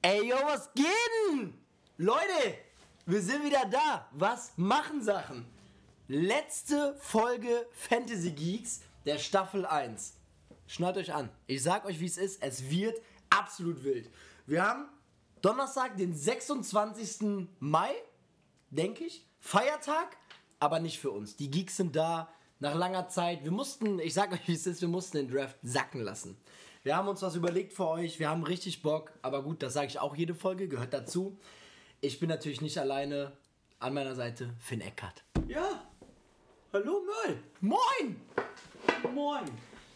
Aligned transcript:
Ey, 0.00 0.28
yo, 0.28 0.36
was 0.44 0.72
geht 0.74 0.86
denn? 1.32 1.52
Leute, 1.96 2.54
wir 3.04 3.20
sind 3.20 3.44
wieder 3.44 3.64
da. 3.68 4.08
Was 4.12 4.52
machen 4.56 5.02
Sachen? 5.02 5.44
Letzte 6.06 6.94
Folge 7.00 7.66
Fantasy 7.72 8.30
Geeks 8.30 8.82
der 9.04 9.18
Staffel 9.18 9.66
1. 9.66 10.14
Schnallt 10.68 10.98
euch 10.98 11.12
an. 11.12 11.30
Ich 11.48 11.64
sag 11.64 11.84
euch, 11.84 11.98
wie 11.98 12.06
es 12.06 12.16
ist. 12.16 12.40
Es 12.40 12.70
wird 12.70 12.96
absolut 13.28 13.82
wild. 13.82 14.08
Wir 14.46 14.64
haben 14.64 14.88
Donnerstag, 15.42 15.96
den 15.96 16.14
26. 16.14 17.48
Mai, 17.58 17.90
denke 18.70 19.02
ich. 19.02 19.26
Feiertag, 19.40 20.16
aber 20.60 20.78
nicht 20.78 21.00
für 21.00 21.10
uns. 21.10 21.34
Die 21.34 21.50
Geeks 21.50 21.76
sind 21.76 21.96
da. 21.96 22.32
Nach 22.60 22.74
langer 22.76 23.08
Zeit. 23.08 23.42
Wir 23.42 23.50
mussten, 23.50 23.98
ich 23.98 24.14
sag 24.14 24.32
euch, 24.32 24.46
wie 24.46 24.54
es 24.54 24.66
ist, 24.66 24.80
wir 24.80 24.88
mussten 24.88 25.16
den 25.16 25.28
Draft 25.28 25.56
sacken 25.62 26.02
lassen. 26.02 26.36
Wir 26.88 26.96
haben 26.96 27.08
uns 27.08 27.20
was 27.20 27.36
überlegt 27.36 27.74
für 27.74 27.86
euch. 27.86 28.18
Wir 28.18 28.30
haben 28.30 28.44
richtig 28.44 28.80
Bock. 28.80 29.12
Aber 29.20 29.42
gut, 29.42 29.62
das 29.62 29.74
sage 29.74 29.88
ich 29.88 29.98
auch 29.98 30.16
jede 30.16 30.34
Folge, 30.34 30.68
gehört 30.68 30.94
dazu. 30.94 31.38
Ich 32.00 32.18
bin 32.18 32.30
natürlich 32.30 32.62
nicht 32.62 32.78
alleine. 32.78 33.32
An 33.78 33.92
meiner 33.92 34.14
Seite 34.14 34.54
Finn 34.58 34.80
Eckert. 34.80 35.22
Ja. 35.48 35.84
Hallo 36.72 37.02
Möll. 37.04 37.36
Moin! 37.60 38.16
Moin. 39.14 39.44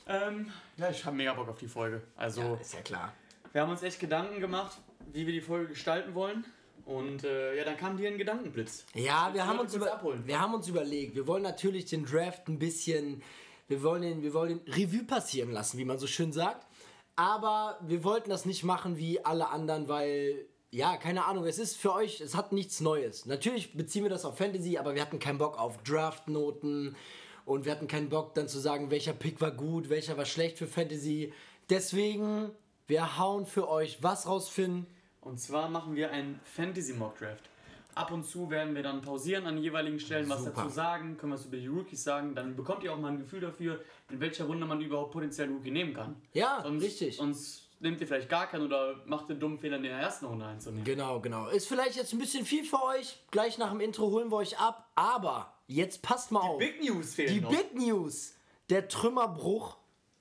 Ähm, 0.06 0.52
ja, 0.77 0.91
ich 0.91 1.02
habe 1.06 1.16
mega 1.16 1.33
Bock 1.33 1.48
auf 1.48 1.59
die 1.59 1.66
Folge. 1.66 2.02
Also, 2.14 2.59
ist 2.60 2.74
ja 2.74 2.83
klar. 2.83 3.14
wir 3.52 3.62
haben 3.62 3.70
uns 3.70 3.83
echt 3.83 3.98
Gedanken 3.98 4.38
gemacht, 4.38 4.77
wie 5.14 5.24
wir 5.24 5.33
die 5.33 5.41
Folge 5.41 5.69
gestalten 5.69 6.14
wollen. 6.14 6.45
Und 6.84 7.24
äh, 7.24 7.56
ja, 7.56 7.64
dann 7.64 7.78
kam 7.78 7.97
dir 7.97 8.11
ein 8.11 8.19
Gedankenblitz. 8.19 8.84
Ja, 8.92 9.30
wir 9.33 9.47
haben, 9.47 9.61
uns 9.61 9.74
über, 9.74 9.95
abholen? 9.95 10.27
wir 10.27 10.38
haben 10.38 10.52
uns 10.52 10.69
überlegt, 10.69 11.14
wir 11.14 11.27
wollen 11.27 11.42
natürlich 11.42 11.86
den 11.86 12.05
Draft 12.05 12.48
ein 12.48 12.59
bisschen, 12.59 13.22
wir 13.66 13.83
wollen 13.83 14.02
den, 14.02 14.22
wir 14.22 14.34
wollen 14.34 14.62
den 14.62 14.74
Revue 14.74 15.05
passieren 15.05 15.52
lassen, 15.52 15.78
wie 15.78 15.86
man 15.86 15.98
so 15.98 16.06
schön 16.06 16.33
sagt. 16.33 16.66
Aber 17.16 17.78
wir 17.82 18.04
wollten 18.04 18.30
das 18.30 18.46
nicht 18.46 18.64
machen 18.64 18.96
wie 18.96 19.24
alle 19.24 19.48
anderen, 19.48 19.88
weil, 19.88 20.46
ja, 20.70 20.96
keine 20.96 21.26
Ahnung, 21.26 21.44
es 21.44 21.58
ist 21.58 21.76
für 21.76 21.92
euch, 21.92 22.20
es 22.20 22.34
hat 22.34 22.52
nichts 22.52 22.80
Neues. 22.80 23.26
Natürlich 23.26 23.77
beziehen 23.77 24.02
wir 24.02 24.10
das 24.10 24.24
auf 24.24 24.38
Fantasy, 24.38 24.78
aber 24.78 24.94
wir 24.94 25.02
hatten 25.02 25.19
keinen 25.19 25.38
Bock 25.38 25.58
auf 25.58 25.82
Draftnoten 25.82 26.96
und 27.44 27.64
wir 27.64 27.72
hatten 27.72 27.88
keinen 27.88 28.08
Bock 28.08 28.34
dann 28.34 28.48
zu 28.48 28.58
sagen, 28.58 28.91
welcher 28.91 29.12
Pick 29.12 29.41
war 29.41 29.50
gut, 29.50 29.91
welcher 29.91 30.16
war 30.16 30.24
schlecht 30.24 30.58
für 30.58 30.66
Fantasy. 30.66 31.32
Deswegen, 31.69 32.50
wir 32.86 33.19
hauen 33.19 33.47
für 33.47 33.69
euch 33.69 34.02
was 34.02 34.26
rausfinden. 34.26 34.86
Und 35.20 35.38
zwar 35.38 35.69
machen 35.69 35.94
wir 35.94 36.10
einen 36.10 36.41
Fantasy 36.44 36.94
Mock 36.94 37.19
Draft. 37.19 37.48
Ab 37.94 38.10
und 38.10 38.24
zu 38.24 38.48
werden 38.50 38.74
wir 38.74 38.82
dann 38.82 39.02
pausieren 39.02 39.47
an 39.47 39.58
jeweiligen 39.58 40.00
Stellen, 40.00 40.28
was 40.30 40.44
Super. 40.44 40.62
dazu 40.62 40.69
sagen, 40.70 41.19
können 41.19 41.32
wir 41.32 41.36
was 41.36 41.44
über 41.44 41.58
die 41.58 41.66
Rookies 41.66 42.02
sagen. 42.02 42.34
Dann 42.34 42.56
bekommt 42.56 42.82
ihr 42.84 42.92
auch 42.92 42.98
mal 42.98 43.12
ein 43.12 43.19
Gefühl 43.19 43.41
dafür, 43.41 43.80
in 44.12 44.20
welcher 44.20 44.44
Runde 44.44 44.66
man 44.66 44.80
überhaupt 44.80 45.12
potenziell 45.12 45.48
einen 45.48 45.56
Rookie 45.56 45.70
nehmen 45.70 45.94
kann. 45.94 46.16
Ja, 46.32 46.60
Sonst, 46.62 46.82
richtig. 46.82 47.16
Sonst 47.16 47.68
nehmt 47.80 48.00
ihr 48.00 48.06
vielleicht 48.06 48.28
gar 48.28 48.46
keinen 48.46 48.64
oder 48.66 48.96
macht 49.06 49.28
den 49.28 49.41
dummen 49.41 49.58
Fehler 49.58 49.77
in 49.77 49.82
der 49.84 49.92
ersten 49.98 50.27
Runde 50.27 50.46
einzunehmen. 50.46 50.84
Genau, 50.84 51.20
genau. 51.20 51.48
Ist 51.48 51.66
vielleicht 51.66 51.96
jetzt 51.96 52.12
ein 52.12 52.19
bisschen 52.19 52.44
viel 52.44 52.64
für 52.64 52.82
euch. 52.82 53.19
Gleich 53.30 53.58
nach 53.58 53.70
dem 53.70 53.80
Intro 53.80 54.10
holen 54.10 54.30
wir 54.30 54.36
euch 54.36 54.58
ab. 54.58 54.91
Aber 54.94 55.52
jetzt 55.66 56.02
passt 56.02 56.30
mal 56.30 56.41
auf. 56.41 56.58
Big 56.58 56.80
News 56.82 57.14
fehlen 57.14 57.34
Die 57.34 57.41
noch. 57.41 57.50
Big 57.50 57.74
News. 57.74 58.34
Der 58.70 58.88
Trümmerbruch 58.88 59.77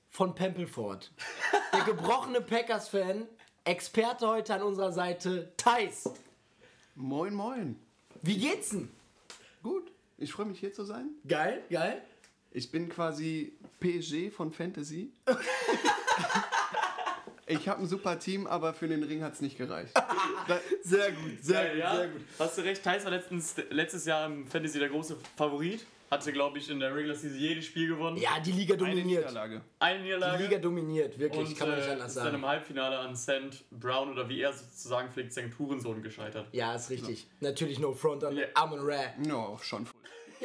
von 0.08 0.34
Pempelford. 0.34 1.12
Der 1.72 1.84
gebrochene 1.84 2.40
Packers-Fan. 2.40 3.26
Experte 3.64 4.26
heute 4.26 4.54
an 4.54 4.62
unserer 4.62 4.90
Seite, 4.90 5.52
Thais. 5.56 6.10
Moin, 6.96 7.32
moin. 7.32 7.78
Wie 8.22 8.36
geht's 8.36 8.70
denn? 8.70 8.90
Gut, 9.62 9.92
ich 10.18 10.32
freue 10.32 10.46
mich 10.46 10.58
hier 10.58 10.72
zu 10.72 10.84
sein. 10.84 11.10
Geil, 11.28 11.62
geil. 11.70 12.02
Ich 12.54 12.70
bin 12.70 12.88
quasi 12.88 13.52
PSG 13.80 14.30
von 14.30 14.52
Fantasy. 14.52 15.10
ich 17.46 17.68
habe 17.68 17.80
ein 17.82 17.86
super 17.88 18.18
Team, 18.18 18.46
aber 18.46 18.74
für 18.74 18.88
den 18.88 19.02
Ring 19.02 19.22
hat 19.22 19.34
es 19.34 19.40
nicht 19.40 19.56
gereicht. 19.56 19.92
Sehr 20.82 21.12
gut, 21.12 21.42
sehr 21.42 21.76
Ja, 21.76 22.02
ja, 22.04 22.08
Hast 22.38 22.58
du 22.58 22.62
recht, 22.62 22.82
Thais 22.82 23.04
war 23.04 23.10
letztens, 23.10 23.54
letztes 23.70 24.04
Jahr 24.04 24.26
im 24.26 24.46
Fantasy 24.46 24.78
der 24.78 24.88
große 24.88 25.16
Favorit. 25.36 25.84
Hatte, 26.10 26.30
glaube 26.30 26.58
ich, 26.58 26.68
in 26.68 26.78
der 26.78 26.94
Regular 26.94 27.16
Season 27.16 27.38
jedes 27.38 27.64
Spiel 27.64 27.88
gewonnen. 27.88 28.18
Ja, 28.18 28.38
die 28.38 28.52
Liga 28.52 28.74
eine 28.74 28.84
dominiert. 28.84 29.06
Niederlage. 29.24 29.62
Eine 29.78 29.96
Die 30.00 30.04
Niederlage. 30.04 30.42
Liga 30.44 30.58
dominiert, 30.58 31.18
wirklich. 31.18 31.48
und 31.48 31.56
kann 31.58 31.70
man 31.70 31.78
nicht 31.78 31.88
äh, 31.88 31.92
anders 31.92 32.08
ist 32.08 32.16
dann 32.18 32.26
im 32.26 32.32
sagen. 32.32 32.46
Halbfinale 32.48 32.98
an 32.98 33.16
St. 33.16 33.64
Brown 33.70 34.10
oder 34.12 34.28
wie 34.28 34.42
er 34.42 34.52
sozusagen 34.52 35.10
pflegt, 35.10 35.32
St. 35.32 35.58
Hurensohn 35.58 36.02
gescheitert. 36.02 36.48
Ja, 36.52 36.74
ist 36.74 36.90
richtig. 36.90 37.26
Natürlich 37.40 37.78
no 37.78 37.94
front 37.94 38.24
an 38.24 38.36
Ja. 38.36 38.44
Amon 38.52 38.80
Ra. 38.82 39.04
No, 39.26 39.58
schon 39.62 39.86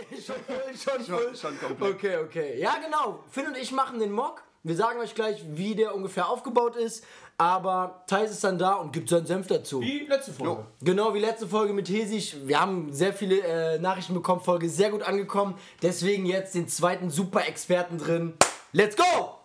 voll. 0.06 0.22
schon 0.22 0.36
voll, 0.46 0.64
schon 0.76 1.06
Schon, 1.06 1.16
voll. 1.18 1.36
schon 1.36 1.60
komplett. 1.60 1.96
Okay, 1.96 2.18
okay. 2.18 2.60
Ja, 2.60 2.76
genau. 2.84 3.24
Finn 3.30 3.48
und 3.48 3.58
ich 3.58 3.72
machen 3.72 4.00
den 4.00 4.12
Mock. 4.12 4.44
Wir 4.64 4.76
sagen 4.76 5.00
euch 5.00 5.16
gleich, 5.16 5.42
wie 5.48 5.76
der 5.76 5.96
ungefähr 5.96 6.28
aufgebaut 6.28 6.76
ist. 6.76 7.04
Aber 7.38 8.04
Thais 8.08 8.32
ist 8.32 8.44
dann 8.44 8.58
da 8.58 8.74
und 8.74 8.92
gibt 8.92 9.10
seinen 9.10 9.28
Senf 9.28 9.48
dazu. 9.48 9.80
Wie 9.80 10.00
letzte 10.08 10.34
Folge. 10.34 10.66
Genau 10.82 11.14
wie 11.14 11.20
letzte 11.20 11.48
Folge 11.48 11.72
mit 11.72 11.88
Hesig. 11.88 12.36
Wir 12.48 12.60
haben 12.60 12.92
sehr 12.92 13.14
viele 13.14 13.40
äh, 13.42 13.80
Nachrichten 13.80 14.16
bekommen. 14.16 14.42
Folge 14.42 14.70
sehr 14.70 14.90
gut 14.90 15.04
angekommen. 15.04 15.56
Deswegen 15.84 16.26
jetzt 16.26 16.56
den 16.56 16.68
zweiten 16.68 17.12
Super-Experten 17.12 18.00
drin. 18.00 18.34
Let's 18.74 18.96
go! 18.98 19.36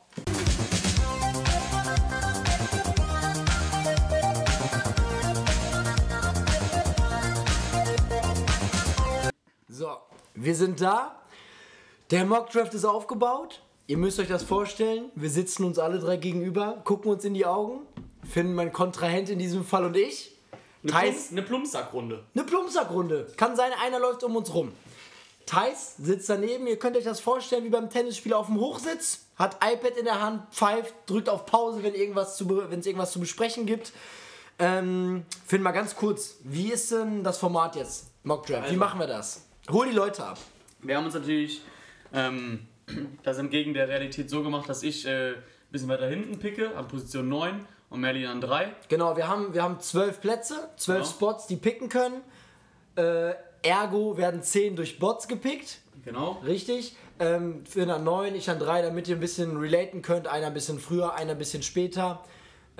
So, 9.68 9.98
wir 10.34 10.54
sind 10.54 10.80
da. 10.80 11.16
Der 12.10 12.24
Mockdraft 12.24 12.74
ist 12.74 12.84
aufgebaut. 12.84 13.62
Ihr 13.86 13.96
müsst 13.98 14.18
euch 14.20 14.28
das 14.28 14.42
vorstellen. 14.42 15.10
Wir 15.14 15.30
sitzen 15.30 15.64
uns 15.64 15.78
alle 15.78 15.98
drei 15.98 16.16
gegenüber, 16.16 16.80
gucken 16.84 17.10
uns 17.10 17.24
in 17.24 17.34
die 17.34 17.46
Augen, 17.46 17.80
finden 18.28 18.54
mein 18.54 18.72
Kontrahent 18.72 19.28
in 19.28 19.38
diesem 19.38 19.64
Fall 19.64 19.84
und 19.84 19.96
ich. 19.96 20.36
Eine, 20.82 20.92
Thais- 20.92 21.30
eine 21.30 21.42
Plumpsackrunde. 21.42 22.24
eine 22.34 22.44
Plumpsackrunde. 22.44 23.28
Kann 23.36 23.56
sein, 23.56 23.70
einer 23.84 23.98
läuft 23.98 24.24
um 24.24 24.34
uns 24.36 24.52
rum. 24.54 24.72
Thais 25.46 25.96
sitzt 25.98 26.28
daneben. 26.28 26.66
Ihr 26.66 26.78
könnt 26.78 26.96
euch 26.96 27.04
das 27.04 27.20
vorstellen 27.20 27.64
wie 27.64 27.68
beim 27.68 27.90
Tennisspieler 27.90 28.38
auf 28.38 28.46
dem 28.46 28.58
Hochsitz. 28.60 29.26
Hat 29.36 29.56
iPad 29.64 29.96
in 29.96 30.04
der 30.04 30.20
Hand, 30.20 30.42
pfeift, 30.52 30.94
drückt 31.06 31.28
auf 31.28 31.46
Pause, 31.46 31.82
wenn 31.82 31.94
irgendwas 31.94 32.40
es 32.40 32.86
irgendwas 32.86 33.12
zu 33.12 33.20
besprechen 33.20 33.66
gibt. 33.66 33.92
Ähm, 34.58 35.24
Finn, 35.46 35.62
mal 35.62 35.72
ganz 35.72 35.96
kurz. 35.96 36.36
Wie 36.44 36.70
ist 36.70 36.92
denn 36.92 37.24
das 37.24 37.38
Format 37.38 37.74
jetzt? 37.76 38.06
Mockdraft. 38.22 38.62
Wie 38.64 38.66
Also- 38.68 38.78
machen 38.78 39.00
wir 39.00 39.06
das? 39.08 39.46
Hol 39.70 39.88
die 39.88 39.94
Leute 39.94 40.24
ab. 40.24 40.38
Wir 40.80 40.96
haben 40.96 41.04
uns 41.04 41.14
natürlich 41.14 41.62
ähm, 42.12 42.66
das 43.22 43.38
entgegen 43.38 43.74
der 43.74 43.88
Realität 43.88 44.28
so 44.28 44.42
gemacht, 44.42 44.68
dass 44.68 44.82
ich 44.82 45.06
äh, 45.06 45.30
ein 45.30 45.36
bisschen 45.70 45.88
weiter 45.88 46.08
hinten 46.08 46.38
picke, 46.38 46.76
an 46.76 46.88
Position 46.88 47.28
9 47.28 47.66
und 47.90 48.00
Merlin 48.00 48.26
an 48.26 48.40
3. 48.40 48.74
Genau, 48.88 49.16
wir 49.16 49.28
haben, 49.28 49.54
wir 49.54 49.62
haben 49.62 49.78
zwölf 49.80 50.20
Plätze, 50.20 50.68
zwölf 50.76 51.04
Ja. 51.04 51.04
Spots, 51.04 51.46
die 51.46 51.56
picken 51.56 51.88
können. 51.88 52.22
Äh, 52.96 53.34
ergo 53.62 54.16
werden 54.16 54.42
zehn 54.42 54.74
durch 54.74 54.98
Bots 54.98 55.28
gepickt. 55.28 55.78
Genau. 56.04 56.42
Richtig. 56.44 56.96
Ähm, 57.20 57.64
für 57.64 57.90
an 57.92 58.02
9, 58.02 58.34
ich 58.34 58.50
an 58.50 58.58
3, 58.58 58.82
damit 58.82 59.06
ihr 59.06 59.16
ein 59.16 59.20
bisschen 59.20 59.56
relaten 59.56 60.02
könnt. 60.02 60.26
Einer 60.26 60.48
ein 60.48 60.54
bisschen 60.54 60.80
früher, 60.80 61.14
einer 61.14 61.32
ein 61.32 61.38
bisschen 61.38 61.62
später. 61.62 62.24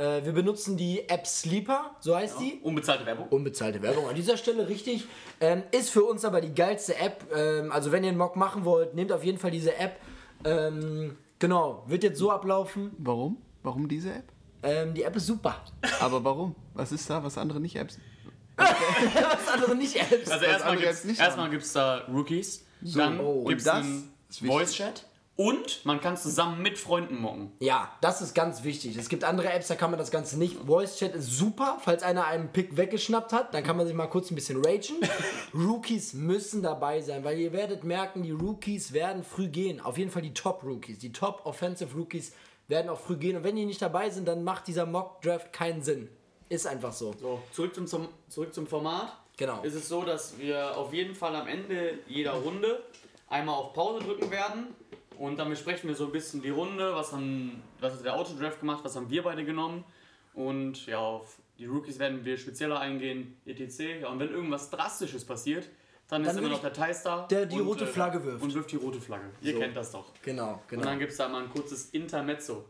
Äh, 0.03 0.25
wir 0.25 0.33
benutzen 0.33 0.77
die 0.77 1.09
App 1.09 1.29
Sleeper, 1.29 1.95
so 2.01 2.17
heißt 2.17 2.41
die. 2.41 2.59
Unbezahlte 2.63 3.07
Werbung. 3.07 3.29
Unbezahlte 3.29 3.81
Werbung 3.83 4.09
an 4.09 4.17
dieser 4.17 4.37
Stelle, 4.37 4.69
richtig. 4.69 5.07
Ähm, 5.41 5.63
ist 5.71 5.91
für 5.91 6.03
uns 6.03 6.25
aber 6.25 6.41
die 6.41 6.53
geilste 6.53 6.97
App. 6.97 7.25
Ähm, 7.33 7.71
also 7.71 7.93
wenn 7.93 8.03
ihr 8.03 8.09
einen 8.09 8.19
Mock 8.19 8.35
machen 8.35 8.65
wollt, 8.65 8.95
nehmt 8.95 9.13
auf 9.13 9.23
jeden 9.23 9.39
Fall 9.39 9.53
diese 9.53 9.77
App. 9.77 10.01
Ähm, 10.45 11.17
genau, 11.39 11.85
wird 11.87 12.03
jetzt 12.03 12.19
so 12.19 12.33
ablaufen. 12.33 12.91
Warum? 12.99 13.37
Warum 13.63 13.87
diese 13.87 14.13
App? 14.13 14.25
Ähm, 14.65 14.93
die 14.93 15.05
App 15.05 15.15
ist 15.15 15.27
super. 15.27 15.63
Aber 16.01 16.25
warum? 16.25 16.57
Was 16.75 16.91
ist 16.91 17.09
da, 17.09 17.23
was 17.23 17.39
andere 17.39 17.61
nicht 17.61 17.77
Apps? 17.77 17.99
Was 18.57 19.49
andere 19.55 19.75
nicht 19.75 19.97
Apps. 19.97 20.31
Also 20.31 20.45
erstmal 20.45 20.77
gibt 20.77 20.91
es 20.91 21.05
nicht 21.05 21.21
erstmal 21.21 21.49
gibt's 21.49 21.73
da 21.73 22.05
Rookies, 22.13 22.67
dann 22.83 23.19
oh, 23.19 23.45
gibt 23.45 23.63
es 23.63 23.67
und 23.67 24.13
das 24.29 24.77
und 25.37 25.85
man 25.87 26.01
kann 26.01 26.17
zusammen 26.17 26.61
mit 26.61 26.79
Freunden 26.79 27.17
mocken. 27.17 27.53
Ja, 27.59 27.97
das 28.03 28.21
ist 28.21 28.35
ganz 28.35 28.65
wichtig. 28.65 28.97
Es 28.97 29.09
gibt 29.09 29.25
andere 29.25 29.51
Apps, 29.51 29.69
da 29.69 29.77
kann 29.77 29.91
man 29.91 29.99
das 29.99 30.11
Ganze 30.11 30.39
nicht. 30.39 30.57
Voice 30.67 30.99
Chat 30.99 31.15
ist 31.15 31.37
super, 31.39 31.79
falls 31.83 32.03
einer 32.03 32.27
einen 32.27 32.53
Pick 32.53 32.77
weggeschnappt 32.77 33.33
hat, 33.33 33.55
dann 33.55 33.65
kann 33.65 33.77
man 33.77 33.87
sich 33.87 33.97
mal 33.97 34.09
kurz 34.09 34.31
ein 34.31 34.35
bisschen 34.35 34.63
ragen. 34.63 35.01
Rookies 35.55 36.13
müssen 36.13 36.63
dabei 36.63 37.01
sein, 37.01 37.25
weil 37.25 37.39
ihr 37.39 37.53
werdet 37.53 37.83
merken, 37.83 38.23
die 38.23 38.31
Rookies 38.31 38.93
werden 38.93 39.25
früh 39.25 39.49
gehen. 39.49 39.81
Auf 39.81 39.97
jeden 39.97 40.11
Fall 40.11 40.23
die 40.23 40.35
Top 40.35 40.63
Rookies, 40.65 40.99
die 40.99 41.13
Top 41.13 41.41
Offensive 41.45 41.97
Rookies 41.97 42.35
werden 42.69 42.91
auch 42.91 43.01
früh 43.01 43.17
gehen. 43.17 43.37
Und 43.37 43.45
wenn 43.45 43.57
die 43.57 43.65
nicht 43.65 43.81
dabei 43.81 44.11
sind, 44.11 44.29
dann 44.29 44.45
macht 44.45 44.67
dieser 44.67 44.85
Mock 44.85 45.23
Draft 45.23 45.53
keinen 45.53 45.83
Sinn. 45.83 46.09
Ist 46.51 46.67
einfach 46.67 46.93
so. 46.93 47.15
So, 47.19 47.43
zurück 47.53 47.75
zum, 47.75 47.87
zum, 47.87 48.09
zurück 48.29 48.53
zum 48.53 48.67
Format. 48.67 49.17
Genau. 49.39 49.63
Ist 49.63 49.75
es 49.75 49.89
so, 49.89 50.03
dass 50.03 50.39
wir 50.39 50.77
auf 50.77 50.93
jeden 50.93 51.15
Fall 51.15 51.35
am 51.35 51.49
Ende 51.49 52.01
jeder 52.07 52.33
Runde 52.33 52.83
einmal 53.29 53.55
auf 53.55 53.73
Pause 53.73 54.05
drücken 54.05 54.31
werden 54.31 54.75
und 55.23 55.39
dann 55.39 55.49
besprechen 55.49 55.89
wir 55.89 55.95
so 55.95 56.07
ein 56.07 56.11
bisschen 56.11 56.43
die 56.43 56.51
Runde, 56.51 56.97
was, 56.97 57.13
haben, 57.13 57.63
was 57.79 57.93
hat 57.93 58.05
der 58.05 58.15
Autodraft 58.15 58.59
gemacht, 58.59 58.81
was 58.83 58.97
haben 58.97 59.09
wir 59.09 59.23
beide 59.23 59.45
genommen 59.45 59.85
und 60.35 60.85
ja, 60.87 60.99
auf 60.99 61.39
die 61.59 61.67
Rookies 61.67 62.01
werden 62.01 62.25
wir 62.25 62.37
spezieller 62.37 62.81
eingehen, 62.81 63.37
etc. 63.47 64.01
Ja, 64.01 64.09
und 64.09 64.19
wenn 64.19 64.31
irgendwas 64.31 64.69
Drastisches 64.71 65.25
passiert, 65.25 65.69
dann, 66.09 66.25
Dann 66.25 66.33
ist 66.33 66.39
immer 66.39 66.49
will 66.49 66.57
noch 66.57 66.61
der 66.61 66.73
Thais 66.73 67.05
da. 67.05 67.29
der 67.29 67.47
die 67.47 67.61
und, 67.61 67.69
rote 67.69 67.87
Flagge 67.87 68.25
wirft. 68.25 68.43
Und 68.43 68.53
wirft 68.53 68.73
die 68.73 68.77
rote 68.77 69.01
Flagge. 69.01 69.31
Ihr 69.43 69.53
So. 69.53 69.61
kennt 69.61 69.77
das 69.77 69.93
doch. 69.93 70.07
Genau, 70.23 70.55
Und 70.55 70.69
genau. 70.69 70.83
dann 70.83 70.99
gibt 70.99 71.13
es 71.13 71.19
da 71.19 71.29
mal 71.29 71.45
ein 71.45 71.51
kurzes 71.51 71.91
Intermezzo. 71.91 72.65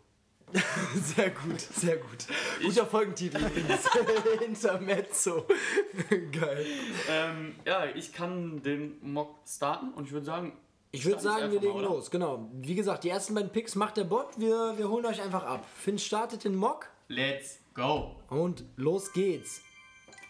Sehr 0.94 1.30
gut, 1.30 1.60
sehr 1.60 1.96
gut. 1.96 2.26
Guter 2.62 2.84
Folgentitel 2.84 3.38
übrigens. 3.38 3.88
Intermezzo. 4.46 5.46
Geil. 6.10 6.66
Ähm, 7.08 7.54
ja, 7.64 7.86
ich 7.86 8.12
kann 8.12 8.62
den 8.62 8.98
Mock 9.00 9.38
starten 9.48 9.94
und 9.94 10.04
ich 10.04 10.12
würde 10.12 10.26
sagen, 10.26 10.52
Ich 10.94 11.06
würde 11.06 11.22
sagen, 11.22 11.50
wir 11.50 11.58
legen 11.58 11.72
mal, 11.72 11.84
los. 11.84 12.10
Genau. 12.10 12.50
Wie 12.52 12.74
gesagt, 12.74 13.04
die 13.04 13.08
ersten 13.08 13.34
beiden 13.34 13.50
Picks 13.50 13.74
macht 13.74 13.96
der 13.96 14.04
Bot. 14.04 14.28
Wir, 14.36 14.74
wir 14.76 14.90
holen 14.90 15.06
euch 15.06 15.22
einfach 15.22 15.42
ab. 15.42 15.64
Finn 15.74 15.98
startet 15.98 16.44
den 16.44 16.54
Mock 16.54 16.90
let's 17.08 17.60
go. 17.72 18.16
und 18.28 18.64
los 18.76 19.10
geht's. 19.14 19.62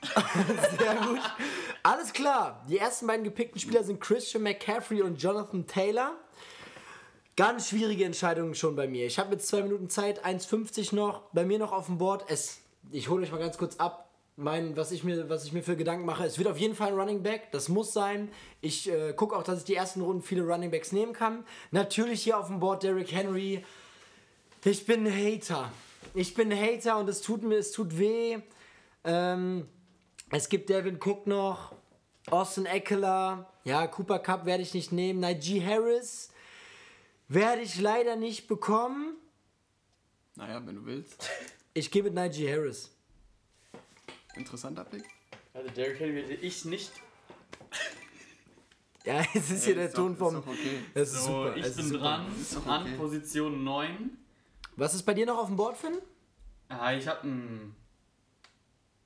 Sehr 0.79 0.95
gut. 0.95 1.21
Alles 1.83 2.13
klar. 2.13 2.65
Die 2.69 2.79
ersten 2.79 3.09
beiden 3.09 3.25
gepickten 3.25 3.61
Spieler 3.61 3.83
sind 3.83 4.01
Christian 4.01 4.45
McCaffrey 4.45 5.03
und 5.03 5.21
Jonathan 5.21 5.67
Taylor. 5.67 6.17
Ganz 7.35 7.71
schwierige 7.71 8.05
Entscheidungen 8.05 8.55
schon 8.55 8.77
bei 8.77 8.87
mir. 8.87 9.07
Ich 9.07 9.19
habe 9.19 9.33
jetzt 9.33 9.49
zwei 9.49 9.63
Minuten 9.63 9.89
Zeit, 9.89 10.25
1,50 10.25 10.95
noch, 10.95 11.23
bei 11.33 11.45
mir 11.45 11.59
noch 11.59 11.73
auf 11.73 11.87
dem 11.87 11.99
Board. 11.99 12.25
Es, 12.29 12.61
ich 12.93 13.09
hole 13.09 13.25
euch 13.25 13.33
mal 13.33 13.39
ganz 13.39 13.59
kurz 13.59 13.77
ab, 13.77 14.12
mein, 14.37 14.77
was, 14.77 14.93
ich 14.93 15.05
mir, 15.05 15.29
was 15.29 15.45
ich 15.45 15.53
mir 15.53 15.63
für 15.63 15.77
Gedanken 15.77 16.05
mache. 16.05 16.25
Es 16.25 16.39
wird 16.39 16.49
auf 16.49 16.59
jeden 16.59 16.75
Fall 16.75 16.89
ein 16.89 16.99
Running 16.99 17.23
Back, 17.23 17.53
das 17.53 17.69
muss 17.69 17.93
sein. 17.93 18.31
Ich 18.61 18.91
äh, 18.91 19.13
gucke 19.13 19.37
auch, 19.37 19.43
dass 19.43 19.61
ich 19.61 19.65
die 19.65 19.75
ersten 19.75 20.01
Runden 20.01 20.23
viele 20.23 20.43
Running 20.43 20.71
Backs 20.71 20.93
nehmen 20.93 21.13
kann. 21.13 21.45
Natürlich 21.71 22.23
hier 22.23 22.39
auf 22.39 22.47
dem 22.47 22.61
Board 22.61 22.83
Derrick 22.83 23.13
Henry. 23.13 23.65
Ich 24.65 24.87
bin 24.87 25.07
ein 25.07 25.13
Hater. 25.13 25.73
Ich 26.15 26.35
bin 26.35 26.53
ein 26.53 26.59
Hater 26.59 26.99
und 26.99 27.09
es 27.09 27.21
tut 27.21 27.43
mir, 27.43 27.57
es 27.57 27.73
tut 27.73 27.99
weh. 27.99 28.39
Ähm, 29.05 29.69
es 30.31 30.49
gibt 30.49 30.71
Devin 30.71 30.97
Cook 30.97 31.27
noch, 31.27 31.75
Austin 32.31 32.67
Eckler, 32.67 33.51
ja, 33.65 33.87
Cooper 33.87 34.19
Cup 34.19 34.47
werde 34.47 34.63
ich 34.63 34.75
nicht 34.75 34.93
nehmen, 34.93 35.21
Najee 35.21 35.65
Harris 35.65 36.31
werde 37.29 37.63
ich 37.63 37.81
leider 37.81 38.17
nicht 38.17 38.49
bekommen. 38.49 39.17
Naja, 40.37 40.63
wenn 40.65 40.77
du 40.77 40.87
willst. 40.87 41.29
Ich 41.75 41.91
gehe 41.91 42.03
mit 42.03 42.15
Najee 42.15 42.53
Harris. 42.53 42.91
Interessanter 44.37 44.85
Pick. 44.85 45.05
Also 45.55 45.69
Derrick 45.71 46.01
Henry 46.01 46.23
hätte 46.23 46.35
ich 46.35 46.65
nicht. 46.65 46.91
Ja, 49.05 49.21
es 49.35 49.51
ist 49.51 49.65
hier 49.65 49.73
Ey, 49.75 49.79
der 49.81 49.89
ist 49.89 49.97
Ton 49.97 50.17
doch- 50.17 50.31
vom. 50.31 50.37
ist 50.39 50.47
doch 50.47 50.53
okay. 50.53 50.79
Es 50.95 51.13
ist 51.13 51.25
So, 51.25 51.45
super. 51.45 51.57
ich 51.57 51.63
es 51.65 51.69
ist 51.71 51.77
bin 51.77 51.87
super. 51.87 51.99
dran 52.01 52.41
Ist 52.41 52.57
doch 52.57 52.67
an 52.67 52.83
okay. 52.83 52.97
Position 52.97 53.65
9. 53.65 54.11
Was 54.77 54.95
ist 54.95 55.03
bei 55.03 55.13
dir 55.15 55.27
noch 55.27 55.39
auf 55.39 55.49
dem 55.49 55.57
Board, 55.57 55.77
Finn? 55.77 55.99
Ah, 56.69 56.93
ich 56.95 57.07
habe 57.09 57.23
einen. 57.23 57.75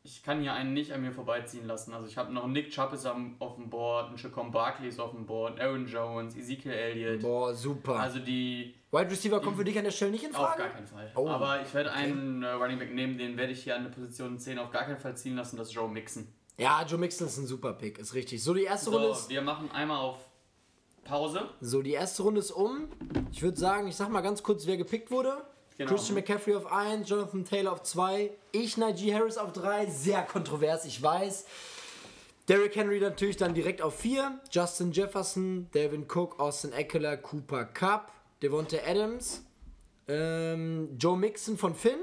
Ich 0.06 0.22
kann 0.22 0.40
hier 0.40 0.52
einen 0.52 0.72
nicht 0.72 0.92
an 0.92 1.02
mir 1.02 1.10
vorbeiziehen 1.10 1.66
lassen. 1.66 1.92
Also 1.92 2.06
ich 2.06 2.16
habe 2.16 2.32
noch 2.32 2.46
Nick 2.46 2.70
Chubb 2.70 2.92
ist 2.92 3.06
am, 3.06 3.34
auf 3.40 3.56
dem 3.56 3.68
Board, 3.68 4.10
ein 4.12 4.16
Chacon 4.16 4.52
Barkley 4.52 4.86
ist 4.88 5.00
auf 5.00 5.10
dem 5.10 5.26
Board, 5.26 5.60
Aaron 5.60 5.84
Jones, 5.88 6.36
Ezekiel 6.36 6.70
Elliott. 6.70 7.22
Boah, 7.22 7.52
super. 7.52 7.96
Also 7.96 8.20
die 8.20 8.72
Wide 8.92 9.10
Receiver 9.10 9.40
kommt 9.40 9.56
für 9.56 9.64
dich 9.64 9.76
an 9.76 9.82
der 9.82 9.90
Stelle 9.90 10.12
nicht 10.12 10.22
in 10.22 10.32
auf 10.32 10.46
Frage? 10.46 10.62
gar 10.62 10.70
keinen 10.70 10.86
Fall. 10.86 11.10
Oh, 11.16 11.28
Aber 11.28 11.60
ich 11.60 11.74
werde 11.74 11.90
einen 11.90 12.44
äh, 12.44 12.50
Running 12.52 12.78
Back 12.78 12.94
nehmen, 12.94 13.18
den 13.18 13.36
werde 13.36 13.52
ich 13.52 13.64
hier 13.64 13.74
an 13.74 13.82
der 13.82 13.90
Position 13.90 14.38
10 14.38 14.60
auf 14.60 14.70
gar 14.70 14.84
keinen 14.84 15.00
Fall 15.00 15.16
ziehen 15.16 15.34
lassen, 15.34 15.56
das 15.56 15.68
ist 15.68 15.74
Joe 15.74 15.88
Mixon. 15.88 16.28
Ja, 16.56 16.84
Joe 16.88 16.98
Mixon 17.00 17.26
ist 17.26 17.38
ein 17.38 17.46
super 17.48 17.72
Pick, 17.72 17.98
ist 17.98 18.14
richtig. 18.14 18.40
So, 18.44 18.54
die 18.54 18.62
erste 18.62 18.90
Runde 18.90 19.08
So, 19.08 19.12
ist. 19.12 19.28
wir 19.28 19.42
machen 19.42 19.72
einmal 19.72 19.98
auf 19.98 20.18
Pause. 21.02 21.50
So, 21.60 21.82
die 21.82 21.92
erste 21.92 22.22
Runde 22.22 22.38
ist 22.38 22.52
um. 22.52 22.88
Ich 23.32 23.42
würde 23.42 23.58
sagen, 23.58 23.88
ich 23.88 23.96
sag 23.96 24.08
mal 24.10 24.20
ganz 24.20 24.42
kurz, 24.44 24.66
wer 24.68 24.76
gepickt 24.76 25.10
wurde. 25.10 25.44
Genau. 25.78 25.90
Christian 25.90 26.14
McCaffrey 26.14 26.54
auf 26.54 26.72
1, 26.72 27.08
Jonathan 27.08 27.44
Taylor 27.44 27.72
auf 27.72 27.82
2, 27.82 28.30
ich 28.52 28.76
Najee 28.78 29.12
Harris 29.12 29.36
auf 29.36 29.52
3, 29.52 29.86
sehr 29.86 30.22
kontrovers, 30.22 30.86
ich 30.86 31.02
weiß. 31.02 31.44
Derrick 32.48 32.76
Henry 32.76 33.00
natürlich 33.00 33.36
dann 33.36 33.54
direkt 33.54 33.82
auf 33.82 33.98
4, 33.98 34.40
Justin 34.50 34.92
Jefferson, 34.92 35.68
Devin 35.74 36.06
Cook, 36.08 36.38
Austin 36.38 36.72
Eckler, 36.72 37.16
Cooper 37.18 37.64
Cup, 37.66 38.12
Devonta 38.42 38.78
Adams, 38.86 39.44
ähm, 40.08 40.96
Joe 40.96 41.16
Mixon 41.18 41.58
von 41.58 41.74
Finn, 41.74 41.98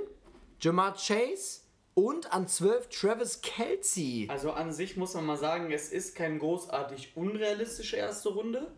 Jamar 0.59 0.95
Chase 0.95 1.61
und 1.95 2.31
an 2.31 2.47
12 2.47 2.89
Travis 2.89 3.41
Kelsey. 3.41 4.27
Also 4.29 4.51
an 4.51 4.71
sich 4.71 4.97
muss 4.97 5.13
man 5.13 5.25
mal 5.25 5.37
sagen, 5.37 5.71
es 5.71 5.91
ist 5.91 6.15
kein 6.15 6.39
großartig 6.39 7.13
unrealistische 7.15 7.95
erste 7.97 8.29
Runde. 8.29 8.71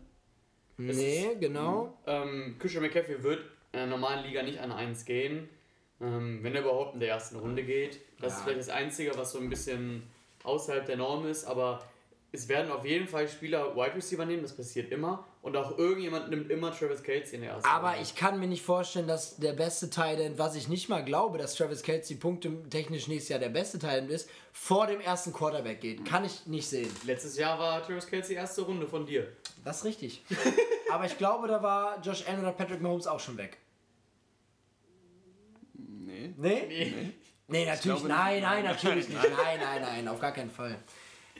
Nee, 0.78 1.36
genau. 1.40 1.98
Ähm, 2.06 2.56
Christian 2.58 2.82
McCaffrey 2.82 3.22
wird 3.22 3.40
in 3.72 3.78
der 3.78 3.86
normalen 3.86 4.24
Liga 4.24 4.42
nicht 4.42 4.58
an 4.60 4.72
1 4.72 5.04
gehen. 5.04 5.48
Ähm, 6.00 6.40
wenn 6.42 6.54
er 6.54 6.60
überhaupt 6.60 6.94
in 6.94 7.00
der 7.00 7.08
ersten 7.08 7.36
Runde 7.36 7.62
geht. 7.62 8.00
Das 8.20 8.34
ist 8.34 8.38
Ja. 8.40 8.44
vielleicht 8.44 8.60
das 8.60 8.68
Einzige, 8.68 9.16
was 9.16 9.32
so 9.32 9.38
ein 9.38 9.48
bisschen 9.48 10.02
außerhalb 10.44 10.84
der 10.84 10.96
Norm 10.98 11.26
ist, 11.26 11.44
aber 11.46 11.82
es 12.32 12.48
werden 12.48 12.70
auf 12.70 12.84
jeden 12.84 13.08
Fall 13.08 13.26
Spieler 13.28 13.74
Wide 13.74 13.94
Receiver 13.94 14.26
nehmen, 14.26 14.42
das 14.42 14.54
passiert 14.54 14.92
immer. 14.92 15.26
Und 15.46 15.56
auch 15.56 15.78
irgendjemand 15.78 16.28
nimmt 16.28 16.50
immer 16.50 16.76
Travis 16.76 17.04
Kelce 17.04 17.34
in 17.34 17.42
der 17.42 17.52
ersten 17.52 17.68
Aber 17.68 17.90
Runde. 17.90 18.02
ich 18.02 18.16
kann 18.16 18.40
mir 18.40 18.48
nicht 18.48 18.64
vorstellen, 18.64 19.06
dass 19.06 19.36
der 19.36 19.52
beste 19.52 19.88
Titan, 19.88 20.36
was 20.36 20.56
ich 20.56 20.66
nicht 20.66 20.88
mal 20.88 21.04
glaube, 21.04 21.38
dass 21.38 21.54
Travis 21.54 21.84
Kelsey 21.84 22.16
punktetechnisch 22.16 23.06
nächstes 23.06 23.28
Jahr 23.28 23.38
der 23.38 23.50
beste 23.50 23.78
Titan 23.78 24.08
ist, 24.08 24.28
vor 24.52 24.88
dem 24.88 25.00
ersten 25.00 25.32
Quarterback 25.32 25.80
geht. 25.80 26.04
Kann 26.04 26.24
ich 26.24 26.46
nicht 26.46 26.66
sehen. 26.66 26.90
Letztes 27.04 27.38
Jahr 27.38 27.60
war 27.60 27.80
Travis 27.86 28.08
Kelce 28.08 28.30
erste 28.30 28.62
Runde 28.62 28.88
von 28.88 29.06
dir. 29.06 29.28
Das 29.64 29.78
ist 29.78 29.84
richtig. 29.84 30.24
Aber 30.92 31.04
ich 31.06 31.16
glaube, 31.16 31.46
da 31.46 31.62
war 31.62 32.00
Josh 32.00 32.26
Allen 32.26 32.40
oder 32.40 32.50
Patrick 32.50 32.82
Mahomes 32.82 33.06
auch 33.06 33.20
schon 33.20 33.36
weg. 33.36 33.56
Nee. 35.74 36.34
Nee? 36.36 36.64
Nee. 36.68 37.12
Nee, 37.46 37.66
natürlich. 37.66 38.02
Nein, 38.02 38.34
nicht. 38.34 38.42
nein, 38.42 38.64
natürlich 38.64 39.08
nicht. 39.08 39.22
Nein, 39.22 39.60
nein, 39.60 39.80
nein, 39.80 40.08
auf 40.08 40.18
gar 40.18 40.32
keinen 40.32 40.50
Fall. 40.50 40.76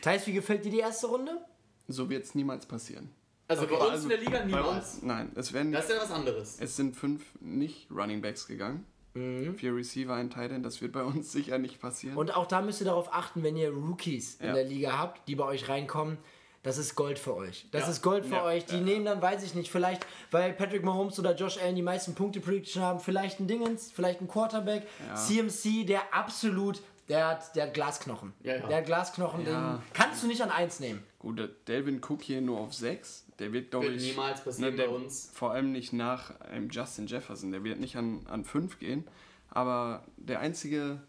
Thais, 0.00 0.24
wie 0.28 0.32
gefällt 0.32 0.64
dir 0.64 0.70
die 0.70 0.78
erste 0.78 1.08
Runde? 1.08 1.44
So 1.88 2.08
wird 2.08 2.22
es 2.24 2.36
niemals 2.36 2.66
passieren. 2.66 3.10
Also 3.48 3.66
bei 3.66 3.74
uns 3.76 3.90
Also 3.90 4.02
in 4.04 4.08
der 4.10 4.18
Liga 4.18 4.38
Bei 4.38 4.44
niemals. 4.44 4.94
uns, 4.94 5.02
nein, 5.02 5.30
es 5.36 5.52
werden 5.52 5.72
Das 5.72 5.84
ist 5.84 5.92
ja 5.94 6.00
was 6.02 6.10
anderes. 6.10 6.56
Es 6.60 6.76
sind 6.76 6.96
fünf 6.96 7.22
nicht 7.40 7.88
Running 7.90 8.20
Backs 8.20 8.46
gegangen. 8.46 8.84
Vier 9.14 9.74
Receiver, 9.74 10.12
ein 10.14 10.28
Tight 10.28 10.50
End. 10.52 10.66
Das 10.66 10.82
wird 10.82 10.92
bei 10.92 11.02
uns 11.02 11.32
sicher 11.32 11.56
nicht 11.58 11.80
passieren. 11.80 12.18
Und 12.18 12.36
auch 12.36 12.44
da 12.46 12.60
müsst 12.60 12.82
ihr 12.82 12.84
darauf 12.84 13.10
achten, 13.14 13.42
wenn 13.42 13.56
ihr 13.56 13.70
Rookies 13.70 14.34
in 14.40 14.48
Ja. 14.48 14.52
der 14.52 14.64
Liga 14.64 14.98
habt, 14.98 15.26
die 15.26 15.34
bei 15.36 15.44
euch 15.46 15.68
reinkommen. 15.70 16.18
Das 16.62 16.76
ist 16.78 16.96
Gold 16.96 17.18
für 17.18 17.34
euch. 17.36 17.66
Das 17.70 17.82
Ja. 17.84 17.90
ist 17.90 18.02
Gold 18.02 18.26
für 18.26 18.34
Ja. 18.34 18.44
euch. 18.44 18.66
Die 18.66 18.76
nehmen 18.80 19.04
dann, 19.06 19.22
weiß 19.22 19.42
ich 19.44 19.54
nicht, 19.54 19.70
vielleicht, 19.70 20.04
weil 20.32 20.52
Patrick 20.52 20.82
Mahomes 20.84 21.18
oder 21.18 21.34
Josh 21.34 21.56
Allen 21.58 21.76
die 21.76 21.82
meisten 21.82 22.14
Punkte 22.14 22.40
Prediction 22.40 22.82
haben, 22.82 22.98
vielleicht 23.00 23.38
ein 23.40 23.46
Dingens, 23.46 23.90
vielleicht 23.92 24.20
ein 24.20 24.26
Quarterback. 24.28 24.82
CMC, 25.14 25.84
der 25.86 26.12
absolut, 26.12 26.82
der 27.08 27.28
hat, 27.28 27.54
der 27.56 27.66
hat 27.68 27.74
Glasknochen. 27.74 28.32
Ja, 28.42 28.56
ja. 28.56 28.66
Der 28.66 28.76
hat 28.78 28.86
Glasknochen, 28.86 29.46
Ja. 29.46 29.74
den 29.76 29.82
kannst 29.94 30.24
du 30.24 30.26
nicht 30.26 30.42
an 30.42 30.50
eins 30.50 30.80
nehmen. 30.80 31.02
Gut, 31.20 31.38
der 31.38 31.46
Delvin 31.68 32.02
Cook 32.06 32.20
hier 32.22 32.40
nur 32.40 32.58
auf 32.58 32.74
sechs. 32.74 33.25
Der 33.38 33.52
wird, 33.52 33.70
glaube 33.70 33.86
ich. 33.88 34.02
niemals 34.02 34.42
passieren 34.42 34.76
der, 34.76 34.86
bei 34.86 34.90
uns. 34.90 35.30
Vor 35.34 35.52
allem 35.52 35.72
nicht 35.72 35.92
nach 35.92 36.40
einem 36.40 36.70
Justin 36.70 37.06
Jefferson. 37.06 37.52
Der 37.52 37.64
wird 37.64 37.78
nicht 37.80 37.96
an, 37.96 38.26
an 38.28 38.44
fünf 38.44 38.78
gehen. 38.78 39.04
Aber 39.50 40.04
der 40.16 40.40
einzige 40.40 41.00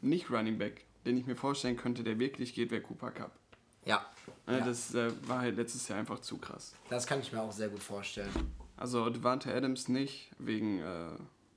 Nicht-Running 0.00 0.58
Back, 0.58 0.84
den 1.04 1.16
ich 1.16 1.26
mir 1.26 1.36
vorstellen 1.36 1.76
könnte, 1.76 2.02
der 2.02 2.18
wirklich 2.18 2.54
geht, 2.54 2.70
wäre 2.70 2.82
Cooper 2.82 3.10
Cup. 3.12 3.32
Ja, 3.84 4.04
Äh, 4.48 4.58
Ja. 4.58 4.64
Das 4.64 4.94
äh, 4.94 5.10
war 5.28 5.40
halt 5.40 5.56
letztes 5.56 5.86
Jahr 5.88 5.98
einfach 5.98 6.18
zu 6.18 6.38
krass. 6.38 6.74
das 6.88 7.06
kann 7.06 7.20
ich 7.20 7.32
mir 7.32 7.40
auch 7.40 7.52
sehr 7.52 7.68
gut 7.68 7.82
vorstellen. 7.82 8.30
Also 8.76 9.08
Devante 9.08 9.54
Adams 9.54 9.88
nicht, 9.88 10.30
wegen, 10.38 10.80
äh, 10.80 11.10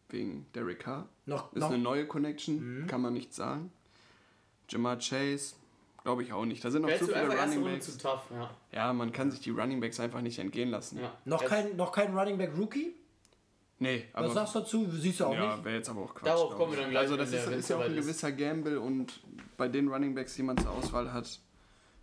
wegen 0.09 0.45
Derek 0.53 0.79
Carr. 0.79 1.09
Noch, 1.25 1.51
Ist 1.53 1.59
noch, 1.61 1.69
eine 1.69 1.79
neue 1.79 2.05
Connection, 2.07 2.85
kann 2.87 3.01
man 3.01 3.13
nicht 3.13 3.33
sagen. 3.33 3.71
Jamar 4.69 4.97
Chase, 4.99 5.55
glaube 6.03 6.23
ich 6.23 6.33
auch 6.33 6.45
nicht. 6.45 6.63
Da 6.63 6.71
sind 6.71 6.81
noch 6.83 6.89
Wärst 6.89 6.99
zu 7.01 7.05
du 7.07 7.11
viele 7.13 7.23
einfach 7.23 7.35
erste 7.37 7.49
Running 7.57 7.63
Runde 7.71 7.79
zu 7.81 7.91
Backs. 7.91 8.03
tough, 8.03 8.21
ja. 8.31 8.49
Ja, 8.71 8.93
man 8.93 9.11
kann 9.11 9.31
sich 9.31 9.39
die 9.41 9.49
Running 9.51 9.79
Backs 9.79 9.99
einfach 9.99 10.21
nicht 10.21 10.39
entgehen 10.39 10.69
lassen. 10.69 10.99
ja. 10.99 11.11
noch, 11.25 11.43
kein, 11.43 11.75
noch 11.75 11.91
kein 11.91 12.15
Running 12.17 12.37
Back 12.37 12.51
Rookie? 12.57 12.95
Nee, 13.81 14.05
Was 14.11 14.25
aber 14.25 14.33
sagst 14.33 14.55
du 14.55 14.59
dazu? 14.59 14.87
Siehst 14.91 15.19
du 15.21 15.25
auch 15.25 15.33
ja, 15.33 15.55
nicht. 15.55 15.63
wäre 15.65 15.75
jetzt 15.77 15.89
aber 15.89 16.01
auch 16.01 16.13
Quatsch. 16.13 16.27
Darauf 16.27 16.47
glaub 16.49 16.59
kommen 16.59 16.71
wir 16.73 16.77
ich. 16.79 16.83
dann 16.83 16.91
gleich, 16.91 17.01
Also 17.03 17.13
wenn 17.13 17.19
das 17.21 17.31
der 17.31 17.39
ist, 17.43 17.49
Wind 17.49 17.59
ist 17.59 17.69
ja 17.69 17.75
auch 17.77 17.81
ein 17.81 17.91
ist. 17.95 18.03
gewisser 18.03 18.31
Gamble 18.33 18.79
und 18.79 19.21
bei 19.55 19.67
den 19.69 19.87
Running 19.87 20.15
Backs, 20.15 20.35
die 20.35 20.43
man 20.43 20.57
zur 20.57 20.71
Auswahl 20.71 21.13
hat, 21.13 21.39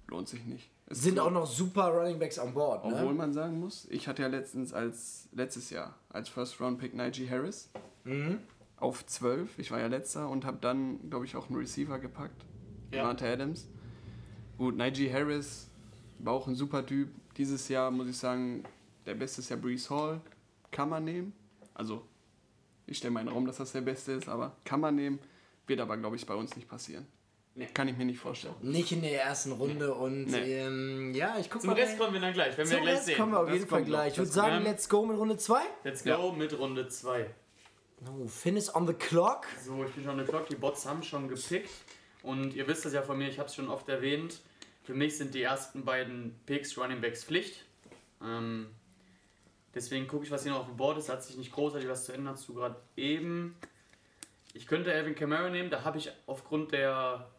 lohnt 0.08 0.26
sich 0.28 0.42
nicht. 0.44 0.70
Es 0.88 1.02
Sind 1.02 1.18
auch 1.18 1.30
noch 1.30 1.46
super 1.46 1.88
Running 1.88 2.18
Backs 2.18 2.38
an 2.38 2.54
Bord. 2.54 2.82
Obwohl 2.84 3.08
Ne? 3.08 3.12
man 3.14 3.32
sagen 3.34 3.60
muss, 3.60 3.86
ich 3.90 4.08
hatte 4.08 4.22
ja 4.22 4.28
letztens 4.28 4.72
als 4.72 5.28
letztes 5.32 5.68
Jahr 5.70 5.94
als 6.08 6.28
First 6.30 6.60
Round 6.60 6.78
Pick 6.78 6.94
Najee 6.94 7.28
Harris 7.28 7.68
Mhm. 8.04 8.38
auf 8.78 9.04
12. 9.04 9.58
Ich 9.58 9.70
war 9.70 9.80
ja 9.80 9.88
letzter 9.88 10.28
und 10.30 10.44
habe 10.46 10.58
dann, 10.60 11.10
glaube 11.10 11.24
ich, 11.26 11.36
auch 11.36 11.48
einen 11.48 11.58
Receiver 11.58 11.98
gepackt. 11.98 12.42
Ja. 12.92 13.02
Devante 13.02 13.26
Adams. 13.28 13.68
Gut, 14.58 14.76
Najee 14.76 15.12
Harris 15.12 15.68
war 16.18 16.32
auch 16.32 16.46
ein 16.46 16.54
super 16.54 16.84
Typ. 16.84 17.08
Dieses 17.36 17.68
Jahr 17.68 17.90
muss 17.90 18.08
ich 18.08 18.16
sagen, 18.16 18.64
der 19.04 19.14
Beste 19.14 19.40
ist 19.40 19.50
ja 19.50 19.56
Brees 19.56 19.90
Hall. 19.90 20.20
Kann 20.70 20.88
man 20.88 21.04
nehmen. 21.04 21.32
Also, 21.74 22.02
ich 22.86 22.98
stelle 22.98 23.12
meinen 23.12 23.28
Raum, 23.28 23.46
dass 23.46 23.56
das 23.58 23.72
der 23.72 23.82
Beste 23.82 24.12
ist, 24.12 24.28
aber 24.28 24.56
kann 24.64 24.80
man 24.80 24.94
nehmen. 24.94 25.18
Wird 25.66 25.80
aber, 25.80 25.96
glaube 25.96 26.16
ich, 26.16 26.24
bei 26.26 26.34
uns 26.34 26.56
nicht 26.56 26.68
passieren. 26.68 27.06
Nee. 27.54 27.68
Kann 27.72 27.88
ich 27.88 27.96
mir 27.96 28.04
nicht 28.04 28.18
vorstellen. 28.18 28.54
Nicht 28.60 28.92
in 28.92 29.00
der 29.00 29.22
ersten 29.22 29.52
Runde 29.52 29.94
und 29.94 30.26
Nee. 30.26 30.58
ähm, 30.60 31.14
ja, 31.14 31.36
ich 31.38 31.48
guck 31.50 31.62
Zum 31.62 31.70
mal. 31.70 31.76
Rest 31.76 31.98
kommen 31.98 32.12
wir 32.12 32.20
dann 32.20 32.34
gleich, 32.34 32.56
wenn 32.58 32.68
wir 32.68 32.76
Zum 32.76 32.82
gleich 32.84 32.94
Rest 32.96 33.06
sehen. 33.06 33.16
kommen 33.16 33.32
wir 33.32 33.40
auf 33.40 33.46
Das 33.46 33.54
jeden 33.56 33.66
Fall 33.68 33.84
gleich. 33.84 34.12
Ich 34.12 34.18
würde 34.18 34.30
sagen, 34.30 34.62
let's 34.64 34.88
go 34.88 35.06
mit 35.06 35.16
Runde 35.16 35.36
2. 35.38 35.60
Let's 35.84 36.04
go 36.04 36.32
mit 36.32 36.58
Runde 36.58 36.86
2. 36.88 37.30
Oh, 38.10 38.26
Finn 38.26 38.56
is 38.58 38.74
on 38.74 38.86
the 38.86 38.92
clock. 38.92 39.46
So, 39.64 39.84
ich 39.84 39.90
bin 39.92 40.04
schon 40.04 40.18
on 40.18 40.24
the 40.24 40.30
clock, 40.30 40.48
die 40.50 40.54
Bots 40.56 40.84
haben 40.86 41.02
schon 41.02 41.28
gepickt. 41.28 41.70
Und 42.26 42.56
ihr 42.56 42.66
wisst 42.66 42.84
es 42.84 42.92
ja 42.92 43.02
von 43.02 43.16
mir, 43.16 43.28
ich 43.28 43.38
habe 43.38 43.48
es 43.48 43.54
schon 43.54 43.68
oft 43.68 43.88
erwähnt. 43.88 44.40
Für 44.82 44.94
mich 44.94 45.16
sind 45.16 45.32
die 45.32 45.42
ersten 45.42 45.84
beiden 45.84 46.34
Picks 46.44 46.76
Running 46.76 47.00
Backs 47.00 47.22
Pflicht. 47.22 47.64
Ähm, 48.20 48.66
deswegen 49.76 50.08
gucke 50.08 50.24
ich, 50.24 50.32
was 50.32 50.42
hier 50.42 50.50
noch 50.50 50.62
auf 50.62 50.66
dem 50.66 50.76
Board 50.76 50.98
ist. 50.98 51.08
Hat 51.08 51.22
sich 51.22 51.36
nicht 51.36 51.52
großartig 51.52 51.88
was 51.88 52.04
zu 52.04 52.12
ändern 52.12 52.36
zu 52.36 52.54
gerade 52.54 52.74
eben. 52.96 53.54
Ich 54.54 54.66
könnte 54.66 54.92
Alvin 54.92 55.14
Kamara 55.14 55.50
nehmen, 55.50 55.70
da 55.70 55.84
habe 55.84 55.98
ich 55.98 56.10
aufgrund 56.26 56.72
der. 56.72 57.30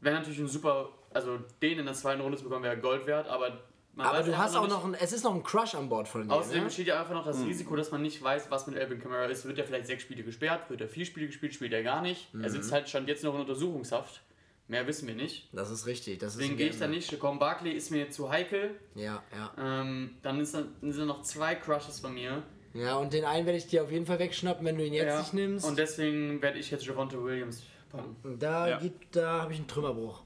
Wäre 0.00 0.16
natürlich 0.16 0.38
ein 0.38 0.48
super. 0.48 0.88
Also 1.12 1.38
den 1.60 1.80
in 1.80 1.84
der 1.84 1.94
zweiten 1.94 2.22
Runde 2.22 2.38
zu 2.38 2.44
bekommen, 2.44 2.64
wäre 2.64 2.78
Gold 2.78 3.06
wert, 3.06 3.28
aber. 3.28 3.60
Man 3.96 4.06
Aber 4.06 4.22
du 4.22 4.36
hast 4.36 4.56
auch 4.56 4.68
noch 4.68 4.84
ein, 4.84 4.94
es 4.94 5.12
ist 5.12 5.22
noch 5.22 5.34
ein 5.34 5.42
Crush 5.44 5.74
an 5.76 5.88
Bord 5.88 6.08
von 6.08 6.26
dir. 6.26 6.34
Außerdem 6.34 6.60
ne? 6.60 6.64
besteht 6.66 6.88
ja 6.88 7.00
einfach 7.00 7.14
noch 7.14 7.24
das 7.24 7.44
Risiko, 7.44 7.76
dass 7.76 7.92
man 7.92 8.02
nicht 8.02 8.20
weiß, 8.20 8.50
was 8.50 8.66
mit 8.66 8.76
Alvin 8.76 8.98
Kamara 8.98 9.26
ist. 9.26 9.44
Wird 9.44 9.58
er 9.58 9.64
vielleicht 9.64 9.86
sechs 9.86 10.02
Spiele 10.02 10.24
gesperrt? 10.24 10.68
Wird 10.68 10.80
er 10.80 10.88
vier 10.88 11.06
Spiele 11.06 11.26
gespielt? 11.26 11.54
Spielt 11.54 11.72
er 11.72 11.82
gar 11.84 12.02
nicht? 12.02 12.28
Er 12.34 12.50
sitzt 12.50 12.72
halt 12.72 12.88
stand 12.88 13.08
jetzt 13.08 13.22
noch 13.22 13.34
in 13.34 13.40
Untersuchungshaft. 13.40 14.22
Mehr 14.66 14.86
wissen 14.86 15.06
wir 15.06 15.14
nicht. 15.14 15.48
Das 15.52 15.70
ist 15.70 15.86
richtig. 15.86 16.18
Das 16.18 16.36
Deswegen 16.36 16.56
gehe 16.56 16.70
ich 16.70 16.78
da 16.78 16.86
nicht. 16.86 17.12
Jacob 17.12 17.38
Barkley 17.38 17.72
ist 17.72 17.90
mir 17.90 18.10
zu 18.10 18.30
heikel. 18.30 18.74
Ja, 18.94 19.22
ja. 19.36 19.52
Ähm, 19.58 20.16
dann 20.22 20.40
ist 20.40 20.54
da, 20.54 20.64
sind 20.80 20.98
da 20.98 21.04
noch 21.04 21.22
zwei 21.22 21.54
Crushes 21.54 22.00
von 22.00 22.14
mir. 22.14 22.42
Ja, 22.72 22.96
und 22.96 23.12
den 23.12 23.24
einen 23.24 23.46
werde 23.46 23.58
ich 23.58 23.66
dir 23.66 23.84
auf 23.84 23.92
jeden 23.92 24.06
Fall 24.06 24.18
wegschnappen, 24.18 24.64
wenn 24.66 24.76
du 24.76 24.84
ihn 24.84 24.94
jetzt 24.94 25.18
nicht 25.18 25.34
nimmst. 25.34 25.66
Und 25.66 25.78
deswegen 25.78 26.42
werde 26.42 26.58
ich 26.58 26.70
jetzt 26.70 26.84
Javonte 26.84 27.22
Williams 27.22 27.62
packen. 27.90 28.38
da 28.38 28.68
Ja. 28.68 28.78
gibt, 28.78 29.14
da 29.14 29.42
habe 29.42 29.52
ich 29.52 29.58
einen 29.58 29.68
Trümmerbruch. 29.68 30.22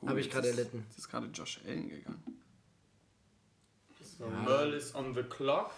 Oh, 0.00 0.08
Habe 0.08 0.20
ich 0.20 0.30
gerade 0.30 0.48
erlitten. 0.48 0.84
Jetzt 0.88 0.98
ist 0.98 1.10
gerade 1.10 1.26
Josh 1.26 1.60
Allen 1.66 1.88
gegangen. 1.88 2.22
So, 4.18 4.26
Merle 4.26 4.76
ist 4.76 4.94
on 4.94 5.14
the 5.14 5.22
clock. 5.22 5.70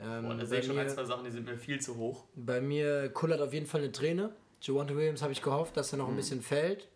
Ähm, 0.00 0.28
Boah, 0.28 0.34
da 0.34 0.46
sehe 0.46 0.58
bei, 0.58 0.60
ich 0.60 0.66
schon 0.66 0.78
ein, 0.78 0.86
mir, 0.86 0.94
zwei 0.94 1.04
Sachen, 1.04 1.24
die 1.24 1.30
sind 1.30 1.46
mir 1.46 1.56
viel 1.56 1.80
zu 1.80 1.96
hoch. 1.96 2.24
bei 2.36 2.60
mir 2.60 3.08
kullert 3.08 3.40
auf 3.40 3.52
jeden 3.52 3.66
Fall 3.66 3.80
eine 3.80 3.92
Träne. 3.92 4.30
Javante 4.60 4.96
Williams 4.96 5.22
habe 5.22 5.32
ich 5.32 5.42
gehofft, 5.42 5.76
dass 5.76 5.92
er 5.92 5.98
noch 5.98 6.08
ein 6.08 6.16
bisschen 6.16 6.42
fällt. 6.42 6.88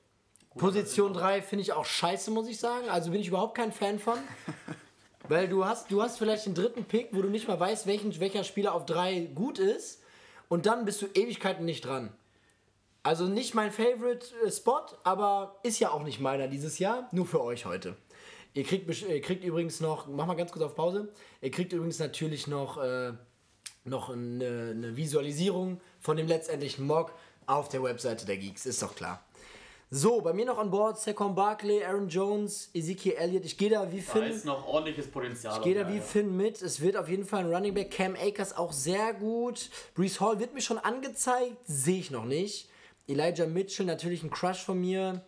Gut, 0.50 0.60
Position 0.60 1.12
3 1.14 1.42
finde 1.42 1.62
ich 1.62 1.72
auch 1.72 1.84
scheiße, 1.84 2.30
muss 2.30 2.48
ich 2.48 2.58
sagen. 2.58 2.88
Also 2.88 3.10
bin 3.10 3.20
ich 3.20 3.28
überhaupt 3.28 3.56
kein 3.56 3.72
Fan 3.72 3.98
von. 3.98 4.18
Weil 5.28 5.48
du 5.48 5.64
hast, 5.64 5.90
du 5.90 6.02
hast 6.02 6.18
vielleicht 6.18 6.46
den 6.46 6.54
dritten 6.54 6.84
Pick, 6.84 7.08
wo 7.12 7.22
du 7.22 7.28
nicht 7.28 7.48
mal 7.48 7.58
weißt, 7.58 7.86
welchen, 7.86 8.18
welcher 8.20 8.44
Spieler 8.44 8.74
auf 8.74 8.86
3 8.86 9.30
gut 9.34 9.58
ist. 9.58 10.02
Und 10.48 10.66
dann 10.66 10.84
bist 10.84 11.02
du 11.02 11.06
Ewigkeiten 11.14 11.64
nicht 11.64 11.84
dran. 11.84 12.12
Also 13.02 13.26
nicht 13.26 13.54
mein 13.54 13.70
Favorite 13.72 14.26
äh, 14.44 14.50
Spot, 14.50 14.84
aber 15.04 15.56
ist 15.62 15.78
ja 15.78 15.90
auch 15.90 16.02
nicht 16.02 16.20
meiner 16.20 16.48
dieses 16.48 16.78
Jahr. 16.78 17.08
Nur 17.12 17.26
für 17.26 17.42
euch 17.42 17.64
heute. 17.64 17.96
Ihr 18.54 18.64
kriegt, 18.64 18.88
ihr 19.02 19.20
kriegt 19.20 19.44
übrigens 19.44 19.80
noch, 19.80 20.06
mach 20.08 20.26
mal 20.26 20.34
ganz 20.34 20.50
kurz 20.50 20.64
auf 20.64 20.74
Pause. 20.74 21.08
Ihr 21.40 21.50
kriegt 21.50 21.72
übrigens 21.72 21.98
natürlich 21.98 22.46
noch, 22.46 22.78
äh, 22.82 23.12
noch 23.84 24.10
eine, 24.10 24.72
eine 24.76 24.96
Visualisierung 24.96 25.80
von 26.00 26.16
dem 26.16 26.26
letztendlichen 26.26 26.86
Mock 26.86 27.12
auf 27.46 27.68
der 27.68 27.82
Webseite 27.82 28.26
der 28.26 28.36
Geeks, 28.36 28.66
ist 28.66 28.82
doch 28.82 28.94
klar. 28.94 29.24
So, 29.92 30.20
bei 30.20 30.32
mir 30.32 30.44
noch 30.46 30.58
an 30.58 30.70
Bord 30.70 31.00
Saquon 31.00 31.34
Barkley, 31.34 31.82
Aaron 31.84 32.08
Jones, 32.08 32.70
Ezekiel 32.74 33.14
Elliott. 33.14 33.44
Ich 33.44 33.58
gehe 33.58 33.70
da 33.70 33.90
wie 33.90 34.00
Da 34.00 34.12
Finn. 34.12 34.22
ist 34.24 34.44
noch 34.44 34.64
ordentliches 34.68 35.10
Potenzial. 35.10 35.56
Ich 35.58 35.64
gehe 35.64 35.74
da 35.74 35.88
wie 35.88 35.94
der- 35.94 36.02
Finn 36.02 36.36
mit. 36.36 36.62
Es 36.62 36.80
wird 36.80 36.96
auf 36.96 37.08
jeden 37.08 37.24
Fall 37.24 37.40
ein 37.44 37.52
Running 37.52 37.74
Back. 37.74 37.90
Cam 37.90 38.14
Akers 38.14 38.56
auch 38.56 38.72
sehr 38.72 39.12
gut. 39.14 39.68
Brees 39.96 40.20
Hall 40.20 40.38
wird 40.38 40.54
mir 40.54 40.60
schon 40.60 40.78
angezeigt. 40.78 41.56
Sehe 41.64 41.98
ich 41.98 42.12
noch 42.12 42.24
nicht. 42.24 42.68
Elijah 43.08 43.46
Mitchell 43.46 43.84
natürlich 43.86 44.22
ein 44.22 44.30
Crush 44.30 44.62
von 44.62 44.80
mir. 44.80 45.24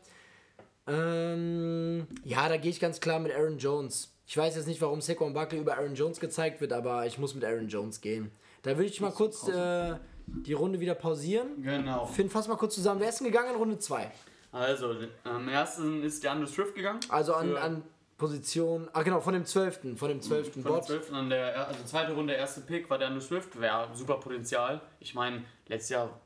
Ähm, 0.86 2.06
ja, 2.24 2.48
da 2.48 2.56
gehe 2.56 2.70
ich 2.70 2.80
ganz 2.80 3.00
klar 3.00 3.18
mit 3.20 3.32
Aaron 3.32 3.58
Jones. 3.58 4.12
Ich 4.26 4.36
weiß 4.36 4.56
jetzt 4.56 4.66
nicht, 4.66 4.80
warum 4.80 5.00
Saquon 5.00 5.34
Barkley 5.34 5.60
über 5.60 5.76
Aaron 5.76 5.94
Jones 5.94 6.20
gezeigt 6.20 6.60
wird, 6.60 6.72
aber 6.72 7.06
ich 7.06 7.18
muss 7.18 7.34
mit 7.34 7.44
Aaron 7.44 7.68
Jones 7.68 8.00
gehen. 8.00 8.30
Da 8.62 8.76
würde 8.76 8.86
ich 8.86 9.00
mal 9.00 9.10
kurz 9.10 9.46
äh, 9.48 9.96
die 10.26 10.52
Runde 10.52 10.80
wieder 10.80 10.94
pausieren. 10.94 11.62
Genau. 11.62 12.06
Finn, 12.06 12.30
fass 12.30 12.48
mal 12.48 12.56
kurz 12.56 12.74
zusammen. 12.74 13.00
Wer 13.00 13.08
ist 13.08 13.18
denn 13.20 13.26
gegangen 13.26 13.50
in 13.50 13.56
Runde 13.56 13.78
2? 13.78 14.10
Also, 14.52 14.94
am 15.24 15.48
ersten 15.48 16.02
ist 16.02 16.22
der 16.22 16.32
Andrew 16.32 16.46
Swift 16.46 16.74
gegangen. 16.74 17.00
Also 17.08 17.34
an, 17.34 17.56
an 17.56 17.82
Position. 18.18 18.88
Ah, 18.92 19.02
genau, 19.02 19.20
von 19.20 19.34
dem 19.34 19.44
12. 19.44 19.96
Von 19.96 20.08
dem 20.08 20.22
12. 20.22 20.52
Von 20.52 20.62
Bot. 20.62 20.88
den 20.88 21.02
12. 21.02 21.12
an 21.12 21.30
der 21.30 21.66
also 21.66 21.82
zweite 21.84 22.12
Runde, 22.12 22.34
erste 22.34 22.60
Pick 22.60 22.88
war 22.88 22.98
der 22.98 23.08
Andrew 23.08 23.20
Swift. 23.20 23.60
Wäre 23.60 23.88
super 23.94 24.18
Potenzial. 24.18 24.80
Ich 25.00 25.14
meine, 25.14 25.42
letztes 25.66 25.90
Jahr 25.90 26.20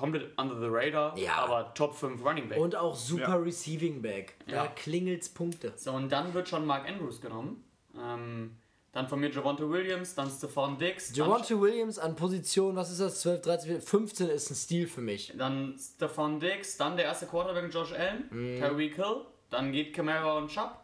komplett 0.00 0.36
under 0.38 0.58
the 0.58 0.66
radar, 0.68 1.16
Ja. 1.16 1.36
aber 1.44 1.72
Top 1.74 1.94
5 1.94 2.24
Running 2.24 2.48
Back. 2.48 2.58
Und 2.58 2.74
auch 2.74 2.94
super 2.96 3.22
Ja. 3.28 3.36
Receiving 3.36 4.02
Back. 4.02 4.34
Da 4.46 4.64
Ja. 4.64 4.66
klingelt's 4.68 5.28
Punkte. 5.28 5.72
so, 5.76 5.92
und 5.92 6.10
dann 6.10 6.34
wird 6.34 6.48
schon 6.48 6.66
Mark 6.66 6.88
Andrews 6.88 7.20
genommen. 7.20 7.64
Ähm, 7.96 8.56
dann 8.92 9.08
von 9.08 9.20
mir 9.20 9.30
Javonte 9.30 9.70
Williams, 9.70 10.14
dann 10.16 10.28
Stephon 10.30 10.76
Diggs. 10.78 11.14
Javonte 11.14 11.60
Williams 11.60 11.98
an 11.98 12.16
Position, 12.16 12.74
was 12.74 12.90
ist 12.90 13.00
das? 13.00 13.20
12, 13.20 13.40
13, 13.42 13.80
15 13.80 14.28
ist 14.28 14.50
ein 14.50 14.54
Stil 14.56 14.88
für 14.88 15.00
mich. 15.00 15.32
Dann, 15.38 15.76
Stephon 15.78 16.40
Diggs, 16.40 16.76
dann 16.76 16.96
der 16.96 17.04
erste 17.06 17.26
Quarterback 17.26 17.72
Josh 17.72 17.92
Allen, 17.92 18.24
Mhm. 18.30 18.58
Tyreek 18.60 18.96
Hill, 18.96 19.26
dann 19.50 19.70
geht 19.70 19.94
Camara 19.94 20.38
und 20.38 20.48
Chubb, 20.48 20.76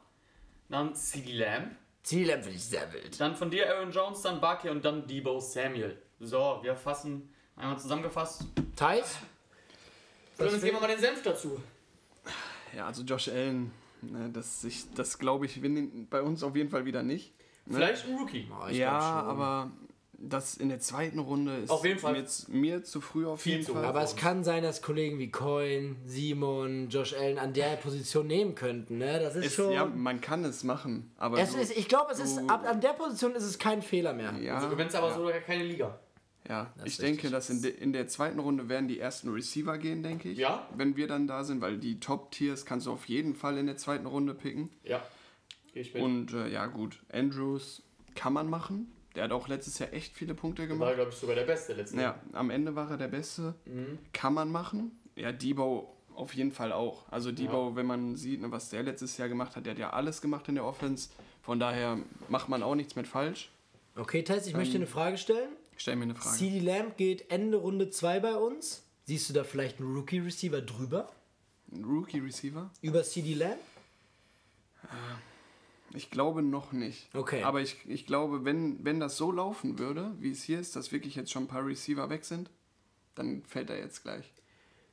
dann 0.69 0.95
CeeDee 0.95 1.33
Lamb, 1.39 1.77
Ziellamp 2.05 2.45
finde 2.45 2.57
ich 2.59 2.65
sehr 2.65 2.93
wild. 2.93 3.21
dann 3.21 3.35
von 3.35 3.51
dir 3.51 3.69
Aaron 3.75 3.91
Jones, 3.91 4.23
dann 4.23 4.41
Barkley 4.41 4.71
und 4.71 4.85
dann 4.85 5.07
Debo 5.09 5.41
Samuel. 5.41 6.01
So, 6.21 6.61
wir 6.63 6.77
fassen 6.77 7.29
einmal 7.57 7.79
zusammengefasst. 7.79 8.45
Thais? 8.77 9.17
So, 10.39 10.45
jetzt 10.45 10.63
geben 10.63 10.77
wir 10.77 10.81
mal 10.81 10.89
den 10.89 11.01
Senf 11.01 11.23
dazu. 11.23 11.61
Ja, 12.77 12.87
also 12.87 13.03
Josh 13.03 13.29
Allen, 13.29 13.71
ne, 14.03 14.29
das, 14.33 14.63
ich, 14.65 14.85
das 14.95 15.19
glaube 15.19 15.47
ich 15.47 15.61
bei 16.11 16.21
uns 16.23 16.43
auf 16.43 16.55
jeden 16.57 16.69
Fall 16.69 16.85
wieder 16.85 17.03
nicht. 17.03 17.33
Ne? 17.65 17.77
Vielleicht 17.77 18.07
ein 18.07 18.17
Rookie. 18.17 18.47
Oh, 18.51 18.69
ja, 18.69 18.99
aber 18.99 19.71
das 20.19 20.57
in 20.57 20.69
der 20.69 20.81
zweiten 20.81 21.19
Runde 21.19 21.57
ist 21.59 21.71
Auf 21.71 21.85
jeden 21.85 21.99
Fall. 21.99 22.13
Mir, 22.13 22.19
jetzt, 22.21 22.49
mir 22.49 22.83
zu 22.85 23.01
früh 23.01 23.27
auf 23.27 23.41
Viel 23.43 23.59
jeden 23.61 23.75
Fall. 23.75 23.85
Aber 23.85 24.03
es 24.03 24.17
kann 24.17 24.45
sein, 24.45 24.63
dass 24.63 24.83
Kollegen 24.83 25.19
wie 25.19 25.31
Coin, 25.31 25.97
Simon, 26.07 26.89
Josh 26.89 27.15
Allen 27.15 27.39
an 27.39 27.53
der 27.53 27.77
Position 27.77 28.27
nehmen 28.27 28.55
könnten. 28.55 28.99
Ne? 28.99 29.19
Das 29.21 29.37
ist 29.37 29.47
es, 29.47 29.55
schon. 29.55 29.73
ja, 29.73 29.85
man 29.85 30.21
kann 30.21 30.45
es 30.45 30.65
machen, 30.65 31.11
aber 31.19 31.39
es 31.39 31.53
so, 31.53 31.59
ist, 31.59 31.77
ich 31.77 31.89
glaube, 31.89 32.13
es 32.13 32.19
ist 32.19 32.37
so- 32.37 32.47
ab 32.47 32.65
an 32.67 32.81
der 32.81 32.91
Position 32.95 33.35
ist 33.35 33.45
es 33.45 33.59
kein 33.59 33.83
Fehler 33.83 34.13
mehr. 34.13 34.35
ja, 34.41 34.61
Du 34.61 34.69
gewinnst 34.71 34.95
aber 34.97 35.15
sogar 35.15 35.33
keine 35.41 35.65
Liga. 35.65 35.99
Ja. 36.49 36.73
Das 36.77 36.87
ich 36.87 36.97
denke, 36.99 37.31
dass 37.31 37.51
in, 37.51 37.63
de, 37.63 37.71
in 37.73 37.93
der 37.93 38.09
zweiten 38.09 38.39
Runde 38.39 38.69
werden 38.69 38.89
die 38.89 38.99
ersten 38.99 39.31
Receiver 39.31 39.79
gehen, 39.79 40.03
denke 40.03 40.31
ich. 40.31 40.39
Ja. 40.39 40.69
Wenn 40.77 40.97
wir 40.97 41.07
dann 41.09 41.27
da 41.27 41.45
sind, 41.45 41.61
weil 41.61 41.79
die 41.79 42.01
Top-Tiers 42.01 42.65
kannst 42.65 42.87
du 42.87 42.93
auf 42.93 43.07
jeden 43.07 43.35
Fall 43.35 43.59
in 43.59 43.67
der 43.67 43.77
zweiten 43.77 44.07
Runde 44.07 44.35
picken. 44.35 44.71
Ja. 44.85 45.03
Ich 45.75 45.93
mit. 45.93 46.03
Und 46.03 46.33
äh, 46.33 46.49
ja, 46.49 46.67
gut, 46.67 47.01
Andrews 47.13 47.83
kann 48.15 48.33
man 48.33 48.49
machen. 48.49 48.93
Der 49.15 49.25
hat 49.25 49.33
auch 49.33 49.49
letztes 49.49 49.79
Jahr 49.79 49.93
echt 49.93 50.15
viele 50.15 50.35
Punkte 50.35 50.63
war, 50.63 50.69
gemacht. 50.69 50.95
glaube 50.95 51.11
ich, 51.11 51.17
sogar 51.17 51.35
der 51.37 51.45
Beste 51.45 51.73
letzten 51.75 52.01
Ja, 52.01 52.21
am 52.33 52.51
Ende 52.51 52.75
war 52.75 52.91
er 52.91 52.97
der 52.97 53.09
Beste. 53.09 53.55
Mhm. 53.65 53.99
Kann 54.13 54.35
man 54.35 54.51
machen. 54.51 54.93
Ja, 55.17 55.33
Debo 55.33 55.97
auf 56.15 56.35
jeden 56.35 56.53
Fall 56.53 56.73
auch. 56.73 57.11
Also 57.11 57.33
Debo, 57.33 57.77
wenn 57.77 57.87
man 57.87 58.17
sieht, 58.17 58.41
ne, 58.41 58.51
was 58.51 58.71
der 58.71 58.83
letztes 58.83 59.17
Jahr 59.19 59.29
gemacht 59.29 59.57
hat, 59.57 59.67
der 59.67 59.73
hat 59.73 59.79
ja 59.79 59.91
alles 59.91 60.21
gemacht 60.23 60.49
in 60.49 60.55
der 60.55 60.65
Offense. 60.65 61.11
Von 61.43 61.61
daher 61.61 61.99
macht 62.29 62.49
man 62.49 62.63
auch 62.63 62.75
nichts 62.75 62.97
mit 62.97 63.07
falsch. 63.07 63.51
Okay, 63.97 64.23
Thais, 64.23 64.47
ich 64.47 64.55
möchte 64.55 64.75
Ähm, 64.77 64.81
dir 64.81 64.87
eine 64.87 64.87
Frage 64.87 65.19
stellen. 65.19 65.49
Stell 65.77 65.97
mir 65.97 66.05
eine 66.05 66.15
Frage. 66.15 66.37
CD 66.37 66.61
Lamb 66.61 66.97
geht 66.97 67.31
Ende 67.31 67.59
Runde 67.59 67.91
2 67.91 68.21
bei 68.21 68.37
uns. 68.37 68.83
Siehst 69.05 69.29
du 69.29 69.35
da 69.35 69.45
vielleicht 69.45 69.79
einen 69.79 69.95
Rookie-Receiver 69.95 70.61
drüber? 70.63 71.13
Ein 71.73 71.85
Rookie 71.85 72.19
Receiver? 72.19 72.71
Über 72.81 73.03
CD 73.05 73.35
Lamb? 73.35 73.59
Ich 75.95 76.11
glaube 76.11 76.43
noch 76.43 76.73
nicht. 76.73 77.09
Okay. 77.15 77.43
Aber 77.43 77.61
ich, 77.61 77.77
ich 77.87 78.07
glaube, 78.07 78.45
wenn, 78.45 78.85
wenn 78.85 79.01
das 79.01 79.17
so 79.17 79.33
laufen 79.33 79.79
würde, 79.79 80.13
wie 80.19 80.31
es 80.31 80.43
hier 80.43 80.61
ist, 80.61 80.77
dass 80.77 80.93
wirklich 80.93 81.15
jetzt 81.15 81.31
schon 81.31 81.45
ein 81.45 81.49
paar 81.49 81.65
Receiver 81.65 82.11
weg 82.11 82.25
sind, 82.25 82.51
dann 83.15 83.43
fällt 83.45 83.71
er 83.71 83.79
jetzt 83.79 84.03
gleich. 84.03 84.33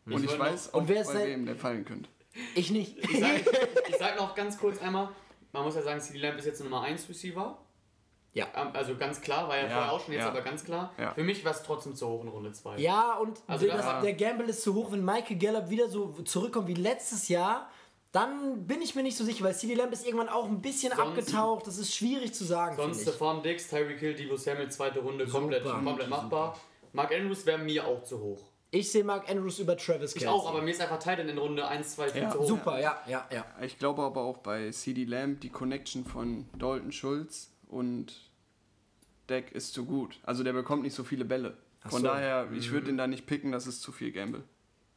Und 0.06 0.24
ich 0.24 0.38
weiß 0.38 0.68
noch- 0.68 0.74
und 0.76 0.84
auch, 0.84 0.88
wer 0.90 1.02
ist 1.02 1.14
bei 1.14 1.28
wem 1.28 1.46
der 1.46 1.56
fallen 1.56 1.86
könnte. 1.86 2.10
Ich 2.56 2.72
nicht. 2.72 2.98
Ich 2.98 3.20
sag, 3.20 3.42
ich 3.90 3.96
sag 3.98 4.18
noch 4.18 4.36
ganz 4.36 4.58
kurz 4.58 4.82
einmal, 4.82 5.10
man 5.52 5.64
muss 5.64 5.76
ja 5.76 5.82
sagen, 5.82 6.02
CD 6.02 6.20
Lamb 6.20 6.38
ist 6.38 6.46
jetzt 6.46 6.64
Nummer 6.64 6.82
1 6.82 7.08
Receiver. 7.10 7.58
Ja. 8.34 8.48
Ähm, 8.56 8.70
Also 8.74 8.96
ganz 8.96 9.22
klar, 9.22 9.48
war 9.48 9.58
ja, 9.58 9.64
Ja, 9.64 9.70
vorher 9.70 9.92
auch 9.94 10.04
schon, 10.04 10.14
jetzt 10.14 10.24
ja. 10.24 10.30
aber 10.30 10.42
ganz 10.42 10.64
klar. 10.64 10.92
Ja. 10.98 11.14
Für 11.14 11.24
mich 11.24 11.46
war 11.46 11.52
es 11.52 11.62
trotzdem 11.64 11.96
zu 11.96 12.08
hoch 12.08 12.24
in 12.24 12.30
Runde 12.30 12.52
2. 12.52 12.78
Ja, 12.80 13.18
und 13.18 13.40
Also 13.48 13.68
das, 13.68 13.82
da- 13.86 14.02
der 14.02 14.14
Gamble 14.14 14.48
ist 14.48 14.64
zu 14.64 14.74
hoch. 14.74 14.92
Wenn 14.92 15.06
Michael 15.06 15.38
Gallup 15.38 15.70
wieder 15.70 15.88
so 15.88 16.08
zurückkommt 16.26 16.68
wie 16.68 16.74
letztes 16.74 17.30
Jahr, 17.30 17.70
dann 18.12 18.66
bin 18.68 18.82
ich 18.82 18.94
mir 18.96 19.02
nicht 19.04 19.18
so 19.18 19.24
sicher, 19.24 19.44
weil 19.44 19.56
CD 19.56 19.74
Lamb 19.76 19.92
ist 19.94 20.06
irgendwann 20.06 20.30
auch 20.30 20.46
ein 20.46 20.62
bisschen 20.62 20.94
Sonst- 20.96 21.02
abgetaucht. 21.10 21.66
Das 21.68 21.78
ist 21.78 21.96
schwierig 21.96 22.34
zu 22.34 22.44
sagen. 22.44 22.76
Sonst 22.76 22.98
ich. 22.98 23.04
Stephon 23.04 23.42
Diggs, 23.44 23.68
Tyreek 23.70 24.00
Hill, 24.00 24.14
Debo 24.16 24.36
Samuel, 24.36 24.70
zweite 24.70 25.00
Runde, 25.00 25.26
komplett, 25.28 25.64
Super. 25.64 25.82
komplett 25.84 26.10
machbar. 26.10 26.58
Mark 26.92 27.12
Andrews 27.12 27.46
wäre 27.46 27.58
mir 27.58 27.88
auch 27.88 28.04
zu 28.04 28.20
hoch. 28.20 28.40
Ich 28.70 28.92
sehe 28.92 29.04
Mark 29.04 29.30
Andrews 29.30 29.60
über 29.60 29.78
Travis 29.78 30.16
Ich 30.16 30.22
Kelce. 30.24 30.32
auch, 30.34 30.50
aber 30.50 30.62
mir 30.64 30.72
ist 30.72 30.82
einfach 30.82 30.98
Titan 30.98 31.30
in 31.30 31.38
Runde 31.38 31.68
1, 31.68 31.94
2, 31.96 32.10
4 32.10 32.22
Ja, 32.24 32.32
zu 32.32 32.40
hoch. 32.40 32.48
Super, 32.48 32.80
ja, 32.80 32.98
ja, 33.08 33.28
ja. 33.32 33.46
Ich 33.62 33.78
glaube 33.78 34.02
aber 34.02 34.22
auch 34.22 34.38
bei 34.40 34.72
CD 34.72 35.06
Lamb 35.06 35.42
die 35.42 35.50
Connection 35.50 36.06
von 36.06 36.48
Dalton 36.58 36.92
Schulz 36.92 37.52
und 37.74 38.14
Deck 39.30 39.52
ist 39.52 39.74
zu 39.74 39.86
gut. 39.86 40.20
Also 40.24 40.44
der 40.44 40.54
bekommt 40.54 40.84
nicht 40.84 40.96
so 40.96 41.04
viele 41.04 41.26
Bälle. 41.26 41.58
Von 41.88 42.02
so. 42.02 42.08
daher, 42.08 42.48
ich 42.54 42.72
würde 42.72 42.90
ihn 42.90 42.98
da 42.98 43.08
nicht 43.08 43.26
picken, 43.26 43.52
das 43.52 43.68
ist 43.68 43.82
zu 43.82 43.92
viel 43.92 44.12
Gamble. 44.12 44.44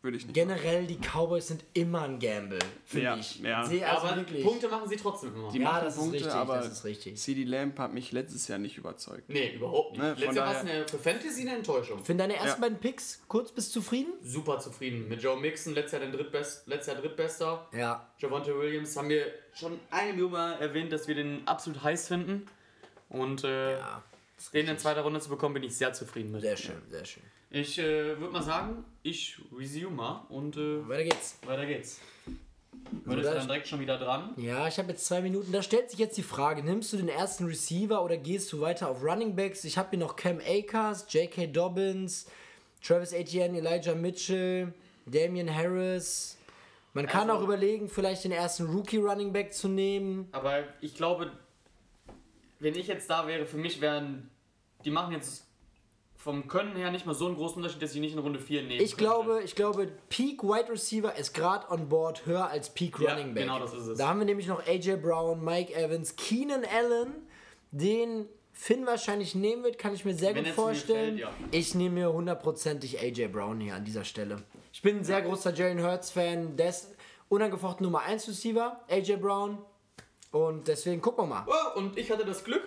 Würde 0.02 0.18
ich 0.18 0.24
nicht. 0.26 0.34
Generell, 0.34 0.86
die 0.86 0.98
Cowboys 0.98 1.48
sind 1.48 1.64
immer 1.72 2.02
ein 2.02 2.20
Gamble, 2.20 2.60
finde 2.84 3.04
Ja, 3.06 3.16
ich. 3.16 3.40
ja. 3.40 3.64
Sehe 3.64 3.88
also 3.90 4.06
aber 4.06 4.16
wirklich. 4.18 4.44
Punkte 4.44 4.68
machen 4.68 4.88
sie 4.88 4.94
trotzdem 4.96 5.34
immer. 5.34 5.50
Die 5.50 5.58
Ja, 5.58 5.64
machen 5.64 5.84
das 5.84 5.94
ist 5.94 6.00
Punkte, 6.00 6.16
richtig, 6.18 6.32
aber 6.32 6.56
das 6.58 6.68
ist 6.68 6.84
richtig. 6.84 7.16
CD 7.16 7.42
Lamb 7.42 7.76
hat 7.80 7.92
mich 7.92 8.12
letztes 8.12 8.46
Jahr 8.46 8.58
nicht 8.60 8.76
überzeugt. 8.78 9.28
Nee, 9.28 9.54
überhaupt 9.56 9.92
nicht. 9.92 10.02
Ne, 10.02 10.10
Letztes 10.10 10.36
Jahr 10.36 10.46
war 10.46 10.54
es 10.54 10.60
eine, 10.60 10.86
für 10.86 10.98
Fantasy 10.98 11.40
eine 11.40 11.56
Enttäuschung. 11.56 12.04
Für 12.04 12.14
deine 12.14 12.34
ersten 12.34 12.48
Ja. 12.62 12.68
beiden 12.68 12.78
Picks, 12.78 13.20
kurz 13.26 13.50
bist 13.50 13.74
du 13.74 13.80
zufrieden? 13.80 14.12
Super 14.22 14.60
zufrieden. 14.60 15.08
Mit 15.08 15.20
Joe 15.22 15.40
Mixon, 15.40 15.74
letztes 15.74 15.92
Jahr, 15.92 16.02
den 16.02 16.12
Drittbest, 16.12 16.68
letztes 16.68 16.92
Jahr 16.92 17.02
Drittbester. 17.02 17.68
Ja. 17.72 18.06
Javante 18.18 18.56
Williams 18.56 18.96
haben 18.96 19.08
wir 19.08 19.24
schon 19.54 19.80
Million 19.90 20.30
Mal 20.30 20.52
erwähnt, 20.60 20.92
dass 20.92 21.08
wir 21.08 21.16
den 21.16 21.48
absolut 21.48 21.82
heiß 21.82 22.06
finden. 22.06 22.46
Und 23.08 23.44
äh, 23.44 23.78
Ja, 23.78 24.02
den 24.52 24.68
in 24.68 24.78
zweiter 24.78 25.02
Runde 25.02 25.20
zu 25.20 25.28
bekommen, 25.28 25.54
bin 25.54 25.62
ich 25.62 25.76
sehr 25.76 25.92
zufrieden 25.92 26.32
mit. 26.32 26.40
sehr 26.42 26.56
schön, 26.56 26.82
sehr 26.90 27.04
schön. 27.04 27.22
Ich 27.50 27.78
äh, 27.78 28.18
würde 28.18 28.32
mal 28.32 28.42
sagen, 28.42 28.84
ich 29.02 29.38
resume 29.56 29.90
mal 29.96 30.26
und 30.28 30.56
äh, 30.56 30.86
Weiter 30.88 31.04
geht's. 31.04 31.38
weiter 31.46 31.64
geht's. 31.66 32.00
So, 32.24 33.10
Weil 33.10 33.18
ist 33.20 33.26
da- 33.26 33.34
dann 33.34 33.46
direkt 33.46 33.68
schon 33.68 33.80
wieder 33.80 33.98
dran. 33.98 34.34
Ja, 34.36 34.68
ich 34.68 34.78
habe 34.78 34.90
jetzt 34.90 35.06
zwei 35.06 35.20
Minuten. 35.20 35.50
Da 35.52 35.62
stellt 35.62 35.90
sich 35.90 35.98
jetzt 35.98 36.16
die 36.18 36.22
Frage: 36.22 36.62
Nimmst 36.62 36.92
du 36.92 36.96
den 36.98 37.08
ersten 37.08 37.46
Receiver 37.46 38.02
oder 38.04 38.16
gehst 38.16 38.52
du 38.52 38.60
weiter 38.60 38.88
auf 38.90 39.02
Running 39.02 39.34
Backs? 39.34 39.64
Ich 39.64 39.78
habe 39.78 39.90
hier 39.90 39.98
noch 40.00 40.16
Cam 40.16 40.40
Akers, 40.46 41.06
J.K. 41.10 41.46
Dobbins, 41.46 42.26
Travis 42.84 43.12
Etienne, 43.12 43.58
Elijah 43.58 43.94
Mitchell, 43.94 44.74
Damian 45.06 45.52
Harris. 45.52 46.36
Man 46.92 47.06
kann 47.06 47.30
Also- 47.30 47.40
auch 47.40 47.44
überlegen, 47.44 47.88
vielleicht 47.88 48.24
den 48.24 48.32
ersten 48.32 48.66
Rookie 48.66 48.98
Running 48.98 49.32
Back 49.32 49.52
zu 49.54 49.68
nehmen. 49.68 50.28
Aber 50.32 50.64
ich 50.80 50.94
glaube, 50.94 51.30
wenn 52.58 52.74
ich 52.74 52.86
jetzt 52.86 53.08
da 53.10 53.26
wäre, 53.26 53.46
für 53.46 53.56
mich 53.58 53.80
wären, 53.80 54.30
die 54.84 54.90
machen 54.90 55.12
jetzt 55.12 55.44
vom 56.16 56.48
Können 56.48 56.74
her 56.76 56.90
nicht 56.90 57.06
mal 57.06 57.14
so 57.14 57.26
einen 57.26 57.36
großen 57.36 57.58
Unterschied, 57.58 57.80
dass 57.82 57.94
ich 57.94 58.00
nicht 58.00 58.14
in 58.14 58.18
Runde 58.18 58.40
4 58.40 58.62
nehmen 58.62 58.80
Ich 58.82 58.96
glaube, 58.96 59.42
ich 59.44 59.54
glaube, 59.54 59.88
Peak 60.08 60.42
Wide 60.42 60.70
Receiver 60.70 61.14
ist 61.14 61.34
gerade 61.34 61.70
on 61.70 61.88
board 61.88 62.26
höher 62.26 62.48
als 62.48 62.70
Peak 62.74 62.98
Ja, 62.98 63.12
Running 63.12 63.34
Back. 63.34 63.44
genau 63.44 63.60
das 63.60 63.72
ist 63.74 63.86
es. 63.86 63.98
Da 63.98 64.08
haben 64.08 64.18
wir 64.18 64.24
nämlich 64.26 64.46
noch 64.48 64.66
AJ 64.66 64.96
Brown, 64.96 65.44
Mike 65.44 65.72
Evans, 65.74 66.16
Keenan 66.16 66.64
Allen, 66.64 67.12
den 67.70 68.26
Finn 68.52 68.86
wahrscheinlich 68.86 69.34
nehmen 69.34 69.62
wird, 69.64 69.78
kann 69.78 69.92
ich 69.94 70.04
mir 70.04 70.14
sehr 70.14 70.34
Wenn 70.34 70.44
gut 70.44 70.54
vorstellen. 70.54 71.18
fällt, 71.18 71.20
ja. 71.20 71.30
Ich 71.50 71.74
nehme 71.74 71.94
mir 72.00 72.12
hundertprozentig 72.12 72.98
AJ 72.98 73.28
Brown 73.28 73.60
hier 73.60 73.74
an 73.74 73.84
dieser 73.84 74.02
Stelle. 74.04 74.42
Ich 74.72 74.80
bin 74.82 74.96
ein 74.96 75.04
sehr 75.04 75.20
großer 75.22 75.52
Jalen 75.54 75.82
Hurts 75.84 76.10
Fan, 76.10 76.56
der 76.56 76.70
ist 76.70 76.94
unangefochten 77.28 77.84
Nummer 77.84 78.00
1 78.00 78.26
Receiver, 78.28 78.80
AJ 78.88 79.16
Brown. 79.18 79.58
Und 80.36 80.68
deswegen 80.68 81.00
gucken 81.00 81.24
wir 81.24 81.28
mal. 81.28 81.46
Oh, 81.46 81.78
und 81.78 81.96
ich 81.96 82.10
hatte 82.10 82.24
das 82.24 82.44
Glück, 82.44 82.62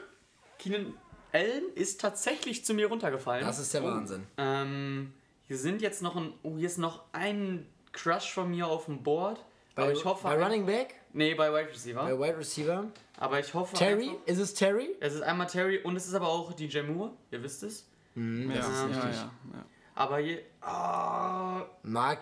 Keenan 0.57 0.93
Allen 1.31 1.71
ist 1.75 2.01
tatsächlich 2.01 2.65
zu 2.65 2.73
mir 2.73 2.88
runtergefallen. 2.88 3.45
Das 3.45 3.59
ist 3.59 3.73
der 3.73 3.83
Wahnsinn. 3.83 4.25
Ähm, 4.38 5.13
hier 5.47 5.57
sind 5.57 5.81
jetzt 5.81 6.01
noch 6.01 6.15
ein, 6.15 6.33
oh, 6.43 6.57
hier 6.57 6.65
ist 6.67 6.77
noch 6.79 7.03
ein 7.11 7.67
Crush 7.91 8.33
von 8.33 8.49
mir 8.49 8.67
auf 8.67 8.85
dem 8.85 9.03
Board. 9.03 9.43
Bei, 9.75 9.83
aber 9.83 9.91
ich 9.93 10.03
hoffe, 10.03 10.23
bei 10.23 10.41
Running 10.41 10.65
Back, 10.65 10.95
nee, 11.13 11.35
bei 11.35 11.51
Wide 11.53 11.69
Receiver. 11.71 12.03
bei 12.03 12.19
Wide 12.19 12.38
Receiver. 12.38 12.88
aber 13.17 13.39
ich 13.39 13.53
hoffe 13.53 13.75
Terry, 13.77 14.09
einfach- 14.09 14.25
ist 14.25 14.39
es 14.39 14.53
Terry? 14.55 14.89
Es 14.99 15.13
ist 15.13 15.21
einmal 15.21 15.47
Terry 15.47 15.77
und 15.83 15.95
es 15.95 16.07
ist 16.07 16.13
aber 16.15 16.27
auch 16.27 16.51
DJ 16.53 16.81
Moore, 16.81 17.11
ihr 17.31 17.41
wisst 17.43 17.63
es. 17.63 17.88
Ja, 18.15 18.21
ist 18.23 18.67
ja, 18.67 18.85
richtig. 18.85 19.03
ja, 19.03 19.31
ja. 19.53 19.65
Aber 19.95 20.17
hier, 20.17 20.41
ah, 20.61 21.63
Mark 21.83 22.19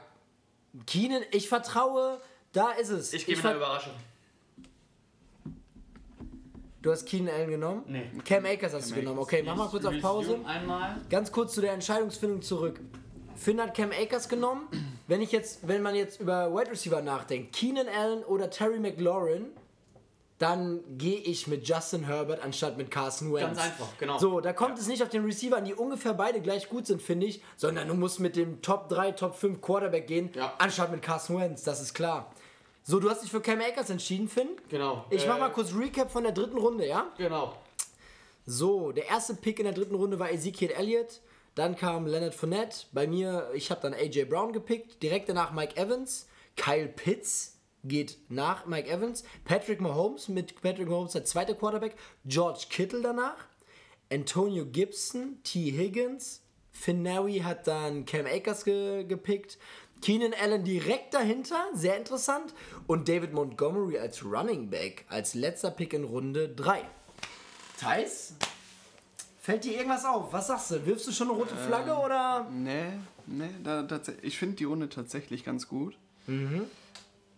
Keenan, 0.86 1.24
ich 1.32 1.48
vertraue, 1.50 2.22
da 2.52 2.72
ist 2.72 2.90
es. 2.90 3.14
ich 3.14 3.26
gebe 3.26 3.42
eine 3.48 3.58
Überraschung. 3.58 3.94
Du 6.82 6.92
hast 6.92 7.06
Keenan 7.06 7.34
Allen 7.34 7.50
genommen? 7.50 7.84
Nee. 7.88 8.10
Cam 8.24 8.46
Akers 8.46 8.74
hast 8.74 8.90
du 8.90 8.94
Cam 8.94 9.02
genommen. 9.02 9.20
Akers. 9.20 9.34
Okay, 9.34 9.44
mach 9.44 9.56
mal 9.56 9.68
kurz 9.68 9.86
auf 9.86 10.00
Pause. 10.02 10.40
Einmal. 10.46 10.98
Ganz 11.10 11.32
kurz 11.32 11.54
zu 11.54 11.62
der 11.62 11.74
Entscheidungsfindung 11.74 12.42
zurück. 12.42 12.80
Finn 13.36 13.60
hat 13.62 13.76
Cam 13.76 13.92
Akers 13.92 14.30
genommen. 14.30 14.68
Wenn 15.08 15.22
ich 15.22 15.32
jetzt, 15.32 15.68
wenn 15.68 15.82
man 15.82 15.96
jetzt 15.96 16.20
über 16.20 16.54
Wide 16.54 16.72
Receiver 16.72 17.02
nachdenkt, 17.02 17.54
Keenan 17.56 17.88
Allen 17.88 18.24
oder 18.24 18.50
Terry 18.50 18.80
McLaurin, 18.80 19.46
dann 20.40 20.82
gehe 21.00 21.18
ich 21.20 21.48
mit 21.48 21.68
Justin 21.68 22.04
Herbert 22.06 22.44
anstatt 22.44 22.78
mit 22.78 22.92
Carson 22.92 23.34
Wentz. 23.34 23.46
Ganz 23.48 23.60
einfach, 23.60 23.98
genau. 23.98 24.20
So, 24.20 24.40
da 24.40 24.54
kommt 24.54 24.78
es 24.78 24.88
nicht 24.88 25.02
auf 25.02 25.10
den 25.10 25.26
Receiver 25.26 25.58
an, 25.58 25.66
die 25.66 25.74
ungefähr 25.74 26.14
beide 26.14 26.42
gleich 26.42 26.70
gut 26.70 26.86
sind, 26.86 27.02
finde 27.02 27.26
ich, 27.26 27.42
sondern 27.56 27.88
du 27.88 27.96
musst 27.96 28.20
mit 28.20 28.36
dem 28.36 28.62
Top 28.62 28.88
3, 28.90 29.14
Top 29.14 29.34
5 29.36 29.62
Quarterback 29.62 30.06
gehen, 30.06 30.30
Ja. 30.36 30.54
anstatt 30.60 30.92
mit 30.92 31.02
Carson 31.02 31.40
Wentz, 31.40 31.64
das 31.64 31.82
ist 31.82 31.96
klar. 31.96 32.32
So, 32.90 33.02
du 33.02 33.10
hast 33.10 33.22
dich 33.22 33.30
für 33.32 33.42
Cam 33.42 33.60
Akers 33.60 33.90
entschieden, 33.90 34.30
Finn. 34.30 34.48
Genau. 34.70 35.04
Ich 35.10 35.28
mach 35.28 35.36
Äh, 35.36 35.40
mal 35.42 35.50
kurz 35.50 35.74
Recap 35.76 36.10
von 36.10 36.24
der 36.24 36.32
dritten 36.32 36.58
Runde, 36.58 36.88
ja? 36.88 37.12
Genau. 37.18 37.54
So, 38.46 38.94
der 38.94 39.10
erste 39.10 39.36
Pick 39.36 39.60
in 39.60 39.66
der 39.66 39.74
dritten 39.74 39.96
Runde 39.96 40.20
war 40.20 40.32
Ezekiel 40.32 40.72
Elliott. 40.72 41.20
Dann 41.56 41.76
kam 41.76 42.08
Leonard 42.08 42.34
Fournette. 42.34 42.86
Bei 42.94 43.06
mir, 43.06 43.50
ich 43.54 43.72
habe 43.72 43.82
dann 43.82 43.94
AJ 43.94 44.24
Brown 44.30 44.54
gepickt. 44.54 45.04
Direkt 45.04 45.28
danach 45.28 45.52
Mike 45.52 45.76
Evans. 45.76 46.30
Kyle 46.56 46.88
Pitts 46.88 47.58
geht 47.84 48.20
nach 48.30 48.66
Mike 48.68 48.90
Evans. 48.90 49.26
Patrick 49.44 49.82
Mahomes 49.82 50.30
mit 50.30 50.62
Patrick 50.62 50.88
Mahomes 50.88 51.12
der 51.12 51.26
zweite 51.26 51.56
Quarterback. 51.56 51.98
George 52.24 52.68
Kittle 52.70 53.02
danach. 53.02 53.48
Antonio 54.10 54.66
Gibson, 54.66 55.40
T. 55.44 55.72
Higgins. 55.78 56.42
Finnawi 56.72 57.40
hat 57.40 57.68
dann 57.68 58.06
Cam 58.06 58.28
Akers 58.28 58.64
ge 58.64 59.04
gepickt. 59.04 59.58
Keenan 60.02 60.34
Allen 60.40 60.64
direkt 60.64 61.14
dahinter, 61.14 61.66
sehr 61.74 61.98
interessant. 61.98 62.54
Und 62.86 63.10
David 63.10 63.34
Montgomery 63.34 63.98
als 63.98 64.24
Running 64.24 64.70
Back, 64.70 65.06
als 65.10 65.34
letzter 65.34 65.72
Pick 65.72 65.94
in 65.94 66.04
Runde 66.04 66.50
3. 66.50 66.82
Thais? 67.80 68.34
Fällt 69.40 69.64
dir 69.64 69.78
irgendwas 69.78 70.04
auf? 70.06 70.34
Was 70.34 70.48
sagst 70.48 70.72
du? 70.72 70.86
Wirfst 70.86 71.08
du 71.08 71.12
schon 71.12 71.30
eine 71.30 71.38
rote 71.38 71.56
Flagge 71.56 71.96
oder? 71.96 72.48
Nee, 72.52 72.94
nee, 73.26 73.50
da, 73.64 73.88
ich 74.22 74.38
finde 74.38 74.58
die 74.58 74.66
Runde 74.66 74.90
tatsächlich 74.90 75.46
ganz 75.46 75.68
gut. 75.68 75.98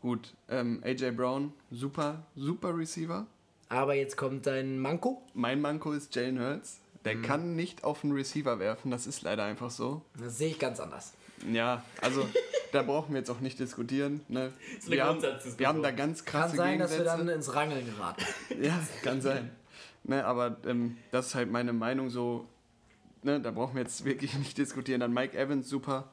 Gut, 0.02 0.34
ähm, 0.50 0.82
AJ 0.84 1.12
Brown, 1.12 1.54
super, 1.70 2.24
super 2.36 2.76
Receiver. 2.76 3.28
Aber 3.68 3.94
jetzt 3.94 4.18
kommt 4.18 4.48
dein 4.48 4.80
Manko. 4.80 5.22
Mein 5.36 5.62
Manko 5.62 5.92
ist 5.92 6.16
Jalen 6.16 6.40
Hurts. 6.40 6.80
Der 7.06 7.22
kann 7.22 7.56
nicht 7.56 7.84
auf 7.84 8.04
einen 8.04 8.14
Receiver 8.14 8.60
werfen, 8.60 8.92
das 8.92 9.08
ist 9.08 9.22
leider 9.22 9.44
einfach 9.44 9.70
so. 9.70 10.02
Das 10.18 10.38
sehe 10.38 10.50
ich 10.50 10.60
ganz 10.60 10.80
anders. 10.80 11.14
Ja, 11.52 11.84
also 12.02 12.28
da 12.72 12.82
brauchen 12.84 13.14
wir 13.14 13.20
jetzt 13.20 13.30
auch 13.30 13.40
nicht 13.40 13.60
diskutieren. 13.60 14.22
Ne? 14.28 14.52
ist 14.78 14.88
eine 14.88 14.96
Wir, 14.96 15.04
haben, 15.04 15.12
Grundsatzdiskussion. 15.20 15.60
wir 15.60 15.68
haben 15.68 15.84
da 15.84 15.92
ganz 15.92 16.26
Kann 16.26 16.42
krasse 16.42 16.56
sein, 16.58 16.80
dass 16.80 16.92
wir 16.92 16.98
Gegensätze. 17.00 17.26
dann 17.26 17.36
ins 17.36 17.56
Rangeln 17.56 17.86
geraten. 17.86 18.24
Ja, 18.62 18.80
kann 19.04 19.22
sein. 19.22 19.52
Ne, 20.04 20.26
aber 20.26 20.58
ähm, 20.66 20.98
das 21.12 21.28
ist 21.28 21.36
halt 21.36 21.52
meine 21.52 21.74
Meinung 21.74 22.10
so. 22.10 22.46
Ne, 23.24 23.40
da 23.42 23.52
brauchen 23.52 23.76
wir 23.76 23.82
jetzt 23.84 24.06
wirklich 24.06 24.34
nicht 24.40 24.58
diskutieren. 24.58 25.02
Dann 25.02 25.14
Mike 25.14 25.38
Evans, 25.38 25.68
super. 25.70 26.10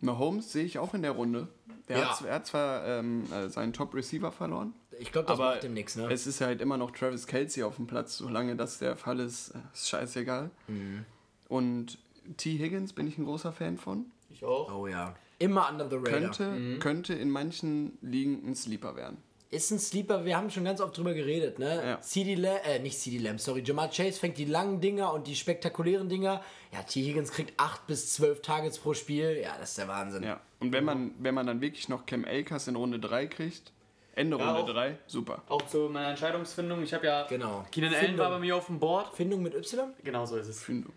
Mahomes 0.00 0.52
sehe 0.52 0.64
ich 0.64 0.78
auch 0.78 0.92
in 0.94 1.02
der 1.02 1.12
Runde. 1.12 1.48
Der 1.88 1.98
Ja. 1.98 2.18
hat, 2.18 2.26
er 2.26 2.34
hat 2.34 2.46
zwar 2.46 2.86
ähm, 2.86 3.24
äh, 3.32 3.48
seinen 3.48 3.72
Top-Receiver 3.72 4.32
verloren, 4.32 4.72
Ich 4.98 5.12
glaube, 5.12 5.28
das 5.28 5.38
aber 5.38 5.50
macht 5.52 5.62
dem 5.64 5.74
nichts, 5.74 5.96
ne? 5.96 6.08
es 6.10 6.26
ist 6.26 6.40
halt 6.40 6.60
immer 6.62 6.76
noch 6.78 6.90
Travis 6.90 7.26
Kelsey 7.26 7.62
auf 7.62 7.76
dem 7.76 7.86
Platz. 7.86 8.16
Solange 8.18 8.56
das 8.56 8.78
der 8.78 8.96
Fall 8.96 9.20
ist, 9.20 9.50
äh, 9.50 9.58
ist 9.72 9.88
scheißegal. 9.88 10.50
Mhm. 10.68 11.04
Und 11.48 11.98
T. 12.38 12.56
Higgins 12.58 12.92
bin 12.94 13.06
ich 13.06 13.18
ein 13.18 13.24
großer 13.24 13.52
Fan 13.52 13.76
von. 13.78 14.06
Ich 14.34 14.44
auch. 14.44 14.72
Oh 14.72 14.86
ja. 14.86 15.14
Immer 15.38 15.68
under 15.70 15.88
the 15.88 15.96
radar. 15.96 16.10
Könnte, 16.12 16.78
könnte 16.80 17.14
in 17.14 17.30
manchen 17.30 17.98
Ligen 18.02 18.42
ein 18.46 18.54
Sleeper 18.54 18.96
werden. 18.96 19.18
Ist 19.50 19.70
ein 19.70 19.78
Sleeper, 19.78 20.24
wir 20.24 20.36
haben 20.36 20.50
schon 20.50 20.64
ganz 20.64 20.80
oft 20.80 20.96
drüber 20.96 21.14
geredet, 21.14 21.60
ne? 21.60 21.80
Ja. 21.84 22.00
CD 22.00 22.34
Lamb, 22.34 22.60
äh, 22.66 22.80
nicht 22.80 22.98
CD 22.98 23.18
Lamb, 23.18 23.40
sorry, 23.40 23.62
Jamal 23.64 23.88
Chase 23.88 24.18
fängt 24.18 24.36
die 24.36 24.46
langen 24.46 24.80
Dinger 24.80 25.12
und 25.12 25.28
die 25.28 25.36
spektakulären 25.36 26.08
Dinger. 26.08 26.42
Ja, 26.72 26.82
T. 26.82 27.02
Higgins 27.02 27.30
kriegt 27.30 27.52
8 27.60 27.86
bis 27.86 28.14
12 28.14 28.42
Targets 28.42 28.78
pro 28.80 28.94
Spiel. 28.94 29.38
Ja, 29.40 29.56
das 29.60 29.70
ist 29.70 29.78
der 29.78 29.86
Wahnsinn. 29.86 30.24
Ja. 30.24 30.40
Und 30.58 30.72
wenn 30.72 30.84
man, 30.84 31.12
wenn 31.20 31.34
man 31.34 31.46
dann 31.46 31.60
wirklich 31.60 31.88
noch 31.88 32.04
Cam 32.04 32.24
Akers 32.24 32.66
in 32.66 32.74
Runde 32.74 32.98
3 32.98 33.26
kriegt, 33.28 33.70
Ende 34.16 34.38
Ja, 34.38 34.54
Runde 34.56 34.72
auch. 34.72 34.74
3, 34.74 34.98
super. 35.06 35.42
Auch 35.48 35.62
zu 35.62 35.88
meiner 35.88 36.08
Entscheidungsfindung. 36.08 36.82
Ich 36.82 36.92
habe 36.92 37.06
ja. 37.06 37.26
Genau. 37.28 37.64
Keenan 37.70 37.94
Allen 37.94 38.04
Findung. 38.06 38.18
war 38.26 38.30
bei 38.30 38.38
mir 38.40 38.56
auf 38.56 38.66
dem 38.66 38.80
Board. 38.80 39.14
Findung 39.14 39.42
mit 39.42 39.54
Y? 39.54 39.92
Genau 40.02 40.26
so 40.26 40.36
ist 40.36 40.48
es. 40.48 40.62
Findung. 40.64 40.92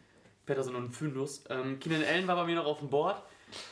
Peterson 0.48 0.76
und 0.76 0.92
Findus. 0.96 1.44
Ähm, 1.50 1.80
Keenan 1.80 2.04
Allen 2.04 2.28
war 2.28 2.36
bei 2.38 2.46
mir 2.46 2.56
noch 2.56 2.66
auf 2.66 2.80
dem 2.80 2.90
Board. 2.90 3.22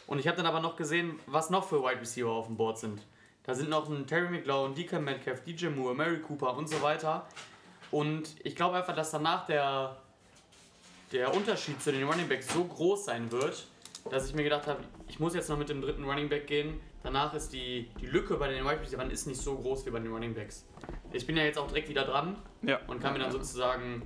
Und 0.07 0.19
ich 0.19 0.27
habe 0.27 0.37
dann 0.37 0.45
aber 0.45 0.59
noch 0.59 0.75
gesehen, 0.75 1.19
was 1.27 1.49
noch 1.49 1.67
für 1.67 1.81
Wide 1.83 2.01
Receiver 2.01 2.29
auf 2.29 2.47
dem 2.47 2.57
Board 2.57 2.77
sind. 2.79 3.01
Da 3.43 3.53
sind 3.53 3.69
noch 3.69 3.87
ein 3.89 4.07
Terry 4.07 4.29
McLaurin, 4.29 4.73
DK 4.73 4.99
Metcalf, 4.99 5.43
DJ 5.43 5.67
Moore, 5.67 5.93
Mary 5.93 6.19
Cooper 6.19 6.55
und 6.57 6.67
so 6.67 6.81
weiter. 6.81 7.27
Und 7.91 8.29
ich 8.43 8.55
glaube 8.55 8.77
einfach, 8.77 8.95
dass 8.95 9.11
danach 9.11 9.45
der, 9.45 9.97
der 11.11 11.33
Unterschied 11.33 11.81
zu 11.81 11.91
den 11.91 12.03
Running 12.07 12.27
Backs 12.27 12.51
so 12.51 12.63
groß 12.63 13.05
sein 13.05 13.31
wird, 13.31 13.67
dass 14.09 14.27
ich 14.27 14.33
mir 14.35 14.43
gedacht 14.43 14.67
habe, 14.67 14.79
ich 15.07 15.19
muss 15.19 15.35
jetzt 15.35 15.49
noch 15.49 15.57
mit 15.57 15.69
dem 15.69 15.81
dritten 15.81 16.03
Running 16.03 16.29
Back 16.29 16.47
gehen. 16.47 16.79
Danach 17.03 17.33
ist 17.35 17.53
die, 17.53 17.89
die 18.01 18.07
Lücke 18.07 18.35
bei 18.35 18.47
den 18.47 18.63
Wide 18.65 18.81
Receivers 18.81 19.11
ist 19.11 19.27
nicht 19.27 19.39
so 19.41 19.55
groß 19.55 19.85
wie 19.85 19.91
bei 19.91 19.99
den 19.99 20.11
Running 20.11 20.33
Backs. 20.33 20.65
Ich 21.11 21.27
bin 21.27 21.37
ja 21.37 21.43
jetzt 21.43 21.57
auch 21.59 21.67
direkt 21.67 21.87
wieder 21.89 22.03
dran 22.03 22.35
Ja. 22.63 22.79
und 22.87 22.99
kann 22.99 23.13
mir 23.13 23.19
dann 23.19 23.31
sozusagen 23.31 24.01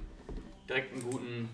direkt 0.67 0.93
einen 0.93 1.10
guten 1.10 1.49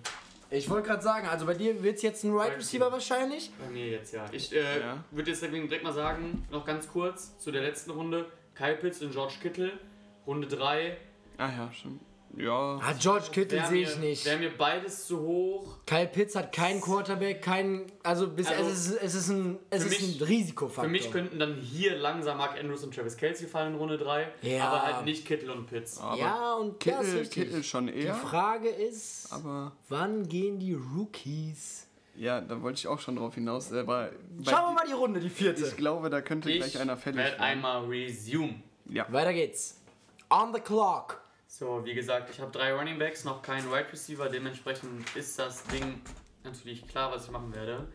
Ich 0.51 0.69
wollte 0.69 0.88
gerade 0.88 1.01
sagen, 1.03 1.27
also 1.27 1.45
bei 1.45 1.53
dir 1.55 1.81
wird 1.84 1.97
es 1.97 2.01
jetzt 2.03 2.23
ein 2.23 2.34
Wide 2.34 2.45
Wide 2.45 2.58
Receiver 2.58 2.91
wahrscheinlich. 2.91 3.51
Bei 3.60 3.69
mir 3.71 3.88
jetzt, 3.88 4.13
ja. 4.13 4.25
Ich 4.31 4.53
äh, 4.55 4.79
Ja. 4.79 5.03
würde 5.12 5.31
jetzt 5.31 5.41
deswegen 5.41 5.67
direkt 5.67 5.84
mal 5.84 5.93
sagen, 5.93 6.45
noch 6.51 6.65
ganz 6.65 6.88
kurz 6.88 7.38
zu 7.39 7.51
der 7.51 7.62
letzten 7.63 7.91
Runde. 7.91 8.25
Kyle 8.53 8.75
Pitts 8.75 9.01
und 9.01 9.12
George 9.12 9.36
Kittle. 9.41 9.71
Runde 10.25 10.47
3. 10.47 10.97
Ah 11.38 11.49
ja, 11.49 11.71
schon. 11.73 11.99
Ja. 12.38 12.80
Ah, 12.82 12.93
George 13.00 13.28
Kittle 13.32 13.65
sehe 13.67 13.84
ich 13.84 13.98
nicht. 13.98 14.26
Wäre 14.26 14.38
mir 14.39 14.50
beides 14.58 15.08
zu 15.08 15.19
hoch. 15.21 15.78
Kyle 15.86 16.08
Pitts 16.08 16.36
hat 16.36 16.52
keinen 16.52 16.82
Quarterback, 16.82 17.41
keinen. 17.41 17.86
Also, 18.04 18.28
bis, 18.28 18.48
Also, 18.48 18.69
es, 18.69 18.88
ist, 18.89 19.02
es 19.02 19.15
ist 19.15 19.30
ein, 19.30 19.58
es 19.69 19.84
für 19.84 19.89
ist 19.93 20.02
mich- 20.02 20.21
ein 20.21 20.28
Risikofaktor. 20.28 20.84
Für 20.84 20.89
mich 20.89 21.12
könnten 21.12 21.39
dann 21.39 21.56
hier 21.56 21.95
langsam 21.98 22.38
Mark 22.38 22.60
Andrews 22.60 22.84
und 22.84 22.93
Travis 22.93 23.15
Kelsey 23.15 23.48
fallen 23.48 23.74
in 23.74 23.80
Runde 23.80 23.98
3. 23.98 24.28
Ja. 24.41 24.67
Aber 24.67 24.82
halt 24.82 25.06
nicht 25.06 25.26
Kittle 25.26 25.54
und 25.54 25.65
Pitts. 25.67 25.98
aber 26.00 26.17
ja, 26.17 26.54
und 26.56 26.80
Kittel, 26.80 27.19
richtig. 27.19 27.32
Kittel 27.45 27.63
schon 27.63 27.88
Die 27.88 27.93
eher. 27.93 28.15
Frage 28.15 28.67
ist, 28.69 29.32
Aber 29.32 29.71
wann 29.88 30.28
gehen 30.28 30.60
die 30.60 30.74
Rookies? 30.74 31.88
ja, 32.17 32.41
da 32.41 32.62
wollte 32.62 32.80
ich 32.80 32.88
auch 32.88 33.00
schon 33.00 33.15
drauf 33.15 33.36
hinaus. 33.36 33.71
Aber 33.71 34.12
bei 34.39 34.52
Schauen 34.52 34.69
wir 34.69 34.74
mal 34.74 34.88
die 34.88 34.93
Runde, 34.93 35.19
die 35.21 35.30
vierte. 35.30 35.65
Ich 35.65 35.78
glaube, 35.78 36.10
da 36.10 36.21
könnte 36.21 36.52
Ich 36.52 36.58
gleich 36.60 36.80
einer 36.80 36.98
fällig 36.98 37.17
werde 37.19 37.32
werden. 37.32 37.41
einmal 37.43 37.86
resume. 37.86 38.56
Ja. 38.89 39.06
Weiter 39.12 39.34
geht's. 39.34 39.80
On 40.30 40.54
the 40.54 40.60
clock. 40.60 41.21
So, 41.58 41.86
wie 41.86 41.94
gesagt, 41.94 42.30
ich 42.30 42.41
habe 42.41 42.52
drei 42.52 42.74
Running 42.74 43.00
Backs, 43.00 43.24
noch 43.24 43.41
keinen 43.41 43.72
Wide 43.72 43.89
Receiver. 43.89 44.28
Dementsprechend 44.28 45.15
ist 45.15 45.39
das 45.39 45.63
Ding 45.68 46.02
natürlich 46.44 46.86
klar, 46.86 47.13
was 47.13 47.28
ich 47.28 47.32
machen 47.32 47.56
werde. 47.56 47.88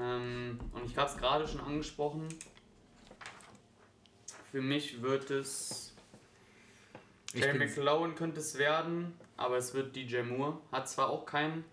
Ähm, 0.00 0.58
und 0.72 0.86
ich 0.86 0.96
habe 0.96 1.10
es 1.10 1.18
gerade 1.18 1.46
schon 1.46 1.60
angesprochen. 1.60 2.26
Für 4.50 4.62
mich 4.62 5.02
wird 5.02 5.30
es. 5.30 5.94
Jay 7.34 7.52
McLaren 7.52 8.14
könnte 8.14 8.40
es 8.40 8.56
werden, 8.56 9.12
aber 9.36 9.58
es 9.58 9.74
wird 9.74 9.94
DJ 9.94 10.22
Moore. 10.22 10.56
Hat 10.72 10.88
zwar 10.88 11.10
auch 11.10 11.26
keinen 11.26 11.66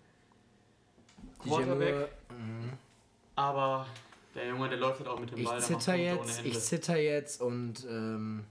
Quarterback, 1.38 1.94
Moore, 2.28 2.78
aber 3.34 3.86
der 4.34 4.48
Junge, 4.48 4.68
der 4.68 4.76
läuft 4.76 4.98
halt 4.98 5.08
auch 5.08 5.18
mit 5.18 5.30
dem 5.30 5.38
ich 5.38 5.46
Ball. 5.46 5.58
zitter 5.58 5.94
jetzt, 5.94 6.44
ich 6.44 6.60
zitter 6.60 6.98
jetzt 6.98 7.40
und 7.40 7.86
ähm, 7.88 8.44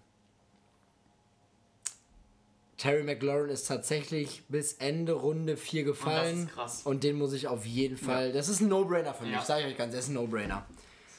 Terry 2.77 3.03
McLaurin 3.03 3.49
ist 3.49 3.67
tatsächlich 3.67 4.43
bis 4.49 4.73
Ende 4.73 5.13
Runde 5.13 5.57
4 5.57 5.83
gefallen. 5.83 6.43
ist 6.47 6.53
krass. 6.53 6.81
Und 6.83 7.03
den 7.03 7.17
muss 7.17 7.33
ich 7.33 7.47
auf 7.47 7.65
jeden 7.65 7.97
Fall. 7.97 8.31
Das 8.31 8.49
ist 8.49 8.61
ein 8.61 8.67
No-Brainer 8.67 9.13
für 9.15 9.23
mich, 9.23 9.33
Ja. 9.33 9.41
sage 9.41 9.61
ich 9.65 9.67
euch 9.71 9.77
ganz, 9.77 9.93
das 9.95 10.03
ist 10.05 10.09
ein 10.09 10.13
No-Brainer. 10.13 10.65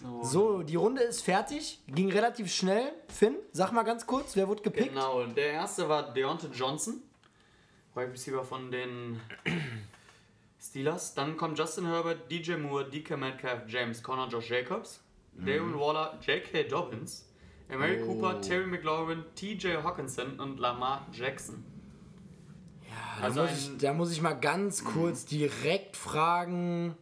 So, 0.00 0.22
So, 0.22 0.62
die 0.62 0.76
Runde 0.76 1.02
ist 1.02 1.22
fertig. 1.22 1.80
Ging 1.88 2.12
relativ 2.12 2.52
schnell. 2.54 2.92
Finn, 3.08 3.34
sag 3.52 3.72
mal 3.72 3.82
ganz 3.82 4.06
kurz, 4.06 4.36
wer 4.36 4.46
wurde 4.46 4.62
gepickt? 4.62 4.90
Genau, 4.90 5.24
der 5.26 5.50
erste 5.52 5.88
war 5.88 6.12
Deontay 6.14 6.46
Johnson, 6.54 7.02
Wide 7.96 8.12
Receiver 8.12 8.44
von 8.44 8.70
den 8.70 9.20
Steelers. 10.60 11.14
Dann 11.14 11.36
kommt 11.36 11.58
Justin 11.58 11.86
Herbert, 11.86 12.30
DJ 12.30 12.54
Moore, 12.56 12.88
DK 12.88 13.16
Metcalf, 13.16 13.62
James 13.66 14.02
Conner, 14.02 14.28
Josh 14.28 14.50
Jacobs, 14.50 15.00
Darren 15.34 15.78
Waller, 15.78 16.18
J.K. 16.24 16.64
Dobbins, 16.68 17.27
Mary 17.68 18.00
Oh. 18.02 18.07
Cooper, 18.07 18.40
Terry 18.40 18.66
McLaurin, 18.66 19.24
TJ 19.35 19.83
Hawkinson 19.83 20.40
und 20.40 20.59
Lamar 20.59 21.07
Jackson. 21.12 21.64
Da 23.20 23.24
Also 23.24 23.42
muss, 23.42 23.50
ich, 23.52 23.78
da 23.78 23.92
muss 23.92 24.12
ich 24.12 24.22
mal 24.22 24.35
ganz 24.35 24.85
kurz 24.85 25.24
direkt 25.26 25.96
fragen. 25.96 26.96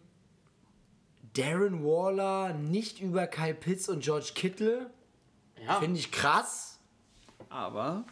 Darren 1.35 1.85
Waller 1.85 2.55
nicht 2.55 3.01
über 3.01 3.27
Kyle 3.27 3.55
Pitts 3.55 3.89
und 3.89 4.03
George 4.03 4.31
Kittle? 4.35 4.91
ja, 5.65 5.79
Finde 5.81 5.99
ich 6.01 6.11
krass. 6.11 6.79
Aber 7.51 8.05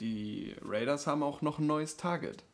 die 0.00 0.54
Raiders 0.62 1.06
haben 1.06 1.22
auch 1.22 1.40
noch 1.42 1.58
ein 1.58 1.66
neues 1.66 1.96
Target. 1.96 2.44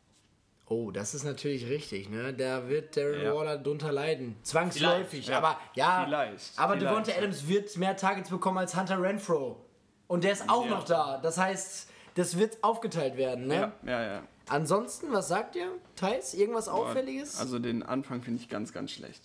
Oh, 0.69 0.91
das 0.91 1.13
ist 1.13 1.23
natürlich 1.23 1.67
richtig, 1.67 2.09
ne? 2.09 2.33
Da 2.33 2.67
wird 2.67 2.97
Darren 2.97 3.21
Ja. 3.23 3.33
Waller 3.33 3.57
drunter 3.57 3.91
leiden. 3.91 4.35
Zwangsläufig, 4.43 5.27
ja. 5.27 5.37
aber 5.37 5.57
ja. 5.75 6.03
Vielleicht, 6.05 6.59
Aber 6.59 6.73
vielleicht, 6.73 6.91
Devonta. 6.91 7.11
Adams 7.17 7.47
wird 7.47 7.77
mehr 7.77 7.95
Targets 7.95 8.29
bekommen 8.29 8.57
als 8.57 8.75
Hunter 8.75 9.01
Renfro. 9.01 9.63
Und 10.07 10.23
der 10.25 10.33
ist 10.33 10.49
auch 10.49 10.65
Ja. 10.65 10.71
noch 10.71 10.83
da. 10.83 11.19
Das 11.19 11.37
heißt, 11.37 11.89
das 12.15 12.37
wird 12.37 12.57
aufgeteilt 12.63 13.15
werden, 13.15 13.47
ne? 13.47 13.71
Ja, 13.85 13.91
ja, 13.91 14.03
ja. 14.15 14.23
Ansonsten, 14.49 15.11
was 15.11 15.27
sagt 15.29 15.55
ihr? 15.55 15.71
Thais, 15.95 16.33
irgendwas 16.33 16.67
Auffälliges? 16.67 17.39
Also 17.39 17.59
den 17.59 17.83
Anfang 17.83 18.21
finde 18.21 18.41
ich 18.41 18.49
ganz, 18.49 18.73
ganz 18.73 18.91
schlecht. 18.91 19.23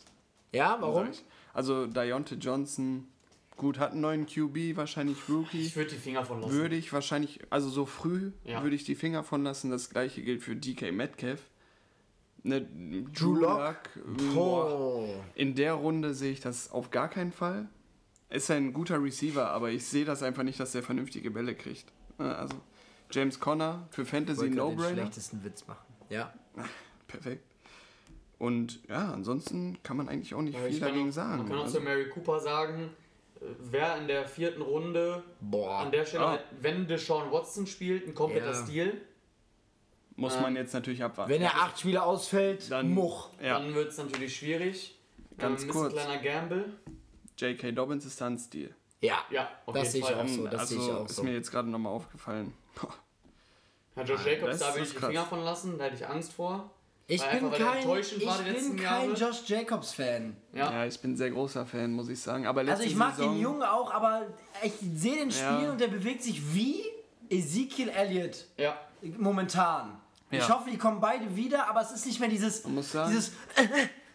ja, 0.52 0.76
warum? 0.80 1.08
Also 1.54 1.86
Deontay 1.86 2.36
Johnson, 2.36 3.08
gut, 3.56 3.78
hat 3.78 3.92
einen 3.92 4.00
neuen 4.00 4.26
QB, 4.26 4.76
wahrscheinlich 4.76 5.16
Rookie. 5.28 5.60
ich 5.60 5.76
würde 5.76 5.90
die 5.90 5.96
Finger 5.96 6.24
von 6.24 6.40
lassen. 6.40 6.52
Würde 6.52 6.76
ich 6.76 6.92
wahrscheinlich, 6.92 7.40
also 7.50 7.68
so 7.68 7.86
früh 7.86 8.32
Ja. 8.44 8.62
würde 8.62 8.74
ich 8.76 8.84
die 8.84 8.94
Finger 8.94 9.22
von 9.22 9.42
lassen. 9.44 9.70
Das 9.70 9.90
gleiche 9.90 10.22
gilt 10.22 10.42
für 10.42 10.56
DK 10.56 10.92
Metcalf. 10.92 11.40
Ne, 12.44 12.66
Drew 13.14 13.36
Lock? 13.36 13.76
Oh. 14.36 15.06
in 15.36 15.54
der 15.54 15.74
Runde 15.74 16.12
sehe 16.12 16.32
ich 16.32 16.40
das 16.40 16.72
auf 16.72 16.90
gar 16.90 17.08
keinen 17.08 17.30
Fall. 17.32 17.68
Ist 18.30 18.50
ein 18.50 18.72
guter 18.72 19.00
Receiver, 19.02 19.48
aber 19.50 19.70
ich 19.70 19.84
sehe 19.86 20.04
das 20.04 20.22
einfach 20.24 20.42
nicht, 20.42 20.58
dass 20.58 20.72
der 20.72 20.82
vernünftige 20.82 21.30
Bälle 21.30 21.54
kriegt. 21.54 21.92
Äh, 22.18 22.22
Also 22.24 22.56
James 23.12 23.38
Conner 23.38 23.86
für 23.90 24.04
Fantasy 24.06 24.48
gerade 24.50 24.70
den 24.70 24.76
No-Brainer. 24.76 25.02
schlechtesten 25.02 25.44
Witz 25.44 25.66
machen. 25.68 25.86
Ja. 26.08 26.32
Perfekt. 27.06 27.44
Und 28.38 28.80
ja, 28.88 29.12
ansonsten 29.12 29.78
kann 29.84 29.96
man 29.96 30.08
eigentlich 30.08 30.34
auch 30.34 30.42
nicht 30.42 30.58
Ja, 30.58 30.64
viel 30.64 30.80
dagegen 30.80 31.10
auch, 31.10 31.12
sagen. 31.12 31.38
Man 31.38 31.46
kann 31.48 31.58
auch 31.58 31.62
Also, 31.64 31.78
zu 31.78 31.84
Mary 31.84 32.08
Cooper 32.08 32.40
sagen, 32.40 32.90
wer 33.58 33.96
in 33.98 34.08
der 34.08 34.26
vierten 34.26 34.62
Runde 34.62 35.22
Boah. 35.40 35.78
an 35.80 35.90
der 35.92 36.04
Stelle, 36.04 36.24
Ah. 36.24 36.38
wenn 36.60 36.86
Deshaun 36.86 37.30
Watson 37.32 37.66
spielt, 37.66 38.06
ein 38.06 38.14
kompletter 38.14 38.52
Ja. 38.52 38.54
Stil, 38.54 39.00
muss 40.16 40.38
man 40.40 40.54
jetzt 40.56 40.74
natürlich 40.74 41.02
abwarten. 41.02 41.30
Wenn 41.32 41.42
er 41.42 41.54
acht 41.56 41.80
Spiele 41.80 42.02
ausfällt, 42.02 42.70
Dann- 42.70 42.90
Much. 42.92 43.30
ja, 43.42 43.58
dann 43.58 43.74
wird 43.74 43.88
es 43.90 43.98
natürlich 43.98 44.36
schwierig. 44.36 44.98
Ganz 45.38 45.62
ähm, 45.62 45.68
ist 45.68 45.74
kurz. 45.74 45.94
ein 45.94 45.98
kleiner 45.98 46.22
Gamble. 46.22 46.64
J.K. 47.38 47.72
Dobbins 47.72 48.04
ist 48.04 48.20
da 48.20 48.26
ein 48.26 48.38
Stil. 48.38 48.74
Ja. 49.00 49.18
Ja, 49.30 49.48
Das 49.72 49.90
sehe 49.92 50.00
ich 50.02 50.14
auch 50.14 50.28
so. 50.28 50.44
Das 50.46 50.60
also 50.60 50.74
sehe 50.78 50.84
ich 50.86 50.92
auch 50.94 51.06
ist 51.06 51.16
so. 51.16 51.22
mir 51.24 51.32
jetzt 51.32 51.50
gerade 51.50 51.68
nochmal 51.68 51.92
aufgefallen. 51.92 52.52
Ja, 53.96 54.02
Josh 54.04 54.24
Jacobs, 54.24 54.58
da 54.58 54.74
will 54.74 54.82
ist 54.82 54.92
ich 54.94 54.98
die. 55.00 55.04
Finger 55.06 55.24
von 55.24 55.40
lassen, 55.42 55.76
da 55.78 55.84
hätte 55.84 55.96
ich 55.96 56.06
Angst 56.06 56.32
vor. 56.34 56.70
Ich 57.14 57.22
bin 57.30 57.50
kein, 57.50 57.98
ich 57.98 58.16
bin 58.68 58.76
kein. 58.76 59.14
Josh 59.14 59.42
Jacobs 59.46 59.92
Fan. 59.92 60.36
Ja, 60.52 60.70
Ja, 60.72 60.86
ich 60.86 60.98
bin 61.00 61.12
ein 61.12 61.16
sehr 61.16 61.30
großer 61.30 61.66
Fan, 61.66 61.92
muss 61.92 62.08
ich 62.08 62.20
sagen. 62.20 62.46
Aber 62.46 62.60
Also 62.62 62.82
ich 62.82 62.94
mag 62.96 63.14
Saison, 63.16 63.34
den 63.34 63.42
Jungen 63.42 63.62
auch, 63.62 63.90
aber 63.92 64.22
ich 64.62 64.72
sehe 64.96 65.16
den 65.16 65.30
Spiel 65.30 65.64
Ja. 65.64 65.70
und 65.72 65.80
der 65.80 65.88
bewegt 65.88 66.22
sich 66.22 66.40
wie 66.54 66.84
Ezekiel 67.28 67.88
Elliott 67.90 68.46
ja. 68.56 68.76
momentan. 69.18 70.00
Ich 70.30 70.38
Ja. 70.38 70.48
hoffe, 70.48 70.70
die 70.70 70.78
kommen 70.78 71.00
beide 71.00 71.36
wieder, 71.36 71.68
aber 71.68 71.82
es 71.82 71.92
ist 71.92 72.06
nicht 72.06 72.18
mehr 72.20 72.28
dieses, 72.28 72.64
Man 72.64 72.76
muss 72.76 72.92
sagen- 72.92 73.10
dieses 73.10 73.32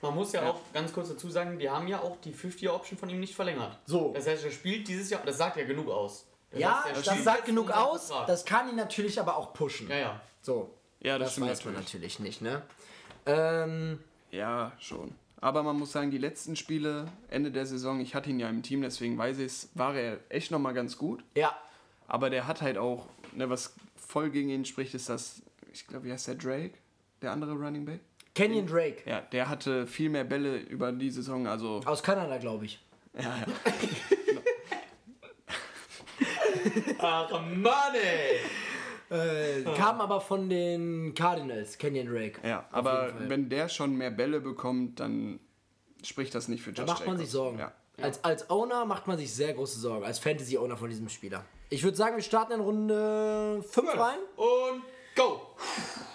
Man 0.02 0.14
muss 0.16 0.32
ja, 0.32 0.50
auch 0.50 0.60
ganz 0.74 0.94
kurz 0.94 1.10
dazu 1.10 1.30
sagen, 1.30 1.58
die 1.58 1.70
haben 1.70 1.88
ja 1.88 2.00
auch 2.00 2.18
die 2.22 2.32
50-Option 2.34 2.98
von 3.00 3.10
ihm 3.10 3.20
nicht 3.20 3.36
verlängert. 3.36 3.78
So. 3.86 4.14
Das 4.14 4.28
heißt, 4.28 4.44
er 4.46 4.52
spielt 4.52 4.88
dieses 4.88 5.10
Jahr, 5.10 5.22
das 5.26 5.38
sagt 5.38 5.58
ja 5.58 5.66
genug 5.66 5.90
aus. 5.90 6.26
Das 6.52 6.60
ja, 6.60 6.84
heißt, 6.84 7.06
das 7.06 7.24
sagt 7.24 7.46
genug 7.46 7.72
aus, 7.72 8.12
das 8.28 8.46
kann 8.46 8.70
ihn 8.70 8.76
natürlich 8.76 9.20
aber 9.20 9.36
auch 9.38 9.54
pushen. 9.54 9.90
Ja, 9.90 9.98
ja. 9.98 10.22
So, 10.42 10.74
Ja, 11.00 11.18
das, 11.18 11.36
das, 11.36 11.42
weiß 11.44 11.66
man 11.66 11.74
natürlich. 11.74 12.20
natürlich 12.20 12.20
nicht, 12.20 12.42
ne? 12.42 12.62
Ähm, 13.28 14.00
Ja, 14.32 14.72
schon. 14.80 15.14
Aber 15.40 15.62
man 15.64 15.78
muss 15.78 15.92
sagen, 15.92 16.10
die 16.10 16.18
letzten 16.18 16.56
Spiele, 16.56 17.06
Ende 17.30 17.52
der 17.52 17.66
Saison, 17.66 18.00
ich 18.00 18.16
hatte 18.16 18.30
ihn 18.32 18.40
ja 18.40 18.50
im 18.50 18.64
Team, 18.64 18.82
deswegen 18.82 19.18
weiß 19.18 19.38
ich 19.40 19.46
es, 19.46 19.70
war 19.76 19.96
er 19.96 20.20
echt 20.30 20.50
nochmal 20.52 20.74
ganz 20.74 20.98
gut. 20.98 21.24
ja, 21.36 21.56
Aber 22.08 22.30
der 22.30 22.48
hat 22.48 22.62
halt 22.62 22.78
auch, 22.78 23.06
ne, 23.34 23.50
was 23.50 23.76
voll 23.96 24.30
gegen 24.32 24.50
ihn 24.50 24.66
spricht, 24.66 24.96
ist 24.96 25.10
das, 25.10 25.42
ich 25.72 25.86
glaube, 25.86 26.06
wie 26.06 26.12
heißt 26.12 26.28
der 26.28 26.36
Drake? 26.36 26.72
Der 27.22 27.32
andere 27.32 27.54
Running 27.54 27.86
Back? 27.86 28.00
Kenyon 28.34 28.68
Drake 28.68 29.08
Ja, 29.10 29.22
der 29.22 29.50
hatte 29.50 29.88
viel 29.88 30.10
mehr 30.10 30.24
Bälle 30.24 30.58
über 30.58 30.92
die 30.92 31.10
Saison, 31.10 31.48
also. 31.48 31.82
aus 31.86 32.04
Kanada, 32.04 32.38
glaube 32.38 32.66
ich. 32.66 32.80
Ja, 33.16 33.22
ja. 33.40 33.46
Ach 37.00 37.30
Mann, 37.56 37.94
ey! 37.96 38.40
Äh, 39.10 39.64
Kam 39.78 40.02
aber 40.02 40.20
von 40.22 40.50
den 40.50 41.14
Cardinals, 41.16 41.78
Kenyon 41.78 42.08
Drake. 42.08 42.40
ja. 42.48 42.66
Aber 42.72 43.14
wenn 43.28 43.50
der 43.50 43.70
schon 43.70 43.96
mehr 43.96 44.12
Bälle 44.12 44.40
bekommt, 44.42 45.00
dann 45.00 45.40
spricht 46.04 46.36
das 46.36 46.48
nicht 46.48 46.62
für 46.64 46.74
Da 46.74 46.82
Josh 46.84 46.90
macht 46.92 47.00
man 47.06 47.16
Jacobs. 47.16 47.22
sich 47.22 47.32
Sorgen. 47.32 47.60
Ja. 47.60 47.72
Als, 48.02 48.24
als 48.24 48.50
Owner 48.50 48.86
macht 48.86 49.08
man 49.08 49.18
sich 49.18 49.34
sehr 49.34 49.54
große 49.54 49.80
Sorgen, 49.80 50.06
als 50.06 50.20
Fantasy-Owner 50.20 50.78
von 50.78 50.90
diesem 50.90 51.10
Spieler. 51.10 51.44
Ich 51.70 51.84
würde 51.84 51.98
sagen, 51.98 52.16
wir 52.16 52.24
starten 52.24 52.54
in 52.54 52.60
Runde 52.60 53.64
5 53.70 53.98
rein. 53.98 54.20
Und 54.36 54.84
go! 55.16 55.42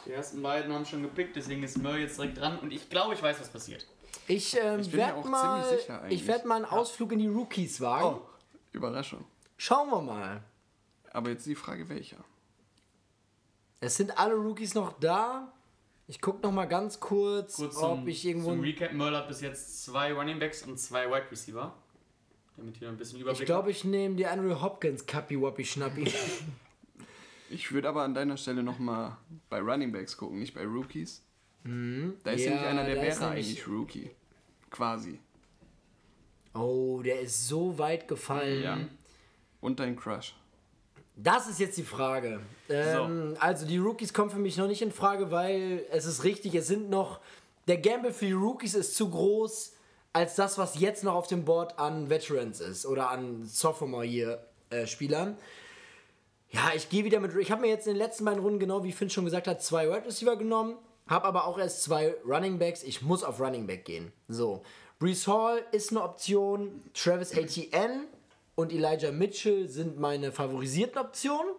Die 0.06 0.12
ersten 0.12 0.40
beiden 0.42 0.72
haben 0.72 0.84
schon 0.86 1.02
gepickt, 1.02 1.34
deswegen 1.34 1.62
ist 1.62 1.78
Murray 1.82 2.02
jetzt 2.02 2.18
direkt 2.18 2.38
dran 2.38 2.58
und 2.60 2.72
ich 2.72 2.88
glaube, 2.88 3.14
ich 3.14 3.22
weiß, 3.22 3.40
was 3.40 3.48
passiert. 3.48 3.86
Ich, 4.28 4.56
ähm, 4.56 4.80
Ich 4.80 4.90
bin 4.90 5.00
mir 5.00 5.06
werde 5.06 5.18
auch 5.18 5.24
mal, 5.24 5.62
ziemlich 5.64 5.80
sicher 5.80 6.02
eigentlich. 6.02 6.20
ich 6.20 6.26
werd 6.28 6.44
mal 6.44 6.56
einen 6.56 6.64
Ausflug 6.66 7.10
in 7.12 7.18
die 7.18 7.26
Rookies 7.28 7.80
wagen. 7.80 8.18
Oh, 8.20 8.28
Überraschung. 8.72 9.24
Schauen 9.56 9.90
wir 9.90 10.00
mal. 10.02 10.42
Aber 11.12 11.30
jetzt 11.30 11.46
die 11.46 11.54
Frage, 11.56 11.88
welcher? 11.88 12.18
Es 13.82 13.96
sind 13.96 14.16
alle 14.16 14.34
Rookies 14.34 14.74
noch 14.74 14.98
da. 15.00 15.52
Ich 16.06 16.20
gucke 16.20 16.40
noch 16.42 16.52
mal 16.52 16.66
ganz 16.66 17.00
kurz, 17.00 17.56
Kurz 17.56 17.76
ob 17.76 17.98
zum, 17.98 18.08
ich 18.08 18.24
irgendwo... 18.24 18.50
zum 18.50 18.60
Recap, 18.60 18.92
Merle 18.92 19.16
hat 19.18 19.28
bis 19.28 19.40
jetzt 19.40 19.82
zwei 19.84 20.12
Running 20.12 20.38
Backs 20.38 20.62
und 20.62 20.78
zwei 20.78 21.06
Wide 21.08 21.30
Receiver. 21.30 21.74
Damit 22.56 22.76
hier 22.76 22.88
ein 22.88 22.96
bisschen 22.96 23.18
Überblick 23.20 23.40
Ich 23.40 23.46
glaube, 23.46 23.70
ich 23.70 23.84
nehme 23.84 24.14
die 24.14 24.26
Andrew 24.26 24.60
Hopkins 24.60 25.04
Kappi 25.06 25.40
Wappi 25.40 25.64
Schnappi. 25.64 26.10
Ich 27.50 27.70
würde 27.70 27.86
aber 27.90 28.02
an 28.02 28.14
deiner 28.14 28.38
Stelle 28.38 28.62
nochmal 28.62 29.14
bei 29.50 29.58
Running 29.60 29.92
Backs 29.92 30.16
gucken, 30.16 30.38
nicht 30.38 30.54
bei 30.54 30.64
Rookies. 30.64 31.22
Da 31.64 31.70
ist 31.70 31.74
Ja, 32.44 32.50
nämlich 32.50 32.66
einer, 32.66 32.84
der 32.86 32.94
nämlich- 32.94 33.20
eigentlich 33.20 33.68
Rookie. 33.68 34.10
Quasi. 34.70 35.18
oh, 36.54 37.02
der 37.04 37.20
ist 37.20 37.48
so 37.48 37.76
weit 37.78 38.08
gefallen. 38.08 38.62
Ja. 38.62 38.78
Und 39.60 39.80
dein 39.80 39.96
Crush. 39.96 40.34
Das 41.16 41.46
ist 41.46 41.60
jetzt 41.60 41.76
die 41.76 41.82
Frage. 41.82 42.40
Ähm, 42.68 43.36
Also 43.38 43.66
die 43.66 43.78
Rookies 43.78 44.14
kommen 44.14 44.30
für 44.30 44.38
mich 44.38 44.56
noch 44.56 44.66
nicht 44.66 44.82
in 44.82 44.92
Frage, 44.92 45.30
weil 45.30 45.84
es 45.90 46.06
ist 46.06 46.24
richtig, 46.24 46.54
es 46.54 46.66
sind 46.66 46.90
noch. 46.90 47.20
Der 47.68 47.78
Gamble 47.78 48.12
für 48.12 48.26
die 48.26 48.32
Rookies 48.32 48.74
ist 48.74 48.96
zu 48.96 49.08
groß, 49.08 49.74
als 50.12 50.34
das, 50.34 50.58
was 50.58 50.80
jetzt 50.80 51.04
noch 51.04 51.14
auf 51.14 51.26
dem 51.26 51.44
Board 51.44 51.78
an 51.78 52.10
Veterans 52.10 52.60
ist 52.60 52.86
oder 52.86 53.10
an 53.10 53.44
Sophomore-Year-Spielern. 53.44 55.36
Ja, 56.50 56.72
ich 56.74 56.88
gehe 56.88 57.04
wieder 57.04 57.20
mit. 57.20 57.34
Ich 57.36 57.50
habe 57.50 57.62
mir 57.62 57.68
jetzt 57.68 57.86
in 57.86 57.94
den 57.94 57.98
letzten 57.98 58.24
beiden 58.24 58.40
Runden, 58.42 58.58
genau 58.58 58.84
wie 58.84 58.92
Finn 58.92 59.10
schon 59.10 59.24
gesagt 59.24 59.46
hat, 59.46 59.62
zwei 59.62 59.88
Wide 59.88 60.04
Receiver 60.06 60.36
genommen, 60.36 60.76
habe 61.06 61.24
aber 61.26 61.46
auch 61.46 61.58
erst 61.58 61.82
zwei 61.82 62.14
Running 62.26 62.58
Backs. 62.58 62.82
Ich 62.82 63.00
muss 63.02 63.22
auf 63.22 63.40
Running 63.40 63.66
Back 63.66 63.84
gehen. 63.84 64.12
So. 64.28 64.62
Brees 64.98 65.26
Hall 65.26 65.62
ist 65.72 65.90
eine 65.90 66.02
Option, 66.02 66.82
Travis 66.94 67.32
Etienne 67.32 68.06
und 68.54 68.72
Elijah 68.72 69.12
Mitchell 69.12 69.68
sind 69.68 69.98
meine 69.98 70.32
favorisierten 70.32 70.98
Optionen. 70.98 71.52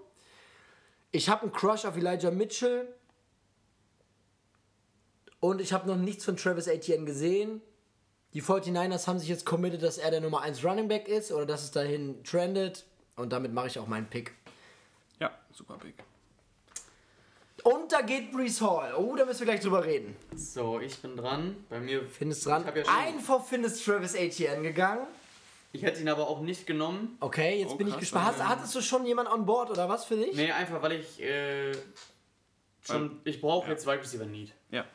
Ich 1.12 1.30
habe 1.30 1.44
einen 1.44 1.52
Crush 1.52 1.86
auf 1.86 1.96
Elijah 1.96 2.32
Mitchell 2.32 2.88
und 5.40 5.62
ich 5.62 5.74
habe 5.74 5.88
noch 5.88 5.98
nichts 5.98 6.26
von 6.26 6.38
Travis 6.38 6.68
Etienne 6.68 7.06
gesehen. 7.06 7.62
Die 8.34 8.42
49ers 8.42 9.08
haben 9.08 9.20
sich 9.20 9.30
jetzt 9.30 9.46
committed, 9.46 9.84
dass 9.84 9.98
er 9.98 10.10
der 10.10 10.22
Nummer 10.22 10.42
1 10.42 10.64
Running 10.64 10.88
Back 10.88 11.08
ist 11.08 11.32
oder 11.32 11.46
dass 11.46 11.64
es 11.64 11.72
dahin 11.72 12.24
trendet. 12.24 12.86
Und 13.16 13.32
damit 13.32 13.54
mache 13.54 13.68
ich 13.68 13.78
auch 13.78 13.88
meinen 13.88 14.08
Pick. 14.08 14.34
Ja, 15.20 15.32
super 15.52 15.78
Pick. 15.78 15.96
Und 17.64 17.92
da 17.92 18.02
geht 18.02 18.32
Brees 18.32 18.60
Hall. 18.60 18.94
Oh, 18.96 19.16
da 19.16 19.26
müssen 19.26 19.42
wir 19.42 19.46
gleich 19.46 19.62
drüber 19.62 19.86
reden. 19.86 20.16
So, 20.36 20.80
ich 20.80 21.00
bin 21.00 21.16
dran. 21.16 21.64
Bei 21.70 21.80
mir. 21.80 22.08
Findest 22.10 22.46
dran. 22.46 22.66
Ja 22.76 22.84
Ein 22.88 23.20
vor 23.20 23.42
Findest 23.44 23.86
Travis 23.86 24.16
Etienne 24.16 24.64
gegangen. 24.64 25.08
Ich 25.76 25.82
hätte 25.82 26.00
ihn 26.02 26.08
aber 26.08 26.28
auch 26.30 26.40
nicht 26.42 26.66
genommen. 26.68 27.18
Okay, 27.20 27.60
jetzt 27.60 27.74
Oh, 27.74 27.76
bin 27.76 27.88
ich 27.88 27.94
krass, 27.94 28.00
gespannt. 28.02 28.26
Hast, 28.28 28.48
hattest 28.48 28.76
du 28.76 28.82
schon 28.82 29.06
jemanden 29.06 29.32
on 29.32 29.46
board 29.46 29.72
oder 29.72 29.90
was 29.90 30.06
für 30.06 30.16
dich? 30.16 30.36
Nee, 30.36 30.52
einfach 30.52 30.82
weil 30.82 30.94
ich 30.94 31.22
äh, 31.22 31.74
schon. 32.82 33.20
Ich 33.24 33.42
brauche 33.42 33.70
jetzt 33.72 33.86
Wide 33.88 34.00
Receiver 34.00 34.26
Need. 34.26 34.54
Ja. 34.70 34.86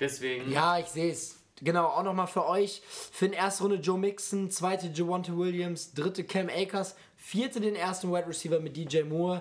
Deswegen. 0.00 0.50
Ja, 0.50 0.78
ich 0.78 0.86
sehe 0.86 1.10
es. 1.12 1.38
Genau, 1.60 1.86
auch 1.86 2.02
nochmal 2.02 2.26
für 2.26 2.46
euch. 2.46 2.82
Finn, 2.84 3.32
erste 3.32 3.62
Runde 3.62 3.76
Joe 3.78 3.96
Mixon, 3.96 4.50
zweite 4.50 4.88
Javonte 4.88 5.36
Williams, 5.38 5.94
dritte 5.94 6.24
Cam 6.24 6.48
Akers, 6.48 6.96
vierte 7.16 7.60
den 7.60 7.76
ersten 7.76 8.10
Wide 8.12 8.26
Receiver 8.26 8.58
mit 8.58 8.76
DJ 8.76 9.02
Moore. 9.04 9.40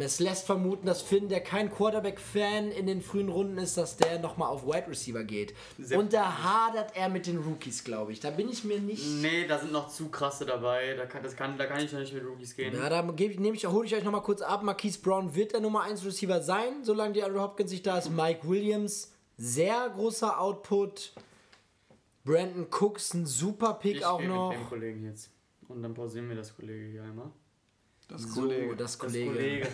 Es 0.00 0.20
lässt 0.20 0.44
vermuten, 0.44 0.86
dass 0.86 1.00
Finn, 1.00 1.28
der 1.28 1.40
kein 1.40 1.70
Quarterback-Fan 1.70 2.70
in 2.70 2.86
den 2.86 3.00
frühen 3.00 3.30
Runden 3.30 3.56
ist, 3.56 3.78
dass 3.78 3.96
der 3.96 4.18
nochmal 4.18 4.48
auf 4.48 4.66
Wide 4.66 4.88
Receiver 4.88 5.24
geht. 5.24 5.54
Sehr 5.78 5.98
Und 5.98 6.12
da 6.12 6.42
hadert 6.42 6.94
er 6.94 7.08
mit 7.08 7.26
den 7.26 7.38
Rookies, 7.38 7.82
glaube 7.82 8.12
ich. 8.12 8.20
Da 8.20 8.30
bin 8.30 8.50
ich 8.50 8.62
mir 8.64 8.78
nicht. 8.78 9.06
Nee, 9.22 9.46
da 9.46 9.58
sind 9.58 9.72
noch 9.72 9.88
zu 9.88 10.08
krasse 10.08 10.44
dabei. 10.44 10.94
Da 10.94 11.06
kann, 11.06 11.22
das 11.22 11.34
kann, 11.34 11.56
da 11.56 11.64
kann 11.64 11.82
ich 11.82 11.92
noch 11.92 12.00
nicht 12.00 12.12
mit 12.12 12.24
Rookies 12.24 12.54
gehen. 12.54 12.74
Ja, 12.74 12.90
da 12.90 13.02
nehme 13.02 13.56
ich, 13.56 13.66
hole 13.66 13.86
ich 13.86 13.94
euch 13.94 14.04
nochmal 14.04 14.22
kurz 14.22 14.42
ab. 14.42 14.62
Marquise 14.62 15.00
Brown 15.00 15.34
wird 15.34 15.52
der 15.52 15.60
Nummer 15.60 15.82
1 15.82 16.04
Receiver 16.04 16.42
sein, 16.42 16.84
solange 16.84 17.14
die 17.14 17.22
Andrew 17.22 17.40
Hopkins 17.40 17.70
nicht 17.70 17.86
da 17.86 17.96
ist. 17.98 18.10
Mike 18.10 18.46
Williams, 18.46 19.12
sehr 19.38 19.88
großer 19.88 20.38
Output. 20.38 21.14
Brandon 22.24 22.66
Cooks, 22.70 23.14
ein 23.14 23.24
super 23.24 23.74
Pick 23.74 23.96
ich 23.96 24.04
auch 24.04 24.22
noch. 24.22 24.50
mit 24.50 24.58
dem 24.58 24.68
Kollegen 24.68 25.04
jetzt. 25.04 25.30
Und 25.68 25.82
dann 25.82 25.94
pausieren 25.94 26.28
wir 26.28 26.36
das 26.36 26.54
Kollege 26.54 26.90
hier 26.90 27.02
einmal. 27.02 27.30
Das 28.10 28.22
So, 28.22 28.40
Kollege. 28.42 28.76
das 28.76 28.92
Das 28.92 28.98
Kollege. 28.98 29.30
Kollege. 29.32 29.68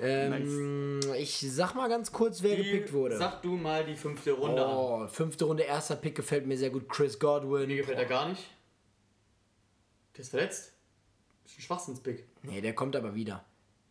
Ähm, 0.00 1.00
Ich 1.16 1.38
sag 1.52 1.74
mal 1.74 1.88
ganz 1.88 2.10
kurz, 2.10 2.42
wer 2.42 2.56
Die- 2.56 2.64
gepickt 2.64 2.92
wurde. 2.92 3.16
Sag 3.18 3.40
du 3.42 3.50
mal 3.56 3.84
die 3.84 3.94
fünfte 3.94 4.32
Runde 4.32 4.64
an. 4.64 4.74
Oh, 4.76 5.06
fünfte 5.08 5.44
Runde, 5.44 5.62
erster 5.62 5.96
Pick 5.96 6.14
gefällt 6.16 6.46
mir 6.46 6.56
sehr 6.58 6.70
gut. 6.70 6.88
Chris 6.88 7.18
Godwin. 7.18 7.68
Mir 7.68 7.76
gefällt 7.76 7.98
er 7.98 8.06
gar 8.06 8.28
nicht. 8.28 8.42
Der 10.16 10.20
ist 10.22 10.30
verletzt. 10.30 10.72
Das 11.44 11.52
ist 11.52 11.58
ein 11.58 11.62
Schwachsinnspick. 11.62 12.24
Nee, 12.42 12.60
der 12.60 12.74
kommt 12.74 12.96
aber 12.96 13.14
wieder. 13.14 13.44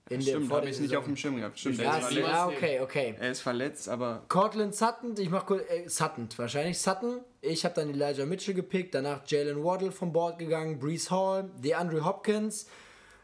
In 0.10 0.22
Stimmt, 0.22 0.52
habe 0.52 0.62
der 0.64 0.72
ich 0.72 0.80
nicht 0.82 0.98
auf 0.98 1.06
dem 1.06 1.16
Schirm 1.16 1.38
gehabt. 1.38 1.58
Stimmt, 1.58 1.76
Ich 1.76 1.82
er 1.82 1.86
Ja, 1.86 1.98
ist 2.00 2.06
verletzt. 2.08 2.28
ja, 2.28 2.48
okay, 2.48 2.80
okay. 2.82 3.16
Er 3.18 3.32
ist 3.32 3.40
verletzt, 3.40 3.88
aber 3.88 4.26
Cortland 4.28 4.76
Sutton, 4.76 5.16
ich 5.18 5.30
mach 5.30 5.46
kurz, 5.46 5.64
äh, 5.70 5.88
Sutton, 5.88 6.28
wahrscheinlich 6.36 6.78
Sutton. 6.80 7.22
Ich 7.40 7.64
habe 7.64 7.76
dann 7.76 7.90
Elijah 7.92 8.26
Mitchell 8.26 8.54
gepickt, 8.54 8.94
danach 8.94 9.22
Jalen 9.28 9.64
Waddle 9.64 9.92
vom 9.92 10.12
Board 10.12 10.38
gegangen, 10.38 10.80
Brees 10.80 11.10
Hall, 11.10 11.50
DeAndre 11.64 12.04
Hopkins, 12.04 12.68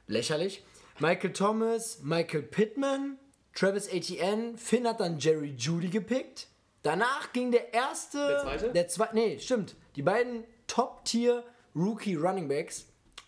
lächerlich, 0.07 0.63
Michael 0.99 1.33
Thomas, 1.33 1.99
Michael 2.01 2.43
Pittman, 2.43 3.17
Travis 3.53 3.87
Etienne, 3.87 4.57
Finn 4.57 4.87
hat 4.87 4.99
dann 4.99 5.19
Jerry 5.19 5.53
Judy 5.57 5.89
gepickt. 5.89 6.47
Danach 6.83 7.33
ging 7.33 7.51
der 7.51 7.73
erste, 7.73 8.17
Der 8.27 8.39
zweite? 8.41 8.73
der 8.73 8.87
zweite, 8.87 9.15
nee, 9.15 9.39
stimmt, 9.39 9.75
die 9.95 10.01
beiden 10.03 10.43
Top-Tier 10.67 11.43
Rookie 11.75 12.15
Running 12.15 12.47
Backs, 12.47 12.87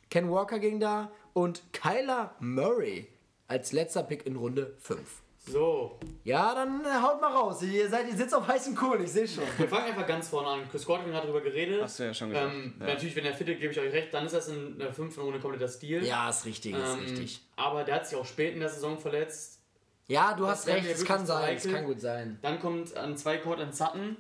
Ken 0.10 0.32
Walker 0.32 0.60
ging 0.60 0.80
da 0.80 1.12
und 1.34 1.62
Kyler 1.74 2.36
Murray 2.40 3.08
als 3.48 3.72
letzter 3.72 4.04
Pick 4.04 4.26
in 4.26 4.36
Runde 4.36 4.76
5. 4.80 5.22
So, 5.52 6.00
Ja, 6.24 6.54
dann 6.54 6.82
äh, 6.86 7.02
haut 7.02 7.20
mal 7.22 7.32
raus. 7.32 7.62
Ihr, 7.64 7.90
seid, 7.90 8.08
ihr 8.10 8.16
sitzt 8.16 8.34
auf 8.36 8.48
heißen 8.48 8.76
Kohlen, 8.76 9.04
ich 9.04 9.12
sehe 9.12 9.28
schon. 9.28 9.44
wir 9.58 9.68
fangen 9.68 9.86
einfach 9.86 10.06
ganz 10.08 10.28
vorne 10.30 10.48
an. 10.50 10.70
Chris 10.70 10.86
Godwin 10.86 11.14
hat 11.14 11.24
darüber 11.24 11.42
geredet. 11.42 11.82
Hast 11.82 12.00
du 12.00 12.04
ja 12.04 12.14
schon 12.14 12.30
gesagt. 12.30 12.54
Ähm, 12.54 12.74
Ja. 12.80 12.86
Natürlich, 12.88 13.16
wenn 13.16 13.26
er 13.26 13.34
fit 13.34 13.50
ist, 13.50 13.60
gebe 13.60 13.72
ich 13.74 13.80
euch 13.80 13.92
recht, 13.94 14.14
dann 14.14 14.26
ist 14.26 14.36
das 14.36 14.48
in 14.50 14.78
der 14.78 14.94
fünften 14.94 15.22
Runde 15.22 15.40
kompletter 15.40 15.68
Stil. 15.68 16.04
Ja, 16.06 16.30
ist 16.30 16.46
richtig, 16.46 16.74
ist 16.76 16.94
Ähm, 16.94 17.00
richtig. 17.00 17.42
Aber 17.56 17.84
der 17.84 17.96
hat 17.96 18.08
sich 18.08 18.18
auch 18.18 18.26
spät 18.26 18.54
in 18.54 18.60
der 18.60 18.70
Saison 18.70 18.98
verletzt. 18.98 19.60
Ja, 20.08 20.34
du 20.34 20.44
das 20.44 20.60
hast 20.60 20.68
recht, 20.68 20.88
es 20.90 21.06
kann 21.06 21.26
sein, 21.26 21.56
es 21.58 21.70
kann 21.72 21.86
gut 21.86 22.02
sein. 22.02 22.40
Dann 22.42 22.60
kommt 22.60 22.96
an 22.98 23.16
zwei 23.18 23.38
Cortland 23.38 23.76
Sutton 23.76 24.18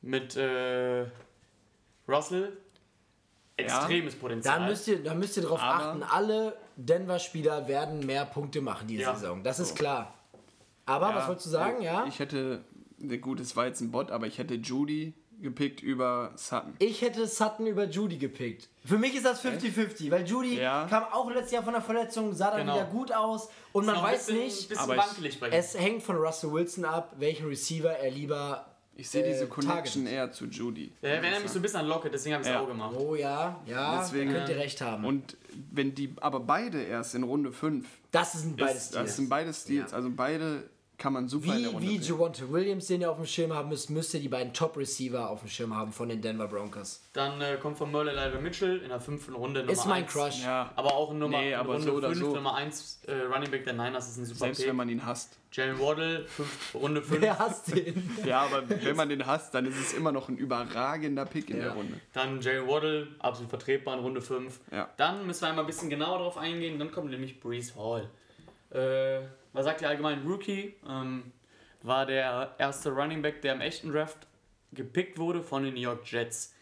mit 0.00 0.36
äh, 0.36 1.04
Russell. 2.08 2.56
Extremes 3.56 4.14
Potenzial. 4.16 4.60
Da 4.60 4.66
müsst 4.66 4.88
ihr, 4.88 5.02
da 5.02 5.14
müsst 5.14 5.36
ihr 5.36 5.42
drauf 5.42 5.60
Aber- 5.60 5.84
achten, 5.84 6.02
alle 6.02 6.56
Denver-Spieler 6.76 7.68
werden 7.68 8.04
mehr 8.06 8.24
Punkte 8.24 8.60
machen 8.60 8.88
diese 8.88 9.02
Ja. 9.02 9.14
Saison. 9.14 9.42
Das 9.44 9.58
ist 9.60 9.76
klar. 9.76 10.14
Aber 10.86 11.10
Ja, 11.10 11.16
was 11.16 11.28
wolltest 11.28 11.46
du 11.46 11.50
sagen, 11.50 11.82
ja? 11.82 12.04
Ich 12.06 12.18
hätte, 12.18 12.64
ein 13.00 13.20
gutes 13.20 13.54
war 13.56 13.66
jetzt 13.66 13.80
ein 13.80 13.90
Bot, 13.90 14.10
aber 14.10 14.26
ich 14.26 14.38
hätte 14.38 14.54
Judy 14.54 15.14
gepickt 15.40 15.82
über 15.82 16.32
Sutton. 16.36 16.74
Ich 16.78 17.02
hätte 17.02 17.26
Sutton 17.26 17.66
über 17.66 17.84
Judy 17.86 18.16
gepickt. 18.16 18.68
Für 18.84 18.96
mich 18.98 19.14
ist 19.16 19.24
das 19.24 19.44
50-50, 19.44 20.10
weil 20.10 20.24
Judy 20.26 20.58
Ja. 20.60 20.86
kam 20.88 21.04
auch 21.12 21.28
letztes 21.30 21.52
Jahr 21.52 21.62
von 21.64 21.72
der 21.72 21.82
Verletzung, 21.82 22.32
sah 22.32 22.50
dann 22.52 22.60
Genau. 22.60 22.74
wieder 22.76 22.84
gut 22.86 23.12
aus 23.12 23.48
und 23.72 23.86
man 23.86 23.96
weiß 24.00 24.26
bisschen, 24.26 24.38
nicht, 24.42 24.68
bisschen 24.68 24.98
es 25.50 25.76
hängt 25.78 26.02
von 26.04 26.16
Russell 26.16 26.52
Wilson 26.52 26.84
ab, 26.84 27.14
welchen 27.18 27.46
Receiver 27.48 27.90
er 27.90 28.10
lieber 28.12 28.66
Ich 28.94 29.08
sehe 29.10 29.24
diese 29.24 29.44
äh, 29.44 29.48
Connection 29.48 30.04
targetet. 30.04 30.12
eher 30.12 30.30
zu 30.32 30.44
Judy. 30.46 30.92
Der 31.02 31.14
erinnert 31.20 31.42
mich 31.42 31.50
so 31.50 31.58
ein 31.58 31.62
bisschen 31.62 31.80
an 31.80 31.86
Lockett, 31.88 32.12
deswegen 32.14 32.34
habe 32.36 32.42
ich 32.44 32.48
es 32.48 32.54
Ja. 32.54 32.60
auch 32.60 32.68
gemacht. 32.68 32.94
Oh 32.96 33.14
ja, 33.16 33.60
ja, 33.66 33.98
Deswegen- 34.00 34.30
da 34.32 34.38
könnt 34.38 34.48
ihr 34.50 34.56
recht 34.58 34.80
haben. 34.80 35.04
Und 35.04 35.36
wenn 35.72 35.92
die 35.94 36.14
aber 36.20 36.38
beide 36.40 36.82
erst 36.82 37.16
in 37.16 37.24
Runde 37.24 37.50
5, 37.50 37.88
das 38.12 38.32
sind 38.34 38.56
beides 38.56 38.90
das 38.90 38.92
Deals. 38.92 39.16
sind 39.16 39.28
beide 39.28 39.52
Stils, 39.52 39.90
Ja. 39.90 39.96
also 39.96 40.10
beide 40.14 40.70
kann 40.98 41.14
man 41.14 41.26
super 41.26 41.56
in 41.56 41.62
der 41.62 41.70
Wie, 41.70 41.74
Runde 41.74 41.88
wie. 41.88 41.96
Javonte 41.96 42.52
Williams, 42.52 42.86
den 42.86 43.00
ihr 43.00 43.10
auf 43.10 43.16
dem 43.16 43.26
Schirm 43.26 43.52
haben 43.52 43.70
müsst, 43.70 43.90
müsst 43.90 44.14
ihr 44.14 44.20
die 44.20 44.28
beiden 44.28 44.52
Top-Receiver 44.52 45.28
auf 45.30 45.40
dem 45.40 45.48
Schirm 45.48 45.74
haben 45.76 45.90
von 45.92 46.08
den 46.08 46.20
Denver 46.22 46.46
Broncos. 46.46 47.02
Dann 47.12 47.40
äh, 47.40 47.56
kommt 47.60 47.76
von 47.78 47.90
Merle 47.90 48.12
Elijah 48.12 48.38
Mitchell 48.40 48.78
in 48.78 48.88
der 48.90 49.00
fünften 49.00 49.34
Runde 49.34 49.60
Nummer 49.60 49.72
Ist 49.72 49.86
mein 49.86 50.04
eins. 50.04 50.12
Crush. 50.12 50.44
Ja, 50.44 50.70
Aber 50.76 50.94
auch 50.94 51.10
in 51.10 51.18
Nummer 51.18 51.38
Nee, 51.38 51.52
in 51.52 51.58
aber 51.58 51.72
Runde 51.74 51.86
so 51.88 51.92
oder 51.94 52.08
5, 52.10 52.20
so. 52.20 52.34
Nummer 52.36 52.54
1 52.54 53.00
äh, 53.08 53.12
Running 53.22 53.50
Back 53.50 53.64
der 53.64 53.72
Niners 53.72 54.08
ist 54.10 54.18
ein 54.18 54.26
super 54.26 54.38
selbst 54.38 54.58
Pick. 54.60 54.68
wenn 54.68 54.76
man 54.76 54.88
ihn 54.88 55.04
hasst. 55.04 55.38
Jalen 55.50 55.78
Waddle, 55.80 56.24
fünf, 56.28 56.74
Runde 56.74 57.02
5. 57.02 57.20
Wer 57.20 57.38
hasst 57.38 57.74
den? 57.74 58.08
Ja, 58.24 58.42
aber 58.42 58.62
wenn 58.68 58.94
man 58.96 59.08
den 59.08 59.26
hasst, 59.26 59.52
dann 59.54 59.66
ist 59.66 59.78
es 59.80 59.92
immer 59.94 60.12
noch 60.12 60.28
ein 60.28 60.36
überragender 60.36 61.24
Pick 61.26 61.50
in 61.50 61.56
Ja. 61.56 61.64
der 61.64 61.72
Runde. 61.72 61.94
Dann 62.12 62.40
Jalen 62.40 62.68
Waddle, 62.68 63.08
absolut 63.18 63.50
vertretbar 63.50 63.94
in 63.94 64.00
Runde 64.04 64.20
5. 64.22 64.60
Ja. 64.70 64.88
Dann 64.96 65.26
müssen 65.26 65.40
wir 65.42 65.48
einmal 65.48 65.64
ein 65.64 65.66
bisschen 65.66 65.90
genauer 65.90 66.18
drauf 66.18 66.38
eingehen. 66.38 66.78
Dann 66.78 66.92
kommt 66.92 67.10
nämlich 67.10 67.40
Brees 67.40 67.74
Hall. 67.76 68.08
Äh, 68.70 69.22
was 69.52 69.64
sagt 69.64 69.82
ihr 69.82 69.88
allgemein? 69.88 70.26
Rookie 70.26 70.74
ähm, 70.88 71.32
war 71.82 72.06
der 72.06 72.54
erste 72.58 72.90
Running 72.90 73.22
Back, 73.22 73.42
der 73.42 73.54
im 73.54 73.60
echten 73.60 73.90
Draft 73.90 74.26
gepickt 74.72 75.18
wurde 75.18 75.42
von 75.42 75.64
den 75.64 75.74
New 75.74 75.80
York 75.80 76.10
Jets. 76.10 76.54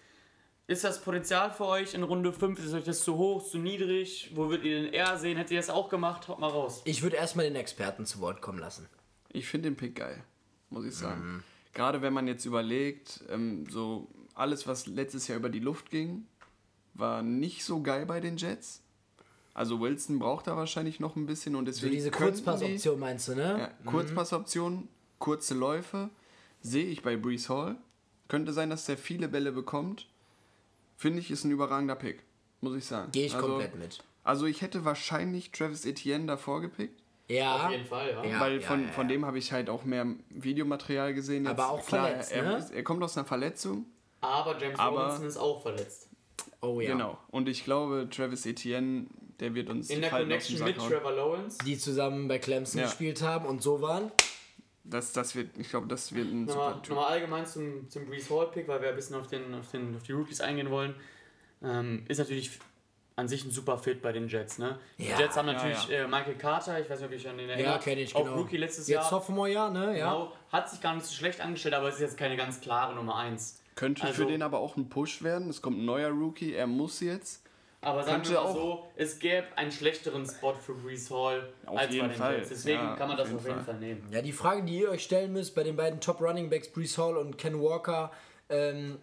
Ist 0.66 0.84
das 0.84 1.02
Potenzial 1.02 1.52
für 1.52 1.66
euch 1.66 1.94
in 1.94 2.04
Runde 2.04 2.32
5? 2.32 2.64
Ist 2.64 2.72
euch 2.74 2.84
das 2.84 3.02
zu 3.02 3.16
hoch, 3.16 3.42
zu 3.42 3.58
niedrig? 3.58 4.30
Wo 4.34 4.48
würdet 4.48 4.64
ihr 4.64 4.82
den 4.82 4.92
eher 4.92 5.18
sehen? 5.18 5.36
Hättet 5.36 5.52
ihr 5.52 5.58
das 5.58 5.68
auch 5.70 5.88
gemacht? 5.88 6.28
Haut 6.28 6.38
mal 6.38 6.48
raus. 6.48 6.82
Ich 6.84 7.02
würde 7.02 7.16
erstmal 7.16 7.44
den 7.46 7.56
Experten 7.56 8.06
zu 8.06 8.20
Wort 8.20 8.40
kommen 8.40 8.60
lassen. 8.60 8.88
Ich 9.32 9.48
finde 9.48 9.68
den 9.68 9.76
Pick 9.76 9.96
geil, 9.96 10.22
muss 10.68 10.84
ich 10.84 10.94
sagen. 10.94 11.20
Mhm. 11.20 11.42
Gerade 11.72 12.02
wenn 12.02 12.12
man 12.12 12.28
jetzt 12.28 12.44
überlegt, 12.44 13.20
ähm, 13.30 13.66
so 13.68 14.08
alles, 14.34 14.66
was 14.66 14.86
letztes 14.86 15.26
Jahr 15.28 15.38
über 15.38 15.48
die 15.48 15.58
Luft 15.58 15.90
ging, 15.90 16.26
war 16.94 17.22
nicht 17.22 17.64
so 17.64 17.82
geil 17.82 18.06
bei 18.06 18.20
den 18.20 18.36
Jets. 18.36 18.82
Also 19.54 19.80
Wilson 19.80 20.18
braucht 20.18 20.46
da 20.46 20.56
wahrscheinlich 20.56 21.00
noch 21.00 21.16
ein 21.16 21.26
bisschen 21.26 21.56
und 21.56 21.66
So 21.66 21.72
deswegen 21.72 21.92
diese 21.92 22.10
könnten 22.10 22.36
die- 22.36 22.42
Kurzpassoption 22.44 22.98
meinst 23.00 23.28
du, 23.28 23.34
ne? 23.34 23.58
Ja, 23.84 23.90
Kurzpassoption, 23.90 24.88
kurze 25.18 25.54
Läufe 25.54 26.08
sehe 26.62 26.86
ich 26.86 27.02
bei 27.02 27.16
Brees 27.16 27.48
Hall. 27.48 27.76
Könnte 28.28 28.52
sein, 28.52 28.70
dass 28.70 28.86
der 28.86 28.96
viele 28.96 29.28
Bälle 29.28 29.50
bekommt. 29.52 30.06
Finde 30.96 31.18
ich, 31.18 31.30
ist 31.30 31.44
ein 31.44 31.50
überragender 31.50 31.96
Pick, 31.96 32.22
muss 32.60 32.76
ich 32.76 32.84
sagen. 32.84 33.10
Gehe 33.12 33.26
ich 33.26 33.34
also, 33.34 33.48
komplett 33.48 33.74
mit. 33.76 33.98
Also 34.22 34.46
ich 34.46 34.60
hätte 34.62 34.84
wahrscheinlich 34.84 35.50
Travis 35.50 35.84
Etienne 35.86 36.26
davor 36.26 36.60
gepickt, 36.60 37.00
Ja. 37.28 37.66
Auf 37.66 37.70
jeden 37.72 37.86
Fall, 37.86 38.10
ja. 38.10 38.24
Ja. 38.24 38.40
weil 38.40 38.60
von, 38.60 38.86
von 38.90 39.08
dem 39.08 39.24
habe 39.24 39.38
ich 39.38 39.50
halt 39.52 39.68
auch 39.70 39.84
mehr 39.84 40.06
Videomaterial 40.28 41.14
gesehen. 41.14 41.44
Jetzt, 41.44 41.52
Aber 41.58 41.70
auch 41.70 41.82
verletzt, 41.82 42.30
er, 42.32 42.42
ne? 42.58 42.66
er 42.72 42.82
kommt 42.84 43.02
aus 43.02 43.16
einer 43.16 43.26
Verletzung, 43.26 43.86
Aber 44.20 44.58
James 44.60 44.78
Aber- 44.78 45.04
Robinson 45.06 45.26
ist 45.26 45.36
auch 45.38 45.62
verletzt. 45.62 46.08
Oh 46.60 46.80
ja. 46.80 46.92
genau. 46.92 47.18
Und 47.30 47.48
ich 47.48 47.64
glaube, 47.64 48.06
Travis 48.10 48.44
Etienne, 48.44 49.06
der 49.40 49.54
wird 49.54 49.68
uns 49.70 49.90
In 49.90 50.00
der 50.02 50.10
Connection 50.10 50.62
mit 50.64 50.78
hauen. 50.78 50.88
Trevor 50.90 51.12
Lawrence. 51.12 51.58
Die 51.64 51.76
zusammen 51.78 52.28
bei 52.28 52.38
Clemson 52.38 52.80
Ja. 52.80 52.86
gespielt 52.86 53.22
haben 53.22 53.46
und 53.46 53.62
so 53.62 53.80
waren. 53.80 54.12
Das, 54.84 55.12
das 55.12 55.34
wird, 55.36 55.56
ich 55.58 55.68
glaube, 55.70 55.86
das 55.88 56.14
wird 56.14 56.28
ein 56.28 56.44
Nochmal, 56.46 56.68
super 56.74 56.82
Typ. 56.82 56.94
nochmal 56.96 57.12
allgemein 57.12 57.46
zum, 57.46 57.88
zum 57.90 58.06
Brees 58.06 58.28
Hall 58.30 58.48
Pick, 58.50 58.66
weil 58.68 58.80
wir 58.82 58.88
ein 58.90 58.96
bisschen 58.96 59.16
auf, 59.16 59.26
den, 59.26 59.54
auf, 59.54 59.70
den, 59.70 59.94
auf 59.96 60.02
die 60.02 60.12
Rookies 60.12 60.40
eingehen 60.40 60.70
wollen. 60.70 60.94
Ähm, 61.62 62.04
ist 62.08 62.18
natürlich 62.18 62.58
an 63.16 63.28
sich 63.28 63.44
ein 63.44 63.50
super 63.50 63.76
Fit 63.76 64.00
bei 64.00 64.12
den 64.12 64.28
Jets. 64.28 64.58
Ne? 64.58 64.78
Die 64.98 65.08
Ja, 65.08 65.18
Jets 65.18 65.36
haben 65.36 65.46
ja, 65.48 65.52
natürlich 65.54 65.88
ja. 65.88 66.04
Äh, 66.04 66.08
Michael 66.08 66.36
Carter, 66.36 66.80
ich 66.80 66.88
weiß 66.88 67.00
nicht, 67.00 67.08
ob 67.08 67.14
ich 67.14 67.28
an 67.28 67.36
den 67.36 67.48
Ja, 67.48 67.54
erinnere. 67.54 67.78
kenne 67.80 68.00
ich, 68.00 68.16
auch 68.16 68.24
genau. 68.24 68.36
Rookie 68.38 68.56
letztes 68.56 68.88
Jetzt 68.88 68.94
Jahr. 68.96 69.10
Sophomore-Jahr, 69.10 69.70
ne? 69.70 69.98
Ja. 69.98 70.10
Genau, 70.12 70.32
hat 70.50 70.70
sich 70.70 70.80
gar 70.80 70.94
nicht 70.94 71.04
so 71.06 71.12
schlecht 71.14 71.40
angestellt, 71.42 71.74
aber 71.74 71.88
es 71.88 71.96
ist 71.96 72.00
jetzt 72.00 72.16
keine 72.16 72.36
ganz 72.36 72.60
klare 72.60 72.94
Nummer 72.94 73.16
1. 73.16 73.60
Könnte 73.74 74.02
Also- 74.04 74.22
für 74.22 74.26
den 74.26 74.42
aber 74.42 74.58
auch 74.58 74.76
ein 74.76 74.88
Push 74.88 75.22
werden. 75.22 75.50
Es 75.50 75.60
kommt 75.60 75.78
ein 75.78 75.84
neuer 75.84 76.08
Rookie, 76.10 76.54
er 76.54 76.66
muss 76.66 77.00
jetzt. 77.00 77.44
Aber 77.82 78.02
sagen 78.02 78.22
wir 78.24 78.32
mal 78.32 78.38
auch- 78.40 78.52
so, 78.54 78.84
es 78.96 79.18
gäbe 79.18 79.46
einen 79.56 79.72
schlechteren 79.72 80.26
Spot 80.26 80.52
für 80.54 80.74
Brees 80.74 81.10
Hall 81.10 81.50
Auf 81.64 81.78
als 81.78 81.92
jeden 81.94 82.08
bei 82.08 82.12
den 82.12 82.18
Fall. 82.18 82.36
Jets. 82.36 82.48
Deswegen 82.50 82.78
Ja, 82.78 82.96
kann 82.96 83.08
man 83.08 83.18
auf 83.18 83.22
das 83.22 83.28
jeden 83.28 83.38
auf 83.38 83.46
jeden 83.46 83.56
Fall. 83.64 83.74
Fall 83.74 83.80
nehmen. 83.80 84.06
Ja, 84.12 84.20
die 84.22 84.32
Frage, 84.32 84.62
die 84.64 84.78
ihr 84.80 84.90
euch 84.90 85.02
stellen 85.02 85.32
müsst 85.32 85.54
bei 85.54 85.62
den 85.62 85.76
beiden 85.76 85.98
Top 86.00 86.20
Running 86.20 86.50
Backs, 86.50 86.68
Brees 86.68 86.98
Hall 86.98 87.16
und 87.16 87.38
Ken 87.38 87.60
Walker, 87.62 88.10
ähm, 88.50 88.98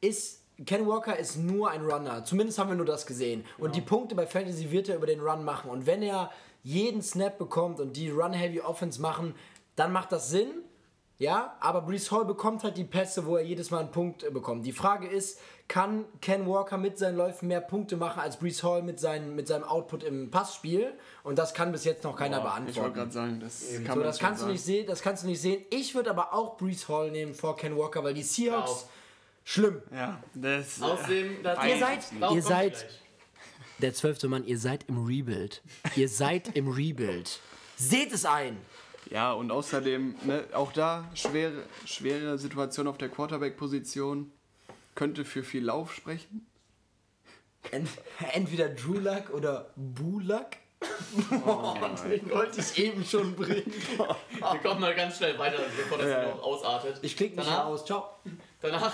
ist 0.00 0.42
Ken 0.66 0.86
Walker 0.88 1.16
ist 1.16 1.36
nur 1.36 1.70
ein 1.70 1.82
Runner. 1.84 2.24
Zumindest 2.24 2.58
haben 2.58 2.68
wir 2.68 2.74
nur 2.76 2.84
das 2.84 3.06
gesehen. 3.06 3.44
Und 3.58 3.76
die 3.76 3.80
Punkte 3.80 4.16
bei 4.16 4.26
Fantasy 4.26 4.70
wird 4.72 4.88
er 4.88 4.96
über 4.96 5.06
den 5.06 5.20
Run 5.20 5.44
machen. 5.44 5.70
Und 5.70 5.86
wenn 5.86 6.02
er 6.02 6.32
jeden 6.64 7.00
Snap 7.00 7.38
bekommt 7.38 7.78
und 7.78 7.96
die 7.96 8.10
Run-Heavy 8.10 8.60
Offense 8.60 9.00
machen, 9.00 9.36
dann 9.76 9.92
macht 9.92 10.10
das 10.10 10.30
Sinn. 10.30 10.50
Ja, 11.20 11.56
aber 11.58 11.80
Brees 11.82 12.12
Hall 12.12 12.24
bekommt 12.24 12.62
halt 12.62 12.76
die 12.76 12.84
Pässe, 12.84 13.26
wo 13.26 13.36
er 13.36 13.42
jedes 13.42 13.72
Mal 13.72 13.80
einen 13.80 13.90
Punkt 13.90 14.22
äh, 14.22 14.30
bekommt. 14.30 14.64
Die 14.64 14.70
Frage 14.72 15.08
ist, 15.08 15.40
kann 15.66 16.04
Ken 16.20 16.46
Walker 16.46 16.78
mit 16.78 16.96
seinen 16.96 17.16
Läufen 17.16 17.48
mehr 17.48 17.60
Punkte 17.60 17.96
machen 17.96 18.20
als 18.20 18.38
Brees 18.38 18.62
Hall 18.62 18.82
mit, 18.82 19.00
seinen, 19.00 19.34
mit 19.34 19.48
seinem 19.48 19.64
Output 19.64 20.04
im 20.04 20.30
Passspiel? 20.30 20.92
Und 21.24 21.36
das 21.36 21.54
kann 21.54 21.72
bis 21.72 21.84
jetzt 21.84 22.04
noch 22.04 22.14
keiner 22.16 22.38
Ich 22.38 22.44
wollte 22.44 22.60
beantworten. 22.62 22.94
gerade 22.94 23.10
sagen, 23.10 23.40
das 23.40 23.64
kann 23.84 23.84
So, 23.84 23.94
man 23.96 24.02
das 24.04 24.18
kannst 24.20 24.40
du 24.40 24.42
sagen. 24.44 24.52
nicht 24.52 24.64
sehen, 24.64 24.86
das 24.86 25.02
kannst 25.02 25.24
du 25.24 25.26
nicht 25.26 25.40
sehen. 25.40 25.64
Ich 25.70 25.94
würde 25.96 26.10
aber 26.10 26.32
auch 26.32 26.56
Brees 26.56 26.88
Hall 26.88 27.10
nehmen 27.10 27.34
vor 27.34 27.56
Ken 27.56 27.76
Walker, 27.76 28.04
weil 28.04 28.14
die 28.14 28.22
Seahawks 28.22 28.86
schlimm. 29.44 29.82
Ja, 29.92 30.22
das. 30.34 30.80
Außerdem, 30.80 31.42
da 31.42 31.66
Ihr 31.66 31.78
seid- 31.80 32.12
ihr 32.32 32.42
seid- 32.42 32.72
gleich. 32.74 33.00
Der 33.80 33.92
zwölfte 33.94 34.28
Mann, 34.28 34.44
ihr 34.44 34.58
seid 34.58 34.84
im 34.88 35.04
Rebuild. 35.04 35.62
Ihr 35.96 36.08
seid 36.08 36.56
im 36.56 36.68
Rebuild. 36.68 37.40
Seht 37.76 38.12
es 38.12 38.24
ein. 38.24 38.56
Ja, 39.10 39.32
und 39.32 39.50
außerdem, 39.50 40.16
ne, 40.24 40.44
auch 40.52 40.72
da 40.72 41.10
schwere, 41.14 41.62
schwere 41.86 42.36
Situation 42.38 42.86
auf 42.86 42.98
der 42.98 43.08
Quarterback-Position. 43.08 44.30
Könnte 44.94 45.24
für 45.24 45.42
viel 45.44 45.64
Lauf 45.64 45.94
sprechen. 45.94 46.46
Ent 47.70 47.88
entweder 48.32 48.68
Drew 48.68 48.98
Luck 48.98 49.30
oder 49.30 49.70
Bulak. 49.76 50.56
Oh, 51.46 51.74
den 52.08 52.30
wollte 52.30 52.60
ich 52.60 52.78
eben 52.78 53.04
schon 53.04 53.34
bringen. 53.34 53.72
Wir 53.96 54.58
kommen 54.62 54.80
mal 54.80 54.94
ganz 54.94 55.16
schnell 55.18 55.38
weiter, 55.38 55.62
bevor 55.76 55.98
das 55.98 56.08
Ja. 56.08 56.28
noch 56.28 56.42
ausartet. 56.42 56.98
Ich 57.02 57.16
klicke 57.16 57.36
nicht 57.36 57.48
Danach- 57.48 57.66
aus. 57.66 57.84
Ciao. 57.84 58.10
Danach 58.60 58.92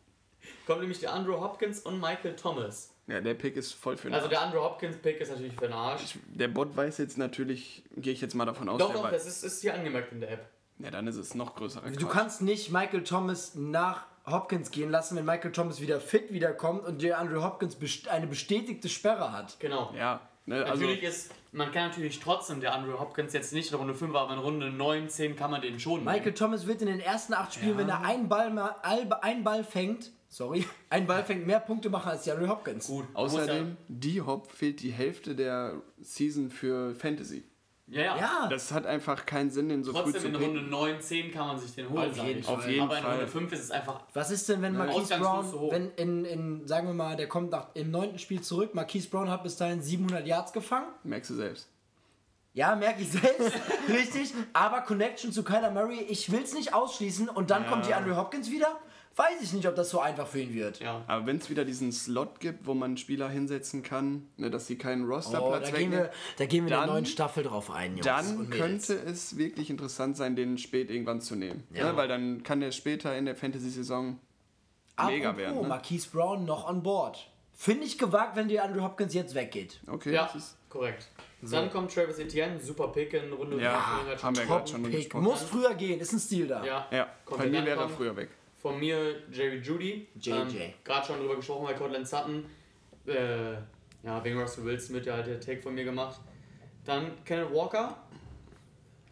kommt 0.66 0.80
nämlich 0.80 1.00
der 1.00 1.12
Andrew 1.12 1.40
Hopkins 1.40 1.80
und 1.80 1.98
Michael 2.00 2.36
Thomas. 2.36 2.89
Ja, 3.10 3.20
der 3.20 3.34
Pick 3.34 3.56
ist 3.56 3.72
voll 3.72 3.96
für 3.96 4.08
den 4.08 4.14
Also 4.14 4.26
Arsch. 4.26 4.30
der 4.36 4.42
Andrew 4.42 4.60
Hopkins-Pick 4.62 5.20
ist 5.20 5.30
natürlich 5.30 5.54
für 5.54 5.62
den 5.62 5.72
Arsch. 5.72 6.16
Der 6.26 6.48
Bot 6.48 6.76
weiß 6.76 6.98
jetzt 6.98 7.18
natürlich, 7.18 7.82
gehe 7.96 8.12
ich 8.12 8.20
jetzt 8.20 8.34
mal 8.34 8.44
davon 8.44 8.68
aus, 8.68 8.78
Doch, 8.78 8.92
doch, 8.92 9.10
das 9.10 9.26
ist, 9.26 9.42
ist 9.42 9.60
hier 9.62 9.74
angemerkt 9.74 10.12
in 10.12 10.20
der 10.20 10.30
App. 10.32 10.46
Ja, 10.78 10.90
dann 10.90 11.06
ist 11.06 11.16
es 11.16 11.34
noch 11.34 11.54
größerer 11.56 11.90
Du 11.90 12.06
Quatsch. 12.06 12.10
kannst 12.12 12.42
nicht 12.42 12.70
Michael 12.70 13.02
Thomas 13.04 13.54
nach 13.54 14.06
Hopkins 14.26 14.70
gehen 14.70 14.90
lassen, 14.90 15.16
wenn 15.16 15.24
Michael 15.24 15.50
Thomas 15.52 15.80
wieder 15.80 16.00
fit 16.00 16.32
wiederkommt 16.32 16.84
und 16.86 17.02
der 17.02 17.18
Andrew 17.18 17.42
Hopkins 17.42 17.74
best 17.74 18.08
eine 18.08 18.26
bestätigte 18.26 18.88
Sperre 18.88 19.32
hat. 19.32 19.58
Genau. 19.60 19.92
Ja, 19.96 20.20
ne, 20.46 20.64
also 20.64 20.74
Natürlich 20.84 21.02
ist, 21.02 21.32
man 21.52 21.72
kann 21.72 21.88
natürlich 21.88 22.20
trotzdem 22.20 22.60
der 22.60 22.74
Andrew 22.74 22.98
Hopkins 22.98 23.32
jetzt 23.32 23.52
nicht 23.52 23.72
in 23.72 23.78
Runde 23.78 23.94
5, 23.94 24.14
aber 24.14 24.32
in 24.34 24.38
Runde 24.38 24.70
9, 24.70 25.08
10 25.08 25.36
kann 25.36 25.50
man 25.50 25.60
den 25.62 25.80
schon. 25.80 26.04
Michael 26.04 26.32
Thomas 26.34 26.66
wird 26.66 26.80
in 26.80 26.86
den 26.86 27.00
ersten 27.00 27.34
acht 27.34 27.52
Spielen, 27.54 27.76
wenn 27.76 27.88
er 27.88 28.02
einen 28.02 28.28
Ball, 28.28 28.50
mal, 28.50 28.76
einen 28.82 29.42
Ball 29.42 29.64
fängt, 29.64 30.12
sorry, 30.30 30.64
einen 30.88 31.06
Ball 31.06 31.22
fängt, 31.24 31.46
mehr 31.46 31.60
Punkte 31.60 31.90
machen 31.90 32.08
als 32.10 32.22
die 32.22 32.30
Andrew 32.32 32.48
Hopkins. 32.48 32.86
Gut. 32.86 33.04
außerdem, 33.12 33.76
die 33.88 34.22
Hop 34.22 34.50
fehlt 34.50 34.80
die 34.80 34.90
Hälfte 34.92 35.34
der 35.34 35.74
Season 36.00 36.50
für 36.50 36.94
Fantasy. 36.94 37.44
Ja, 37.88 38.02
ja. 38.02 38.16
ja. 38.16 38.20
Ja, 38.44 38.48
Das 38.48 38.70
hat 38.70 38.86
einfach 38.86 39.26
keinen 39.26 39.50
Sinn, 39.50 39.68
den 39.68 39.82
so 39.82 39.92
früh 39.92 40.12
Trotzdem 40.12 40.20
zu 40.22 40.28
in 40.28 40.34
Runde 40.36 40.58
picken. 40.60 40.70
9, 40.70 41.00
10 41.00 41.30
kann 41.32 41.46
man 41.48 41.58
sich 41.58 41.74
den 41.74 41.90
holen. 41.90 42.08
Auf 42.10 42.16
jeden. 42.24 42.42
Fall. 42.44 42.54
Auf 42.54 42.68
jeden 42.68 42.82
aber 42.84 42.96
in 42.98 43.02
Fall. 43.02 43.12
Runde 43.16 43.26
5 43.26 43.52
ist 43.52 43.60
es 43.64 43.70
einfach. 43.72 44.00
was 44.14 44.30
ist 44.30 44.48
denn, 44.48 44.62
wenn 44.62 44.76
Marquise 44.76 45.00
Ausgangslos 45.00 45.28
Brown, 45.32 45.50
so 45.50 45.60
hoch. 45.60 45.72
wenn 45.72 45.90
in, 45.96 46.24
in, 46.24 46.68
sagen 46.68 46.86
wir 46.86 46.94
mal, 46.94 47.16
der 47.16 47.26
kommt 47.26 47.50
nach, 47.50 47.66
im 47.74 47.90
neunten 47.90 48.20
Spiel 48.20 48.40
zurück, 48.42 48.74
Marquise 48.76 49.08
Brown 49.08 49.28
hat 49.28 49.42
bis 49.42 49.56
dahin 49.56 49.82
700 49.82 50.24
Yards 50.24 50.52
gefangen? 50.52 50.86
Merkst 51.02 51.30
du 51.30 51.34
selbst. 51.34 51.68
Ja, 52.52 52.74
merke 52.76 53.02
ich 53.02 53.10
selbst, 53.10 53.52
richtig. 53.88 54.34
Aber 54.52 54.82
Connection 54.82 55.32
zu 55.32 55.42
Kyler 55.42 55.72
Murray, 55.72 56.00
ich 56.08 56.30
will 56.30 56.42
es 56.42 56.54
nicht 56.54 56.72
ausschließen 56.74 57.28
und 57.28 57.50
dann 57.50 57.64
Ja. 57.64 57.68
kommt 57.70 57.86
die 57.88 57.94
Andrew 57.94 58.14
Hopkins 58.16 58.50
wieder. 58.52 58.78
Weiß 59.16 59.42
ich 59.42 59.52
nicht, 59.52 59.66
ob 59.68 59.74
das 59.74 59.90
so 59.90 60.00
einfach 60.00 60.26
für 60.26 60.40
ihn 60.40 60.54
wird. 60.54 60.78
Ja. 60.80 61.02
Aber 61.06 61.26
wenn 61.26 61.36
es 61.38 61.50
wieder 61.50 61.64
diesen 61.64 61.92
Slot 61.92 62.38
gibt, 62.40 62.66
wo 62.66 62.74
man 62.74 62.96
Spieler 62.96 63.28
hinsetzen 63.28 63.82
kann, 63.82 64.26
ne, 64.36 64.50
dass 64.50 64.66
sie 64.66 64.76
keinen 64.78 65.04
Oh, 65.10 65.14
Rosterplatz 65.14 65.70
da 65.70 65.76
gehen 65.76 65.90
wegnehmen, 65.90 65.98
wir, 66.04 66.10
da 66.38 66.46
gehen 66.46 66.66
wir 66.66 66.72
in 66.74 66.78
der 66.80 66.86
neuen 66.86 67.06
Staffel 67.06 67.42
drauf 67.42 67.70
ein, 67.70 67.92
Jungs 67.96 68.06
dann 68.06 68.48
könnte 68.50 68.94
es 68.94 69.36
wirklich 69.36 69.68
interessant 69.68 70.16
sein, 70.16 70.36
den 70.36 70.56
spät 70.58 70.90
irgendwann 70.90 71.20
zu 71.20 71.34
nehmen. 71.36 71.64
Ja. 71.74 71.90
Ne, 71.90 71.96
weil 71.96 72.08
dann 72.08 72.42
kann 72.44 72.60
der 72.60 72.70
später 72.72 73.16
in 73.18 73.26
der 73.26 73.34
Fantasy-Saison 73.36 74.18
mega 75.06 75.36
werden. 75.36 75.60
Ne? 75.62 75.68
Marquise 75.68 76.08
Brown 76.10 76.44
noch 76.44 76.68
on 76.68 76.82
board. 76.82 77.28
Finde 77.52 77.84
ich 77.84 77.98
gewagt, 77.98 78.36
wenn 78.36 78.48
die 78.48 78.58
Andrew 78.60 78.82
Hopkins 78.82 79.12
jetzt 79.12 79.34
weggeht. 79.34 79.80
Okay, 79.86 80.14
Ja, 80.14 80.24
das 80.32 80.36
ist 80.36 80.56
korrekt. 80.70 81.08
Dann 81.42 81.70
kommt 81.70 81.92
Travis 81.92 82.18
Etienne, 82.18 82.60
super 82.60 82.88
Pick 82.88 83.12
in 83.14 83.32
Runde 83.32 83.60
Ja, 83.60 84.02
5. 84.10 84.22
haben 84.22 84.36
wir 84.36 84.44
gerade 84.44 84.66
schon 84.68 84.82
Top-Pick. 84.82 85.00
gesprochen. 85.00 85.24
Muss 85.24 85.42
früher 85.42 85.74
gehen, 85.74 85.98
ist 86.00 86.12
ein 86.12 86.20
Stil 86.20 86.46
da. 86.46 86.64
Ja, 86.64 86.86
Ja, 86.90 87.08
Kommt 87.24 87.40
bei 87.40 87.48
mir 87.48 87.64
wäre 87.64 87.80
er 87.80 87.88
früher 87.88 88.14
weg. 88.16 88.28
Von 88.60 88.78
mir 88.78 89.22
Jerry 89.32 89.58
Judy. 89.58 90.06
JJ. 90.20 90.74
Gerade 90.84 91.06
schon 91.06 91.18
drüber 91.18 91.36
gesprochen 91.36 91.64
bei 91.64 91.74
Cortland 91.74 92.06
Sutton. 92.06 92.44
Äh, 93.06 93.52
ja, 94.02 94.22
wegen 94.22 94.38
Russell 94.38 94.64
Wilson 94.64 94.94
wird 94.96 95.06
ja 95.06 95.14
halt 95.14 95.26
der 95.26 95.40
Take 95.40 95.62
von 95.62 95.74
mir 95.74 95.84
gemacht. 95.84 96.20
Dann 96.84 97.12
Kenneth 97.24 97.52
Walker. 97.52 97.96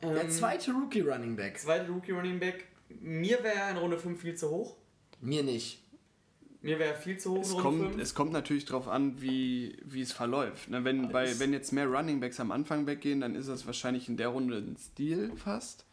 Ähm, 0.02 0.14
Der 0.14 0.28
zweite 0.28 0.72
Rookie 0.72 1.00
Running 1.00 1.34
Back. 1.36 1.58
zweite 1.58 1.90
Rookie 1.90 2.12
Running 2.12 2.38
Back. 2.38 2.66
Mir 3.00 3.42
wäre 3.42 3.54
er 3.56 3.70
in 3.70 3.76
Runde 3.78 3.98
5 3.98 4.20
viel 4.20 4.34
zu 4.34 4.50
hoch. 4.50 4.76
Mir 5.20 5.42
nicht. 5.42 5.82
Mir 6.60 6.78
wäre 6.78 6.90
er 6.90 6.96
viel 6.96 7.18
zu 7.18 7.32
hoch 7.32 7.40
Es 7.42 7.52
in 7.52 7.60
Runde 7.60 7.78
kommt, 7.78 7.90
5. 7.92 8.02
es 8.02 8.14
kommt 8.14 8.32
natürlich 8.32 8.64
darauf 8.64 8.88
an, 8.88 9.20
wie, 9.22 9.76
wie 9.84 10.00
es 10.02 10.12
verläuft. 10.12 10.68
Ne, 10.70 10.84
wenn, 10.84 11.10
bei, 11.10 11.38
wenn 11.38 11.52
jetzt 11.52 11.72
mehr 11.72 11.86
Runningbacks 11.86 12.40
am 12.40 12.50
Anfang 12.50 12.86
weggehen, 12.86 13.20
dann 13.20 13.34
ist 13.34 13.48
das 13.48 13.66
wahrscheinlich 13.66 14.08
in 14.08 14.16
der 14.16 14.28
Runde 14.28 14.56
ein 14.58 14.76
Stil 14.76 15.32
fast. 15.36 15.84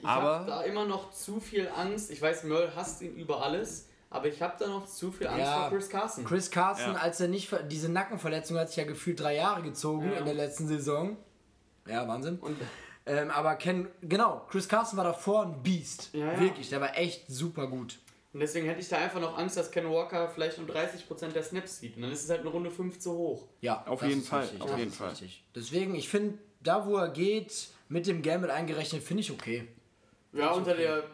Ich 0.00 0.06
habe 0.06 0.46
da 0.46 0.62
immer 0.62 0.84
noch 0.84 1.10
zu 1.10 1.40
viel 1.40 1.68
Angst. 1.74 2.10
Ich 2.10 2.20
weiß, 2.22 2.44
Merle 2.44 2.74
hasst 2.76 3.02
ihn 3.02 3.14
über 3.16 3.42
alles. 3.42 3.86
Aber 4.12 4.26
ich 4.26 4.42
habe 4.42 4.54
da 4.58 4.66
noch 4.66 4.86
zu 4.86 5.12
viel 5.12 5.28
Angst 5.28 5.40
Ja. 5.46 5.60
vor 5.68 5.70
Chris 5.78 5.88
Carson. 5.88 6.24
Chris 6.24 6.50
Carson, 6.50 6.94
Ja. 6.94 6.98
als 7.00 7.20
er 7.20 7.28
nicht 7.28 7.48
ver- 7.48 7.62
diese 7.62 7.88
Nackenverletzung 7.88 8.58
hat 8.58 8.68
sich 8.68 8.76
ja 8.78 8.84
gefühlt 8.84 9.20
drei 9.20 9.36
Jahre 9.36 9.62
gezogen 9.62 10.10
Ja. 10.10 10.18
in 10.18 10.24
der 10.24 10.34
letzten 10.34 10.66
Saison. 10.66 11.16
Ja, 11.86 12.06
Wahnsinn. 12.08 12.38
Und 12.40 12.56
Ähm, 13.06 13.30
aber 13.30 13.54
Ken, 13.56 13.88
genau, 14.02 14.46
Chris 14.50 14.68
Carson 14.68 14.96
war 14.98 15.04
davor 15.04 15.42
ein 15.46 15.62
Beast. 15.62 16.10
Ja, 16.12 16.32
ja. 16.32 16.40
Wirklich, 16.40 16.68
der 16.68 16.80
war 16.82 16.96
echt 16.98 17.24
super 17.28 17.66
gut. 17.66 17.98
Und 18.32 18.40
deswegen 18.40 18.66
hätte 18.66 18.80
ich 18.80 18.88
da 18.88 18.98
einfach 18.98 19.20
noch 19.20 19.38
Angst, 19.38 19.56
dass 19.56 19.70
Ken 19.70 19.88
Walker 19.90 20.28
vielleicht 20.28 20.58
nur 20.58 20.66
30% 20.68 21.34
der 21.34 21.42
Snaps 21.42 21.78
sieht. 21.80 21.96
Und 21.96 22.02
dann 22.02 22.12
ist 22.12 22.22
es 22.24 22.30
halt 22.30 22.40
eine 22.40 22.50
Runde 22.50 22.70
5 22.70 22.98
zu 23.00 23.12
hoch. 23.12 23.46
Ja, 23.62 23.84
Auf 23.86 24.02
jeden 24.02 24.22
Fall, 24.22 24.42
richtig, 24.42 24.60
auf 24.60 24.70
das 24.70 24.78
jeden 24.78 24.92
Fall. 24.92 25.08
Richtig. 25.10 25.44
Deswegen, 25.54 25.94
ich 25.94 26.08
finde, 26.08 26.38
da 26.60 26.86
wo 26.86 26.96
er 26.98 27.08
geht, 27.08 27.68
mit 27.88 28.06
dem 28.06 28.22
Gambit 28.22 28.50
eingerechnet, 28.50 29.02
finde 29.02 29.22
ich 29.22 29.32
okay. 29.32 29.66
Ja, 30.32 30.52
unter 30.52 30.74
der. 30.74 31.04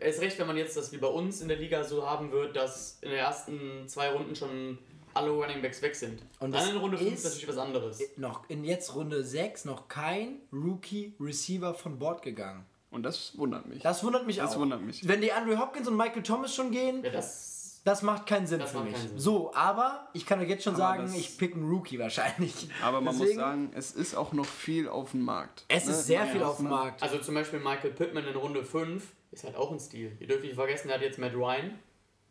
Es 0.00 0.20
recht, 0.20 0.38
wenn 0.38 0.46
man 0.46 0.56
jetzt 0.56 0.76
das 0.76 0.92
wie 0.92 0.96
bei 0.98 1.08
uns 1.08 1.40
in 1.42 1.48
der 1.48 1.56
Liga 1.58 1.84
so 1.84 2.08
haben 2.08 2.30
wird, 2.32 2.56
dass 2.56 2.98
in 3.02 3.10
den 3.10 3.18
ersten 3.18 3.86
zwei 3.88 4.10
Runden 4.10 4.34
schon 4.34 4.78
alle 5.12 5.30
Running 5.30 5.60
Backs 5.62 5.82
weg 5.82 5.94
sind. 5.94 6.22
Und 6.40 6.52
dann 6.52 6.62
das 6.62 6.70
in 6.70 6.76
Runde 6.76 6.96
5 6.96 7.12
ist- 7.12 7.18
ist 7.18 7.24
natürlich 7.24 7.48
was 7.48 7.58
anderes. 7.58 8.00
Noch 8.16 8.48
in 8.48 8.64
jetzt 8.64 8.94
Runde 8.94 9.22
6 9.24 9.64
noch 9.64 9.88
kein 9.88 10.40
Rookie-Receiver 10.52 11.74
von 11.74 11.98
Bord 11.98 12.22
gegangen. 12.22 12.64
Und 12.90 13.02
das 13.02 13.36
wundert 13.36 13.66
mich. 13.66 13.82
Das 13.82 14.04
wundert 14.04 14.26
mich 14.26 14.36
Das 14.36 14.54
auch. 14.54 14.60
wundert 14.60 14.80
mich. 14.80 15.06
Wenn 15.06 15.20
die 15.20 15.32
Andrew 15.32 15.58
Hopkins 15.58 15.88
und 15.88 15.96
Michael 15.96 16.22
Thomas 16.22 16.54
schon 16.54 16.70
gehen, 16.70 17.02
Ja, 17.04 17.10
das. 17.10 17.53
Das 17.84 18.02
macht 18.02 18.26
keinen 18.26 18.46
Sinn 18.46 18.58
Das 18.60 18.72
für 18.72 18.80
mich. 18.80 18.96
Sinn. 18.96 19.18
So, 19.18 19.54
aber 19.54 20.08
ich 20.14 20.24
kann 20.26 20.40
euch 20.40 20.48
jetzt 20.48 20.64
schon 20.64 20.74
Aber 20.74 20.82
sagen, 20.82 21.14
ich 21.14 21.36
pick 21.38 21.54
einen 21.54 21.68
Rookie 21.68 21.98
wahrscheinlich. 21.98 22.68
Aber 22.82 23.00
man 23.00 23.12
Deswegen- 23.14 23.36
muss 23.36 23.44
sagen, 23.44 23.70
es 23.74 23.90
ist 23.92 24.14
auch 24.14 24.32
noch 24.32 24.46
viel 24.46 24.88
auf 24.88 25.10
dem 25.12 25.22
Markt. 25.22 25.64
Es 25.68 25.84
Ne? 25.86 25.92
ist 25.92 26.06
sehr 26.06 26.20
Man 26.20 26.28
viel 26.30 26.42
auf 26.42 26.56
dem 26.56 26.68
Markt. 26.70 27.02
Also 27.02 27.18
zum 27.18 27.34
Beispiel 27.34 27.58
Michael 27.60 27.90
Pittman 27.92 28.26
in 28.26 28.34
Runde 28.36 28.64
5 28.64 29.04
ist 29.30 29.44
halt 29.44 29.56
auch 29.56 29.70
ein 29.70 29.78
Stil. 29.80 30.16
Ihr 30.18 30.26
dürft 30.26 30.42
nicht 30.44 30.54
vergessen, 30.54 30.88
der 30.88 30.96
hat 30.96 31.02
jetzt 31.02 31.18
Matt 31.18 31.34
Ryan, 31.34 31.78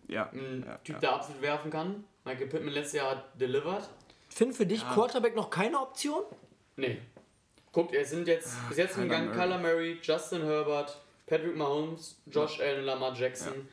Ja, 0.08 0.30
ein 0.34 0.64
ja, 0.68 0.78
Typ, 0.80 0.96
ja. 0.96 1.00
der 1.00 1.14
absolut 1.14 1.42
werfen 1.42 1.70
kann. 1.72 2.04
Michael 2.26 2.48
Pittman 2.48 2.74
letztes 2.74 2.94
Jahr 3.00 3.12
hat 3.12 3.40
delivered. 3.40 3.88
Finn, 4.30 4.52
für 4.54 4.66
dich 4.66 4.82
Quarterback 4.90 5.36
noch 5.36 5.50
keine 5.52 5.80
Option? 5.80 6.24
Nee. 6.78 7.00
Guckt, 7.72 7.94
es 7.94 8.10
sind 8.10 8.28
jetzt 8.28 8.56
bis 8.70 8.78
jetzt 8.78 8.94
Kyler 8.96 9.06
gegangen 9.06 9.28
Murray. 9.28 9.38
Kyler 9.40 9.58
Murray, 9.60 10.00
Justin 10.02 10.42
Herbert, 10.44 11.00
Patrick 11.28 11.56
Mahomes, 11.56 12.20
Josh 12.28 12.60
Allen 12.60 12.86
Lamar 12.86 13.14
Jackson. 13.16 13.68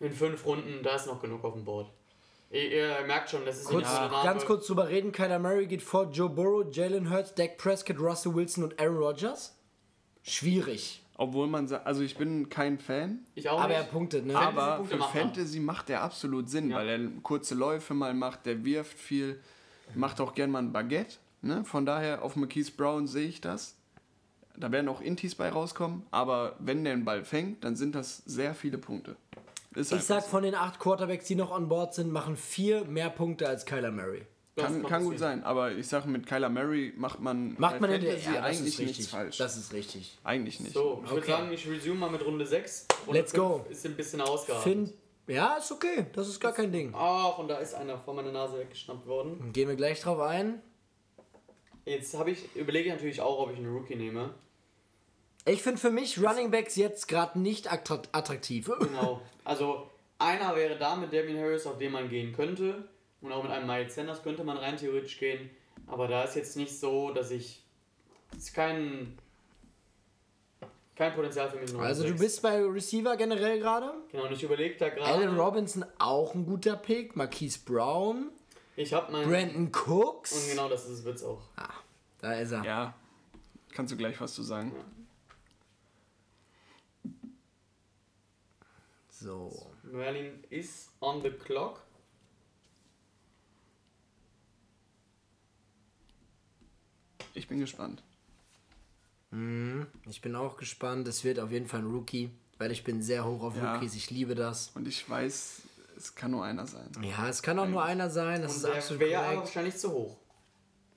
In 0.00 0.12
fünf 0.12 0.44
Runden, 0.46 0.82
da 0.82 0.94
ist 0.96 1.06
noch 1.06 1.20
genug 1.20 1.44
auf 1.44 1.54
dem 1.54 1.64
Board. 1.64 1.90
Ihr, 2.50 2.70
ihr 2.70 3.06
merkt 3.06 3.30
schon, 3.30 3.44
das 3.44 3.58
ist 3.58 3.66
Kurz, 3.66 3.84
Name. 3.92 4.14
ganz 4.22 4.44
kurz 4.46 4.66
drüber 4.66 4.88
reden. 4.88 5.12
Kyler 5.12 5.38
Murray 5.38 5.66
geht 5.66 5.82
vor 5.82 6.10
Joe 6.10 6.30
Burrow, 6.30 6.64
Jalen 6.74 7.10
Hurts, 7.10 7.34
Dak 7.34 7.58
Prescott, 7.58 7.98
Russell 7.98 8.34
Wilson 8.34 8.64
und 8.64 8.80
Aaron 8.80 8.96
Rodgers. 8.98 9.54
Schwierig. 10.22 11.02
Obwohl 11.16 11.48
man 11.48 11.66
sagt, 11.66 11.84
also 11.86 12.02
ich 12.02 12.16
bin 12.16 12.48
kein 12.48 12.78
Fan, 12.78 13.20
Ich 13.34 13.48
auch 13.48 13.60
Aber 13.60 13.74
er 13.74 13.80
nicht. 13.80 13.90
punktet, 13.90 14.24
ne? 14.24 14.34
Fantasy- 14.34 14.56
aber 14.60 14.76
Punkte 14.76 14.94
für 14.94 15.00
macht 15.00 15.14
er. 15.14 15.20
Fantasy 15.20 15.60
macht 15.60 15.90
er 15.90 16.02
absolut 16.02 16.48
Sinn, 16.48 16.70
Ja. 16.70 16.76
weil 16.76 16.88
er 16.88 17.00
kurze 17.22 17.54
Läufe 17.56 17.92
mal 17.94 18.14
macht, 18.14 18.46
der 18.46 18.64
wirft 18.64 18.96
viel, 18.96 19.40
macht 19.94 20.20
auch 20.20 20.34
gern 20.34 20.50
mal 20.52 20.60
ein 20.60 20.72
Baguette. 20.72 21.16
Ne? 21.42 21.64
Von 21.64 21.84
daher 21.86 22.22
auf 22.22 22.36
McKees 22.36 22.70
Brown 22.70 23.06
sehe 23.08 23.26
ich 23.28 23.40
das. 23.40 23.76
Da 24.56 24.70
werden 24.72 24.88
auch 24.88 25.00
Intis 25.00 25.34
bei 25.34 25.50
rauskommen, 25.50 26.04
aber 26.12 26.56
wenn 26.60 26.84
der 26.84 26.94
den 26.94 27.04
Ball 27.04 27.24
fängt, 27.24 27.62
dann 27.64 27.74
sind 27.76 27.94
das 27.94 28.18
sehr 28.18 28.54
viele 28.54 28.78
Punkte. 28.78 29.16
Ist 29.74 29.92
Ich 29.92 30.02
sag, 30.02 30.22
so. 30.22 30.28
von 30.30 30.42
den 30.42 30.54
acht 30.54 30.78
Quarterbacks, 30.78 31.26
die 31.26 31.34
noch 31.34 31.50
on 31.50 31.68
board 31.68 31.94
sind, 31.94 32.10
machen 32.12 32.36
vier 32.36 32.84
mehr 32.84 33.10
Punkte 33.10 33.48
als 33.48 33.66
Kyler 33.66 33.90
Murray. 33.90 34.26
Kann, 34.56 34.82
kann 34.86 35.04
gut 35.04 35.18
sein, 35.20 35.44
aber 35.44 35.70
ich 35.70 35.86
sage, 35.86 36.08
mit 36.08 36.26
Kyler 36.26 36.48
Murray 36.48 36.92
macht 36.96 37.20
man 37.20 37.54
Macht 37.58 37.80
man 37.80 37.92
in 37.92 38.00
der 38.00 38.10
Fantasy 38.18 38.34
ja, 38.34 38.40
das 38.40 38.44
eigentlich 38.44 38.60
ist 38.74 38.78
richtig. 38.80 38.96
nichts 38.98 39.06
falsch. 39.12 39.38
Das 39.38 39.56
ist 39.56 39.72
richtig. 39.72 40.18
eigentlich 40.24 40.58
nicht. 40.58 40.72
So, 40.74 41.00
ich 41.04 41.10
würde 41.10 41.22
Okay. 41.22 41.30
sagen, 41.30 41.52
ich 41.52 41.68
resume 41.68 41.94
mal 42.00 42.10
mit 42.10 42.24
Runde 42.24 42.44
6. 42.44 42.86
Runde 43.06 43.20
Let's 43.20 43.32
go. 43.32 43.64
Ist 43.70 43.86
ein 43.86 43.94
bisschen 43.94 44.20
ausgeartet. 44.20 44.64
Finn, 44.64 44.92
Ja, 45.28 45.58
ist 45.58 45.70
okay. 45.70 46.06
Das 46.12 46.26
ist 46.26 46.40
gar 46.40 46.52
kein 46.52 46.72
Ding. 46.72 46.92
Ach, 46.96 47.38
und 47.38 47.46
da 47.46 47.58
ist 47.58 47.74
einer 47.74 47.98
vor 47.98 48.14
meiner 48.14 48.32
Nase 48.32 48.58
weggeschnappt 48.58 49.06
worden. 49.06 49.52
Gehen 49.52 49.68
wir 49.68 49.76
gleich 49.76 50.00
drauf 50.00 50.18
ein. 50.20 50.60
Jetzt 51.84 52.18
habe 52.18 52.32
ich, 52.32 52.54
überlege 52.56 52.88
ich 52.88 52.94
natürlich 52.94 53.20
auch, 53.20 53.38
ob 53.38 53.52
ich 53.52 53.58
einen 53.58 53.72
Rookie 53.72 53.94
nehme. 53.96 54.34
Ich 55.48 55.62
finde 55.62 55.80
für 55.80 55.90
mich 55.90 56.22
Running 56.22 56.50
Backs 56.50 56.76
jetzt 56.76 57.08
gerade 57.08 57.38
nicht 57.38 57.70
attrakt- 57.72 58.08
attraktiv. 58.12 58.70
Genau. 58.80 59.20
Also 59.44 59.88
einer 60.18 60.54
wäre 60.56 60.76
da 60.78 60.96
mit 60.96 61.12
Damien 61.12 61.38
Harris, 61.38 61.66
auf 61.66 61.78
den 61.78 61.92
man 61.92 62.08
gehen 62.08 62.32
könnte. 62.34 62.88
Und 63.20 63.32
auch 63.32 63.42
mit 63.42 63.50
einem 63.50 63.66
Miles 63.66 63.94
Sanders 63.94 64.22
könnte 64.22 64.44
man 64.44 64.56
rein 64.58 64.76
theoretisch 64.76 65.18
gehen. 65.18 65.50
Aber 65.86 66.06
da 66.06 66.24
ist 66.24 66.36
jetzt 66.36 66.56
nicht 66.56 66.78
so, 66.78 67.10
dass 67.12 67.30
ich. 67.30 67.64
ist 68.36 68.54
kein. 68.54 69.16
kein 70.94 71.14
Potenzial 71.14 71.50
für 71.50 71.56
mich 71.58 71.72
noch. 71.72 71.80
Also 71.80 72.04
du 72.06 72.14
bist 72.14 72.42
bei 72.42 72.62
Receiver 72.62 73.16
generell 73.16 73.58
gerade. 73.58 73.94
Genau, 74.12 74.26
und 74.26 74.32
ich 74.32 74.42
überlege 74.42 74.76
da 74.76 74.86
Alan 75.02 75.22
gerade. 75.30 75.36
Robinson 75.40 75.84
auch 75.98 76.34
ein 76.34 76.44
guter 76.44 76.76
Pick. 76.76 77.16
Marquise 77.16 77.58
Brown. 77.64 78.30
Ich 78.76 78.92
habe 78.92 79.10
meinen. 79.10 79.28
Brandon 79.28 79.72
Cooks. 79.72 80.32
Und 80.32 80.50
genau 80.50 80.68
das 80.68 80.84
ist 80.84 80.98
es 80.98 81.04
wird's 81.04 81.24
auch. 81.24 81.40
Ah, 81.56 81.68
da 82.20 82.34
ist 82.34 82.52
er. 82.52 82.64
Ja, 82.64 82.94
kannst 83.72 83.92
du 83.92 83.96
gleich 83.96 84.20
was 84.20 84.34
zu 84.34 84.42
sagen. 84.42 84.72
So. 89.20 89.72
Merlin 89.82 90.44
ist 90.50 90.90
on 91.00 91.22
the 91.22 91.30
clock. 91.30 91.80
Ich 97.34 97.48
bin 97.48 97.58
gespannt. 97.60 98.02
Ich 100.08 100.20
bin 100.22 100.34
auch 100.34 100.56
gespannt. 100.56 101.06
Es 101.08 101.24
wird 101.24 101.38
auf 101.38 101.50
jeden 101.50 101.66
Fall 101.66 101.80
ein 101.80 101.86
Rookie, 101.90 102.30
weil 102.58 102.70
ich 102.72 102.84
bin 102.84 103.02
sehr 103.02 103.24
hoch 103.24 103.42
auf 103.42 103.56
Ja. 103.56 103.74
Rookies. 103.74 103.94
Ich 103.94 104.10
liebe 104.10 104.34
das. 104.34 104.70
Und 104.74 104.88
ich 104.88 105.08
weiß, 105.08 105.62
es 105.96 106.14
kann 106.14 106.30
nur 106.30 106.44
einer 106.44 106.66
sein. 106.66 106.90
Ja, 107.02 107.28
es 107.28 107.42
kann 107.42 107.58
auch 107.58 107.68
nur 107.68 107.82
einer 107.84 108.10
sein. 108.10 108.42
Das 108.42 108.52
Und 108.52 108.56
ist 108.58 108.64
der 108.66 108.74
absolut 108.76 109.00
wäre 109.00 109.22
aber 109.22 109.36
wahrscheinlich 109.40 109.76
zu 109.76 109.92
hoch. 109.92 110.16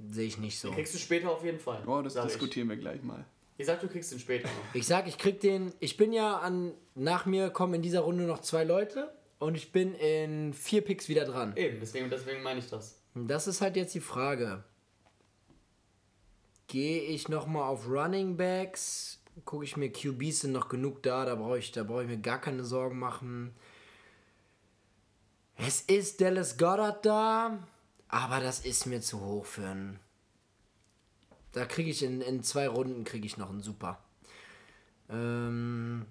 Sehe 0.10 0.28
ich 0.28 0.38
nicht 0.38 0.60
so. 0.60 0.70
Den 0.70 0.76
kriegst 0.76 0.94
du 0.94 0.98
später 0.98 1.30
auf 1.32 1.44
jeden 1.44 1.60
Fall. 1.60 1.84
Oh, 1.88 2.02
das 2.02 2.14
sag 2.14 2.26
ich. 2.26 2.32
diskutieren 2.32 2.70
wir 2.70 2.78
gleich 2.78 3.04
mal. 3.04 3.26
Ich 3.62 3.68
sag, 3.68 3.80
du 3.80 3.88
kriegst 3.88 4.12
den 4.12 4.18
später 4.18 4.47
noch. 4.47 4.74
Ich 4.74 4.88
sag, 4.88 5.07
ich 5.07 5.20
krieg 5.20 5.39
den. 5.39 5.72
Ich 5.80 5.95
bin 5.95 6.14
ja 6.14 6.39
an. 6.39 6.74
Nach 6.95 7.28
mir 7.28 7.51
kommen 7.51 7.76
in 7.76 7.84
dieser 7.84 7.99
Runde 7.99 8.24
noch 8.24 8.41
zwei 8.41 8.64
Leute. 8.64 9.14
Und 9.38 9.53
ich 9.53 9.72
bin 9.72 9.93
in 9.93 10.51
vier 10.55 10.82
Picks 10.82 11.09
wieder 11.09 11.26
dran. 11.26 11.55
Eben, 11.55 11.80
deswegen, 11.80 12.09
deswegen 12.09 12.41
meine 12.41 12.59
ich 12.59 12.70
das. 12.70 12.99
Das 13.14 13.45
ist 13.45 13.62
halt 13.62 13.76
jetzt 13.76 13.93
die 13.93 13.99
Frage. 13.99 14.64
Gehe 16.66 17.01
ich 17.03 17.30
nochmal 17.30 17.70
auf 17.70 17.88
Running 17.88 18.36
Backs? 18.36 19.22
Gucke 19.45 19.64
ich 19.64 19.78
mir 19.78 19.91
QBs 19.91 20.41
sind 20.41 20.53
noch 20.53 20.68
genug 20.68 21.03
da, 21.03 21.26
da 21.26 21.36
brauche 21.36 21.59
ich, 21.59 21.72
da 21.72 21.84
brauche 21.84 22.01
ich 22.01 22.09
mir 22.09 22.18
gar 22.18 22.41
keine 22.41 22.64
Sorgen 22.64 22.97
machen. 22.97 23.53
Es 25.55 25.82
ist 25.82 26.20
Dallas 26.20 26.57
Goddard 26.57 27.05
da, 27.05 27.59
aber 28.07 28.39
das 28.39 28.62
ist 28.62 28.88
mir 28.88 29.01
zu 29.01 29.22
hoch 29.22 29.45
für 29.45 29.68
einen. 29.68 29.99
Da 31.52 31.66
kriege 31.66 31.89
ich 31.89 32.04
in, 32.04 32.22
in 32.22 32.43
zwei 32.43 32.68
Runden 32.68 33.04
kriege 33.04 33.26
ich 33.26 33.38
noch 33.38 33.49
einen 33.49 33.62
Super. 33.62 33.99
Ähm 35.10 36.06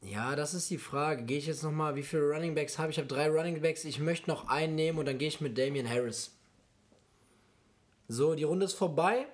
ja, 0.00 0.36
das 0.36 0.54
ist 0.54 0.70
die 0.70 0.78
Frage. 0.78 1.24
Gehe 1.24 1.38
ich 1.38 1.46
jetzt 1.46 1.62
noch 1.62 1.72
mal, 1.72 1.96
wie 1.96 2.02
viele 2.02 2.30
Running 2.30 2.54
Backs 2.54 2.78
habe 2.78 2.90
ich? 2.90 2.96
Ich 2.96 3.04
habe 3.04 3.12
drei 3.12 3.28
Running 3.28 3.60
Backs. 3.60 3.84
Ich 3.84 3.98
möchte 3.98 4.30
noch 4.30 4.48
einen 4.48 4.74
nehmen 4.76 4.98
und 4.98 5.06
dann 5.06 5.18
gehe 5.18 5.28
ich 5.28 5.40
mit 5.40 5.58
Damian 5.58 5.88
Harris. 5.88 6.36
So, 8.06 8.34
die 8.34 8.44
Runde 8.44 8.64
ist 8.64 8.74
vorbei. 8.74 9.26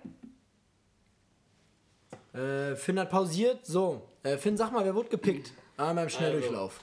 Äh, 2.33 2.75
Finn 2.75 2.99
hat 2.99 3.11
pausiert. 3.11 3.65
So, 3.65 4.09
äh, 4.23 4.37
Finn, 4.37 4.57
sag 4.57 4.73
mal, 4.73 4.85
wer 4.85 4.95
wurde 4.95 5.11
gepickt? 5.11 5.53
Einmal 5.77 6.05
im 6.05 6.11
Schnelldurchlauf. 6.11 6.81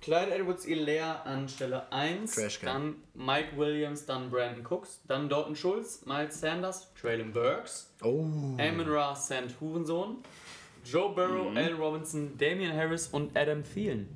Clyde 0.00 0.34
Edwards 0.34 0.64
Hilaire 0.64 1.24
an 1.26 1.46
Stelle 1.48 1.90
1. 1.92 2.34
Trash 2.34 2.60
Can. 2.60 2.66
Dann 2.66 3.26
Mike 3.26 3.56
Williams, 3.56 4.06
dann 4.06 4.30
Brandon 4.30 4.64
Cooks, 4.66 5.00
dann 5.06 5.28
Dalton 5.28 5.54
Schulz, 5.54 6.06
Miles 6.06 6.40
Sanders, 6.40 6.88
Traylon 6.94 7.32
Burks, 7.32 7.92
Oh. 8.02 8.22
Amon 8.58 8.88
Ra 8.88 9.14
St. 9.14 9.54
Hurensohn, 9.60 10.16
Joe 10.84 11.14
Burrow, 11.14 11.54
Al 11.54 11.74
Robinson, 11.74 12.36
Damian 12.38 12.74
Harris 12.74 13.08
und 13.08 13.36
Adam 13.36 13.62
Thielen. 13.62 14.08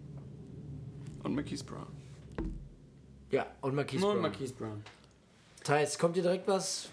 Und 1.23 1.35
Marquise 1.35 1.65
Brown. 1.65 1.87
Ja, 3.31 3.47
und 3.61 3.75
Marquise 3.75 4.07
Und 4.07 4.13
Brown. 4.13 4.23
Marquise 4.23 4.55
Brown. 4.55 4.83
Thais, 5.65 5.99
kommt 5.99 6.17
dir 6.17 6.23
direkt 6.23 6.47
was? 6.49 6.89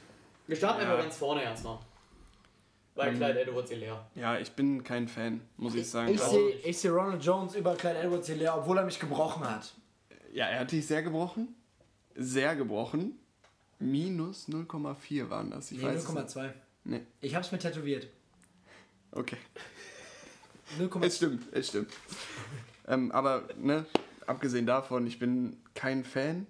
Wir 0.47 0.55
starten 0.57 0.81
Ja. 0.81 0.89
einfach 0.91 1.03
ganz 1.03 1.15
vorne 1.17 1.43
erstmal. 1.43 1.79
Bei 2.95 3.09
Clyde 3.09 3.41
Edwards 3.41 3.71
Hilaire. 3.71 4.05
Ja, 4.15 4.37
ich 4.37 4.51
bin 4.51 4.83
kein 4.83 5.07
Fan, 5.07 5.41
muss 5.57 5.75
ich 5.75 5.89
sagen. 5.89 6.13
Ich 6.13 6.21
Also, 6.21 6.35
sehe 6.35 6.49
ich 6.57 6.77
seh 6.77 6.89
Ronald 6.89 7.23
Jones 7.23 7.55
über 7.55 7.75
Clyde 7.75 7.99
Edwards 7.99 8.27
Hilaire, 8.27 8.57
obwohl 8.57 8.77
er 8.77 8.85
mich 8.85 8.99
gebrochen 8.99 9.43
hat. 9.49 9.73
ja, 10.33 10.45
er 10.47 10.59
hat 10.61 10.71
dich 10.71 10.85
sehr 10.85 11.01
gebrochen. 11.03 11.55
Sehr 12.15 12.55
gebrochen. 12.55 13.17
Minus 13.79 14.47
0,4 14.49 15.29
waren 15.29 15.49
das. 15.49 15.71
Ich 15.71 15.77
Nee, 15.79 15.85
weiß 15.85 16.03
es 16.03 16.09
nicht. 16.13 16.27
0,2. 16.29 16.51
Nee, 16.83 17.01
Ich 17.21 17.33
hab's 17.35 17.51
mir 17.51 17.59
tätowiert. 17.59 18.07
okay. 19.11 19.37
0,2. 20.79 21.05
Es 21.05 21.15
stimmt, 21.17 21.43
es 21.53 21.67
stimmt. 21.69 21.91
ähm, 22.87 23.11
aber, 23.11 23.47
ne, 23.57 23.85
abgesehen 24.27 24.65
davon, 24.65 25.07
ich 25.07 25.17
bin 25.19 25.57
kein 25.73 26.03
Fan. 26.03 26.45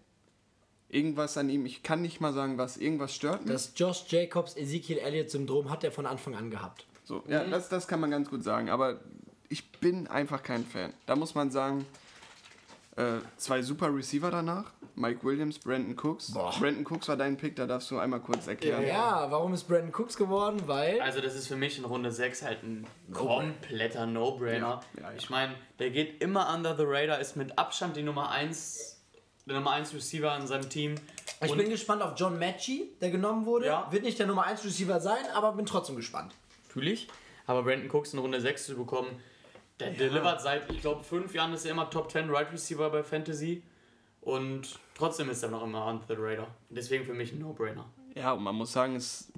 Irgendwas 0.92 1.38
an 1.38 1.50
ihm, 1.50 1.66
ich 1.66 1.84
kann 1.84 2.02
nicht 2.02 2.20
mal 2.20 2.34
sagen, 2.34 2.58
was, 2.58 2.76
irgendwas 2.76 3.16
stört 3.16 3.46
mich. 3.46 3.54
Das 3.54 3.72
Josh 3.76 4.04
Jacobs 4.10 4.58
Ezekiel 4.58 4.98
Elliott 4.98 5.30
Syndrom 5.30 5.70
hat 5.70 5.86
er 5.86 5.92
von 5.92 6.06
Anfang 6.06 6.36
an 6.36 6.52
gehabt. 6.52 6.86
So, 7.06 7.24
ja, 7.30 7.46
das, 7.46 7.70
das 7.70 7.88
kann 7.88 8.02
man 8.02 8.12
ganz 8.12 8.30
gut 8.30 8.44
sagen, 8.44 8.70
aber 8.70 9.00
ich 9.48 9.72
bin 9.72 10.08
einfach 10.08 10.44
kein 10.44 10.66
Fan. 10.66 10.94
Da 11.06 11.16
muss 11.16 11.34
man 11.34 11.50
sagen, 11.50 11.86
äh, 12.98 13.20
zwei 13.38 13.62
super 13.62 13.96
Receiver 13.96 14.30
danach, 14.32 14.66
Mike 14.96 15.24
Williams, 15.24 15.60
Brandon 15.60 15.96
Cooks. 15.96 16.34
Boah. 16.34 16.54
Brandon 16.60 16.86
Cooks 16.86 17.08
war 17.08 17.16
dein 17.16 17.38
Pick, 17.38 17.56
da 17.56 17.66
darfst 17.66 17.90
du 17.90 17.98
einmal 17.98 18.20
kurz 18.20 18.48
erklären. 18.48 18.86
Ja, 18.86 19.32
warum 19.32 19.54
ist 19.54 19.64
Brandon 19.64 19.94
Cooks 19.94 20.18
geworden? 20.18 20.62
Weil. 20.66 21.00
Also 21.00 21.22
das 21.22 21.36
ist 21.36 21.48
für 21.48 21.56
mich 21.56 21.78
in 21.78 21.86
Runde 21.86 22.12
6 22.12 22.44
halt 22.44 22.64
ein 22.64 22.86
kompletter 23.14 24.06
No-Brainer. 24.06 24.82
Ja, 24.96 25.02
ja, 25.02 25.10
ja. 25.10 25.18
Ich 25.18 25.30
meine, 25.30 25.54
der 25.80 25.92
geht 25.92 26.22
immer 26.22 26.54
under 26.54 26.76
the 26.76 26.84
radar, 26.86 27.20
ist 27.20 27.38
mit 27.38 27.58
Abstand 27.58 27.96
die 27.96 28.04
Nummer 28.04 28.30
1, 28.30 28.91
der 29.46 29.56
Nummer 29.56 29.72
1 29.72 29.94
Receiver 29.94 30.36
in 30.38 30.48
seinem 30.48 30.70
Team. 30.70 30.96
Ich 31.44 31.52
Und 31.52 31.58
bin 31.58 31.70
gespannt 31.70 32.02
auf 32.02 32.14
John 32.16 32.38
Matchy, 32.38 32.92
der 33.02 33.10
genommen 33.12 33.46
wurde. 33.46 33.66
Ja. 33.66 33.92
Wird 33.92 34.04
nicht 34.04 34.20
der 34.20 34.28
Nummer 34.28 34.46
1 34.46 34.64
Receiver 34.64 35.00
sein, 35.00 35.24
aber 35.34 35.54
bin 35.54 35.66
trotzdem 35.66 35.96
gespannt. 35.96 36.34
fühle 36.68 36.92
ich. 36.92 37.08
Aber 37.48 37.64
Brandon 37.64 37.90
Cooks 37.90 38.14
in 38.14 38.20
Runde 38.20 38.40
6 38.40 38.68
zu 38.68 38.76
bekommen, 38.76 39.10
der 39.80 39.92
delivert 39.92 40.42
seit, 40.42 40.72
ich 40.72 40.82
glaube, 40.82 41.04
fünf 41.04 41.34
Jahren 41.34 41.54
ist 41.54 41.66
er 41.66 41.72
immer 41.72 41.90
Top 41.90 42.12
10 42.12 42.30
Right 42.30 42.52
Receiver 42.52 42.90
bei 42.92 43.04
Fantasy. 43.04 43.64
Und 44.22 44.80
trotzdem 44.96 45.30
ist 45.30 45.42
er 45.42 45.50
noch 45.50 45.64
immer 45.64 45.88
under 45.88 46.06
the 46.08 46.14
radar. 46.18 46.54
Deswegen 46.70 47.04
für 47.06 47.16
mich 47.16 47.32
ein 47.34 47.40
No-Brainer. 47.40 47.90
Ja, 48.16 48.34
und 48.34 48.44
man 48.44 48.54
muss 48.54 48.72
sagen, 48.72 48.96
es, 48.96 49.32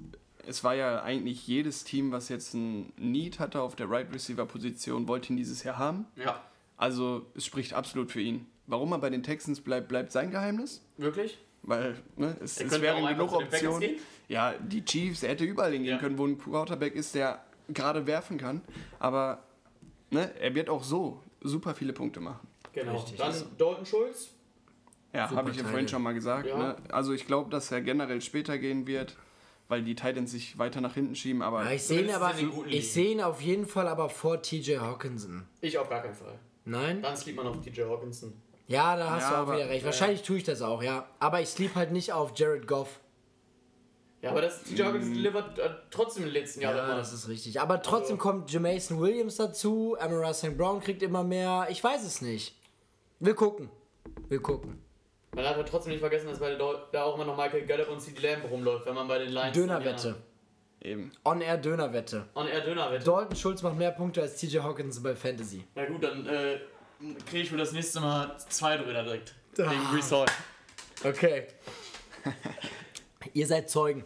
es 0.46 0.62
war 0.62 0.74
ja 0.74 1.02
eigentlich 1.02 1.46
jedes 1.46 1.84
Team, 1.84 2.12
was 2.12 2.28
jetzt 2.28 2.52
ein 2.52 2.92
Need 2.98 3.38
hatte 3.38 3.62
auf 3.62 3.74
der 3.74 3.88
Right 3.88 4.12
Receiver 4.12 4.44
Position, 4.44 5.08
wollte 5.08 5.32
ihn 5.32 5.38
dieses 5.38 5.64
Jahr 5.64 5.78
haben. 5.78 6.04
Ja, 6.16 6.42
Also 6.76 7.24
es 7.34 7.46
spricht 7.46 7.72
absolut 7.72 8.12
für 8.12 8.20
ihn. 8.20 8.46
Warum 8.66 8.92
er 8.92 8.98
bei 8.98 9.10
den 9.10 9.22
Texans 9.22 9.60
bleibt, 9.60 9.88
bleibt 9.88 10.12
sein 10.12 10.30
Geheimnis. 10.30 10.82
wirklich? 10.96 11.38
Weil 11.66 11.96
ne, 12.16 12.36
es, 12.42 12.60
es 12.60 12.80
wären 12.80 13.06
genug 13.06 13.32
Optionen. 13.32 13.90
Ja, 14.28 14.52
die 14.58 14.84
Chiefs, 14.84 15.22
er 15.22 15.30
hätte 15.30 15.44
überall 15.44 15.72
hingehen 15.72 15.92
Ja. 15.94 15.98
können, 15.98 16.18
wo 16.18 16.26
ein 16.26 16.38
Quarterback 16.38 16.94
ist, 16.94 17.14
der 17.14 17.42
gerade 17.68 18.06
werfen 18.06 18.36
kann. 18.36 18.60
Aber 18.98 19.42
ne, 20.10 20.30
er 20.38 20.54
wird 20.54 20.68
auch 20.68 20.84
so 20.84 21.22
super 21.40 21.74
viele 21.74 21.92
Punkte 21.94 22.20
machen. 22.20 22.46
Genau. 22.74 22.92
Richtig. 22.96 23.16
Dann 23.16 23.34
Dalton 23.56 23.86
Schulz. 23.86 24.30
Ja, 25.14 25.30
habe 25.30 25.50
ich 25.50 25.56
ja 25.56 25.64
vorhin 25.64 25.88
schon 25.88 26.02
mal 26.02 26.12
gesagt. 26.12 26.46
Ja. 26.46 26.58
Ne? 26.58 26.76
Also 26.90 27.12
ich 27.12 27.26
glaube, 27.26 27.48
dass 27.50 27.70
er 27.70 27.80
generell 27.80 28.20
später 28.20 28.58
gehen 28.58 28.86
wird, 28.86 29.16
weil 29.68 29.82
die 29.82 29.94
Titans 29.94 30.32
sich 30.32 30.58
weiter 30.58 30.80
nach 30.82 30.94
hinten 30.94 31.14
schieben. 31.14 31.40
Aber 31.40 31.64
Ja, 31.64 31.70
ich 31.70 31.82
sehe 31.84 32.02
ihn 32.02 32.10
aber. 32.10 32.34
Ich 32.66 32.92
sehe 32.92 33.12
ihn 33.12 33.20
auf 33.22 33.40
jeden 33.40 33.64
Fall 33.66 33.88
aber 33.88 34.10
vor 34.10 34.42
TJ 34.42 34.78
Hawkinson. 34.78 35.46
Ich 35.62 35.78
auf 35.78 35.88
gar 35.88 36.02
keinen 36.02 36.14
Fall. 36.14 36.38
Nein? 36.66 37.00
Dann 37.00 37.16
sleept 37.16 37.36
man 37.38 37.46
auf 37.46 37.60
DJ 37.60 37.82
Hawkinson. 37.82 38.32
Ja, 38.66 38.96
da 38.96 39.10
hast 39.10 39.22
Ja, 39.22 39.28
du 39.30 39.34
auch 39.36 39.38
aber- 39.40 39.56
wieder 39.56 39.68
recht. 39.68 39.84
Wahrscheinlich 39.84 40.22
tue 40.22 40.38
ich 40.38 40.44
das 40.44 40.62
auch, 40.62 40.82
ja. 40.82 41.06
Aber 41.18 41.40
ich 41.40 41.48
sleep 41.48 41.74
halt 41.74 41.92
nicht 41.92 42.12
auf 42.12 42.32
Jared 42.36 42.66
Goff. 42.66 43.00
Ja, 44.22 44.30
aber 44.30 44.40
das 44.40 44.62
DJ 44.64 44.84
Hawkinson 44.84 45.12
delivert 45.12 45.58
äh, 45.58 45.68
trotzdem 45.90 46.22
in 46.22 46.30
den 46.30 46.40
letzten 46.42 46.62
Jahren 46.62 46.76
Ja, 46.78 46.84
immer. 46.86 46.96
das 46.96 47.12
ist 47.12 47.28
richtig. 47.28 47.60
Aber 47.60 47.82
trotzdem 47.82 48.16
kommt 48.16 48.50
Jamason 48.50 48.98
Williams 48.98 49.36
dazu. 49.36 49.96
Amara 50.00 50.32
St. 50.32 50.56
Brown 50.56 50.80
kriegt 50.80 51.02
immer 51.02 51.22
mehr. 51.22 51.66
Ich 51.68 51.84
weiß 51.84 52.02
es 52.06 52.22
nicht. 52.22 52.56
Wir 53.20 53.34
gucken. 53.34 53.68
Wir 54.30 54.40
gucken. 54.40 54.78
Man 55.34 55.44
darf 55.44 55.58
ja 55.58 55.62
trotzdem 55.64 55.92
nicht 55.92 56.00
vergessen, 56.00 56.28
dass 56.28 56.38
bei 56.38 56.54
da 56.54 57.02
auch 57.04 57.16
immer 57.16 57.26
noch 57.26 57.36
Michael 57.36 57.66
Gallup 57.66 57.90
und 57.90 58.00
CD 58.00 58.26
Lamb 58.26 58.50
rumläuft, 58.50 58.86
wenn 58.86 58.94
man 58.94 59.08
bei 59.08 59.18
den 59.18 59.28
Lions. 59.30 59.52
Dönerwette. 59.52 60.14
eben. 60.80 61.12
On-Air 61.24 61.58
Dönerwette. 61.58 62.26
On 62.34 62.46
Air 62.46 62.60
Dönerwette. 62.62 63.04
Dalton 63.04 63.36
Schulz 63.36 63.62
macht 63.62 63.76
mehr 63.76 63.90
Punkte 63.90 64.22
als 64.22 64.36
TJ 64.36 64.58
Hawkinson 64.60 65.02
bei 65.02 65.14
Fantasy. 65.14 65.64
Na 65.74 65.84
gut, 65.86 66.02
dann 66.02 66.26
äh, 66.26 66.60
kriege 67.26 67.42
ich 67.42 67.50
für 67.50 67.56
das 67.56 67.72
nächste 67.72 68.00
Mal 68.00 68.36
zwei 68.48 68.76
Döner 68.76 69.02
direkt. 69.02 69.34
Ah. 69.58 69.70
Gegen 69.70 69.84
Brees 69.90 70.10
Hall. 70.12 70.26
Okay. 71.02 71.46
Ihr 73.32 73.46
seid 73.46 73.70
Zeugen. 73.70 74.04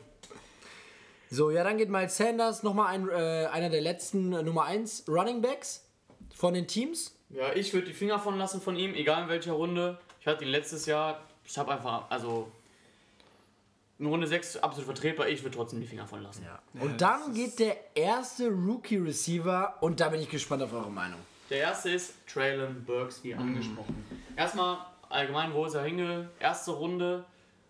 So, 1.31 1.51
ja, 1.51 1.63
dann 1.63 1.77
geht 1.77 1.91
Miles 1.91 2.17
Sanders, 2.17 2.63
nochmal 2.63 2.87
ein, 2.95 3.09
äh, 3.09 3.47
einer 3.53 3.69
der 3.69 3.83
letzten 3.83 4.33
äh, 4.33 4.43
Nummer 4.43 4.65
1 4.65 5.05
Running 5.09 5.43
Backs. 5.43 5.85
von 6.35 6.55
den 6.55 6.67
Teams? 6.67 7.15
Ja, 7.31 7.53
ich 7.53 7.75
würde 7.75 7.89
die 7.89 7.93
Finger 7.93 8.19
von 8.19 8.39
lassen 8.39 8.63
von 8.63 8.77
ihm, 8.77 8.95
egal 8.95 9.25
in 9.25 9.29
welcher 9.29 9.53
Runde. 9.53 9.99
Ich 10.21 10.27
hatte 10.27 10.45
ihn 10.45 10.51
letztes 10.51 10.87
Jahr, 10.87 11.21
ich 11.45 11.59
habe 11.59 11.73
einfach, 11.73 12.11
also 12.11 12.51
in 13.99 14.07
Runde 14.07 14.27
6 14.27 14.59
absolut 14.59 14.87
vertretbar, 14.87 15.29
ich 15.29 15.43
würde 15.43 15.57
trotzdem 15.57 15.81
die 15.81 15.87
Finger 15.87 16.07
von 16.07 16.23
lassen. 16.23 16.47
Und 16.81 17.01
dann 17.01 17.35
geht 17.35 17.59
der 17.59 17.77
erste 17.95 18.49
Rookie-Receiver 18.49 19.77
und 19.81 20.01
da 20.01 20.09
bin 20.09 20.21
ich 20.21 20.31
gespannt 20.31 20.63
auf 20.63 20.73
eure 20.73 20.91
Meinung. 20.91 21.21
Der 21.51 21.59
erste 21.59 21.91
ist 21.91 22.15
Traylon 22.27 22.85
Burks, 22.85 23.19
Mhm. 23.19 23.29
wie 23.29 23.35
angesprochen. 23.35 24.05
Erstmal 24.37 24.79
allgemein, 25.09 25.53
wo 25.55 25.65
ist 25.65 25.75
er 25.75 25.85
hinge? 25.85 26.29
Erste 26.41 26.73
Runde, 26.73 27.25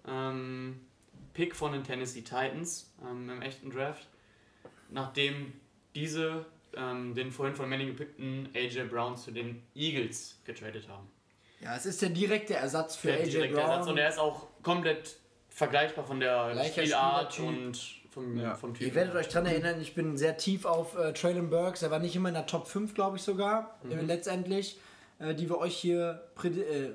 ähm, 0.07 0.81
Pick 1.35 1.55
von 1.55 1.73
den 1.73 1.85
Tennessee 1.85 2.23
Titans 2.23 2.93
ähm, 3.09 3.31
im 3.31 3.43
echten 3.43 3.71
Draft. 3.71 4.07
Nachdem 4.91 5.53
diese 5.95 6.45
ähm, 6.77 7.15
den 7.15 7.31
vorhin 7.33 7.55
von 7.55 7.69
Manning 7.69 7.89
gepickten 7.89 8.49
AJ 8.55 8.85
Brown 8.85 9.17
zu 9.17 9.31
den 9.31 9.63
Eagles 9.75 10.41
getradet 10.45 10.89
haben. 10.89 11.09
Ja, 11.61 11.75
es 11.77 11.87
ist 11.87 12.03
der 12.03 12.11
direkte 12.11 12.55
Ersatz 12.55 12.97
für 12.97 13.09
Der 13.09 13.21
AJ 13.21 13.31
direkte 13.31 13.57
Brown. 13.57 13.71
Ersatz 13.71 13.87
und 13.89 13.99
er 13.99 14.09
ist 14.09 14.19
auch 14.19 14.47
komplett 14.63 15.17
vergleichbar 15.49 16.05
von 16.05 16.21
der 16.21 16.51
Gleicher 16.53 16.83
Spielart 16.83 17.39
und 17.41 17.98
vom, 18.11 18.37
Ja. 18.39 18.55
vom 18.55 18.75
Typ. 18.75 18.87
Ihr 18.87 18.95
werdet 18.95 19.15
euch 19.15 19.29
dran 19.29 19.47
erinnern, 19.47 19.81
ich 19.81 19.95
bin 19.95 20.17
sehr 20.17 20.37
tief 20.37 20.65
auf 20.65 20.97
äh, 20.97 21.13
Traylon 21.13 21.51
Burks. 21.51 21.83
Er 21.83 21.91
war 21.91 21.99
nicht 21.99 22.15
immer 22.17 22.29
in 22.29 22.35
der 22.35 22.47
Top 22.47 22.67
5, 22.69 22.95
glaube 22.95 23.17
ich 23.17 23.23
sogar, 23.23 23.79
äh, 23.91 24.01
letztendlich, 24.01 24.79
äh, 25.19 25.35
die 25.35 25.49
wir 25.49 25.59
euch 25.59 25.77
hier 25.77 26.29
prä 26.35 26.49
äh, 26.49 26.93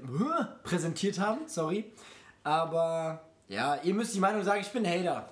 präsentiert 0.64 1.20
haben. 1.20 1.42
Sorry. 1.48 1.86
Aber 2.44 3.24
ja, 3.48 3.76
ihr 3.84 3.94
müsst 3.94 4.14
die 4.16 4.20
Meinung 4.20 4.44
sagen, 4.44 4.62
ich 4.62 4.72
bin 4.72 4.86
ein 4.86 5.00
Hater. 5.00 5.30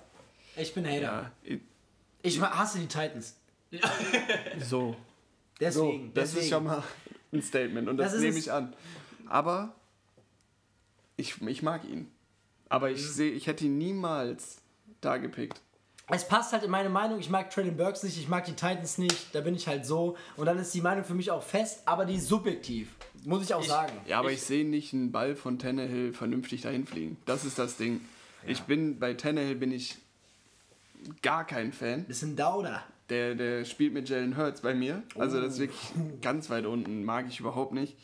Ich 0.55 0.73
bin 0.73 0.85
ein 0.85 0.91
Hater. 0.91 1.01
Ja, 1.01 1.31
ich- 1.43 1.61
Ich 2.23 2.39
hasse 2.41 2.79
die 2.79 2.87
Titans. 2.87 3.37
so. 4.63 4.95
Deswegen. 5.59 6.13
Das 6.13 6.29
deswegen. 6.31 6.43
ist 6.45 6.49
schon 6.51 6.63
mal 6.65 6.83
ein 7.31 7.41
Statement 7.41 7.87
und 7.89 7.97
das, 7.97 8.11
Das 8.13 8.21
nehme 8.21 8.37
ich 8.37 8.51
an. 8.51 8.73
Aber 9.27 9.73
ich, 11.17 11.41
ich 11.41 11.61
mag 11.63 11.83
ihn. 11.85 12.11
Aber 12.69 12.89
Mhm. 12.89 12.95
ich 12.95 13.07
sehe, 13.09 13.31
ich 13.31 13.47
hätte 13.47 13.65
ihn 13.65 13.77
niemals 13.77 14.61
da 15.01 15.17
gepickt. 15.17 15.61
Es 16.13 16.27
passt 16.27 16.51
halt 16.53 16.63
in 16.63 16.71
meine 16.71 16.89
Meinung. 16.89 17.19
Ich 17.19 17.29
mag 17.29 17.49
Traylon 17.49 17.77
Burks 17.77 18.03
nicht, 18.03 18.17
ich 18.17 18.27
mag 18.27 18.45
die 18.45 18.51
Titans 18.53 18.97
nicht. 18.97 19.33
Da 19.33 19.41
bin 19.41 19.55
ich 19.55 19.67
halt 19.67 19.85
so. 19.85 20.17
Und 20.37 20.45
dann 20.45 20.57
ist 20.59 20.73
die 20.73 20.81
Meinung 20.81 21.03
für 21.03 21.13
mich 21.13 21.31
auch 21.31 21.43
fest, 21.43 21.83
aber 21.85 22.05
die 22.05 22.15
ist 22.15 22.27
subjektiv. 22.27 22.89
Muss 23.23 23.43
ich 23.43 23.53
auch 23.53 23.63
sagen. 23.63 23.93
Ja, 24.07 24.19
aber 24.19 24.31
ich, 24.31 24.41
sehe 24.41 24.65
nicht 24.67 24.93
einen 24.93 25.11
Ball 25.11 25.35
von 25.35 25.59
Tannehill 25.59 26.11
vernünftig 26.13 26.61
dahin 26.61 26.85
fliegen. 26.85 27.17
Das 27.25 27.45
ist 27.45 27.57
das 27.59 27.77
Ding. 27.77 28.01
Ich 28.47 28.61
bin, 28.61 28.99
bei 28.99 29.13
Tannehill 29.13 29.55
bin 29.55 29.71
ich 29.71 29.97
gar 31.21 31.45
kein 31.45 31.71
Fan. 31.71 32.05
Bisschen 32.05 32.35
Dauder. 32.35 32.83
Der, 33.09 33.35
der 33.35 33.65
spielt 33.65 33.93
mit 33.93 34.09
Jalen 34.09 34.37
Hurts 34.37 34.61
bei 34.61 34.73
mir. 34.73 35.03
Also 35.17 35.41
das 35.41 35.53
ist 35.53 35.59
Oh. 35.59 35.61
wirklich 35.61 36.21
ganz 36.21 36.49
weit 36.49 36.65
unten. 36.65 37.03
Mag 37.03 37.25
ich 37.27 37.39
überhaupt 37.39 37.73
nicht. 37.73 37.95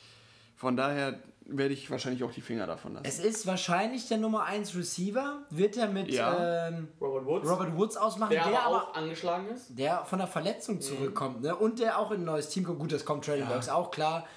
Von 0.55 0.75
daher 0.77 1.19
werde 1.49 1.73
ich 1.73 1.89
wahrscheinlich 1.89 2.23
auch 2.23 2.31
die 2.31 2.41
Finger 2.41 2.67
davon 2.67 2.93
lassen. 2.93 3.05
Es 3.05 3.19
ist 3.19 3.47
wahrscheinlich 3.47 4.07
der 4.07 4.17
Nummer 4.17 4.43
1 4.43 4.75
Receiver. 4.75 5.45
Wird 5.49 5.77
er 5.77 5.87
mit 5.87 6.09
Ja. 6.09 6.67
ähm, 6.67 6.89
Robert 6.99 7.25
Woods, 7.25 7.49
Robert 7.49 7.77
Woods 7.77 7.97
ausmachen, 7.97 8.31
der, 8.31 8.47
der, 8.47 8.63
aber 8.63 8.89
auch 8.89 8.93
angeschlagen 8.95 9.47
ist. 9.49 9.77
der 9.77 10.05
von 10.05 10.19
der 10.19 10.27
Verletzung 10.27 10.81
zurückkommt. 10.81 11.41
Ne? 11.41 11.55
Und 11.55 11.79
der 11.79 11.99
auch 11.99 12.11
in 12.11 12.21
ein 12.21 12.25
neues 12.25 12.49
Team 12.49 12.65
kommt. 12.65 12.79
Gut, 12.79 12.91
das 12.91 13.05
kommt 13.05 13.25
Traylon 13.25 13.47
Burks 13.47 13.69
auch 13.69 13.91
klar. 13.91 14.27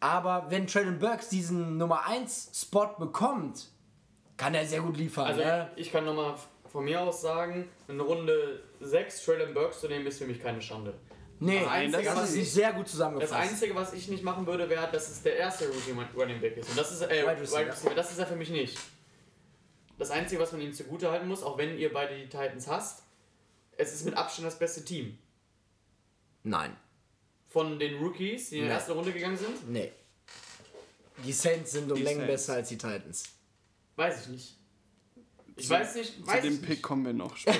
Aber 0.00 0.46
wenn 0.50 0.66
Traylon 0.66 0.98
Burks 0.98 1.28
diesen 1.28 1.76
Nummer 1.76 2.06
1 2.06 2.50
Spot 2.54 2.94
bekommt, 2.98 3.68
kann 4.36 4.54
er 4.54 4.64
sehr 4.66 4.80
gut 4.80 4.96
liefern. 4.96 5.26
Also 5.26 5.40
ne? 5.40 5.70
ich 5.74 5.90
kann 5.90 6.04
nochmal 6.04 6.34
von 6.70 6.84
mir 6.84 7.00
aus 7.00 7.22
sagen, 7.22 7.68
in 7.88 7.98
Runde 7.98 8.62
6 8.80 9.24
Traylon 9.24 9.54
Burks 9.54 9.80
zu 9.80 9.88
nehmen 9.88 10.06
ist 10.06 10.18
für 10.18 10.26
mich 10.26 10.40
keine 10.40 10.60
Schande. 10.60 10.94
Nee, 11.40 11.60
das 11.60 11.68
Einzige, 11.68 12.04
das 12.04 12.30
ist 12.30 12.36
ich- 12.36 12.52
sehr 12.52 12.72
gut 12.72 12.84
Das 12.86 12.90
zusammengefasst. 12.92 13.40
Einzige, 13.50 13.74
was 13.74 13.92
ich 13.92 14.08
nicht 14.08 14.24
machen 14.24 14.46
würde, 14.46 14.68
wäre, 14.68 14.90
dass 14.90 15.08
es 15.08 15.22
der 15.22 15.36
erste 15.36 15.68
Rookie 15.68 15.92
Running 16.16 16.40
Back 16.40 16.56
ist. 16.56 16.68
Und 16.70 16.76
das 16.78 16.90
ist 16.90 17.02
äh, 17.02 17.08
Wide 17.08 17.22
Wide 17.30 17.40
Receiver. 17.42 17.66
Receiver. 17.72 17.94
Das 17.94 18.10
ist 18.10 18.18
er 18.18 18.26
für 18.26 18.36
mich 18.36 18.50
nicht. 18.50 18.76
Das 19.98 20.10
Einzige, 20.10 20.40
was 20.40 20.52
man 20.52 20.60
ihm 20.60 20.72
zugute 20.72 21.10
halten 21.10 21.28
muss, 21.28 21.42
auch 21.42 21.56
wenn 21.58 21.78
ihr 21.78 21.92
beide 21.92 22.16
die 22.16 22.24
Titans 22.28 22.66
hasst, 22.66 23.02
es 23.76 23.92
ist 23.94 24.04
mit 24.04 24.14
Abstand 24.14 24.46
das 24.48 24.58
beste 24.58 24.84
Team. 24.84 25.16
Nein, 26.44 26.76
Von 27.48 27.78
den 27.78 27.98
Rookies, 28.02 28.50
die 28.50 28.56
in 28.56 28.62
die 28.62 28.68
Nee. 28.68 28.74
erste 28.74 28.92
Runde 28.92 29.12
gegangen 29.12 29.36
sind, 29.36 29.70
nee. 29.70 29.92
Die 31.24 31.32
Saints 31.32 31.72
sind 31.72 31.90
um 31.90 32.00
Längen 32.02 32.26
besser 32.26 32.54
als 32.54 32.68
die 32.68 32.76
Titans. 32.78 33.24
weiß 33.96 34.22
ich 34.22 34.28
nicht. 34.28 34.57
Ich 35.58 35.66
Zu- 35.66 35.70
weiß 35.74 35.94
nicht, 35.96 36.14
Zu 36.20 36.26
weiß 36.26 36.42
dem 36.42 36.54
ich 36.54 36.60
Pick 36.60 36.68
nicht. 36.70 36.82
kommen 36.82 37.04
wir 37.04 37.12
noch 37.12 37.36
später. 37.36 37.58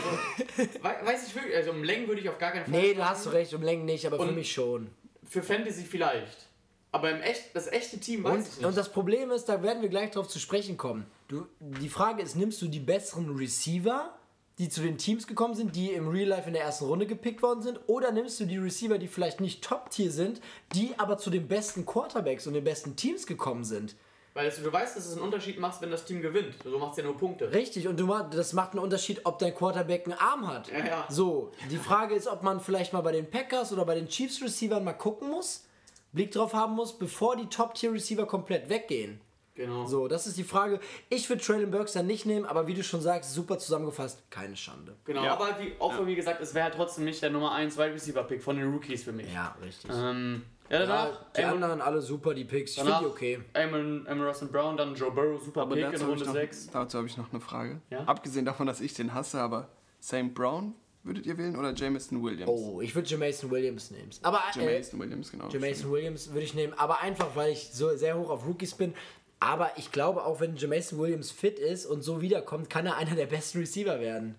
Wei- 0.82 1.04
Weiß 1.04 1.26
ich 1.26 1.34
wirklich, 1.34 1.54
also 1.56 1.70
um 1.72 1.82
Längen 1.82 2.06
würde 2.08 2.20
ich 2.20 2.28
auf 2.28 2.38
gar 2.38 2.52
keinen 2.52 2.64
Fall. 2.64 2.80
Nee, 2.80 2.92
du 2.94 2.98
sagen. 3.00 3.10
hast 3.10 3.26
du 3.26 3.30
recht, 3.30 3.52
um 3.54 3.62
Längen 3.62 3.84
nicht, 3.84 4.06
aber 4.06 4.16
für 4.16 4.22
Und- 4.22 4.34
mich 4.34 4.52
schon. 4.52 4.88
Für 5.28 5.42
Fantasy 5.42 5.82
vielleicht. 5.84 6.46
Aber 6.90 7.10
im 7.10 7.20
echt, 7.20 7.54
das 7.54 7.66
echte 7.66 7.98
Team 8.00 8.24
weiß 8.24 8.32
ich 8.32 8.38
Und, 8.38 8.56
nicht. 8.58 8.64
und 8.66 8.76
das 8.76 8.90
Problem 8.90 9.30
ist, 9.30 9.44
da 9.46 9.62
werden 9.62 9.82
wir 9.82 9.90
gleich 9.90 10.10
drauf 10.12 10.28
zu 10.28 10.38
sprechen 10.38 10.76
kommen. 10.78 11.04
Du, 11.28 11.46
die 11.60 11.90
Frage 11.90 12.22
ist, 12.22 12.34
nimmst 12.34 12.62
du 12.62 12.68
die 12.68 12.80
besseren 12.80 13.36
Receiver, 13.36 14.14
die 14.58 14.68
zu 14.70 14.80
den 14.80 14.96
Teams 14.96 15.26
gekommen 15.26 15.54
sind, 15.54 15.76
die 15.76 15.90
im 15.92 16.08
Real 16.08 16.28
Life 16.28 16.46
in 16.48 16.54
der 16.54 16.62
ersten 16.62 16.86
Runde 16.86 17.06
gepickt 17.06 17.42
worden 17.42 17.62
sind, 17.62 17.78
oder 17.88 18.10
nimmst 18.10 18.40
du 18.40 18.46
die 18.46 18.56
Receiver, 18.56 18.96
die 18.98 19.06
vielleicht 19.08 19.40
nicht 19.40 19.62
Top-Tier 19.62 20.10
sind, 20.10 20.40
die 20.74 20.94
aber 20.98 21.18
zu 21.18 21.28
den 21.30 21.46
besten 21.46 21.84
Quarterbacks 21.84 22.46
und 22.46 22.54
den 22.54 22.64
besten 22.64 22.96
Teams 22.96 23.26
gekommen 23.26 23.64
sind? 23.64 23.94
Weil 24.38 24.50
du, 24.52 24.62
du 24.62 24.72
weißt, 24.72 24.96
dass 24.96 25.04
es 25.04 25.14
einen 25.14 25.22
Unterschied 25.22 25.58
macht, 25.58 25.82
wenn 25.82 25.90
das 25.90 26.04
Team 26.04 26.22
gewinnt. 26.22 26.54
So 26.62 26.78
macht 26.78 26.92
es 26.92 26.98
ja 26.98 27.02
nur 27.02 27.16
Punkte. 27.16 27.52
Richtig, 27.52 27.88
und 27.88 27.98
du, 27.98 28.06
das 28.30 28.52
macht 28.52 28.70
einen 28.70 28.78
Unterschied, 28.78 29.22
ob 29.24 29.40
dein 29.40 29.52
Quarterback 29.52 30.04
einen 30.06 30.16
Arm 30.16 30.46
hat. 30.46 30.68
Ja, 30.70 30.78
ja. 30.86 31.06
So, 31.08 31.50
die 31.68 31.76
Frage 31.76 32.14
ist, 32.14 32.28
ob 32.28 32.44
man 32.44 32.60
vielleicht 32.60 32.92
mal 32.92 33.00
bei 33.00 33.10
den 33.10 33.28
Packers 33.28 33.72
oder 33.72 33.84
bei 33.84 33.96
den 33.96 34.06
Chiefs 34.06 34.40
Receivern 34.40 34.84
mal 34.84 34.92
gucken 34.92 35.28
muss, 35.28 35.64
Blick 36.12 36.30
drauf 36.30 36.54
haben 36.54 36.76
muss, 36.76 36.96
bevor 36.96 37.34
die 37.34 37.46
Top-Tier-Receiver 37.46 38.26
komplett 38.26 38.68
weggehen. 38.68 39.20
Genau. 39.56 39.86
So, 39.86 40.06
das 40.06 40.28
ist 40.28 40.38
die 40.38 40.44
Frage. 40.44 40.78
Ich 41.10 41.28
würde 41.28 41.42
Traylon 41.42 41.72
Burks 41.72 41.92
dann 41.94 42.06
nicht 42.06 42.24
nehmen, 42.24 42.46
aber 42.46 42.68
wie 42.68 42.74
du 42.74 42.84
schon 42.84 43.00
sagst, 43.00 43.34
super 43.34 43.58
zusammengefasst, 43.58 44.22
keine 44.30 44.56
Schande. 44.56 44.94
Genau, 45.04 45.24
Ja. 45.24 45.32
aber 45.32 45.58
wie, 45.58 45.72
auch 45.80 46.06
wie 46.06 46.14
gesagt, 46.14 46.40
es 46.40 46.54
wäre 46.54 46.66
halt 46.66 46.74
trotzdem 46.74 47.04
nicht 47.04 47.20
der 47.22 47.30
Nummer 47.30 47.50
1 47.50 47.76
Wide 47.76 47.92
Receiver 47.92 48.22
Pick 48.22 48.40
von 48.40 48.56
den 48.56 48.72
Rookies 48.72 49.02
für 49.02 49.10
mich. 49.10 49.26
Ja, 49.34 49.56
richtig. 49.60 49.90
Ähm, 49.92 50.44
ja, 50.70 50.80
ja, 50.80 50.86
danach, 50.86 51.32
die 51.32 51.42
Amon, 51.42 51.62
anderen 51.62 51.80
alle 51.80 52.00
super, 52.00 52.34
die 52.34 52.44
Picks. 52.44 52.72
Ich 52.72 52.82
finde 52.82 52.98
die 53.00 53.06
okay. 53.06 53.40
Amon, 53.54 54.06
Amon 54.06 54.26
Russell 54.26 54.48
Brown, 54.48 54.76
dann 54.76 54.94
Joe 54.94 55.10
Burrow, 55.10 55.42
super 55.42 55.62
Aber 55.62 55.74
Pick 55.74 55.84
dazu 55.84 55.96
in 55.96 56.02
habe 56.02 56.12
ich, 56.12 56.20
Runde 56.20 56.26
noch, 56.26 56.32
6. 56.34 56.70
dazu 56.70 56.98
hab 56.98 57.06
ich 57.06 57.16
noch 57.16 57.32
eine 57.32 57.40
Frage. 57.40 57.80
Ja? 57.90 58.04
Abgesehen 58.04 58.44
davon, 58.44 58.66
dass 58.66 58.80
ich 58.80 58.94
den 58.94 59.14
hasse, 59.14 59.40
aber 59.40 59.68
St. 60.02 60.34
Brown 60.34 60.74
würdet 61.02 61.26
ihr 61.26 61.38
wählen 61.38 61.56
oder 61.56 61.72
Jameson 61.74 62.22
Williams? 62.22 62.50
Oh, 62.50 62.80
ich 62.80 62.94
würde 62.94 63.08
Jameson 63.08 63.50
Williams 63.50 63.90
nehmen. 63.90 64.10
Aber 64.22 64.42
äh, 64.54 64.58
Jameson 64.58 65.00
Williams, 65.00 65.30
genau. 65.30 65.48
Jameson 65.48 65.90
Williams 65.90 66.28
würde 66.28 66.42
ich 66.42 66.54
nehmen, 66.54 66.74
aber 66.74 67.00
einfach, 67.00 67.34
weil 67.34 67.52
ich 67.52 67.70
so 67.72 67.96
sehr 67.96 68.18
hoch 68.18 68.30
auf 68.30 68.46
Rookies 68.46 68.74
bin. 68.74 68.94
Aber 69.40 69.70
ich 69.76 69.92
glaube, 69.92 70.24
auch 70.24 70.40
wenn 70.40 70.56
Jameson 70.56 70.98
Williams 70.98 71.30
fit 71.30 71.58
ist 71.58 71.86
und 71.86 72.02
so 72.02 72.20
wiederkommt, 72.20 72.68
kann 72.68 72.86
er 72.86 72.96
einer 72.96 73.14
der 73.14 73.26
besten 73.26 73.58
Receiver 73.58 74.00
werden. 74.00 74.34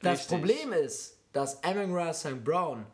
Das 0.00 0.20
Richtig. 0.20 0.28
Problem 0.28 0.72
ist, 0.72 1.18
dass 1.32 1.62
Amon 1.64 2.14
St. 2.14 2.44
Brown 2.44 2.86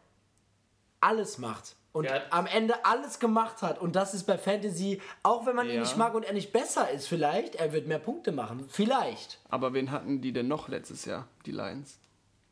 alles 1.00 1.38
macht. 1.38 1.76
Und 1.92 2.08
hat- 2.10 2.32
am 2.32 2.46
Ende 2.46 2.84
alles 2.86 3.18
gemacht 3.18 3.60
hat. 3.60 3.78
Und 3.78 3.94
das 3.96 4.14
ist 4.14 4.24
bei 4.24 4.38
Fantasy, 4.38 5.00
auch 5.22 5.44
wenn 5.44 5.54
man 5.54 5.66
ihn 5.68 5.74
Ja. 5.74 5.80
nicht 5.80 5.96
mag 5.98 6.14
und 6.14 6.24
er 6.24 6.32
nicht 6.32 6.52
besser 6.52 6.90
ist, 6.90 7.06
vielleicht, 7.06 7.56
er 7.56 7.72
wird 7.74 7.86
mehr 7.86 7.98
Punkte 7.98 8.32
machen. 8.32 8.64
Vielleicht. 8.68 9.38
Aber 9.50 9.74
wen 9.74 9.90
hatten 9.90 10.20
die 10.22 10.32
denn 10.32 10.48
noch 10.48 10.68
letztes 10.68 11.04
Jahr, 11.04 11.28
die 11.44 11.52
Lions? 11.52 11.98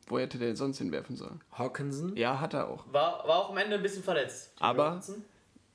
Wo 0.07 0.19
hätte 0.19 0.37
der 0.37 0.55
sonst 0.55 0.77
hinwerfen 0.79 1.15
sollen? 1.15 1.41
Hawkinson. 1.53 2.15
Ja, 2.17 2.39
hat 2.39 2.53
er 2.53 2.69
auch. 2.69 2.83
War, 2.91 3.27
war 3.27 3.37
auch 3.39 3.49
am 3.49 3.57
Ende 3.57 3.77
ein 3.77 3.81
bisschen 3.83 4.03
verletzt. 4.03 4.51
Aber- 4.59 4.89
Robinson. 4.89 5.23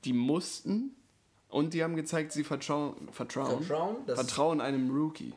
Die 0.05 0.13
mussten 0.13 0.95
und 1.49 1.73
die 1.73 1.83
haben 1.83 1.95
gezeigt, 1.95 2.31
sie 2.31 2.43
vertrauen, 2.45 3.09
vertrauen, 3.11 3.63
Vertrauen, 3.63 3.95
das- 4.05 4.19
vertrauen 4.19 4.61
einem 4.61 4.89
Rookie. 4.95 5.33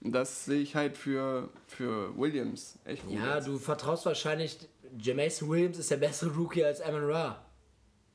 Und 0.00 0.12
das 0.12 0.44
sehe 0.46 0.60
ich 0.62 0.74
halt 0.74 0.96
für, 0.96 1.48
für 1.66 2.16
Williams 2.16 2.78
echt 2.84 3.04
gut. 3.04 3.14
Ja, 3.18 3.36
jetzt. 3.36 3.46
du 3.48 3.58
vertraust 3.58 4.06
wahrscheinlich, 4.06 4.58
Jameson 4.98 5.48
Williams 5.50 5.78
ist 5.78 5.90
der 5.90 5.96
bessere 5.98 6.30
Rookie 6.34 6.64
als 6.64 6.80
Amon 6.80 7.04
Ra. 7.10 7.44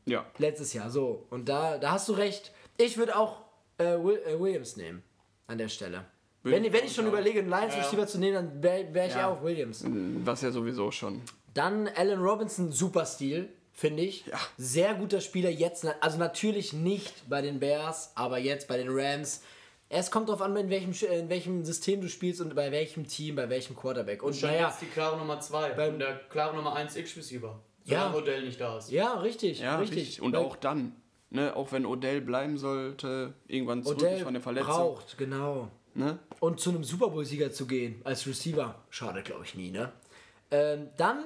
Ja. 0.05 0.25
Letztes 0.37 0.73
Jahr, 0.73 0.89
so. 0.89 1.25
Und 1.29 1.49
da, 1.49 1.77
da 1.77 1.91
hast 1.91 2.07
du 2.09 2.13
recht. 2.13 2.51
Ich 2.77 2.97
würde 2.97 3.15
auch 3.17 3.41
äh, 3.77 3.83
Will, 4.03 4.21
äh, 4.25 4.39
Williams 4.39 4.75
nehmen. 4.77 5.03
An 5.47 5.57
der 5.57 5.67
Stelle. 5.69 6.05
Würde 6.41 6.57
Wenn, 6.57 6.65
ich 6.65 6.73
wenn 6.73 6.85
ich 6.85 6.93
schon 6.95 7.05
auch. 7.05 7.09
überlege, 7.09 7.39
einen 7.39 7.49
Lions 7.49 7.73
Ja, 7.73 7.79
ja. 7.79 7.85
Receiver 7.85 8.07
zu 8.07 8.17
nehmen, 8.19 8.33
dann 8.35 8.63
wäre 8.63 8.93
wär 8.93 9.07
ich 9.07 9.13
ja. 9.15 9.29
Auch 9.29 9.43
Williams. 9.43 9.83
Was 9.85 10.41
ja 10.41 10.51
sowieso 10.51 10.89
schon. 10.91 11.21
Dann 11.53 11.87
Allen 11.89 12.19
Robinson, 12.21 12.71
super 12.71 13.05
Stil, 13.05 13.49
finde 13.73 14.03
ich. 14.03 14.25
Ja. 14.25 14.39
Sehr 14.57 14.93
guter 14.95 15.21
Spieler 15.21 15.49
jetzt. 15.49 15.85
Also 16.01 16.17
natürlich 16.17 16.73
nicht 16.73 17.29
bei 17.29 17.41
den 17.41 17.59
Bears, 17.59 18.11
aber 18.15 18.37
jetzt 18.39 18.67
bei 18.67 18.77
den 18.77 18.87
Rams. 18.89 19.41
Es 19.89 20.09
kommt 20.09 20.27
darauf 20.29 20.41
an, 20.41 20.55
in 20.55 20.69
welchem, 20.69 20.91
in 21.11 21.29
welchem 21.29 21.63
System 21.65 22.01
du 22.01 22.09
spielst 22.09 22.41
und 22.41 22.55
bei 22.55 22.71
welchem 22.71 23.05
Team, 23.07 23.35
bei 23.35 23.47
welchem 23.49 23.75
Quarterback. 23.75 24.23
Und 24.23 24.35
Scheint 24.35 24.53
naja, 24.53 24.69
jetzt 24.69 24.81
die 24.81 24.87
klare 24.87 25.17
Nummer 25.17 25.39
2 25.39 25.71
Beim- 25.73 25.93
und 25.93 25.99
der 25.99 26.15
klare 26.29 26.55
Nummer 26.55 26.75
1 26.75 26.95
X-Receiver. 26.95 27.59
Ja. 27.85 27.99
Solange 27.99 28.17
Odell 28.17 28.45
nicht 28.45 28.59
da 28.59 28.77
ist. 28.77 28.91
ja, 28.91 29.13
richtig. 29.19 29.59
Ja, 29.59 29.77
richtig. 29.77 29.97
richtig. 29.99 30.21
Und 30.21 30.33
Weil 30.33 30.41
auch 30.41 30.55
dann. 30.55 30.95
Ne, 31.29 31.55
auch 31.55 31.71
wenn 31.71 31.87
Odell 31.87 32.21
bleiben 32.21 32.59
sollte, 32.59 33.33
irgendwann 33.47 33.81
zurück 33.81 33.97
Odell 33.97 34.17
ist 34.17 34.23
von 34.23 34.33
der 34.33 34.43
Verletzung. 34.43 34.69
braucht, 34.71 35.17
genau. 35.17 35.67
Ne? 35.95 36.19
Und 36.39 36.59
zu 36.59 36.69
einem 36.69 36.83
Super 36.83 37.09
Bowl-Sieger 37.09 37.51
zu 37.51 37.65
gehen 37.65 38.01
als 38.03 38.27
Receiver, 38.27 38.75
schade, 38.91 39.23
glaube 39.23 39.43
ich, 39.43 39.55
nie, 39.55 39.71
ne? 39.71 39.91
Ähm, 40.51 40.89
dann, 40.95 41.23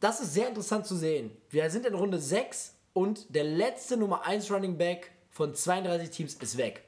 das 0.00 0.20
ist 0.20 0.32
sehr 0.32 0.48
interessant 0.48 0.86
zu 0.86 0.96
sehen. 0.96 1.30
Wir 1.50 1.68
sind 1.68 1.84
in 1.84 1.94
Runde 1.94 2.18
6 2.18 2.74
und 2.94 3.34
der 3.34 3.44
letzte 3.44 3.98
Nummer 3.98 4.24
1 4.26 4.50
Running 4.50 4.78
Back 4.78 5.10
von 5.28 5.54
32 5.54 6.08
Teams 6.08 6.34
ist 6.36 6.56
weg. 6.56 6.84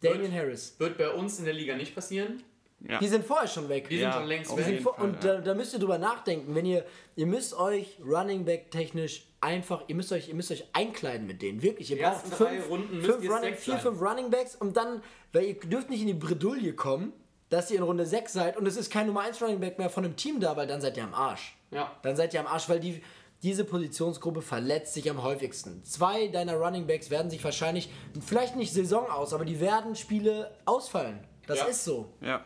Damien 0.00 0.32
Harris. 0.32 0.74
Wird 0.78 0.98
bei 0.98 1.08
uns 1.08 1.38
in 1.38 1.46
der 1.46 1.54
Liga 1.54 1.76
nicht 1.76 1.94
passieren. 1.94 2.42
Ja. 2.80 2.98
Die 3.00 3.08
sind 3.08 3.24
vorher 3.24 3.48
schon 3.48 3.68
weg. 3.68 3.88
Die 3.88 3.96
sind 3.96 4.04
Ja, 4.04 4.12
schon 4.12 4.26
längst 4.26 4.56
weg. 4.56 4.64
sind 4.64 4.80
Fall, 4.82 4.92
und 5.02 5.24
ja. 5.24 5.34
da, 5.34 5.40
da 5.40 5.54
müsst 5.54 5.72
ihr 5.72 5.80
drüber 5.80 5.98
nachdenken, 5.98 6.54
wenn 6.54 6.64
ihr, 6.64 6.84
ihr 7.16 7.26
müsst 7.26 7.54
euch 7.58 7.98
Running 8.04 8.44
Back 8.44 8.70
technisch 8.70 9.26
einfach, 9.40 9.82
ihr 9.88 9.94
müsst 9.96 10.12
euch, 10.12 10.28
ihr 10.28 10.34
müsst 10.34 10.52
euch 10.52 10.64
einkleiden 10.72 11.26
mit 11.26 11.42
denen, 11.42 11.60
wirklich. 11.62 11.90
Ihr 11.90 11.96
Die 11.96 12.02
braucht 12.02 12.26
fünf, 12.26 12.68
Runden 12.68 13.02
fünf 13.02 13.24
ihr 13.24 13.30
Running, 13.32 13.54
vier, 13.56 13.74
sein. 13.74 13.82
fünf 13.82 14.00
Running 14.00 14.30
Backs 14.30 14.54
und 14.54 14.76
dann, 14.76 15.02
weil 15.32 15.44
ihr 15.44 15.54
dürft 15.58 15.90
nicht 15.90 16.00
in 16.02 16.06
die 16.06 16.14
Bredouille 16.14 16.72
kommen, 16.74 17.12
dass 17.50 17.70
ihr 17.70 17.78
in 17.78 17.82
Runde 17.82 18.04
6 18.06 18.32
seid 18.32 18.56
und 18.56 18.66
es 18.66 18.76
ist 18.76 18.92
kein 18.92 19.06
Nummer 19.06 19.22
1 19.22 19.40
Running 19.42 19.58
Back 19.58 19.78
mehr 19.78 19.90
von 19.90 20.04
einem 20.04 20.14
Team 20.16 20.38
da, 20.38 20.56
weil 20.56 20.66
dann 20.66 20.80
seid 20.80 20.96
ihr 20.96 21.04
am 21.04 21.14
Arsch. 21.14 21.56
Ja. 21.70 21.90
Dann 22.02 22.14
seid 22.14 22.32
ihr 22.34 22.40
am 22.40 22.46
Arsch, 22.46 22.68
weil 22.68 22.78
die, 22.78 23.02
diese 23.42 23.64
Positionsgruppe 23.64 24.40
verletzt 24.42 24.94
sich 24.94 25.10
am 25.10 25.22
häufigsten. 25.22 25.82
Zwei 25.84 26.28
deiner 26.28 26.54
Running 26.56 26.86
Backs 26.86 27.10
werden 27.10 27.30
sich 27.30 27.42
wahrscheinlich, 27.42 27.88
vielleicht 28.24 28.54
nicht 28.54 28.72
Saison 28.72 29.10
aus, 29.10 29.32
aber 29.32 29.44
die 29.44 29.58
werden 29.60 29.96
Spiele 29.96 30.50
ausfallen. 30.64 31.20
Das 31.46 31.58
Ja. 31.58 31.64
ist 31.66 31.84
so. 31.84 32.12
Ja. 32.20 32.44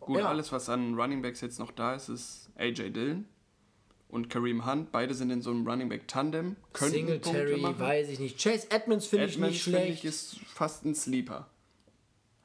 Gut, 0.00 0.18
Ja. 0.18 0.28
alles, 0.28 0.50
was 0.52 0.68
an 0.68 0.94
Running 0.98 1.22
Backs 1.22 1.40
jetzt 1.40 1.58
noch 1.58 1.70
da 1.72 1.94
ist, 1.94 2.08
ist 2.08 2.50
AJ 2.56 2.90
Dillon 2.90 3.26
und 4.08 4.28
Kareem 4.30 4.66
Hunt. 4.66 4.90
Beide 4.92 5.14
sind 5.14 5.30
in 5.30 5.42
so 5.42 5.50
einem 5.50 5.66
Running 5.68 5.88
Back 5.88 6.08
Tandem. 6.08 6.56
Könnten 6.72 6.94
Singletary, 6.94 7.62
weiß 7.62 8.08
ich 8.08 8.18
nicht. 8.18 8.42
Chase 8.42 8.66
Edmonds 8.70 9.06
finde 9.06 9.26
ich 9.26 9.32
Edmonds, 9.34 9.52
nicht 9.54 9.62
finde 9.64 9.78
schlecht. 9.80 9.98
ich, 9.98 10.04
ist 10.06 10.36
fast 10.46 10.84
ein 10.84 10.94
Sleeper. 10.94 11.48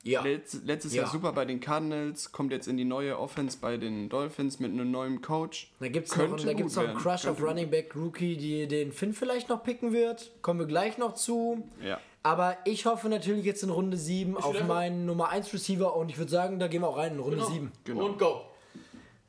ja. 0.03 0.21
Letz, 0.21 0.59
letztes 0.65 0.93
Ja. 0.93 1.01
Jahr 1.03 1.11
super 1.11 1.31
bei 1.31 1.45
den 1.45 1.59
Cardinals, 1.59 2.31
kommt 2.31 2.51
jetzt 2.51 2.67
in 2.67 2.77
die 2.77 2.85
neue 2.85 3.17
Offense 3.17 3.57
bei 3.59 3.77
den 3.77 4.07
Dolphins 4.09 4.59
mit 4.59 4.71
einem 4.71 4.91
neuen 4.91 5.21
Coach. 5.23 5.71
Da 5.79 5.87
gibt 5.87 6.07
es 6.07 6.15
noch, 6.15 6.27
Könnte 6.27 6.45
da 6.45 6.53
gibt's 6.53 6.75
gut 6.75 6.83
noch 6.83 6.89
einen 6.91 6.99
Crush 6.99 7.25
auf 7.25 7.37
könnte 7.37 7.43
Running 7.49 7.69
Back 7.71 7.95
Rookie, 7.95 8.37
die 8.37 8.67
den 8.67 8.91
Finn 8.91 9.13
vielleicht 9.13 9.49
noch 9.49 9.63
picken 9.63 9.93
wird. 9.93 10.31
Kommen 10.43 10.59
wir 10.59 10.67
gleich 10.67 10.99
noch 10.99 11.15
zu. 11.15 11.67
Ja. 11.83 11.99
Aber 12.25 12.57
ich 12.65 12.87
hoffe 12.87 13.07
natürlich 13.07 13.45
jetzt 13.45 13.61
in 13.61 13.69
Runde 13.69 13.97
7 13.97 14.35
auf 14.35 14.63
meinen 14.63 15.05
Nummer 15.05 15.29
1 15.29 15.53
Receiver 15.53 15.95
und 15.95 16.09
ich 16.09 16.17
würde 16.17 16.31
sagen, 16.31 16.57
da 16.57 16.67
gehen 16.67 16.81
wir 16.81 16.87
auch 16.87 16.97
rein 16.97 17.13
in 17.13 17.19
Runde 17.19 17.37
Genau. 17.37 17.49
7. 17.51 17.71
Genau. 17.83 18.05
Und 18.05 18.17
go. 18.17 18.41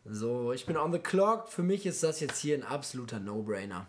So, 0.06 0.52
ich 0.52 0.64
bin 0.64 0.78
on 0.78 0.92
the 0.92 0.98
clock. 0.98 1.48
Für 1.48 1.62
mich 1.62 1.84
ist 1.84 2.02
das 2.02 2.20
jetzt 2.20 2.38
hier 2.40 2.56
ein 2.56 2.62
absoluter 2.62 3.20
No-Brainer. 3.20 3.86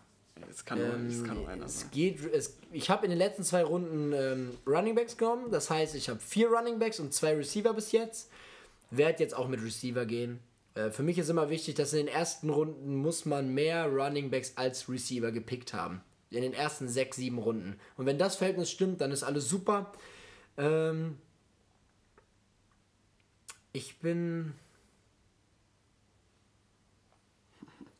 Es 0.49 0.65
kann, 0.65 0.79
nur, 0.79 1.09
es 1.09 1.23
kann 1.23 1.37
nur 1.37 1.47
einer 1.47 1.65
Es 1.65 1.81
sein. 1.81 1.89
geht, 1.91 2.19
es, 2.33 2.57
ich 2.73 2.89
habe 2.89 3.05
in 3.05 3.11
den 3.11 3.17
letzten 3.17 3.43
zwei 3.45 3.63
Runden 3.63 4.11
ähm, 4.11 4.51
Running 4.67 4.95
Backs 4.95 5.15
genommen. 5.15 5.51
Das 5.51 5.69
heißt, 5.69 5.95
ich 5.95 6.09
habe 6.09 6.19
vier 6.19 6.49
Running 6.49 6.77
Backs 6.77 6.99
und 6.99 7.13
zwei 7.13 7.33
Receiver 7.33 7.73
bis 7.73 7.93
jetzt. 7.93 8.29
Werde 8.91 9.23
jetzt 9.23 9.35
auch 9.37 9.47
mit 9.47 9.63
Receiver 9.63 10.05
gehen. 10.05 10.41
Äh, 10.75 10.89
für 10.91 11.03
mich 11.03 11.17
ist 11.17 11.29
immer 11.29 11.49
wichtig, 11.49 11.75
dass 11.75 11.93
in 11.93 11.99
den 12.05 12.07
ersten 12.13 12.49
Runden 12.49 12.95
muss 12.97 13.25
man 13.25 13.53
mehr 13.53 13.87
Running 13.87 14.29
Backs 14.31 14.51
als 14.57 14.89
Receiver 14.89 15.31
gepickt 15.31 15.73
haben. 15.73 16.01
In 16.29 16.41
den 16.41 16.53
ersten 16.53 16.87
sechs, 16.89 17.15
sieben 17.17 17.37
Runden. 17.37 17.79
Und 17.95 18.05
wenn 18.05 18.17
das 18.17 18.35
Verhältnis 18.35 18.69
stimmt, 18.69 18.99
dann 18.99 19.11
ist 19.11 19.23
alles 19.23 19.47
super. 19.47 19.91
Ähm, 20.57 21.17
ich 23.71 23.99
bin. 23.99 24.53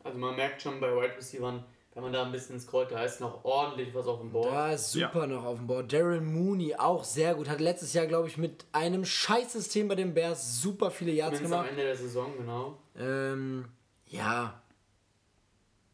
Also 0.04 0.18
man 0.18 0.36
merkt 0.36 0.62
schon 0.62 0.80
bei 0.80 0.90
Wide 0.94 1.16
Receivern, 1.18 1.64
wenn 1.94 2.04
man 2.04 2.14
da 2.14 2.24
ein 2.24 2.32
bisschen 2.32 2.60
scrollt, 2.60 2.92
da 2.92 3.04
ist 3.04 3.22
noch 3.22 3.44
ordentlich 3.44 3.94
was 3.94 4.08
auf 4.08 4.20
dem 4.20 4.32
Board. 4.32 4.52
Da 4.52 4.72
ist 4.72 4.92
super 4.92 5.26
noch 5.28 5.44
auf 5.44 5.58
dem 5.58 5.68
Board. 5.68 5.92
Daryl 5.92 6.22
Mooney 6.22 6.76
auch 6.76 7.04
sehr 7.04 7.36
gut. 7.36 7.50
Hat 7.50 7.60
letztes 7.60 7.94
Jahr, 7.94 8.08
glaube 8.08 8.28
ich, 8.28 8.38
mit 8.38 8.66
einem 8.72 9.04
Scheißsystem 9.06 9.88
bei 9.88 9.96
den 9.96 10.14
Bears 10.14 10.62
super 10.62 10.92
viele 10.92 11.12
Yards 11.12 11.38
Zumindest 11.38 11.54
am 11.54 11.60
gemacht. 11.62 11.72
Ende 11.72 11.84
der 11.84 11.96
Saison, 11.96 12.38
genau. 12.38 12.78
Ähm, 12.98 13.66
ja. 14.08 14.62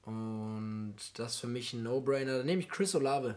Und 0.05 0.97
das 1.15 1.35
ist 1.35 1.39
für 1.39 1.47
mich 1.47 1.73
ein 1.73 1.83
No-Brainer. 1.83 2.37
Dann 2.37 2.45
nehme 2.45 2.61
ich 2.61 2.69
Chris 2.69 2.93
Olave. 2.95 3.35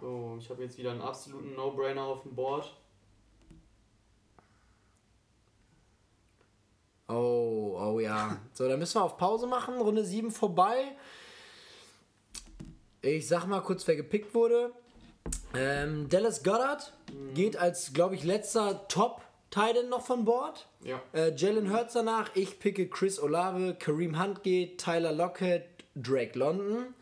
So, 0.00 0.36
ich 0.38 0.48
habe 0.50 0.62
jetzt 0.62 0.78
wieder 0.78 0.92
einen 0.92 1.02
absoluten 1.02 1.54
No-Brainer 1.54 2.02
auf 2.02 2.22
dem 2.22 2.34
Board. 2.34 2.74
Oh, 7.08 7.78
oh 7.78 8.00
ja. 8.00 8.38
So, 8.52 8.68
dann 8.68 8.78
müssen 8.78 8.96
wir 8.96 9.04
auf 9.04 9.16
Pause 9.16 9.46
machen. 9.46 9.78
Runde 9.78 10.04
7 10.04 10.30
vorbei. 10.30 10.96
Ich 13.02 13.28
sag 13.28 13.46
mal 13.46 13.60
kurz, 13.60 13.86
wer 13.86 13.96
gepickt 13.96 14.34
wurde. 14.34 14.72
Ähm, 15.54 16.08
Dallas 16.08 16.42
Goddard 16.42 16.92
geht 17.34 17.56
als, 17.56 17.92
glaube 17.92 18.14
ich, 18.14 18.24
letzter 18.24 18.88
Top-Titan 19.56 19.88
noch 19.88 20.04
von 20.04 20.24
Bord. 20.24 20.66
Ja. 20.82 21.00
Äh, 21.12 21.34
Jalen 21.34 21.72
Hurts 21.72 21.94
danach. 21.94 22.30
Ich 22.34 22.58
picke 22.58 22.88
Chris 22.88 23.18
Olave. 23.18 23.74
Kareem 23.78 24.22
Hunt 24.22 24.42
geht. 24.42 24.78
Tyler 24.78 25.12
Lockett. 25.12 25.64
Drake 25.94 26.38
London. 26.38 26.94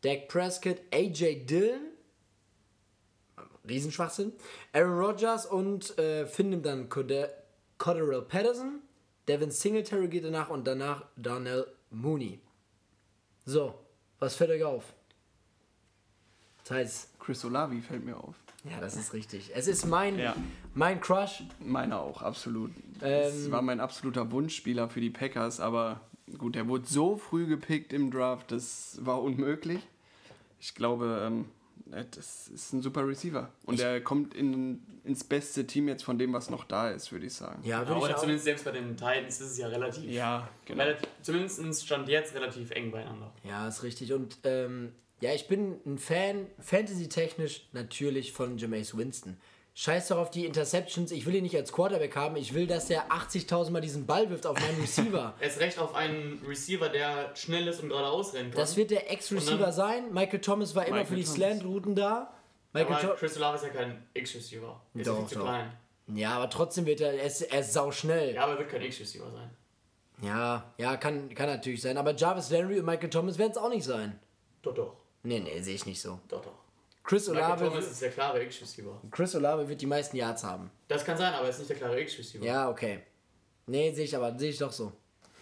Dak 0.00 0.28
Prescott. 0.28 0.78
AJ 0.92 1.44
Dillon. 1.44 1.92
Riesenschwachsinn. 3.68 4.32
Aaron 4.72 4.98
Rodgers 4.98 5.44
und 5.44 5.98
äh, 5.98 6.26
nimmt 6.38 6.64
dann 6.64 6.88
Cotterell 6.88 8.22
Patterson. 8.22 8.80
Devin 9.28 9.50
Singletary 9.50 10.08
geht 10.08 10.24
danach 10.24 10.48
und 10.48 10.66
danach 10.66 11.04
Darnell 11.16 11.66
Mooney. 11.90 12.40
So, 13.44 13.74
was 14.18 14.34
fällt 14.36 14.50
euch 14.50 14.64
auf? 14.64 14.94
Das 16.64 16.70
heißt, 16.70 17.18
Chris 17.20 17.44
Olavi 17.44 17.82
fällt 17.82 18.04
mir 18.04 18.16
auf. 18.16 18.36
Ja, 18.64 18.80
das 18.80 18.96
ist 18.96 19.12
richtig. 19.12 19.50
Es 19.54 19.66
ist 19.68 19.86
mein, 19.86 20.18
Ja. 20.18 20.34
mein 20.74 21.00
Crush. 21.00 21.42
Meiner 21.60 22.00
auch, 22.00 22.22
absolut. 22.22 22.70
Ähm, 23.02 23.22
Es 23.24 23.50
war 23.50 23.62
mein 23.62 23.80
absoluter 23.80 24.30
Wunschspieler 24.30 24.88
für 24.88 25.00
die 25.00 25.10
Packers, 25.10 25.60
aber 25.60 26.00
gut, 26.36 26.56
er 26.56 26.68
wurde 26.68 26.86
so 26.86 27.16
früh 27.16 27.46
gepickt 27.46 27.92
im 27.92 28.10
Draft, 28.10 28.50
das 28.52 28.98
war 29.02 29.22
unmöglich. 29.22 29.80
Ich 30.60 30.74
glaube, 30.74 31.22
ähm, 31.24 31.44
das 32.10 32.48
ist 32.48 32.72
ein 32.72 32.82
super 32.82 33.06
Receiver. 33.06 33.50
Und 33.64 33.80
er 33.80 34.00
kommt 34.02 34.34
in, 34.34 34.82
ins 35.04 35.24
beste 35.24 35.66
Team 35.66 35.88
jetzt 35.88 36.02
von 36.04 36.18
dem, 36.18 36.32
was 36.34 36.50
noch 36.50 36.64
da 36.64 36.90
ist, 36.90 37.12
würde 37.12 37.26
ich 37.26 37.32
sagen. 37.34 37.62
Ja, 37.64 37.78
würde 37.80 37.92
Aber 37.94 38.08
ich 38.08 38.14
auch. 38.14 38.18
zumindest 38.20 38.44
selbst 38.44 38.64
bei 38.64 38.72
den 38.72 38.96
Titans 38.96 39.40
ist 39.40 39.52
es 39.52 39.58
ja 39.58 39.68
relativ. 39.68 40.10
Ja, 40.10 40.48
genau. 40.66 40.82
relativ 40.82 41.08
zumindest 41.22 41.86
stand 41.86 42.08
jetzt 42.08 42.34
relativ 42.34 42.72
eng 42.72 42.90
beieinander. 42.90 43.32
Ja, 43.44 43.66
ist 43.68 43.82
richtig. 43.84 44.12
Und 44.12 44.36
ähm, 44.44 44.92
ja, 45.20 45.32
ich 45.32 45.48
bin 45.48 45.80
ein 45.86 45.98
Fan, 45.98 46.46
Fantasy-technisch 46.60 47.68
natürlich 47.72 48.32
von 48.32 48.58
Jameis 48.58 48.96
Winston. 48.96 49.36
Scheiß 49.74 50.08
doch 50.08 50.18
auf 50.18 50.30
die 50.30 50.44
Interceptions. 50.44 51.12
Ich 51.12 51.24
will 51.24 51.36
ihn 51.36 51.44
nicht 51.44 51.54
als 51.54 51.72
Quarterback 51.72 52.16
haben. 52.16 52.34
Ich 52.34 52.52
will, 52.52 52.66
dass 52.66 52.90
er 52.90 53.12
80.000 53.12 53.70
Mal 53.70 53.80
diesen 53.80 54.06
Ball 54.06 54.28
wirft 54.28 54.44
auf 54.44 54.58
meinen 54.58 54.80
Receiver. 54.80 55.34
Er 55.38 55.46
ist 55.48 55.60
recht 55.60 55.78
auf 55.78 55.94
einen 55.94 56.42
Receiver, 56.44 56.88
der 56.88 57.30
schnell 57.36 57.68
ist 57.68 57.80
und 57.80 57.90
geradeaus 57.90 58.34
rennen 58.34 58.50
kann. 58.50 58.58
Das 58.60 58.76
wird 58.76 58.90
der 58.90 59.08
Ex-Receiver 59.12 59.70
sein. 59.70 60.12
Michael 60.12 60.40
Thomas 60.40 60.74
war 60.74 60.84
immer 60.84 60.96
Michael 60.96 61.08
für 61.10 61.14
die. 61.14 61.24
Slant-Routen 61.24 61.94
da. 61.94 62.34
Michael 62.72 62.92
aber 63.06 63.14
Chris 63.14 63.36
Olave 63.36 63.56
ist 63.56 63.62
ja 63.62 63.68
kein 63.68 64.04
X-Receiver. 64.14 64.80
Er 64.94 65.00
Ist 65.00 65.06
Doch, 65.06 65.18
viel 65.18 65.28
zu 65.28 65.34
doch. 65.36 65.44
klein. 65.44 65.72
Ja, 66.08 66.30
aber 66.30 66.50
trotzdem 66.50 66.84
wird 66.86 67.00
er, 67.00 67.12
er 67.12 67.24
ist, 67.26 67.42
er 67.42 67.60
ist 67.60 67.72
sauschnell. 67.72 68.34
Ja, 68.34 68.42
aber 68.44 68.54
er 68.54 68.58
wird 68.58 68.70
kein 68.70 68.82
X-Receiver 68.82 69.30
sein. 69.30 69.50
Ja, 70.22 70.74
ja, 70.78 70.96
kann, 70.96 71.32
kann 71.34 71.46
natürlich 71.46 71.82
sein. 71.82 71.96
Aber 71.96 72.16
Jarvis 72.16 72.50
Landry 72.50 72.80
und 72.80 72.84
Michael 72.86 73.10
Thomas 73.10 73.38
werden 73.38 73.52
es 73.52 73.58
auch 73.58 73.68
nicht 73.68 73.84
sein. 73.84 74.18
Doch, 74.62 74.74
doch. 74.74 74.96
Nee, 75.28 75.40
nee, 75.40 75.60
sehe 75.60 75.74
ich 75.74 75.84
nicht 75.84 76.00
so. 76.00 76.18
Doch, 76.26 76.40
doch. 76.40 76.54
Chris 77.04 77.28
Michael 77.28 77.44
Olave, 77.44 77.64
Thomas 77.66 77.90
ist 77.90 78.00
der 78.00 78.10
klare 78.10 78.42
X-Receiver. 78.44 79.00
Chris 79.10 79.34
Olave 79.34 79.68
wird 79.68 79.80
die 79.80 79.86
meisten 79.86 80.16
Yards 80.16 80.42
haben. 80.42 80.70
Das 80.88 81.04
kann 81.04 81.18
sein, 81.18 81.34
aber 81.34 81.44
er 81.44 81.50
ist 81.50 81.58
nicht 81.58 81.68
der 81.68 81.76
klare 81.76 82.00
X-Receiver. 82.00 82.44
Ja, 82.44 82.70
okay. 82.70 83.00
Nee, 83.66 83.92
sehe 83.92 84.06
ich 84.06 84.16
aber, 84.16 84.38
sehe 84.38 84.50
ich 84.50 84.58
doch 84.58 84.72
so. 84.72 84.92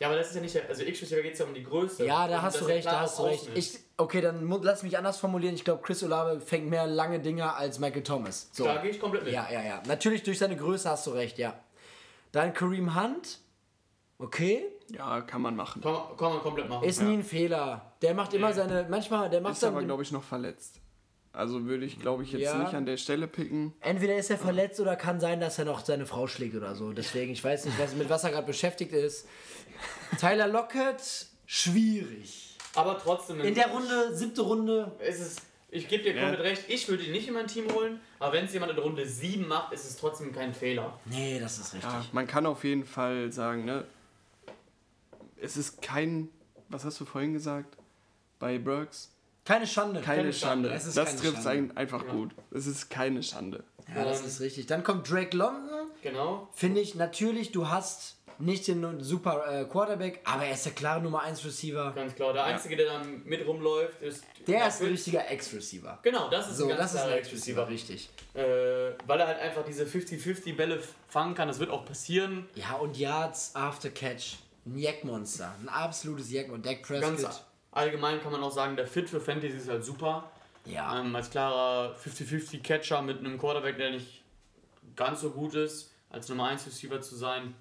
Ja, 0.00 0.08
aber 0.08 0.16
das 0.16 0.28
ist 0.28 0.34
ja 0.34 0.40
nicht 0.40 0.54
der. 0.56 0.68
Also 0.68 0.82
X-Receiver 0.82 1.22
geht 1.22 1.34
es 1.34 1.38
ja 1.38 1.44
um 1.44 1.54
die 1.54 1.62
Größe. 1.62 2.04
Ja, 2.04 2.26
da 2.26 2.38
Und 2.38 2.42
hast 2.42 2.60
du 2.60 2.64
recht, 2.64 2.86
da 2.86 3.00
hast 3.00 3.18
du 3.20 3.22
recht. 3.22 3.48
Ich, 3.54 3.78
okay, 3.96 4.20
dann 4.20 4.48
lass 4.62 4.82
mich 4.82 4.98
anders 4.98 5.18
formulieren. 5.18 5.54
Ich 5.54 5.64
glaube, 5.64 5.82
Chris 5.82 6.02
Olave 6.02 6.40
fängt 6.40 6.68
mehr 6.68 6.88
lange 6.88 7.20
Dinger 7.20 7.56
als 7.56 7.78
Michael 7.78 8.02
Thomas. 8.02 8.50
So. 8.52 8.64
Da 8.64 8.78
gehe 8.78 8.90
ich 8.90 8.98
komplett 8.98 9.22
mit. 9.22 9.32
Ja, 9.32 9.48
ja, 9.50 9.62
ja. 9.62 9.82
Natürlich 9.86 10.24
durch 10.24 10.40
seine 10.40 10.56
Größe 10.56 10.90
hast 10.90 11.06
du 11.06 11.12
recht, 11.12 11.38
ja. 11.38 11.54
Dann 12.32 12.52
Kareem 12.52 13.00
Hunt. 13.00 13.38
Okay. 14.18 14.64
Ja, 14.90 15.20
kann 15.20 15.42
man 15.42 15.54
machen. 15.54 15.80
Kann, 15.80 15.94
kann 16.16 16.32
man 16.32 16.40
komplett 16.40 16.68
machen. 16.68 16.84
Ist 16.84 17.02
nie 17.02 17.14
ein 17.14 17.22
Fehler. 17.24 17.85
Der 18.02 18.14
macht 18.14 18.34
immer 18.34 18.48
Nee. 18.48 18.54
seine. 18.54 18.86
Manchmal, 18.88 19.30
der 19.30 19.40
macht 19.40 19.54
Ist 19.54 19.64
aber, 19.64 19.76
dann. 19.78 19.86
glaube 19.86 20.02
ich, 20.02 20.12
noch 20.12 20.22
verletzt. 20.22 20.80
Also 21.32 21.64
würde 21.66 21.84
ich, 21.84 21.98
glaube 22.00 22.22
ich, 22.22 22.32
jetzt 22.32 22.42
Ja. 22.42 22.58
nicht 22.58 22.74
an 22.74 22.86
der 22.86 22.96
Stelle 22.96 23.26
picken. 23.28 23.74
Entweder 23.80 24.16
ist 24.16 24.30
er 24.30 24.38
verletzt 24.38 24.80
oder 24.80 24.96
kann 24.96 25.20
sein, 25.20 25.38
dass 25.38 25.58
er 25.58 25.66
noch 25.66 25.84
seine 25.84 26.06
Frau 26.06 26.26
schlägt 26.26 26.54
oder 26.54 26.74
so. 26.74 26.92
Deswegen, 26.92 27.32
ich 27.32 27.44
weiß 27.44 27.66
nicht, 27.66 27.78
was, 27.78 27.94
mit 27.94 28.08
was 28.08 28.24
er 28.24 28.30
gerade 28.30 28.46
beschäftigt 28.46 28.92
ist. 28.92 29.26
Tyler 30.18 30.46
Lockett, 30.48 31.26
schwierig. 31.44 32.56
aber 32.74 32.98
trotzdem. 32.98 33.40
In 33.40 33.54
der 33.54 33.68
Runde, 33.68 34.14
siebte 34.16 34.42
Runde. 34.42 34.92
ist 35.06 35.20
es. 35.20 35.36
Ich 35.68 35.88
gebe 35.88 36.04
dir 36.04 36.14
Ja. 36.14 36.22
komplett 36.22 36.40
recht, 36.44 36.64
ich 36.68 36.88
würde 36.88 37.02
ihn 37.02 37.12
nicht 37.12 37.28
in 37.28 37.34
mein 37.34 37.48
Team 37.48 37.70
holen, 37.72 38.00
aber 38.18 38.32
wenn 38.34 38.44
es 38.46 38.52
jemand 38.54 38.72
in 38.72 38.78
Runde 38.78 39.04
7 39.06 39.46
macht, 39.46 39.72
ist 39.74 39.84
es 39.84 39.96
trotzdem 39.96 40.32
kein 40.32 40.54
Fehler. 40.54 40.98
Nee, 41.06 41.38
das 41.40 41.58
ist 41.58 41.74
richtig. 41.74 41.90
Ja, 41.90 42.04
man 42.12 42.26
kann 42.26 42.46
auf 42.46 42.64
jeden 42.64 42.84
Fall 42.84 43.30
sagen, 43.32 43.64
ne? 43.66 43.84
Es 45.38 45.56
ist 45.58 45.82
kein, 45.82 46.28
was 46.70 46.84
hast 46.84 46.98
du 47.00 47.04
vorhin 47.04 47.34
gesagt? 47.34 47.76
Bei 48.38 48.58
Burks? 48.58 49.10
Keine 49.44 49.66
Schande. 49.66 50.00
Keine, 50.00 50.32
Schande. 50.32 50.70
Es 50.70 50.86
ist 50.86 50.96
Das 50.96 51.10
keine 51.10 51.20
trifft 51.20 51.38
es 51.38 51.44
Schande. 51.44 51.76
einfach 51.76 52.06
gut. 52.08 52.32
Es 52.50 52.66
ist 52.66 52.90
keine 52.90 53.22
Schande. 53.22 53.62
Ja, 53.94 54.04
das 54.04 54.24
ist 54.24 54.40
richtig. 54.40 54.66
Dann 54.66 54.82
kommt 54.82 55.08
Drake 55.10 55.36
London. 55.36 55.86
Genau. 56.02 56.48
Finde 56.52 56.80
ich 56.80 56.96
natürlich, 56.96 57.52
du 57.52 57.68
hast 57.68 58.16
nicht 58.38 58.66
den 58.66 59.00
super 59.02 59.44
äh, 59.60 59.64
Quarterback, 59.64 60.20
aber 60.24 60.44
er 60.44 60.52
ist 60.54 60.66
der 60.66 60.72
klare 60.72 61.00
Nummer 61.00 61.22
1 61.22 61.44
Receiver. 61.44 61.92
Ganz 61.94 62.14
klar. 62.14 62.32
Der 62.32 62.44
Einzige, 62.44 62.76
der 62.76 62.86
dann 62.86 63.22
mit 63.24 63.46
rumläuft, 63.46 64.02
ist. 64.02 64.24
Der 64.46 64.66
ist 64.68 64.82
ein 64.82 64.88
richtiger 64.88 65.30
Ex-Receiver. 65.30 66.00
Genau, 66.02 66.28
das 66.28 66.50
ist 66.50 66.58
So, 66.58 66.64
ein 66.64 66.70
ganz 66.76 66.92
das 66.92 66.94
ist 66.94 67.00
ein 67.08 67.18
Ex-Receiver, 67.18 67.68
richtig. 67.68 68.10
Äh, 68.34 68.40
weil 69.06 69.20
er 69.20 69.28
halt 69.28 69.38
einfach 69.38 69.64
diese 69.64 69.84
50-50 69.84 70.54
Bälle 70.56 70.82
fangen 71.08 71.34
kann. 71.34 71.48
Das 71.48 71.58
wird 71.60 71.70
auch 71.70 71.84
passieren. 71.86 72.46
Ja, 72.56 72.74
und 72.74 72.98
Yards 72.98 73.54
after 73.54 73.88
Catch. 73.90 74.36
Ein 74.66 74.76
Jackmonster. 74.78 75.54
Ein 75.62 75.68
absolutes 75.68 76.30
Jackmonster. 76.30 76.70
Dak 76.70 76.82
Prescott. 76.82 77.16
Ganz 77.22 77.42
allgemein 77.76 78.20
kann 78.20 78.32
man 78.32 78.42
auch 78.42 78.50
sagen, 78.52 78.76
der 78.76 78.86
Fit 78.86 79.08
für 79.08 79.20
Fantasy 79.20 79.56
ist 79.56 79.68
halt 79.68 79.84
super. 79.84 80.30
ja. 80.64 80.98
Ähm, 80.98 81.14
als 81.14 81.30
klarer 81.30 81.94
50-50 81.94 82.62
Catcher 82.62 83.02
mit 83.02 83.18
einem 83.18 83.38
Quarterback, 83.38 83.76
der 83.76 83.90
nicht 83.90 84.22
ganz 84.96 85.20
so 85.20 85.30
gut 85.30 85.54
ist, 85.54 85.92
als 86.10 86.28
Nummer 86.28 86.46
1 86.48 86.66
Receiver 86.66 87.00
zu 87.00 87.16
sein. 87.16 87.54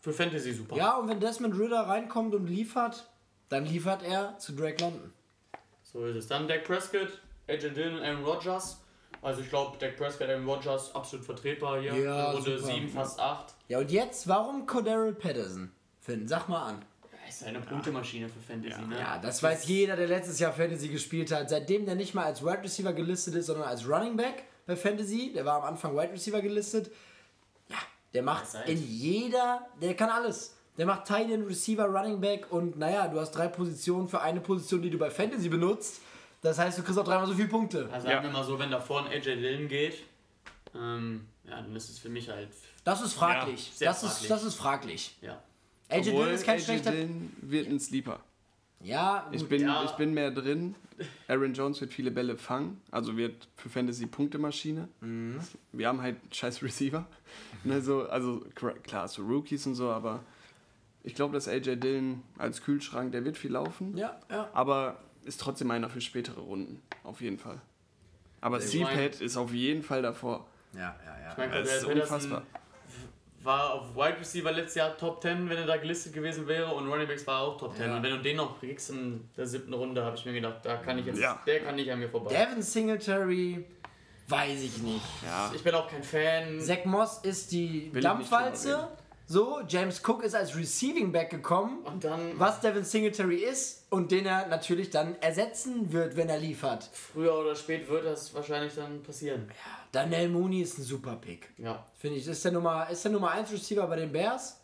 Für 0.00 0.12
Fantasy 0.12 0.52
super. 0.52 0.76
ja, 0.76 0.96
und 0.96 1.08
wenn 1.08 1.18
Desmond 1.18 1.58
Ritter 1.58 1.80
reinkommt 1.80 2.34
und 2.34 2.46
liefert, 2.46 3.08
dann 3.48 3.64
liefert 3.66 4.02
er 4.02 4.38
zu 4.38 4.52
Drake 4.52 4.82
London. 4.82 5.12
So 5.82 6.04
ist 6.06 6.16
es. 6.16 6.26
Dann 6.28 6.46
Dak 6.46 6.64
Prescott, 6.64 7.20
AJ 7.48 7.70
Dillon, 7.70 8.02
Aaron 8.02 8.24
Rodgers. 8.24 8.80
Also 9.22 9.40
ich 9.40 9.48
glaube, 9.48 9.76
Dak 9.78 9.96
Prescott, 9.96 10.28
Aaron 10.28 10.46
Rodgers 10.48 10.94
absolut 10.94 11.24
vertretbar 11.24 11.80
hier. 11.80 11.94
Ja, 11.94 12.30
Runde 12.30 12.58
super. 12.58 12.72
7, 12.72 12.88
fast 12.88 13.18
8. 13.18 13.54
Ja, 13.68 13.78
und 13.78 13.90
jetzt, 13.90 14.28
warum 14.28 14.66
Cordero 14.66 15.12
Patterson? 15.12 15.72
Finn, 16.00 16.28
sag 16.28 16.48
mal 16.48 16.68
an. 16.68 16.84
Ist 17.40 17.44
eine 17.46 17.60
Punktemaschine 17.60 18.28
für 18.28 18.40
Fantasy, 18.40 18.80
ne? 18.82 18.98
Ja, 18.98 19.18
das 19.18 19.42
weiß 19.42 19.66
jeder, 19.66 19.94
der 19.96 20.06
letztes 20.08 20.38
Jahr 20.38 20.52
Fantasy 20.52 20.88
gespielt 20.88 21.30
hat. 21.32 21.50
Seitdem 21.50 21.84
der 21.84 21.94
nicht 21.94 22.14
mal 22.14 22.24
als 22.24 22.42
Wide 22.42 22.62
Receiver 22.62 22.92
gelistet 22.94 23.34
ist, 23.34 23.46
sondern 23.46 23.68
als 23.68 23.86
Running 23.86 24.16
Back 24.16 24.44
bei 24.66 24.74
Fantasy, 24.74 25.32
der 25.34 25.44
war 25.44 25.58
am 25.62 25.64
Anfang 25.64 25.94
Wide 25.94 26.12
Receiver 26.12 26.40
gelistet. 26.40 26.90
Ja, 27.68 27.76
der 28.14 28.22
macht 28.22 28.46
in 28.66 28.82
jeder, 28.88 29.66
der 29.82 29.94
kann 29.94 30.08
alles. 30.08 30.54
Der 30.78 30.86
macht 30.86 31.06
Tight 31.06 31.30
End, 31.30 31.46
Receiver, 31.48 31.84
Running 31.84 32.20
Back 32.20 32.50
und 32.52 32.78
naja, 32.78 33.06
du 33.08 33.20
hast 33.20 33.32
drei 33.32 33.48
Positionen 33.48 34.08
für 34.08 34.20
eine 34.20 34.40
Position, 34.40 34.80
die 34.82 34.90
du 34.90 34.98
bei 34.98 35.10
Fantasy 35.10 35.48
benutzt. 35.48 36.00
Das 36.42 36.58
heißt, 36.58 36.78
du 36.78 36.82
kriegst 36.82 36.98
auch 36.98 37.04
dreimal 37.04 37.26
so 37.26 37.34
viele 37.34 37.48
Punkte. 37.48 37.88
Also 37.92 38.06
Ja. 38.08 38.14
sagen 38.14 38.26
wir 38.28 38.32
mal 38.32 38.44
so, 38.44 38.58
wenn 38.58 38.70
da 38.70 38.80
vorne 38.80 39.08
AJ 39.10 39.36
Dillon 39.36 39.68
geht, 39.68 40.02
ähm, 40.74 41.26
ja, 41.44 41.56
dann 41.60 41.74
ist 41.76 41.88
es 41.90 41.98
für 41.98 42.08
mich 42.08 42.28
halt, 42.28 42.48
Das 42.84 43.00
ist 43.02 43.14
fraglich. 43.14 43.68
Ja, 43.72 43.76
sehr 43.76 43.88
das, 43.88 44.02
Ist, 44.02 44.08
fraglich. 44.10 44.28
das 44.28 44.42
ist 44.44 44.54
fraglich. 44.54 45.16
ja. 45.22 45.42
AJ 45.88 46.02
Dillon 46.02 46.28
ist 46.30 46.44
kein 46.44 46.56
AJ 46.56 46.64
schlechter. 46.64 46.90
Dillon 46.92 47.32
wird 47.42 47.68
ein 47.68 47.80
Sleeper. 47.80 48.20
Ja, 48.82 49.26
Ich 49.32 49.40
gut. 49.40 49.48
bin, 49.48 49.62
Ja. 49.62 49.84
ich 49.84 49.90
bin 49.92 50.12
mehr 50.14 50.30
drin. 50.30 50.74
Aaron 51.28 51.52
Jones 51.54 51.80
wird 51.80 51.92
viele 51.92 52.10
Bälle 52.10 52.36
fangen, 52.36 52.80
also 52.90 53.16
wird 53.16 53.48
für 53.56 53.68
Fantasy 53.68 54.06
Punktemaschine. 54.06 54.88
Mhm. 55.00 55.38
Wir 55.72 55.88
haben 55.88 56.00
halt 56.00 56.16
scheiß 56.34 56.62
Receiver. 56.62 57.06
So, 57.82 58.06
also 58.08 58.44
kr- 58.54 58.78
klar, 58.80 59.06
so 59.08 59.22
Rookies 59.22 59.66
und 59.66 59.74
so, 59.74 59.90
aber 59.90 60.22
ich 61.04 61.14
glaube, 61.14 61.34
dass 61.34 61.48
AJ 61.48 61.76
Dillon 61.76 62.22
als 62.38 62.62
Kühlschrank, 62.62 63.12
der 63.12 63.24
wird 63.24 63.36
viel 63.36 63.52
laufen, 63.52 63.96
ja, 63.96 64.18
ja. 64.30 64.48
aber 64.54 64.98
ist 65.24 65.40
trotzdem 65.40 65.70
einer 65.70 65.90
für 65.90 66.00
spätere 66.00 66.40
Runden, 66.40 66.80
auf 67.02 67.20
jeden 67.20 67.38
Fall. 67.38 67.60
Aber 68.40 68.58
Ich 68.58 68.66
C-Pad 68.66 69.20
ist 69.20 69.36
auf 69.36 69.52
jeden 69.52 69.82
Fall 69.82 70.02
davor. 70.02 70.46
Ja, 70.72 70.80
ja, 71.04 71.20
ja. 71.22 71.32
Ich 71.32 71.38
meine, 71.38 71.52
Das 71.62 71.76
ist 71.78 71.84
unfassbar. 71.84 72.42
War 73.46 73.72
auf 73.74 73.94
Wide 73.94 74.18
Receiver 74.20 74.52
letztes 74.52 74.74
Jahr 74.74 74.96
Top 74.98 75.22
10, 75.22 75.48
wenn 75.48 75.56
er 75.56 75.66
da 75.66 75.76
gelistet 75.76 76.12
gewesen 76.12 76.46
wäre 76.48 76.66
und 76.74 76.88
Running 76.90 77.06
Backs 77.08 77.26
war 77.26 77.40
auch 77.42 77.56
Top 77.56 77.74
10. 77.76 77.86
Ja. 77.88 77.96
Und 77.96 78.02
wenn 78.02 78.10
du 78.10 78.18
den 78.22 78.36
noch 78.36 78.58
kriegst 78.60 78.90
in 78.90 79.28
der 79.36 79.46
siebten 79.46 79.72
Runde, 79.72 80.04
habe 80.04 80.16
ich 80.16 80.24
mir 80.26 80.32
gedacht, 80.34 80.56
da 80.64 80.76
kann 80.76 80.98
ich 80.98 81.06
jetzt, 81.06 81.18
Ja. 81.20 81.40
der 81.46 81.60
kann 81.60 81.76
nicht 81.76 81.90
an 81.90 81.98
mir 82.00 82.08
vorbei. 82.10 82.34
Devin 82.34 82.60
Singletary, 82.60 83.64
weiß 84.28 84.62
ich 84.62 84.78
nicht. 84.78 85.04
Ja, 85.24 85.50
Ich 85.54 85.62
bin 85.62 85.74
auch 85.74 85.88
kein 85.88 86.02
Fan. 86.02 86.60
Zach 86.60 86.84
Moss 86.84 87.18
ist 87.22 87.52
die 87.52 87.88
Will 87.92 87.98
ich 88.00 88.04
Dampfwalze. 88.04 88.88
So, 89.28 89.60
James 89.66 90.00
Cook 90.06 90.22
ist 90.22 90.36
als 90.36 90.56
Receiving 90.56 91.10
Back 91.10 91.30
gekommen, 91.30 91.78
Und 91.84 92.04
dann 92.04 92.38
was 92.38 92.60
Devin 92.60 92.84
Singletary 92.84 93.38
ist 93.42 93.84
und 93.90 94.12
den 94.12 94.24
er 94.24 94.46
natürlich 94.46 94.90
dann 94.90 95.16
ersetzen 95.20 95.92
wird, 95.92 96.16
wenn 96.16 96.28
er 96.28 96.38
liefert. 96.38 96.88
früher 96.92 97.34
oder 97.36 97.56
spät 97.56 97.88
wird 97.88 98.04
das 98.04 98.32
wahrscheinlich 98.34 98.74
dann 98.76 99.02
passieren. 99.02 99.48
Daniel 99.90 100.28
Mooney 100.28 100.60
ist 100.62 100.78
ein 100.78 100.82
super 100.84 101.16
Pick. 101.16 101.48
Ja. 101.58 101.84
Finde 101.98 102.18
ich. 102.18 102.26
Ist 102.28 102.44
der 102.44 102.52
Nummer, 102.52 102.88
ist 102.88 103.04
der 103.04 103.10
Nummer 103.10 103.32
1 103.32 103.50
Receiver 103.52 103.86
bei 103.88 103.96
den 103.96 104.12
Bears? 104.12 104.60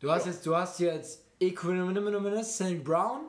Du 0.00 0.10
hast 0.10 0.24
Ja. 0.24 0.32
jetzt, 0.32 0.46
du 0.46 0.56
hast 0.56 0.80
jetzt 0.80 1.20
Equanimous 1.40 2.54
St. 2.54 2.82
Brown 2.82 3.20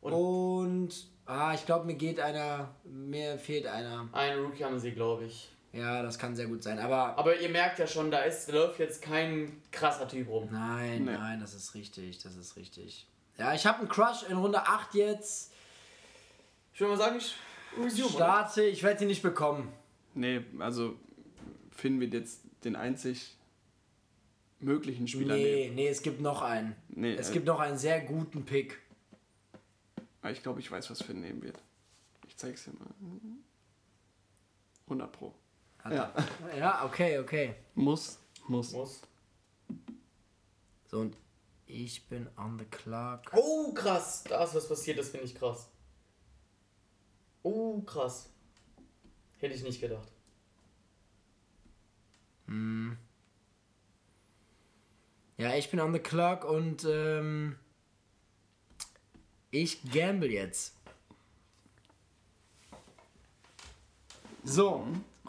Und- 0.00 0.12
und, 0.12 1.06
ah, 1.26 1.52
ich 1.54 1.64
glaube, 1.66 1.86
mir 1.86 1.94
geht 1.94 2.18
einer, 2.18 2.68
mir 2.84 3.38
fehlt 3.38 3.66
einer. 3.66 4.08
Einen 4.12 4.44
Rookie 4.44 4.64
haben 4.64 4.78
sie, 4.80 4.90
glaube 4.92 5.26
ich. 5.26 5.50
Ja, 5.72 6.02
das 6.02 6.18
kann 6.18 6.34
sehr 6.34 6.46
gut 6.46 6.62
sein, 6.62 6.78
aber 6.78 7.18
Aber 7.18 7.38
ihr 7.38 7.48
merkt 7.50 7.78
ja 7.78 7.86
schon, 7.86 8.10
da 8.10 8.20
ist, 8.20 8.50
läuft 8.50 8.78
jetzt 8.78 9.02
kein 9.02 9.62
krasser 9.70 10.08
Typ 10.08 10.28
rum. 10.28 10.48
Nein, 10.50 11.04
Nee. 11.04 11.12
nein, 11.12 11.40
das 11.40 11.54
ist 11.54 11.74
richtig, 11.74 12.18
das 12.22 12.36
ist 12.36 12.56
richtig. 12.56 13.06
Ja, 13.36 13.54
ich 13.54 13.66
habe 13.66 13.78
einen 13.80 13.88
Crush 13.88 14.22
in 14.28 14.36
Runde 14.38 14.66
8 14.66 14.94
jetzt. 14.94 15.52
Ich 16.72 16.80
würde 16.80 16.92
mal 16.92 16.98
sagen, 16.98 17.16
ich 17.18 17.34
resume. 17.78 18.06
oder? 18.08 18.14
Starte, 18.16 18.62
ich 18.64 18.82
werde 18.82 19.04
ihn 19.04 19.08
nicht 19.08 19.22
bekommen. 19.22 19.72
nee, 20.14 20.40
also 20.58 20.96
Finn 21.70 22.00
wird 22.00 22.14
jetzt 22.14 22.40
den 22.64 22.74
einzig 22.74 23.36
möglichen 24.60 25.06
Spieler 25.06 25.36
Nee, 25.36 25.64
nehmen. 25.66 25.74
nee, 25.76 25.88
es 25.88 26.02
gibt 26.02 26.20
noch 26.20 26.42
einen. 26.42 26.74
Nee, 26.88 27.14
Es 27.14 27.30
äh, 27.30 27.34
gibt 27.34 27.46
noch 27.46 27.60
einen 27.60 27.78
sehr 27.78 28.00
guten 28.00 28.44
Pick. 28.44 28.80
Ah, 30.22 30.30
Ich 30.30 30.42
glaube, 30.42 30.58
ich 30.60 30.68
weiß, 30.70 30.90
was 30.90 31.02
Finn 31.02 31.20
nehmen 31.20 31.42
wird. 31.42 31.60
Ich 32.26 32.36
zeig's 32.36 32.64
dir 32.64 32.72
mal. 32.72 32.88
100 34.86 35.12
Pro. 35.12 35.34
Ja. 35.90 36.12
ja, 36.56 36.84
okay, 36.84 37.18
okay. 37.18 37.54
Muss, 37.74 38.18
muss. 38.46 38.72
Muss. 38.72 39.02
So, 40.86 41.00
und 41.00 41.16
ich 41.66 42.06
bin 42.08 42.28
on 42.36 42.58
the 42.58 42.64
clock. 42.64 43.32
Oh, 43.32 43.72
krass. 43.72 44.24
Da 44.24 44.44
ist 44.44 44.54
was 44.54 44.68
passiert, 44.68 44.98
das 44.98 45.10
finde 45.10 45.26
ich 45.26 45.34
krass. 45.34 45.68
Oh, 47.42 47.80
krass. 47.82 48.30
Hätte 49.38 49.54
ich 49.54 49.62
nicht 49.62 49.80
gedacht. 49.80 50.08
Ja, 55.38 55.54
ich 55.54 55.70
bin 55.70 55.78
on 55.78 55.92
the 55.92 56.00
clock 56.00 56.44
und 56.44 56.84
ähm, 56.84 57.56
ich 59.52 59.88
gamble 59.92 60.28
jetzt. 60.28 60.74
So, 64.42 64.84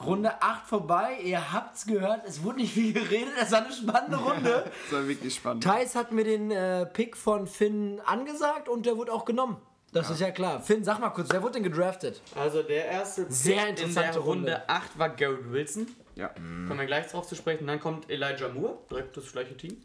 Runde 0.05 0.41
8 0.41 0.65
vorbei. 0.67 1.19
Ihr 1.23 1.51
habt's 1.53 1.85
gehört, 1.85 2.21
es 2.25 2.43
wurde 2.43 2.59
nicht 2.59 2.73
viel 2.73 2.93
geredet. 2.93 3.33
Es 3.39 3.51
war 3.51 3.65
eine 3.65 3.73
spannende 3.73 4.17
Runde. 4.17 4.65
Das 4.83 4.99
war 4.99 5.07
wirklich 5.07 5.35
spannend. 5.35 5.63
Thais 5.63 5.95
hat 5.95 6.11
mir 6.11 6.23
den 6.23 6.51
äh, 6.51 6.85
Pick 6.85 7.17
von 7.17 7.47
Finn 7.47 8.01
angesagt 8.05 8.69
und 8.69 8.85
der 8.85 8.97
wurde 8.97 9.11
auch 9.13 9.25
genommen. 9.25 9.57
Das 9.91 10.09
ist 10.09 10.21
ja 10.21 10.31
klar. 10.31 10.61
Finn, 10.61 10.83
sag 10.83 10.99
mal 10.99 11.09
kurz, 11.09 11.29
wer 11.31 11.41
wurde 11.41 11.53
denn 11.53 11.63
gedraftet? 11.63 12.21
Also 12.35 12.61
der 12.61 12.85
erste 12.85 13.25
Sehr 13.31 13.55
Pick 13.55 13.63
in 13.63 13.69
interessante 13.69 14.13
der 14.13 14.21
Runde 14.21 14.51
Runde. 14.51 14.69
8 14.69 14.99
war 14.99 15.09
Garrett 15.09 15.51
Wilson. 15.51 15.87
Ja. 16.15 16.27
Kommen 16.27 16.77
wir 16.77 16.85
gleich 16.85 17.07
drauf 17.07 17.27
zu 17.27 17.35
sprechen. 17.35 17.65
Dann 17.65 17.79
kommt 17.79 18.09
Elijah 18.09 18.49
Moore, 18.49 18.77
direkt 18.89 19.17
das 19.17 19.31
gleiche 19.31 19.57
Team. 19.57 19.77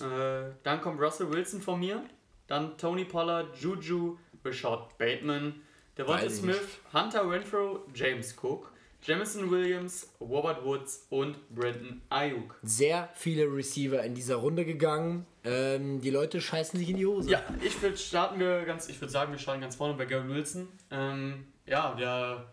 Äh, 0.00 0.52
dann 0.62 0.80
kommt 0.80 1.00
Russell 1.00 1.30
Wilson 1.30 1.60
von 1.60 1.78
mir. 1.78 2.02
Dann 2.46 2.76
Tony 2.78 3.04
Pollard, 3.04 3.56
Juju, 3.58 4.16
Rashad 4.44 4.96
Bateman, 4.98 5.60
Devonta 5.98 6.30
Smith, 6.30 6.78
Hunter 6.92 7.28
Renfro, 7.28 7.84
James 7.94 8.34
Cook, 8.40 8.72
Jamison 9.06 9.48
Williams, 9.52 10.12
Robert 10.20 10.64
Woods 10.64 11.06
und 11.10 11.36
Brandon 11.54 12.02
Ayuk. 12.08 12.58
Sehr 12.64 13.08
viele 13.14 13.44
Receiver 13.44 14.02
in 14.02 14.16
dieser 14.16 14.34
Runde 14.34 14.64
gegangen. 14.64 15.26
Ähm, 15.44 16.00
die 16.00 16.10
Leute 16.10 16.40
scheißen 16.40 16.76
sich 16.76 16.90
in 16.90 16.96
die 16.96 17.06
Hose. 17.06 17.30
Ja, 17.30 17.40
ich 17.62 17.80
würde 17.80 17.96
starten 17.96 18.40
wir 18.40 18.64
ganz, 18.64 18.88
ich 18.88 19.00
würde 19.00 19.12
sagen, 19.12 19.30
wir 19.30 19.38
starten 19.38 19.60
ganz 19.60 19.76
vorne 19.76 19.94
bei 19.94 20.06
Garrett 20.06 20.28
Wilson. 20.28 20.68
Ähm, 20.90 21.46
ja, 21.66 21.94
der 21.94 22.52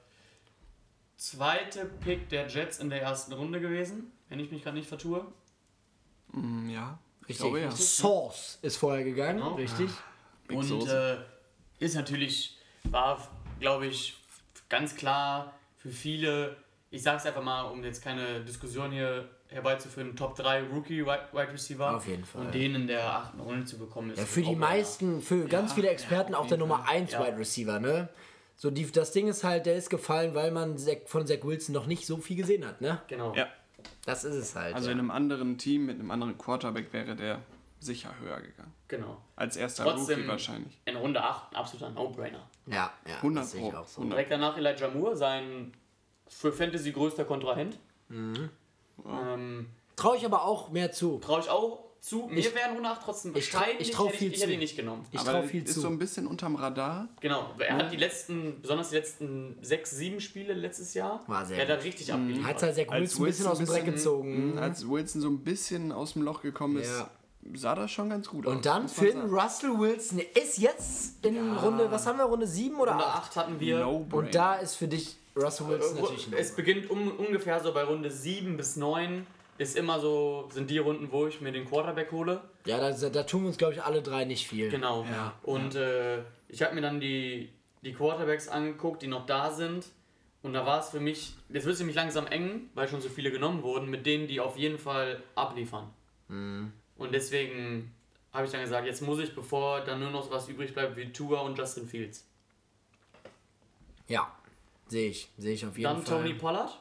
zweite 1.18 1.86
Pick 1.86 2.30
der 2.30 2.48
Jets 2.48 2.78
in 2.78 2.92
der 2.92 3.02
ersten 3.02 3.34
Runde 3.34 3.60
gewesen, 3.60 4.12
wenn 4.30 4.40
ich 4.40 4.52
mich 4.52 4.62
gerade 4.62 4.78
nicht 4.78 4.88
vertue. 4.88 5.26
Mm, 6.34 6.70
ja. 6.70 7.00
Ich 7.24 7.30
Richtig. 7.30 7.46
glaube 7.46 7.62
ja. 7.62 7.72
Source 7.72 8.60
ist 8.62 8.78
vorher 8.78 9.04
gegangen, 9.04 9.40
Genau. 9.40 9.56
richtig. 9.56 9.90
Big 10.48 10.58
Und 10.58 10.88
äh, 10.88 11.18
ist 11.80 11.96
natürlich, 11.96 12.58
war, 12.84 13.28
glaube 13.60 13.88
ich, 13.88 14.18
ganz 14.70 14.96
klar 14.96 15.54
für 15.84 15.90
viele, 15.90 16.56
ich 16.92 17.04
sage 17.04 17.18
es 17.18 17.26
einfach 17.26 17.44
mal, 17.44 17.64
um 17.64 17.84
jetzt 17.84 18.02
keine 18.02 18.40
Diskussion 18.40 18.92
hier 18.92 19.30
herbeizuführen, 19.50 20.16
Top 20.16 20.36
3 20.36 20.64
Rookie 20.74 21.06
Wide 21.06 21.54
Receiver. 21.54 21.98
Auf 21.98 22.08
jeden 22.08 22.24
Fall. 22.24 22.46
Und 22.46 22.54
den 22.54 22.74
in 22.74 22.88
der 22.88 23.06
achten 23.06 23.40
Runde 23.42 23.66
zu 23.66 23.78
bekommen, 23.78 24.12
ist 24.12 24.18
Ja, 24.18 24.26
für 24.26 24.42
die 24.42 24.56
meisten, 24.56 25.22
für 25.22 25.46
ganz 25.46 25.74
viele 25.74 25.90
Experten 25.90 26.32
ja, 26.32 26.38
auch 26.40 26.48
der 26.48 26.58
jeden 26.58 26.70
Nummer 26.70 26.84
Fall. 26.86 26.96
1 26.96 27.12
Ja. 27.12 27.28
Wide 27.28 27.38
Receiver, 27.38 27.80
ne? 27.80 28.10
So, 28.56 28.72
die, 28.72 28.90
das 28.90 29.12
Ding 29.12 29.28
ist 29.28 29.44
halt, 29.44 29.66
der 29.66 29.76
ist 29.76 29.90
gefallen, 29.90 30.34
weil 30.36 30.52
man 30.52 30.78
Zach, 30.78 30.98
von 31.06 31.28
Zach 31.28 31.44
Wilson 31.44 31.74
noch 31.74 31.86
nicht 31.86 32.06
so 32.06 32.18
viel 32.18 32.38
gesehen 32.38 32.66
hat, 32.66 32.80
ne? 32.80 33.02
Genau. 33.08 33.36
Ja. 33.36 33.48
Das 34.06 34.24
ist 34.24 34.36
es 34.36 34.56
halt. 34.56 34.74
Also 34.74 34.88
ja. 34.88 34.94
in 34.94 35.00
einem 35.00 35.12
anderen 35.12 35.58
Team 35.58 35.86
mit 35.86 36.00
einem 36.00 36.12
anderen 36.12 36.38
Quarterback 36.38 36.94
wäre 36.94 37.16
der 37.18 37.40
sicher 37.84 38.14
höher 38.20 38.42
gegangen. 38.42 38.74
genau. 38.88 39.18
Als 39.36 39.56
erster 39.58 39.84
Trotzdem 39.84 40.20
Rookie 40.20 40.28
wahrscheinlich. 40.30 40.80
in 40.86 40.96
Runde 40.96 41.22
8 41.24 41.52
ein 41.52 41.56
absoluter 41.58 41.90
No-Brainer. 41.92 42.48
ja, 42.68 42.92
ja, 43.08 43.16
100 43.18 43.44
das 43.44 43.52
sehe 43.52 43.62
ich 43.66 43.70
Pro, 43.72 43.78
auch 43.80 43.88
so. 43.88 44.02
100. 44.02 44.18
Direkt 44.18 44.32
danach 44.32 44.58
Elijah 44.58 44.90
Moore, 44.90 45.16
sein 45.18 45.74
für 46.28 46.52
Fantasy 46.54 46.92
größter 46.92 47.26
Kontrahent. 47.26 47.78
Mhm. 48.10 48.50
Ähm, 49.06 49.68
Traue 49.96 50.18
ich 50.18 50.26
aber 50.26 50.44
auch 50.44 50.70
mehr 50.72 50.92
zu. 50.92 51.20
Traue 51.20 51.40
ich 51.42 51.50
auch 51.50 51.84
zu. 52.00 52.28
Mir 52.28 52.40
Ich- 52.40 52.54
wären 52.56 52.74
Runde 52.74 52.90
8 52.90 53.02
trotzdem 53.04 53.36
ich 53.36 53.50
trau- 53.50 53.60
wahrscheinlich, 53.60 53.90
ich 53.90 53.92
trau 53.96 54.08
hätte 54.08 54.18
viel 54.18 54.28
ich, 54.30 54.34
ich 54.34 54.40
hätte 54.42 54.50
zu. 54.50 54.54
ihn 54.56 54.60
nicht 54.60 54.76
genommen. 54.76 55.06
Ich 55.12 55.22
traue 55.22 55.44
viel 55.48 55.64
ist 55.64 55.74
zu. 55.76 55.82
so 55.82 55.88
ein 55.88 55.98
bisschen 56.00 56.26
unterm 56.28 56.56
Radar. 56.56 57.08
Genau, 57.22 57.52
er 57.60 57.76
hat 57.78 57.92
die 57.92 57.98
letzten, 57.98 58.60
besonders 58.62 58.90
die 58.90 58.96
letzten 58.96 59.58
6, 59.62 59.92
7 59.92 60.20
Spiele 60.20 60.54
letztes 60.54 60.94
Jahr, 60.96 61.24
War 61.28 61.46
sehr 61.46 61.66
er 61.68 61.78
hat 61.78 61.84
richtig 61.84 62.12
Hat 62.12 62.20
abgeliefert. 62.20 62.62
halt 62.64 62.76
Zach 62.76 62.86
Als 62.90 63.20
Wilson 63.20 63.22
ein 63.22 63.26
bisschen 63.28 63.48
aus 63.48 63.58
dem 63.60 63.68
Dreck 63.68 63.86
Wilson 63.86 63.94
gezogen. 63.96 64.52
Mhm, 64.54 64.58
Als 64.58 64.90
Wilson 64.90 65.22
so 65.22 65.30
ein 65.30 65.44
bisschen 65.44 65.92
aus 65.92 66.14
dem 66.14 66.22
Loch 66.24 66.42
gekommen 66.42 66.78
ist, 66.78 66.90
Ja. 66.90 67.10
Sah 67.54 67.76
das 67.76 67.92
schon 67.92 68.10
ganz 68.10 68.28
gut 68.30 68.48
aus. 68.48 68.54
Und 68.54 68.66
dann 68.66 68.88
Finn. 68.90 69.22
Russell 69.22 69.78
Wilson 69.78 70.20
ist 70.42 70.58
jetzt 70.58 71.26
in 71.26 71.56
Runde, 71.58 71.92
was 71.92 72.06
haben 72.06 72.18
wir, 72.18 72.26
Runde 72.26 72.48
7 72.48 72.76
oder 72.80 72.92
Runde 72.92 73.06
8? 73.06 73.30
8 73.30 73.36
hatten 73.36 73.60
wir. 73.60 73.80
No-brainer. 73.80 74.24
Und 74.24 74.36
da 74.36 74.56
ist 74.56 74.76
für 74.76 74.88
dich 74.88 75.18
Russell 75.36 75.68
Wilson 75.68 75.98
Äh, 75.98 76.02
natürlich 76.02 76.28
ein 76.28 76.34
es 76.34 76.56
beginnt 76.56 76.90
um, 76.90 77.12
ungefähr 77.18 77.60
so 77.60 77.74
bei 77.74 77.84
Runde 77.84 78.12
7 78.12 78.58
bis 78.58 78.76
9 78.76 79.26
ist 79.58 79.78
immer 79.78 80.00
so, 80.00 80.50
sind 80.52 80.70
die 80.70 80.80
Runden, 80.80 81.12
wo 81.12 81.28
ich 81.28 81.40
mir 81.40 81.52
den 81.52 81.66
Quarterback 81.66 82.12
hole. 82.12 82.42
Ja, 82.66 82.80
da, 82.80 82.92
da 82.92 83.24
tun 83.24 83.42
wir 83.42 83.48
uns, 83.50 83.58
glaube 83.58 83.74
ich, 83.74 83.84
alle 83.84 84.02
drei 84.02 84.26
nicht 84.26 84.48
viel. 84.48 84.70
Genau. 84.70 85.06
Ja. 85.12 85.34
Und 85.44 85.76
Äh, 85.76 86.24
ich 86.54 86.62
habe 86.62 86.76
mir 86.76 86.82
dann 86.82 87.00
die, 87.00 87.50
die 87.82 87.94
Quarterbacks 87.94 88.48
angeguckt, 88.48 89.02
die 89.02 89.08
noch 89.08 89.26
da 89.26 89.52
sind. 89.52 89.88
Und 90.44 90.54
da 90.54 90.66
war 90.66 90.80
es 90.80 90.90
für 90.90 91.00
mich, 91.00 91.36
jetzt 91.50 91.66
wird 91.66 91.74
es 91.74 91.80
nämlich 91.80 91.96
langsam 91.96 92.28
eng, 92.28 92.70
weil 92.76 92.88
schon 92.88 93.02
so 93.02 93.10
viele 93.10 93.32
genommen 93.32 93.64
wurden, 93.64 93.90
mit 93.90 94.06
denen, 94.06 94.28
die 94.28 94.40
auf 94.40 94.58
jeden 94.58 94.78
Fall 94.78 95.24
abliefern. 95.36 95.90
Mhm. 96.28 96.74
Und 97.04 97.12
deswegen 97.12 97.94
habe 98.32 98.46
ich 98.46 98.52
dann 98.52 98.62
gesagt, 98.62 98.88
jetzt 98.88 99.02
muss 99.02 99.20
ich, 99.20 99.36
bevor 99.36 99.82
dann 99.82 100.00
nur 100.00 100.10
noch 100.10 100.32
was 100.32 100.48
übrig 100.48 100.74
bleibt, 100.74 100.96
wie 100.96 101.12
Tua 101.12 101.42
und 101.42 101.58
Justin 101.58 101.88
Fields. 101.88 102.26
Ja, 104.08 104.34
sehe 104.88 105.10
ich. 105.10 105.30
Sehe 105.38 105.54
ich 105.54 105.66
auf 105.66 105.78
jeden 105.78 105.84
Dann 105.84 106.06
Fall. 106.06 106.22
Tony 106.22 106.34
Pollard. 106.34 106.80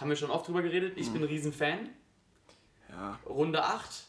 Haben 0.00 0.08
wir 0.08 0.16
schon 0.16 0.30
oft 0.30 0.46
drüber 0.46 0.62
geredet. 0.62 0.96
Ich 0.96 1.12
bin 1.12 1.22
ein 1.22 1.28
Riesenfan. 1.28 1.88
Ja. 2.90 3.18
Runde 3.26 3.64
8 3.64 4.04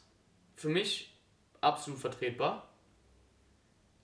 für 0.55 0.69
mich 0.69 1.17
absolut 1.61 1.99
vertretbar. 1.99 2.69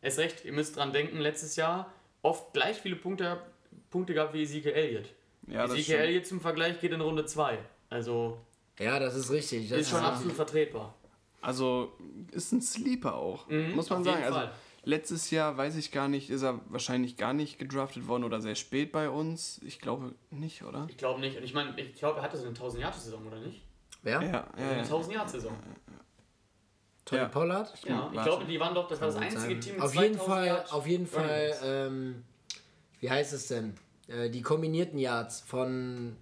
Es 0.01 0.17
recht, 0.17 0.43
ihr 0.43 0.53
müsst 0.53 0.77
dran 0.77 0.91
denken, 0.91 1.19
letztes 1.19 1.55
Jahr 1.55 1.91
oft 2.21 2.53
gleich 2.53 2.77
viele 2.77 2.95
Punkte, 2.95 3.41
Punkte 3.91 4.13
gehabt 4.13 4.33
wie 4.33 4.43
Ezekiel 4.43 4.71
Elliott. 4.71 5.13
Ja, 5.47 5.65
Ezekiel. 5.65 5.95
Elliott 5.95 6.25
zum 6.25 6.41
Vergleich 6.41 6.79
geht 6.79 6.91
in 6.91 7.01
Runde 7.01 7.25
2. 7.25 7.59
Also 7.89 8.39
Ja, 8.79 8.99
das 8.99 9.15
ist 9.15 9.31
richtig. 9.31 9.69
Das 9.69 9.79
ist 9.79 9.89
schon 9.89 10.03
absolut 10.03 10.33
vertretbar. 10.35 10.93
Also 11.41 11.93
ist 12.31 12.51
ein 12.51 12.61
Sleeper 12.61 13.15
auch, 13.15 13.47
Mhm, 13.47 13.75
muss 13.75 13.89
man 13.89 13.99
auf 13.99 14.05
sagen. 14.05 14.17
jeden 14.17 14.33
Also 14.33 14.39
Fall. 14.39 14.51
letztes 14.83 15.29
Jahr, 15.31 15.55
weiß 15.57 15.75
ich 15.75 15.91
gar 15.91 16.07
nicht, 16.07 16.29
ist 16.31 16.41
er 16.41 16.59
wahrscheinlich 16.69 17.17
gar 17.17 17.33
nicht 17.33 17.59
gedraftet 17.59 18.07
worden 18.07 18.23
oder 18.23 18.41
sehr 18.41 18.55
spät 18.55 18.91
bei 18.91 19.09
uns. 19.09 19.61
Ich 19.63 19.79
glaube 19.79 20.15
nicht, 20.31 20.63
oder? 20.63 20.87
Ich 20.89 20.97
glaube 20.97 21.19
nicht. 21.19 21.37
Und 21.37 21.43
ich 21.43 21.53
meine, 21.53 21.79
ich 21.79 21.93
glaube, 21.93 22.19
er 22.19 22.23
hatte 22.23 22.37
so 22.37 22.43
eine 22.45 22.53
1000 22.53 22.81
Jahre 22.81 22.99
saison 22.99 23.25
oder 23.27 23.39
nicht? 23.39 23.61
Wer? 24.01 24.21
Ja, 24.21 24.27
ja, 24.31 24.47
Also 24.55 24.63
eine 24.63 24.75
ja. 24.77 24.83
1000 24.83 25.13
Jahre 25.15 25.29
saison 25.29 25.57
Tony 27.05 27.21
Ja. 27.21 27.27
Pollard? 27.27 27.73
Ja, 27.87 28.09
ich 28.11 28.23
glaube, 28.23 28.45
die 28.45 28.59
waren 28.59 28.73
doch, 28.73 28.87
das 28.87 28.99
war 28.99 29.07
das 29.09 29.17
einzige 29.17 29.39
sein. 29.53 29.61
Team 29.61 29.73
mit 29.75 29.83
auf 29.83 29.93
jeden 29.93 30.15
2000 30.15 30.21
Fall, 30.35 30.47
Yards 30.47 30.71
auf 30.71 30.87
jeden 30.87 31.05
Fall, 31.07 31.55
ähm, 31.63 32.23
wie 32.99 33.09
heißt 33.11 33.33
es 33.33 33.47
denn? 33.47 33.75
Äh, 34.07 34.31
die 34.31 34.41
kombinierten 34.41 34.97
Yards 34.97 35.41
von 35.41 36.17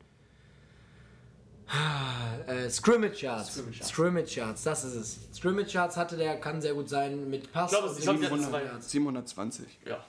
äh, 2.65 2.69
Scrimmage 2.69 3.21
Yards. 3.21 3.53
Scrimmage 3.53 3.75
Yards. 3.77 3.89
Scrimmage 3.89 4.35
Yards, 4.35 4.63
das 4.63 4.83
ist 4.83 4.95
es. 4.95 5.35
Scrimmage 5.35 5.73
Yards 5.73 5.97
hatte 5.97 6.17
der, 6.17 6.39
kann 6.39 6.61
sehr 6.61 6.73
gut 6.73 6.89
sein 6.89 7.29
mit 7.29 7.51
Pass. 7.51 7.71
Ich 7.71 7.77
glaube, 7.77 7.93
ich 7.97 8.03
glaube, 8.03 8.19
sie 8.19 8.25
hatten 8.25 8.41
700 8.41 8.49
zwei. 8.49 8.63
Yards. 8.63 8.91
720 8.91 9.79
Ja. 9.85 10.03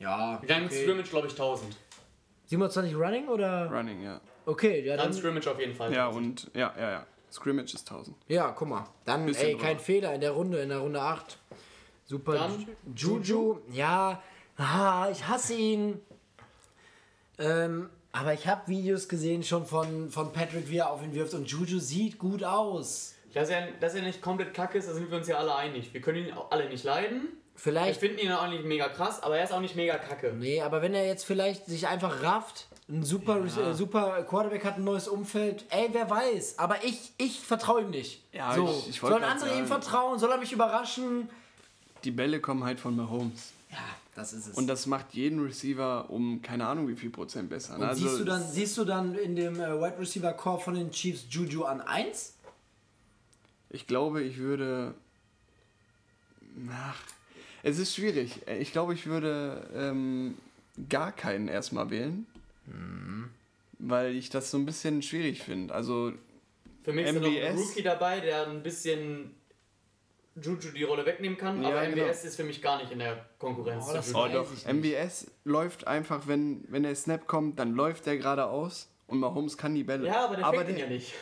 Ja, 0.00 0.40
Dann 0.46 0.66
okay. 0.66 0.82
Scrimmage, 0.82 1.08
glaube 1.10 1.26
ich, 1.26 1.32
1000. 1.32 1.76
27 2.46 2.94
Running 2.94 3.28
oder? 3.28 3.70
Running, 3.70 4.02
ja. 4.02 4.20
Okay, 4.46 4.84
ja, 4.84 4.96
Dann 4.96 5.06
dann, 5.10 5.14
Scrimmage 5.14 5.46
auf 5.50 5.58
jeden 5.58 5.74
Fall. 5.74 5.92
Ja, 5.92 6.06
und 6.06 6.50
ja, 6.54 6.72
ja, 6.78 6.90
ja. 6.90 7.06
Scrimmage 7.30 7.74
ist 7.74 7.90
1000. 7.90 8.16
ja, 8.28 8.52
guck 8.52 8.68
mal. 8.68 8.86
Dann, 9.04 9.26
Bisschen 9.26 9.48
ey, 9.48 9.56
kein 9.56 9.72
drüber. 9.76 9.84
Fehler 9.84 10.14
in 10.14 10.20
der 10.20 10.30
Runde, 10.30 10.58
in 10.60 10.68
der 10.70 10.78
Runde 10.78 11.00
8. 11.02 11.38
Super. 12.06 12.34
Dann 12.34 12.66
Juju, 12.96 13.58
ja, 13.70 14.22
ah, 14.56 15.08
ich 15.12 15.26
hasse 15.26 15.54
ihn. 15.54 16.00
Ähm, 17.38 17.90
aber 18.18 18.32
ich 18.34 18.46
habe 18.46 18.66
Videos 18.68 19.08
gesehen 19.08 19.42
schon 19.42 19.66
von, 19.66 20.10
von 20.10 20.32
Patrick, 20.32 20.68
wie 20.70 20.78
er 20.78 20.90
auf 20.90 21.02
ihn 21.02 21.14
wirft 21.14 21.34
und 21.34 21.48
Juju 21.50 21.78
sieht 21.78 22.18
gut 22.18 22.42
aus. 22.44 23.14
Dass 23.34 23.50
er, 23.50 23.68
dass 23.80 23.94
er 23.94 24.02
nicht 24.02 24.22
komplett 24.22 24.54
kacke 24.54 24.78
ist, 24.78 24.88
da 24.88 24.94
sind 24.94 25.10
wir 25.10 25.18
uns 25.18 25.28
ja 25.28 25.36
alle 25.36 25.54
einig. 25.54 25.92
Wir 25.92 26.00
können 26.00 26.26
ihn 26.26 26.32
auch 26.32 26.50
alle 26.50 26.68
nicht 26.68 26.84
leiden. 26.84 27.22
Wir 27.22 27.60
Vielleicht, 27.62 28.00
finden 28.00 28.18
ihn 28.20 28.32
auch 28.32 28.48
nicht 28.48 28.64
mega 28.64 28.88
krass, 28.88 29.22
aber 29.22 29.36
er 29.38 29.44
ist 29.44 29.52
auch 29.52 29.60
nicht 29.60 29.74
mega 29.76 29.98
kacke. 29.98 30.32
nee, 30.38 30.60
aber 30.62 30.80
wenn 30.80 30.94
er 30.94 31.06
jetzt 31.06 31.24
vielleicht 31.24 31.66
sich 31.66 31.88
einfach 31.88 32.22
rafft, 32.22 32.68
ein 32.88 33.02
super, 33.04 33.44
äh, 33.44 33.74
super 33.74 34.22
Quarterback 34.22 34.64
hat 34.64 34.78
ein 34.78 34.84
neues 34.84 35.08
Umfeld, 35.08 35.64
ey, 35.70 35.88
wer 35.92 36.08
weiß. 36.08 36.58
Aber 36.58 36.82
ich, 36.84 37.12
ich 37.18 37.40
vertraue 37.40 37.82
ihm 37.82 37.90
nicht. 37.90 38.22
Ja, 38.32 38.54
so. 38.54 38.64
ich- 38.68 38.90
ich 38.90 39.00
Sollen 39.00 39.22
andere 39.24 39.50
ihm 39.50 39.66
sagen. 39.66 39.82
vertrauen? 39.82 40.18
Soll 40.18 40.30
er 40.30 40.38
mich 40.38 40.52
überraschen? 40.52 41.28
Die 42.04 42.10
Bälle 42.12 42.40
kommen 42.40 42.64
halt 42.64 42.80
von 42.80 42.96
Mahomes. 42.96 43.52
Ja, 43.70 43.76
das 44.18 44.32
ist 44.32 44.48
es. 44.48 44.54
Und 44.56 44.66
das 44.66 44.86
macht 44.86 45.14
jeden 45.14 45.40
Receiver 45.40 46.10
um 46.10 46.42
keine 46.42 46.66
Ahnung 46.66 46.88
wie 46.88 46.96
viel 46.96 47.10
Prozent 47.10 47.48
besser. 47.48 47.78
ne? 47.78 47.84
Und 47.84 47.88
Also, 47.90 48.08
siehst, 48.08 48.20
du 48.20 48.24
dann, 48.24 48.42
siehst 48.50 48.76
du 48.78 48.84
dann 48.84 49.14
in 49.14 49.36
dem 49.36 49.54
äh, 49.60 49.80
Wide 49.80 49.98
Receiver 49.98 50.32
Core 50.32 50.60
von 50.60 50.74
den 50.74 50.90
Chiefs 50.90 51.24
Juju 51.30 51.62
an 51.64 51.80
1? 51.80 52.34
ich 53.70 53.86
glaube, 53.86 54.22
ich 54.22 54.38
würde. 54.38 54.94
Ach, 56.70 57.00
es 57.62 57.78
ist 57.78 57.94
schwierig. 57.94 58.40
Ich 58.60 58.72
glaube, 58.72 58.94
ich 58.94 59.06
würde 59.06 59.68
ähm, 59.74 60.36
gar 60.88 61.12
keinen 61.12 61.48
erstmal 61.48 61.90
wählen. 61.90 62.26
Weil 63.78 64.14
ich 64.16 64.28
das 64.30 64.50
so 64.50 64.58
ein 64.58 64.66
bisschen 64.66 65.02
schwierig 65.02 65.42
finde. 65.42 65.74
Also, 65.74 66.12
Für 66.82 66.92
mich 66.92 67.06
ist 67.06 67.14
da 67.14 67.20
noch 67.20 67.28
ein. 67.28 67.56
Rookie 67.56 67.82
dabei, 67.82 68.20
der 68.20 68.48
ein 68.48 68.62
bisschen 68.62 69.30
Juju 70.42 70.70
die 70.74 70.84
Rolle 70.84 71.04
wegnehmen 71.06 71.36
kann, 71.38 71.62
Ja, 71.62 71.68
aber 71.70 71.86
genau. 71.86 72.06
MWS 72.06 72.24
ist 72.24 72.36
für 72.36 72.44
mich 72.44 72.60
gar 72.62 72.78
nicht 72.80 72.90
in 72.92 72.98
der 72.98 73.24
Konkurrenz. 73.38 73.86
Oh, 73.88 73.92
das 73.92 74.14
oh 74.14 74.26
doch. 74.32 74.48
MBS 74.66 75.30
läuft 75.44 75.86
einfach, 75.86 76.26
wenn, 76.26 76.64
wenn 76.68 76.82
der 76.82 76.94
Snap 76.94 77.26
kommt, 77.26 77.58
dann 77.58 77.72
läuft 77.74 78.06
der 78.06 78.16
geradeaus 78.18 78.88
und 79.06 79.18
Mahomes 79.18 79.56
kann 79.56 79.74
die 79.74 79.84
Bälle. 79.84 80.06
ja, 80.06 80.24
aber 80.24 80.36
der 80.36 80.46
fängt 80.46 80.68
ihn 80.68 80.74
der- 80.76 80.84
ja 80.84 80.90
nicht. 80.90 81.14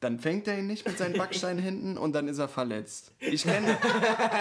Dann 0.00 0.18
fängt 0.18 0.48
er 0.48 0.58
ihn 0.58 0.66
nicht 0.66 0.86
mit 0.86 0.96
seinen 0.96 1.12
Backsteinhänden 1.18 1.98
und 1.98 2.14
dann 2.14 2.26
ist 2.26 2.38
er 2.38 2.48
verletzt. 2.48 3.12
Ich 3.18 3.42
kenne 3.42 3.76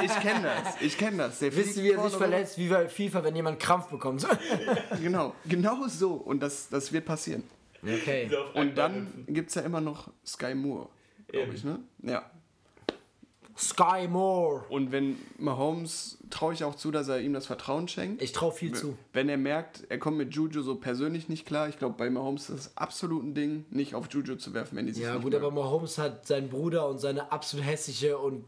ich 0.05 0.19
kenn 0.21 0.41
das. 0.41 0.81
Ich 0.81 0.97
kenne 0.97 1.17
das. 1.17 1.39
Der 1.39 1.53
Wisst 1.53 1.75
ihr, 1.75 1.83
wie 1.83 1.91
er 1.91 2.01
sich 2.01 2.15
verletzt, 2.17 2.57
wie 2.57 2.69
bei 2.69 2.87
FIFA, 2.87 3.25
wenn 3.25 3.35
jemand 3.35 3.59
Krampf 3.59 3.87
bekommt? 3.87 4.25
Genau, 5.01 5.35
genau 5.45 5.85
so. 5.87 6.13
Und 6.13 6.39
das, 6.41 6.69
das 6.69 6.93
wird 6.93 7.03
passieren. 7.05 7.43
okay. 7.83 8.29
Und 8.53 8.77
dann 8.77 9.25
gibt 9.27 9.49
es 9.49 9.55
ja 9.55 9.61
immer 9.63 9.81
noch 9.81 10.09
Sky 10.25 10.55
Moore, 10.55 10.87
glaube 11.27 11.53
ich, 11.53 11.63
ne? 11.65 11.79
Ja. 12.03 12.29
Sky 13.59 14.07
Moore. 14.07 14.63
Und 14.69 14.91
wenn 14.93 15.17
Mahomes, 15.37 16.17
traue 16.29 16.53
ich 16.53 16.63
auch 16.63 16.75
zu, 16.75 16.91
dass 16.91 17.09
er 17.09 17.19
ihm 17.19 17.33
das 17.33 17.45
Vertrauen 17.45 17.87
schenkt. 17.89 18.21
Ich 18.21 18.31
traue 18.31 18.51
viel 18.53 18.73
zu. 18.73 18.97
Wenn 19.11 19.27
er 19.27 19.37
merkt, 19.37 19.83
er 19.89 19.97
kommt 19.99 20.17
mit 20.17 20.33
Juju 20.33 20.61
so 20.61 20.75
persönlich 20.75 21.27
nicht 21.27 21.45
klar, 21.45 21.67
ich 21.67 21.77
glaube, 21.77 21.95
bei 21.97 22.09
Mahomes 22.09 22.49
ist 22.49 22.67
das 22.67 22.77
absolut 22.77 23.23
ein 23.23 23.33
Ding, 23.33 23.65
nicht 23.69 23.95
auf 23.95 24.07
Juju 24.11 24.35
zu 24.35 24.53
werfen, 24.53 24.77
wenn 24.77 24.85
die 24.85 24.93
sich 24.93 25.03
Ja, 25.03 25.15
gut, 25.15 25.25
mögen. 25.25 25.35
aber 25.37 25.51
Mahomes 25.51 25.97
hat 25.97 26.25
seinen 26.25 26.49
Bruder 26.49 26.87
und 26.87 26.99
seine 26.99 27.31
absolut 27.31 27.65
hässliche 27.65 28.17
und 28.17 28.45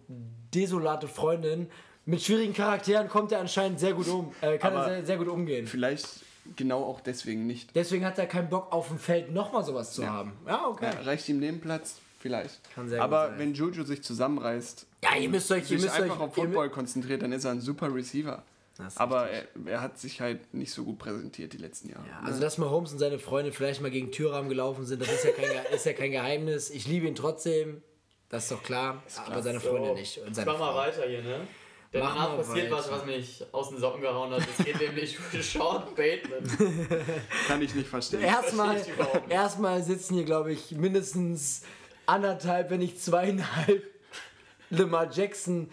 desolate 0.54 1.08
Freundin. 1.08 1.68
Mit 2.06 2.22
schwierigen 2.22 2.54
Charakteren 2.54 3.10
kommt 3.10 3.32
er 3.32 3.40
anscheinend 3.40 3.80
sehr 3.80 3.94
gut 3.94 4.08
um. 4.08 4.32
Äh, 4.42 4.58
kann 4.58 4.74
Aber- 4.74 4.86
er 4.88 4.96
sehr, 4.98 5.06
sehr 5.06 5.18
gut 5.18 5.28
umgehen. 5.28 5.68
Vielleicht 5.68 6.08
genau 6.56 6.84
auch 6.84 7.02
deswegen 7.02 7.46
nicht. 7.48 7.76
Deswegen 7.76 8.06
hat 8.06 8.18
er 8.18 8.26
keinen 8.28 8.50
Bock 8.50 8.72
auf 8.72 8.88
dem 8.88 8.98
Feld 8.98 9.32
nochmal 9.32 9.64
sowas 9.64 9.94
zu 9.94 10.08
haben. 10.10 10.34
Ja, 10.48 10.68
okay. 10.68 10.90
Ja, 10.96 11.02
reicht 11.02 11.28
ihm 11.30 11.40
Nebenplatz? 11.40 11.98
Vielleicht. 12.22 12.60
Kann 12.76 12.88
sehr 12.88 13.00
gut 13.00 13.04
aber 13.04 13.28
sein. 13.30 13.40
wenn 13.40 13.54
Juju 13.54 13.84
sich 13.84 14.04
zusammenreißt, 14.04 14.86
Ja, 15.04 15.16
ihr 15.18 15.30
müsst 15.30 15.52
euch, 15.52 15.62
ihr 15.64 15.68
sich 15.80 15.82
müsst 15.82 16.00
einfach 16.00 16.16
euch, 16.18 16.22
auf 16.22 16.36
Football 16.36 16.70
konzentriert, 16.70 17.22
dann 17.24 17.32
ist 17.32 17.46
er 17.46 17.52
ein 17.52 17.62
super 17.62 17.94
Receiver. 17.94 18.44
Ist 18.88 19.00
Aber 19.00 19.30
er, 19.30 19.44
er 19.66 19.82
hat 19.82 20.00
sich 20.00 20.22
halt 20.22 20.54
nicht 20.54 20.72
so 20.72 20.84
gut 20.84 20.98
präsentiert 20.98 21.54
die 21.54 21.58
letzten 21.58 21.90
Jahre. 21.90 22.04
Ja, 22.08 22.22
also 22.26 22.40
dass 22.40 22.58
Mahomes 22.58 22.92
und 22.94 23.00
seine 23.00 23.20
Freunde 23.20 23.52
vielleicht 23.52 23.82
mal 23.82 23.92
gegen 23.92 24.12
Türrahmen 24.12 24.50
gelaufen 24.50 24.86
sind, 24.86 25.02
das 25.02 25.12
ist 25.12 25.24
ja 25.26 25.32
kein, 25.32 25.50
ist 25.76 25.86
ja 25.86 25.94
kein 25.94 26.12
Geheimnis. 26.12 26.70
Ich 26.70 26.88
liebe 26.88 27.06
ihn 27.08 27.16
trotzdem, 27.16 27.82
das 28.30 28.44
ist 28.44 28.52
doch 28.52 28.64
klar, 28.64 29.04
aber 29.28 29.44
seine 29.44 29.60
Freunde 29.60 29.90
So, 29.90 29.94
nicht. 29.96 30.18
Und 30.20 30.30
ich 30.30 30.36
seine 30.36 30.52
mach 30.52 30.60
mal 30.60 30.76
weiter 30.76 31.04
hier, 31.08 31.22
ne? 31.22 31.42
Denn 31.94 32.00
Mach 32.02 32.14
danach 32.16 32.30
mal 32.30 32.38
passiert 32.38 32.72
was, 32.72 32.86
weiter. 32.88 32.98
was 33.00 33.06
mich 33.06 33.46
aus 33.52 33.70
den 33.70 33.78
Socken 33.80 34.00
gehauen 34.02 34.32
hat. 34.32 34.42
Es 34.58 34.66
geht 34.66 34.80
nämlich 34.80 35.18
für 35.18 35.44
Sean 35.44 35.84
Bateman. 35.94 36.42
Kann 37.48 37.62
ich 37.62 37.76
nicht 37.76 37.90
verstehen. 37.90 38.22
Erstmal, 38.22 38.76
Verstehe 38.78 38.94
ich 38.94 39.00
überhaupt 39.00 39.28
nicht. 39.28 39.36
erstmal 39.36 39.84
sitzen 39.84 40.14
hier, 40.16 40.24
glaube 40.24 40.54
ich, 40.54 40.72
mindestens 40.72 41.64
anderthalb, 42.12 42.70
wenn 42.70 42.80
nicht 42.80 43.02
zweieinhalb 43.02 43.84
Lamar 44.70 45.12
Jackson 45.12 45.70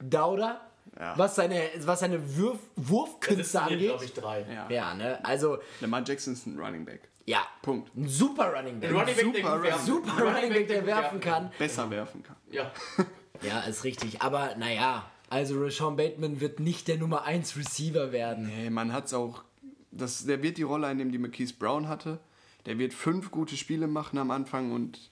Dauder, 0.00 0.60
Ja. 0.98 1.16
was 1.16 1.36
seine, 1.36 1.60
was 1.84 2.00
seine 2.00 2.18
Das 2.18 2.36
Wurfkünste 2.76 3.58
hier, 3.66 3.72
angeht. 3.72 3.88
glaube 3.88 4.04
ich, 4.04 4.12
drei. 4.12 4.46
Ja. 4.52 4.68
Ja, 4.70 4.94
ne? 4.94 5.24
Also, 5.24 5.58
Lamar 5.80 6.02
Jackson 6.04 6.32
ist 6.34 6.46
ein 6.46 6.58
Running 6.58 6.84
Back. 6.84 7.08
ja. 7.26 7.46
Punkt. 7.62 7.94
Ein 7.96 8.08
super 8.08 8.52
Running 8.54 8.80
Back. 8.80 8.90
Ein 8.90 8.96
Running 8.96 9.14
Back, 9.14 9.32
der 9.34 9.42
Super 9.44 9.62
werfen 9.62 9.86
super 9.86 10.16
Ein 10.16 10.34
Running 10.34 10.52
Back, 10.52 10.68
der 10.68 10.86
werfen 10.86 11.20
kann. 11.20 11.50
Besser 11.58 11.90
werfen 11.90 12.22
kann. 12.22 12.36
Ja. 12.50 12.70
Ja, 13.40 13.60
ist 13.62 13.82
richtig. 13.82 14.22
Aber 14.22 14.54
naja, 14.54 15.04
also 15.28 15.60
Rashawn 15.60 15.96
Bateman 15.96 16.40
wird 16.40 16.60
nicht 16.60 16.86
der 16.86 16.96
Nummer 16.98 17.24
1 17.24 17.56
Receiver 17.56 18.12
werden. 18.12 18.46
Nee, 18.46 18.70
man 18.70 18.92
hat's 18.92 19.12
auch. 19.14 19.42
Das, 19.90 20.26
der 20.26 20.44
wird 20.44 20.58
die 20.58 20.62
Rolle 20.62 20.86
einnehmen, 20.86 21.10
die 21.10 21.18
McKees 21.18 21.52
Brown 21.52 21.88
hatte. 21.88 22.20
Der 22.66 22.78
wird 22.78 22.94
fünf 22.94 23.32
gute 23.32 23.56
Spiele 23.56 23.88
machen 23.88 24.18
am 24.18 24.30
Anfang 24.30 24.70
und 24.70 25.10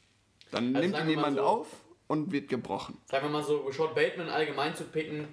dann 0.51 0.75
Also 0.77 0.89
nimmt 0.89 1.01
ihn 1.03 1.09
jemand 1.11 1.37
so. 1.37 1.43
auf 1.43 1.67
und 2.09 2.33
wird 2.33 2.49
gebrochen. 2.49 2.99
Sagen 3.07 3.27
wir 3.27 3.31
mal 3.31 3.43
so, 3.45 3.59
Rashad 3.67 3.95
Bateman 3.95 4.29
allgemein 4.29 4.75
zu 4.75 4.85
picken, 4.85 5.29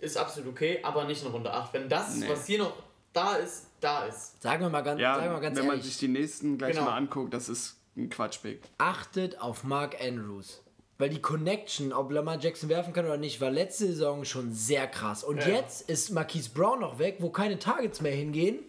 ist 0.00 0.16
absolut 0.16 0.50
okay, 0.50 0.80
aber 0.82 1.04
nicht 1.04 1.22
in 1.24 1.30
Runde 1.30 1.52
8. 1.52 1.72
Wenn 1.74 1.88
das, 1.88 2.16
Nee. 2.16 2.28
was 2.28 2.46
hier 2.46 2.58
noch 2.58 2.72
da 3.12 3.34
ist, 3.36 3.66
da 3.80 4.04
ist. 4.06 4.40
Sagen 4.42 4.62
wir 4.62 4.70
mal 4.70 4.80
ganz, 4.82 5.00
Ja, 5.00 5.14
sagen 5.14 5.26
wir 5.26 5.32
mal 5.34 5.40
ganz 5.40 5.56
wenn 5.58 5.66
man 5.66 5.76
ehrlich. 5.76 5.86
sich 5.90 5.98
die 5.98 6.08
nächsten 6.08 6.58
gleich 6.58 6.72
Genau. 6.74 6.86
mal 6.86 6.96
anguckt, 6.96 7.32
das 7.34 7.48
ist 7.48 7.76
ein 7.96 8.08
Quatschpick. 8.08 8.62
achtet 8.78 9.40
auf 9.40 9.64
Mark 9.64 9.96
Andrews. 10.02 10.62
Weil 10.98 11.08
die 11.10 11.20
Connection, 11.20 11.92
ob 11.92 12.12
Lamar 12.12 12.38
Jackson 12.38 12.68
werfen 12.68 12.92
kann 12.92 13.04
oder 13.06 13.16
nicht, 13.16 13.40
war 13.40 13.50
letzte 13.50 13.86
Saison 13.86 14.24
schon 14.24 14.52
sehr 14.52 14.86
krass. 14.86 15.24
Und 15.24 15.38
ja. 15.38 15.48
jetzt 15.48 15.88
ist 15.90 16.10
Marquise 16.10 16.50
Brown 16.50 16.80
noch 16.80 16.98
weg, 16.98 17.16
wo 17.18 17.30
keine 17.30 17.58
Targets 17.58 18.00
mehr 18.00 18.14
hingehen. 18.14 18.60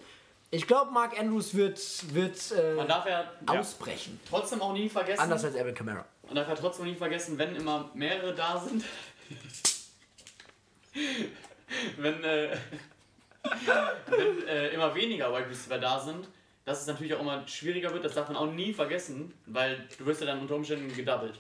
Ich 0.53 0.67
glaube, 0.67 0.91
Mark 0.91 1.19
Andrews 1.19 1.55
wird, 1.55 1.79
wird 2.13 2.37
Man 2.75 2.85
äh, 2.85 2.87
darf 2.87 3.07
ja 3.07 3.25
ausbrechen. 3.47 4.19
trotzdem 4.29 4.61
auch 4.61 4.71
nie 4.71 4.87
vergessen. 4.87 5.19
Anders 5.19 5.43
als 5.45 5.55
Alvin 5.55 5.73
Kamara. 5.73 6.05
Man 6.27 6.35
darf 6.35 6.47
ja 6.47 6.53
trotzdem 6.53 6.85
nie 6.85 6.93
vergessen, 6.93 7.39
wenn 7.39 7.55
immer 7.55 7.89
mehrere 7.95 8.35
da 8.35 8.59
sind. 8.59 8.83
wenn 11.97 12.23
äh, 12.23 12.55
wenn 14.05 14.47
äh, 14.47 14.69
immer 14.69 14.93
weniger 14.93 15.33
Wide 15.33 15.49
Receiver 15.49 15.79
da 15.79 15.99
sind, 15.99 16.27
dass 16.65 16.81
es 16.81 16.87
natürlich 16.87 17.15
auch 17.15 17.21
immer 17.21 17.47
schwieriger 17.47 17.91
wird. 17.91 18.05
Das 18.05 18.13
darf 18.13 18.27
man 18.27 18.37
auch 18.37 18.51
nie 18.51 18.73
vergessen, 18.73 19.33
weil 19.47 19.87
du 19.97 20.05
wirst 20.05 20.21
ja 20.21 20.27
dann 20.27 20.39
unter 20.39 20.53
Umständen 20.53 20.95
gedoubled. 20.95 21.39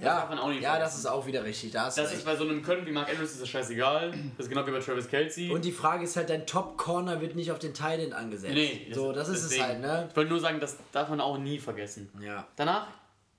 Das 0.00 0.14
darf 0.20 0.28
man 0.30 0.38
auch 0.38 0.48
nicht 0.48 0.62
ja, 0.62 0.78
das 0.78 0.96
ist 0.98 1.06
auch 1.06 1.26
wieder 1.26 1.44
richtig. 1.44 1.72
Da 1.72 1.84
Das 1.84 1.98
ist 1.98 2.24
bei 2.24 2.34
so 2.36 2.44
einem 2.44 2.62
Können 2.62 2.86
wie 2.86 2.92
Mark 2.92 3.08
Andrews 3.10 3.32
ist 3.32 3.42
das 3.42 3.48
scheißegal. 3.48 4.10
Das 4.36 4.46
ist 4.46 4.48
genau 4.48 4.66
wie 4.66 4.70
bei 4.70 4.80
Travis 4.80 5.08
Kelsey. 5.08 5.50
Und 5.50 5.64
die 5.64 5.72
Frage 5.72 6.04
ist 6.04 6.16
halt, 6.16 6.30
dein 6.30 6.46
Top-Corner 6.46 7.20
wird 7.20 7.34
nicht 7.36 7.52
auf 7.52 7.58
den 7.58 7.74
Titan 7.74 8.12
angesetzt. 8.12 8.54
nee, 8.54 8.90
so, 8.92 9.12
das 9.12 9.28
ist 9.28 9.44
es 9.44 9.60
halt, 9.60 9.80
ne? 9.80 10.06
Ich 10.10 10.16
wollte 10.16 10.30
nur 10.30 10.40
sagen, 10.40 10.58
das 10.60 10.76
darf 10.92 11.08
man 11.08 11.20
auch 11.20 11.38
nie 11.38 11.58
vergessen. 11.58 12.10
Ja. 12.20 12.46
Danach 12.56 12.86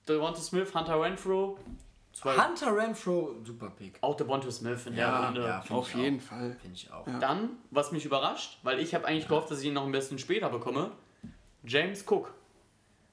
Devonta 0.07 0.39
Smith, 0.41 0.73
Hunter 0.73 1.01
Renfro. 1.01 1.57
Zwei, 2.13 2.35
Hunter 2.35 2.75
Renfro, 2.75 3.35
super 3.45 3.69
Pick. 3.69 3.97
auch 4.01 4.17
Devonta 4.17 4.51
Smith 4.51 4.85
in 4.85 4.95
der 4.95 5.05
Ja, 5.07 5.25
Runde. 5.27 5.41
ja, 5.45 5.59
Auf 5.69 5.93
jeden 5.95 6.19
auch. 6.19 6.23
Fall. 6.23 6.57
Finde 6.61 6.75
ich 6.75 6.91
auch. 6.91 7.05
Dann, 7.21 7.51
was 7.69 7.93
mich 7.93 8.03
überrascht, 8.05 8.57
weil 8.63 8.79
ich 8.79 8.93
habe 8.93 9.05
eigentlich 9.07 9.29
gehofft, 9.29 9.49
dass 9.49 9.61
ich 9.61 9.67
ihn 9.67 9.73
noch 9.73 9.85
ein 9.85 9.91
bisschen 9.93 10.19
später 10.19 10.49
bekomme, 10.49 10.91
James 11.63 12.03
Cook. 12.05 12.33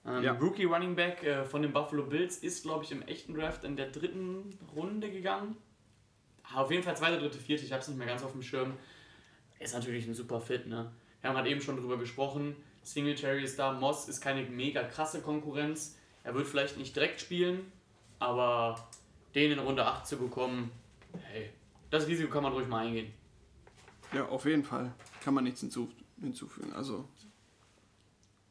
Ähm, 0.08 0.22
Ja. 0.22 0.32
Rookie 0.32 0.64
Running 0.64 0.94
Back 0.94 1.22
äh, 1.22 1.44
von 1.44 1.62
den 1.62 1.72
Buffalo 1.72 2.04
Bills 2.04 2.38
ist, 2.38 2.62
glaube 2.62 2.84
ich, 2.84 2.92
im 2.92 3.02
echten 3.02 3.34
Draft 3.34 3.64
in 3.64 3.76
der 3.76 3.90
dritten 3.90 4.58
Runde 4.74 5.10
gegangen. 5.10 5.56
Auf 6.54 6.70
jeden 6.70 6.82
Fall 6.82 6.96
zweite, 6.96 7.18
dritte, 7.18 7.38
vierte, 7.38 7.64
ich 7.64 7.72
habe 7.72 7.82
es 7.82 7.88
nicht 7.88 7.98
mehr 7.98 8.06
ganz 8.06 8.22
auf 8.22 8.32
dem 8.32 8.42
Schirm. 8.42 8.72
Ist 9.58 9.74
natürlich 9.74 10.06
ein 10.06 10.14
super 10.14 10.40
Fit, 10.40 10.66
ne? 10.66 10.90
Wir 11.20 11.28
haben 11.30 11.36
halt 11.36 11.46
eben 11.48 11.60
schon 11.60 11.76
drüber 11.76 11.98
gesprochen. 11.98 12.56
Singletary 12.82 13.42
ist 13.42 13.58
da, 13.58 13.72
Moss 13.72 14.08
ist 14.08 14.20
keine 14.20 14.44
mega 14.44 14.82
krasse 14.84 15.20
Konkurrenz. 15.20 15.96
Er 16.24 16.34
wird 16.34 16.46
vielleicht 16.46 16.78
nicht 16.78 16.94
direkt 16.96 17.20
spielen, 17.20 17.70
aber 18.18 18.88
den 19.34 19.52
in 19.52 19.58
Runde 19.58 19.84
8 19.84 20.06
zu 20.06 20.16
bekommen, 20.16 20.70
hey, 21.24 21.50
das 21.90 22.06
Risiko 22.06 22.30
kann 22.30 22.44
man 22.44 22.52
ruhig 22.52 22.66
mal 22.68 22.86
eingehen. 22.86 23.12
Ja, 24.14 24.26
auf 24.28 24.46
jeden 24.46 24.64
Fall. 24.64 24.92
Kann 25.22 25.34
man 25.34 25.44
nichts 25.44 25.60
hinzu, 25.60 25.90
hinzufügen. 26.20 26.72
Also, 26.72 27.06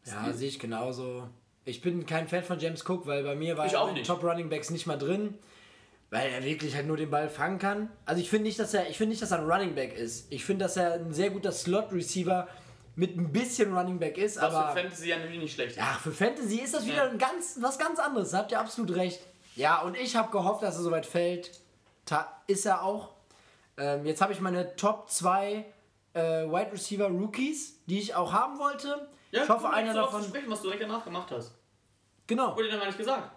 Ja, 0.05 0.31
sehe 0.31 0.49
ich 0.49 0.59
genauso. 0.59 1.27
Ich 1.67 1.81
bin 1.81 2.05
kein 2.05 2.27
Fan 2.29 2.43
von 2.43 2.59
James 2.59 2.87
Cook, 2.87 3.05
weil 3.07 3.23
bei 3.23 3.35
mir 3.35 3.57
war 3.57 3.65
Ich 3.65 3.73
er. 3.73 4.03
Top 4.03 4.23
Running 4.23 4.49
Backs 4.49 4.69
nicht 4.69 4.87
mal 4.87 4.97
drin, 4.97 5.37
weil 6.09 6.29
er 6.31 6.43
wirklich 6.43 6.75
halt 6.75 6.87
nur 6.87 6.95
den 6.95 7.09
Ball 7.09 7.27
fangen 7.29 7.59
kann. 7.59 7.91
Also 8.05 8.21
ich 8.21 8.29
finde 8.29 8.43
nicht, 8.45 8.57
dass 8.57 8.73
er, 8.73 8.89
ich 8.89 8.97
finde 8.97 9.09
nicht, 9.11 9.21
dass 9.21 9.31
er 9.31 9.39
ein 9.39 9.49
Running 9.49 9.75
Back 9.75 9.93
ist. 9.97 10.31
Ich 10.31 10.45
finde, 10.45 10.63
dass 10.63 10.77
er 10.77 10.93
ein 10.93 11.13
sehr 11.13 11.29
guter 11.29 11.51
Slot 11.51 11.91
Receiver 11.91 12.47
mit 12.95 13.17
ein 13.17 13.31
bisschen 13.33 13.77
Running 13.77 13.99
Back 13.99 14.17
ist, 14.17 14.37
Was 14.37 14.53
aber 14.53 14.69
für 14.71 14.79
Fantasy 14.79 15.09
ja 15.09 15.17
nämlich 15.19 15.39
nicht 15.39 15.53
schlecht 15.53 15.77
ach, 15.79 15.99
für 15.99 16.11
Fantasy 16.11 16.61
ist 16.61 16.73
das 16.73 16.85
wieder 16.85 17.05
Ja. 17.05 17.09
ein 17.11 17.17
ganz 17.17 17.57
was 17.61 17.77
ganz 17.77 17.99
anderes. 17.99 18.31
Da 18.31 18.37
habt 18.39 18.51
ihr 18.53 18.59
absolut 18.59 18.95
recht. 18.95 19.19
Ja, 19.57 19.81
und 19.81 19.97
ich 19.97 20.15
habe 20.15 20.31
gehofft, 20.31 20.63
dass 20.63 20.77
er 20.77 20.83
soweit 20.83 21.05
fällt. 21.05 21.51
Ta 22.05 22.41
ist 22.47 22.65
er 22.65 22.83
auch. 22.83 23.09
Ähm, 23.77 24.05
jetzt 24.05 24.21
habe 24.21 24.31
ich 24.33 24.39
meine 24.39 24.75
Top 24.77 25.09
2 25.11 25.65
äh, 26.13 26.19
Wide 26.21 26.71
Receiver 26.71 27.07
Rookies, 27.09 27.83
die 27.87 27.99
ich 27.99 28.15
auch 28.15 28.31
haben 28.31 28.57
wollte. 28.57 29.09
ich 29.31 29.47
hoffe, 29.49 29.65
cool, 29.67 29.73
einer 29.75 29.93
davon. 29.93 30.23
Sprechen, 30.23 30.49
was 30.49 30.61
du 30.61 30.69
direkt 30.69 30.83
danach 30.83 31.03
gemacht 31.03 31.29
hast. 31.31 31.51
Genau. 32.27 32.55
Wurde 32.55 32.65
dir 32.65 32.71
dann 32.71 32.79
gar 32.79 32.87
nicht 32.87 32.97
gesagt. 32.97 33.31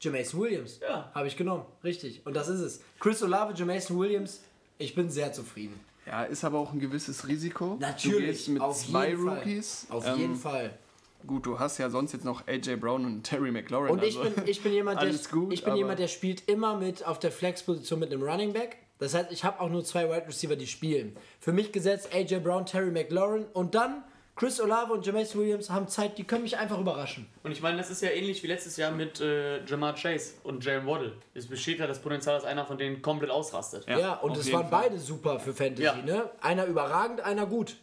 Jamason 0.00 0.40
Williams. 0.40 0.78
Ja. 0.80 1.10
Habe 1.14 1.26
ich 1.26 1.36
genommen. 1.36 1.64
Richtig. 1.82 2.24
Und 2.26 2.34
das 2.34 2.48
ist 2.48 2.60
es. 2.60 2.80
Chris 3.00 3.22
Olave, 3.22 3.54
Jamason 3.54 3.98
Williams. 3.98 4.40
Ich 4.78 4.94
bin 4.94 5.08
sehr 5.10 5.32
zufrieden. 5.32 5.78
ja, 6.06 6.24
ist 6.24 6.44
aber 6.44 6.58
auch 6.58 6.72
ein 6.72 6.80
gewisses 6.80 7.26
Risiko. 7.26 7.74
Du 7.74 7.80
Natürlich. 7.80 8.26
gehst 8.26 8.48
mit 8.48 8.62
auf 8.62 8.76
zwei 8.76 9.10
jeden 9.10 9.28
Rookies. 9.28 9.86
Fall. 9.88 9.96
Auf 9.96 10.06
Ähm, 10.06 10.18
jeden 10.18 10.36
Fall. 10.36 10.78
Gut, 11.26 11.46
du 11.46 11.58
hast 11.58 11.78
ja 11.78 11.88
sonst 11.90 12.12
jetzt 12.12 12.24
noch 12.24 12.46
AJ 12.46 12.76
Brown 12.76 13.04
und 13.04 13.22
Terry 13.24 13.50
McLaurin. 13.50 13.90
Und 13.92 14.02
ich 14.04 14.16
also 14.18 14.30
bin, 14.30 14.46
ich 14.46 14.62
bin 14.62 14.72
jemand, 14.74 15.00
der, 15.00 15.08
alles 15.08 15.28
gut, 15.30 15.52
ich 15.52 15.64
bin 15.64 15.74
jemand, 15.74 15.98
der 15.98 16.08
spielt 16.08 16.46
immer 16.48 16.76
mit 16.76 17.04
auf 17.06 17.18
der 17.18 17.32
Flex-Position 17.32 17.98
mit 17.98 18.12
einem 18.12 18.22
Running 18.22 18.52
Back. 18.52 18.76
Das 18.98 19.14
heißt, 19.14 19.32
ich 19.32 19.44
habe 19.44 19.60
auch 19.60 19.68
nur 19.70 19.82
zwei 19.84 20.08
Wide 20.08 20.28
Receiver, 20.28 20.56
die 20.56 20.66
spielen. 20.66 21.16
Für 21.40 21.52
mich 21.52 21.72
gesetzt 21.72 22.10
AJ 22.14 22.40
Brown, 22.40 22.64
Terry 22.66 22.90
McLaurin 22.90 23.44
und 23.54 23.74
dann 23.74 24.04
Chris 24.36 24.60
Olave 24.60 24.92
und 24.92 25.04
Jamason 25.06 25.40
Williams 25.40 25.70
haben 25.70 25.88
Zeit, 25.88 26.18
die 26.18 26.24
können 26.24 26.42
mich 26.42 26.58
einfach 26.58 26.78
überraschen. 26.78 27.26
Und 27.42 27.52
ich 27.52 27.62
meine, 27.62 27.78
das 27.78 27.88
ist 27.90 28.02
ja 28.02 28.10
ähnlich 28.10 28.42
wie 28.42 28.46
letztes 28.48 28.76
Jahr 28.76 28.90
mit 28.92 29.18
äh, 29.20 29.64
Jamar 29.64 29.94
Chase 29.94 30.34
und 30.44 30.62
Jalen 30.62 30.86
Waddle. 30.86 31.12
Es 31.32 31.46
besteht 31.46 31.78
ja 31.78 31.86
das 31.86 32.00
Potenzial, 32.00 32.34
dass 32.34 32.44
einer 32.44 32.66
von 32.66 32.76
denen 32.76 33.00
komplett 33.00 33.30
ausrastet. 33.30 33.86
Ja, 33.88 34.14
und 34.16 34.32
auf 34.32 34.38
es 34.38 34.52
waren 34.52 34.68
Fall. 34.68 34.82
beide 34.90 34.98
super 34.98 35.40
für 35.40 35.54
Fantasy, 35.54 35.84
Ja. 35.84 35.94
ne? 35.96 36.30
Einer 36.42 36.66
überragend, 36.66 37.22
einer 37.22 37.46
gut. 37.46 37.76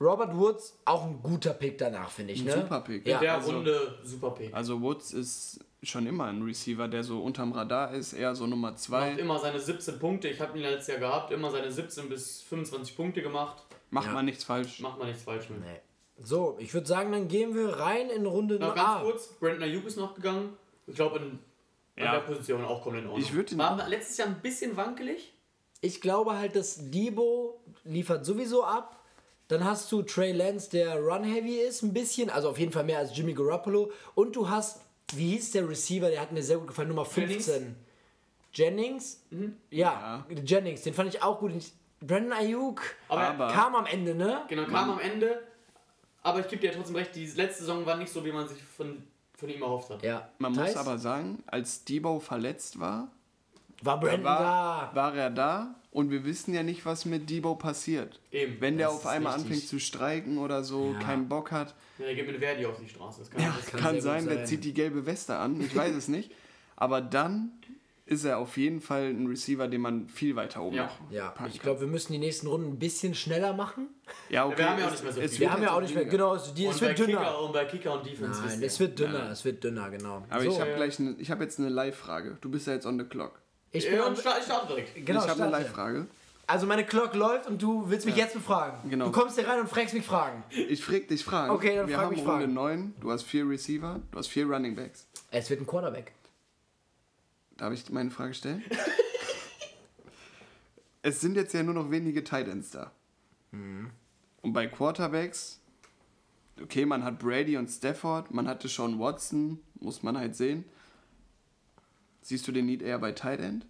Robert 0.00 0.36
Woods, 0.36 0.76
auch 0.84 1.04
ein 1.06 1.20
guter 1.22 1.54
Pick 1.54 1.78
danach, 1.78 2.10
finde 2.10 2.32
ich, 2.34 2.40
Ein 2.40 2.46
ne? 2.46 2.52
super 2.62 2.80
Pick. 2.80 3.06
Ja. 3.06 3.14
In 3.16 3.22
der 3.22 3.34
Also- 3.34 3.52
Runde 3.52 3.94
super 4.02 4.30
Pick. 4.32 4.52
Also 4.52 4.80
Woods 4.82 5.12
ist 5.12 5.60
schon 5.82 6.06
immer 6.06 6.24
ein 6.24 6.42
Receiver, 6.42 6.88
der 6.88 7.04
so 7.04 7.20
unterm 7.22 7.52
Radar 7.52 7.94
ist, 7.94 8.12
eher 8.12 8.34
so 8.34 8.46
Nummer 8.46 8.70
Macht 8.72 8.80
2. 8.80 9.12
immer 9.12 9.38
seine 9.38 9.60
17 9.60 9.98
Punkte. 10.00 10.26
Ich 10.28 10.40
habe 10.40 10.58
ihn 10.58 10.62
letztes 10.64 10.88
Jahr 10.88 10.98
gehabt, 10.98 11.30
immer 11.32 11.50
seine 11.50 11.70
17 11.70 12.08
bis 12.08 12.42
25 12.42 12.96
Punkte 12.96 13.22
gemacht. 13.22 13.62
Macht 13.90 14.06
Ja. 14.06 14.12
man 14.12 14.24
nichts 14.24 14.44
falsch. 14.44 14.80
Macht 14.80 14.98
man 14.98 15.08
nichts 15.08 15.22
falsch 15.22 15.48
mit. 15.50 15.60
Nee. 15.60 15.80
So, 16.22 16.56
ich 16.58 16.72
würde 16.72 16.86
sagen, 16.86 17.12
dann 17.12 17.28
gehen 17.28 17.54
wir 17.54 17.68
rein 17.78 18.08
in 18.10 18.24
Runde 18.26 18.58
Noch 18.58 18.70
A. 18.72 18.74
ganz 18.74 19.02
kurz, 19.02 19.26
Brandon 19.38 19.62
Ayuk 19.64 19.84
ist 19.86 19.96
noch 19.96 20.14
gegangen. 20.14 20.56
Ich 20.86 20.94
glaube, 20.96 21.18
in, 21.18 21.38
in 21.96 22.04
Ja. 22.04 22.12
der 22.12 22.20
Position 22.20 22.64
auch 22.64 22.82
komplett 22.82 23.04
in 23.04 23.10
Ordnung. 23.10 23.24
Ich 23.26 23.32
würd 23.34 23.52
ihn- 23.52 23.58
War 23.58 23.86
letztes 23.88 24.16
Jahr 24.16 24.28
ein 24.28 24.40
bisschen 24.40 24.76
wankelig. 24.76 25.32
Ich 25.82 26.00
glaube 26.00 26.36
halt, 26.38 26.56
dass 26.56 26.90
Debo 26.90 27.60
liefert 27.84 28.24
sowieso 28.24 28.64
ab. 28.64 29.02
Dann 29.48 29.62
hast 29.64 29.92
du 29.92 30.02
Trey 30.02 30.32
Lance, 30.32 30.70
der 30.70 30.96
run-heavy 30.98 31.56
ist, 31.60 31.82
ein 31.82 31.92
bisschen. 31.92 32.30
Also 32.30 32.48
auf 32.48 32.58
jeden 32.58 32.72
Fall 32.72 32.84
mehr 32.84 32.98
als 32.98 33.16
Jimmy 33.16 33.34
Garoppolo. 33.34 33.92
Und 34.14 34.34
du 34.34 34.48
hast, 34.48 34.80
wie 35.14 35.32
hieß 35.32 35.52
der 35.52 35.68
Receiver, 35.68 36.08
der 36.08 36.20
hat 36.22 36.32
mir 36.32 36.42
sehr 36.42 36.56
gut 36.58 36.66
gefallen, 36.68 36.88
Nummer 36.88 37.04
15. 37.04 37.76
Jennings? 38.52 39.20
Ja, 39.70 40.24
Jennings, 40.44 40.82
den 40.82 40.94
fand 40.94 41.14
ich 41.14 41.22
auch 41.22 41.38
gut. 41.38 41.52
Brandon 42.00 42.32
Ayuk 42.32 42.82
Aber, 43.08 43.20
Aber- 43.28 43.48
kam 43.52 43.74
am 43.74 43.86
Ende, 43.86 44.14
ne? 44.14 44.42
genau, 44.48 44.64
kam 44.66 44.90
am 44.90 45.00
Ende. 45.00 45.42
Aber 46.22 46.40
ich 46.40 46.48
gebe 46.48 46.60
dir 46.60 46.72
trotzdem 46.72 46.96
recht, 46.96 47.14
die 47.14 47.24
letzte 47.26 47.60
Saison 47.62 47.86
war 47.86 47.96
nicht 47.96 48.12
so, 48.12 48.24
wie 48.24 48.32
man 48.32 48.48
sich 48.48 48.60
von, 48.62 49.02
von 49.36 49.48
ihm 49.48 49.62
erhofft 49.62 49.90
hat. 49.90 50.02
Ja. 50.02 50.28
Man 50.38 50.54
Thais? 50.54 50.74
muss 50.74 50.76
aber 50.76 50.98
sagen, 50.98 51.42
als 51.46 51.84
Debo 51.84 52.18
verletzt 52.20 52.80
war, 52.80 53.08
War 53.82 54.00
Brandon 54.00 54.24
war, 54.24 54.90
da. 54.92 54.94
war 54.94 55.14
er 55.14 55.30
da 55.30 55.74
und 55.92 56.10
wir 56.10 56.24
wissen 56.24 56.52
ja 56.52 56.62
nicht, 56.64 56.84
was 56.84 57.04
mit 57.04 57.30
Debo 57.30 57.54
passiert. 57.54 58.20
Eben. 58.32 58.60
Wenn 58.60 58.76
der 58.76 58.90
auf 58.90 59.06
einmal 59.06 59.34
richtig. 59.34 59.52
anfängt 59.52 59.68
zu 59.68 59.78
streiken 59.78 60.38
oder 60.38 60.64
so, 60.64 60.92
Ja. 60.94 60.98
keinen 60.98 61.28
Bock 61.28 61.52
hat, 61.52 61.74
Ja, 61.98 62.06
der 62.06 62.14
geht 62.16 62.26
mit 62.26 62.38
Verdi 62.38 62.66
auf 62.66 62.78
die 62.80 62.88
Straße. 62.88 63.20
Das 63.20 63.30
kann 63.30 63.40
ja, 63.40 63.54
das 63.56 63.66
kann, 63.70 63.80
sehr 63.80 63.92
gut 63.92 64.02
sein, 64.02 64.24
der 64.26 64.36
sein. 64.38 64.46
zieht 64.46 64.64
die 64.64 64.74
gelbe 64.74 65.06
Weste 65.06 65.36
an, 65.36 65.60
ich 65.60 65.74
weiß 65.76 65.94
es 65.94 66.08
nicht. 66.08 66.30
Aber 66.76 67.00
dann 67.00 67.52
ist 68.06 68.24
er 68.24 68.38
auf 68.38 68.56
jeden 68.56 68.80
Fall 68.80 69.06
ein 69.10 69.26
Receiver, 69.26 69.66
den 69.66 69.80
man 69.80 70.08
viel 70.08 70.36
weiter 70.36 70.62
oben 70.62 70.76
Ja. 70.76 70.84
noch 70.84 71.10
Ja, 71.10 71.28
packen 71.30 71.50
ich 71.52 71.60
glaube, 71.60 71.80
wir 71.80 71.86
müssen 71.88 72.12
die 72.12 72.18
nächsten 72.18 72.46
Runden 72.46 72.68
ein 72.74 72.78
bisschen 72.78 73.14
schneller 73.16 73.52
machen. 73.52 73.88
Ja, 74.30 74.46
okay. 74.46 74.58
Wir 74.58 74.70
haben 74.70 74.78
ja 74.78 74.86
auch 74.86 74.90
nicht 74.92 75.02
mehr 75.04 75.12
so 75.12 75.20
es 75.20 75.30
viel. 75.32 75.40
Wir 75.40 75.46
wird 75.46 75.52
haben 75.52 75.62
ja 75.62 75.68
jetzt 75.68 75.76
auch 75.76 75.80
nicht 75.80 75.94
mehr, 75.96 76.04
genau, 76.04 76.34
es, 76.36 76.54
die, 76.54 76.66
es 76.66 76.74
und, 76.74 76.80
bei 76.80 76.86
wird 76.88 76.98
dünner. 77.00 77.18
Kicker, 77.18 77.42
und 77.42 77.52
bei 77.52 77.64
Kicker 77.64 77.92
und 77.94 78.06
Defense 78.06 78.42
Nein, 78.46 78.62
es 78.62 78.78
wird 78.80 78.98
dünner, 78.98 79.30
es 79.30 79.44
wird 79.44 79.64
dünner, 79.64 79.90
genau. 79.90 80.24
Aber 80.30 80.42
so, 80.42 80.50
ich 80.50 80.60
habe 80.60 80.72
gleich, 80.74 81.00
eine, 81.00 81.16
ich 81.18 81.30
habe 81.32 81.42
jetzt 81.42 81.58
eine 81.58 81.68
Live-Frage. 81.68 82.38
Du 82.40 82.48
bist 82.48 82.68
ja 82.68 82.74
jetzt 82.74 82.86
on 82.86 82.96
the 82.98 83.04
clock. 83.04 83.40
ich 83.72 83.84
bin 83.88 83.96
Ja, 83.96 84.06
und 84.06 84.16
start, 84.16 84.38
ich 84.38 84.44
starte 84.44 84.68
direkt. 84.68 85.04
genau, 85.04 85.24
ich 85.24 85.28
habe 85.28 85.42
eine. 85.42 85.50
Live-Frage. 85.50 86.06
Also 86.48 86.64
meine 86.66 86.84
Clock 86.84 87.12
läuft 87.16 87.48
und 87.48 87.60
du 87.60 87.90
willst 87.90 88.06
mich 88.06 88.14
jetzt 88.14 88.34
befragen. 88.34 88.88
Genau. 88.88 89.06
Du 89.06 89.10
kommst 89.10 89.36
hier 89.36 89.48
rein 89.48 89.58
und 89.58 89.68
fragst 89.68 89.94
mich 89.94 90.06
Fragen. 90.06 90.44
Ich 90.50 90.80
frag 90.84 91.08
dich 91.08 91.24
Fragen. 91.24 91.50
Okay, 91.50 91.74
dann 91.74 91.88
Wir 91.88 91.96
frag 91.96 92.04
haben 92.04 92.10
mich 92.14 92.20
Runde 92.20 92.44
Fragen. 92.44 92.54
9, 92.54 92.94
du 93.00 93.10
hast 93.10 93.24
vier 93.24 93.48
Receiver, 93.48 93.98
du 94.12 94.16
hast 94.18 94.28
vier 94.28 94.46
Running 94.46 94.76
Backs. 94.76 95.08
Es 95.32 95.50
wird 95.50 95.60
ein 95.60 95.66
Quarterback. 95.66 96.12
Darf 97.56 97.72
ich 97.72 97.88
meine 97.90 98.10
Frage 98.10 98.34
stellen? 98.34 98.62
es 101.02 101.20
sind 101.20 101.36
jetzt 101.36 101.54
ja 101.54 101.62
nur 101.62 101.74
noch 101.74 101.90
wenige 101.90 102.24
Tight 102.24 102.48
Ends 102.48 102.70
da. 102.70 102.90
Mhm. 103.52 103.90
Und 104.42 104.52
bei 104.52 104.66
Quarterbacks, 104.66 105.60
okay, 106.62 106.84
man 106.84 107.04
hat 107.04 107.18
Brady 107.18 107.56
und 107.56 107.68
Stafford, 107.68 108.32
man 108.32 108.48
hatte 108.48 108.68
schon 108.68 108.98
Watson, 108.98 109.60
muss 109.80 110.02
man 110.02 110.18
halt 110.18 110.36
sehen. 110.36 110.64
Siehst 112.22 112.46
du 112.48 112.52
den 112.52 112.66
Need 112.66 112.82
eher 112.82 112.98
bei 112.98 113.12
Tight 113.12 113.40
End? 113.40 113.66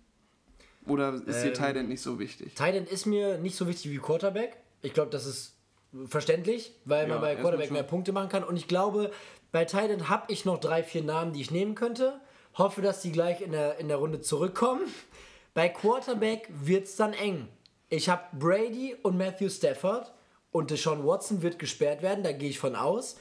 Oder 0.87 1.15
ist 1.27 1.43
dir 1.43 1.49
Ähm, 1.49 1.55
Tight 1.55 1.77
End 1.77 1.89
nicht 1.89 2.01
so 2.01 2.19
wichtig? 2.19 2.55
Titan 2.55 2.87
ist 2.87 3.07
mir 3.07 3.39
nicht 3.39 3.57
so 3.57 3.67
wichtig 3.69 3.91
wie 3.91 3.99
Quarterback. 3.99 4.57
Ich 4.83 4.95
glaube, 4.95 5.11
das 5.11 5.27
ist 5.27 5.55
verständlich, 6.07 6.73
weil 6.85 7.09
Ja, 7.09 7.15
man 7.15 7.21
bei 7.21 7.37
Quarterback 7.37 7.71
mehr 7.71 7.83
Punkte 7.83 8.13
machen 8.13 8.29
kann. 8.29 8.45
Und 8.45 8.57
ich 8.57 8.69
glaube, 8.69 9.11
bei 9.53 9.65
Titan 9.65 10.09
habe 10.09 10.33
ich 10.33 10.45
noch 10.45 10.59
drei, 10.59 10.83
vier 10.83 11.03
Namen, 11.03 11.33
die 11.33 11.41
ich 11.41 11.51
nehmen 11.51 11.75
könnte. 11.75 12.21
Hoffe, 12.59 12.83
dass 12.83 13.03
die 13.03 13.13
gleich 13.13 13.41
in 13.41 13.53
der, 13.53 13.79
in 13.79 13.89
der 13.89 13.99
Runde 13.99 14.21
zurückkommen. 14.21 14.83
Bei 15.55 15.69
Quarterback 15.69 16.49
wird 16.51 16.85
es 16.85 16.97
dann 16.97 17.13
eng. 17.13 17.49
Ich 17.89 18.09
habe 18.09 18.23
Brady 18.39 18.97
und 19.03 19.17
Matthew 19.17 19.49
Stafford 19.49 20.13
und 20.53 20.71
Deshaun 20.71 21.07
Watson 21.07 21.43
wird 21.43 21.59
gesperrt 21.59 22.03
werden, 22.03 22.25
da 22.25 22.33
gehe 22.33 22.49
ich 22.51 22.59
von 22.59 22.75
aus. 22.77 23.17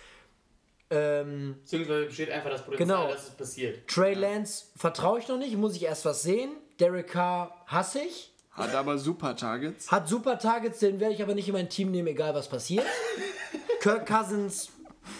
Ähm, 0.90 1.56
Beziehungsweise 1.62 2.06
besteht 2.06 2.32
einfach 2.32 2.50
das 2.52 2.64
Potenzial, 2.64 2.88
Genau. 3.00 3.12
dass 3.12 3.24
es 3.28 3.30
passiert. 3.32 3.88
Trey 3.88 4.14
Lance 4.14 4.66
vertraue 4.76 5.20
ich 5.20 5.28
noch 5.28 5.38
nicht, 5.38 5.56
muss 5.58 5.76
ich 5.76 5.84
erst 5.84 6.06
was 6.06 6.24
sehen. 6.24 6.52
Derek 6.80 7.08
Carr 7.10 7.64
hasse 7.68 8.00
ich. 8.00 8.32
Hat 8.52 8.74
aber 8.74 8.98
super 8.98 9.36
Targets. 9.36 9.92
Hat 9.92 10.08
super 10.08 10.40
Targets, 10.40 10.80
den 10.80 11.00
werde 11.00 11.14
ich 11.14 11.22
aber 11.22 11.36
nicht 11.36 11.48
in 11.48 11.54
mein 11.54 11.70
Team 11.70 11.92
nehmen, 11.92 12.08
egal 12.08 12.34
was 12.36 12.48
passiert. 12.48 12.86
Kirk 13.82 14.06
Cousins 14.08 14.70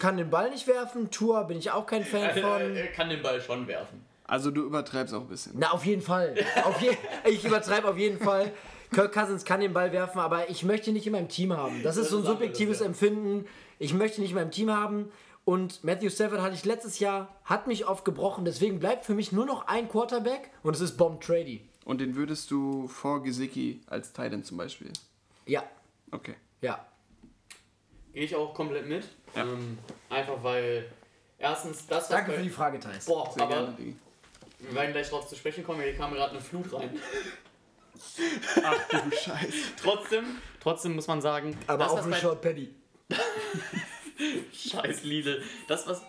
kann 0.00 0.16
den 0.16 0.30
Ball 0.30 0.50
nicht 0.50 0.66
werfen. 0.66 1.10
Tour 1.10 1.44
bin 1.44 1.58
ich 1.58 1.70
auch 1.70 1.84
kein 1.86 2.04
Fan 2.04 2.30
von. 2.40 2.76
Er 2.76 2.86
kann 2.92 3.10
den 3.10 3.20
Ball 3.22 3.40
schon 3.40 3.66
werfen. 3.66 4.05
Also 4.26 4.50
du 4.50 4.62
übertreibst 4.62 5.14
auch 5.14 5.20
ein 5.20 5.28
bisschen. 5.28 5.52
Na, 5.56 5.70
auf 5.70 5.84
jeden 5.84 6.02
Fall. 6.02 6.34
Auf 6.64 6.80
je 6.80 6.96
ich 7.24 7.44
übertreibe 7.44 7.88
auf 7.88 7.96
jeden 7.98 8.18
Fall. 8.18 8.52
Kirk 8.92 9.12
Cousins 9.12 9.44
kann 9.44 9.60
den 9.60 9.72
Ball 9.72 9.92
werfen, 9.92 10.18
aber 10.20 10.48
ich 10.50 10.62
möchte 10.64 10.90
ihn 10.90 10.94
nicht 10.94 11.06
in 11.06 11.12
meinem 11.12 11.28
Team 11.28 11.52
haben. 11.56 11.82
Das 11.82 11.96
ist 11.96 12.10
so 12.10 12.18
ein 12.18 12.24
subjektives 12.24 12.80
ja. 12.80 12.86
Empfinden. 12.86 13.46
Ich 13.78 13.94
möchte 13.94 14.18
ihn 14.18 14.22
nicht 14.22 14.30
in 14.30 14.36
meinem 14.36 14.50
Team 14.50 14.70
haben. 14.70 15.10
Und 15.44 15.84
Matthew 15.84 16.10
Stafford 16.10 16.40
hatte 16.40 16.54
ich 16.54 16.64
letztes 16.64 16.98
Jahr, 16.98 17.28
hat 17.44 17.68
mich 17.68 17.86
oft 17.86 18.04
gebrochen. 18.04 18.44
Deswegen 18.44 18.80
bleibt 18.80 19.04
für 19.04 19.14
mich 19.14 19.30
nur 19.30 19.46
noch 19.46 19.68
ein 19.68 19.88
Quarterback 19.88 20.50
und 20.64 20.74
es 20.74 20.80
ist 20.80 20.96
Bomb 20.96 21.20
Trady. 21.20 21.68
Und 21.84 22.00
den 22.00 22.16
würdest 22.16 22.50
du 22.50 22.88
vor 22.88 23.22
Gesicki 23.22 23.80
als 23.86 24.12
Titan 24.12 24.42
zum 24.42 24.56
Beispiel. 24.56 24.92
Ja, 25.46 25.62
Okay. 26.10 26.34
ja. 26.60 26.84
Gehe 28.12 28.24
ich 28.24 28.34
auch 28.34 28.54
komplett 28.54 28.88
mit. 28.88 29.04
Ja. 29.34 29.42
Ähm, 29.42 29.78
einfach 30.08 30.42
weil, 30.42 30.90
erstens, 31.38 31.86
das 31.86 32.08
Danke 32.08 32.32
für 32.32 32.42
die 32.42 32.48
Frage, 32.50 32.80
Thais. 32.80 33.04
Boah, 33.04 33.30
Sehr 33.32 33.42
aber 33.44 33.54
gerne. 33.54 33.76
Wir 34.58 34.74
werden 34.74 34.92
gleich 34.92 35.08
drauf 35.10 35.28
zu 35.28 35.36
sprechen 35.36 35.64
kommen, 35.64 35.82
hier 35.82 35.94
kam 35.94 36.12
gerade 36.12 36.32
eine 36.32 36.40
Flut 36.40 36.72
rein. 36.72 36.98
Ach 38.62 38.88
du 38.88 39.16
Scheiße. 39.16 39.52
trotzdem, 39.82 40.24
trotzdem 40.60 40.94
muss 40.94 41.06
man 41.06 41.20
sagen, 41.20 41.56
Aber 41.66 41.84
das, 41.84 41.92
auch 41.92 42.06
bei, 42.06 42.16
Richard 42.16 42.42
Penny. 42.42 42.74
Scheiß 44.52 45.04
Lidl, 45.04 45.42
das 45.68 45.86
was, 45.86 46.02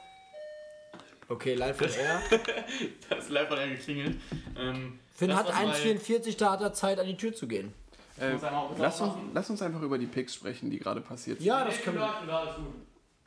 Okay, 1.29 1.55
live 1.55 1.77
von 1.77 1.89
Air. 1.89 2.21
das 3.09 3.25
ist 3.25 3.29
live 3.29 3.49
von 3.49 3.57
er 3.57 3.67
geklingelt. 3.67 4.17
Ähm, 4.57 4.99
Finn 5.13 5.29
das, 5.29 5.39
hat 5.39 5.47
was 5.47 5.55
bei- 5.55 5.91
1,44, 5.91 6.37
da 6.37 6.51
hat 6.51 6.61
er 6.61 6.73
Zeit, 6.73 6.99
an 6.99 7.05
die 7.05 7.17
Tür 7.17 7.33
zu 7.33 7.47
gehen. 7.47 7.73
Äh, 8.19 8.35
lass, 8.77 9.01
uns, 9.01 9.13
lass 9.33 9.49
uns 9.49 9.61
einfach 9.61 9.81
über 9.81 9.97
die 9.97 10.07
Picks 10.07 10.33
sprechen, 10.33 10.71
die 10.71 10.79
gerade 10.79 11.01
passiert 11.01 11.37
sind. 11.37 11.45
Ja, 11.45 11.65
das 11.65 11.81
können 11.81 11.97
wir. 11.97 12.57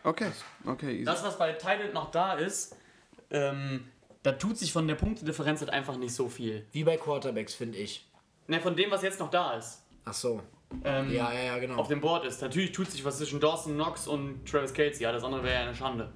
Okay, 0.03 0.33
okay, 0.66 0.95
easy. 0.97 1.05
Das, 1.05 1.23
was 1.23 1.39
bei 1.39 1.53
Tidal 1.53 1.93
noch 1.93 2.11
da 2.11 2.35
ist, 2.35 2.75
ähm, 3.31 3.87
da 4.23 4.33
tut 4.33 4.59
sich 4.59 4.73
von 4.73 4.87
der 4.87 4.95
Punktedifferenz 4.97 5.61
halt 5.61 5.71
einfach 5.71 5.97
nicht 5.97 6.14
so 6.14 6.29
viel. 6.29 6.66
Wie 6.73 6.85
bei 6.85 6.97
Quarterbacks, 6.97 7.55
finde 7.55 7.79
ich. 7.79 8.07
Ne, 8.47 8.61
von 8.61 8.77
dem, 8.77 8.91
was 8.91 9.03
jetzt 9.03 9.21
noch 9.21 9.31
da 9.31 9.53
ist. 9.55 9.83
Ach 10.05 10.12
so. 10.14 10.43
Ähm, 10.85 11.12
Ja, 11.12 11.33
ja, 11.33 11.41
ja, 11.43 11.59
genau. 11.59 11.77
Auf 11.77 11.89
dem 11.89 12.01
Board 12.01 12.25
ist. 12.25 12.43
Natürlich 12.43 12.73
tut 12.73 12.91
sich 12.91 13.05
was 13.05 13.18
zwischen 13.18 13.41
Dawson 13.41 13.75
Knox 13.75 14.07
und 14.07 14.45
Travis 14.49 14.73
Kelsey. 14.73 15.03
Ja, 15.03 15.12
das 15.12 15.25
andere 15.25 15.43
wäre 15.43 15.55
ja 15.55 15.61
eine 15.62 15.75
Schande. 15.75 16.12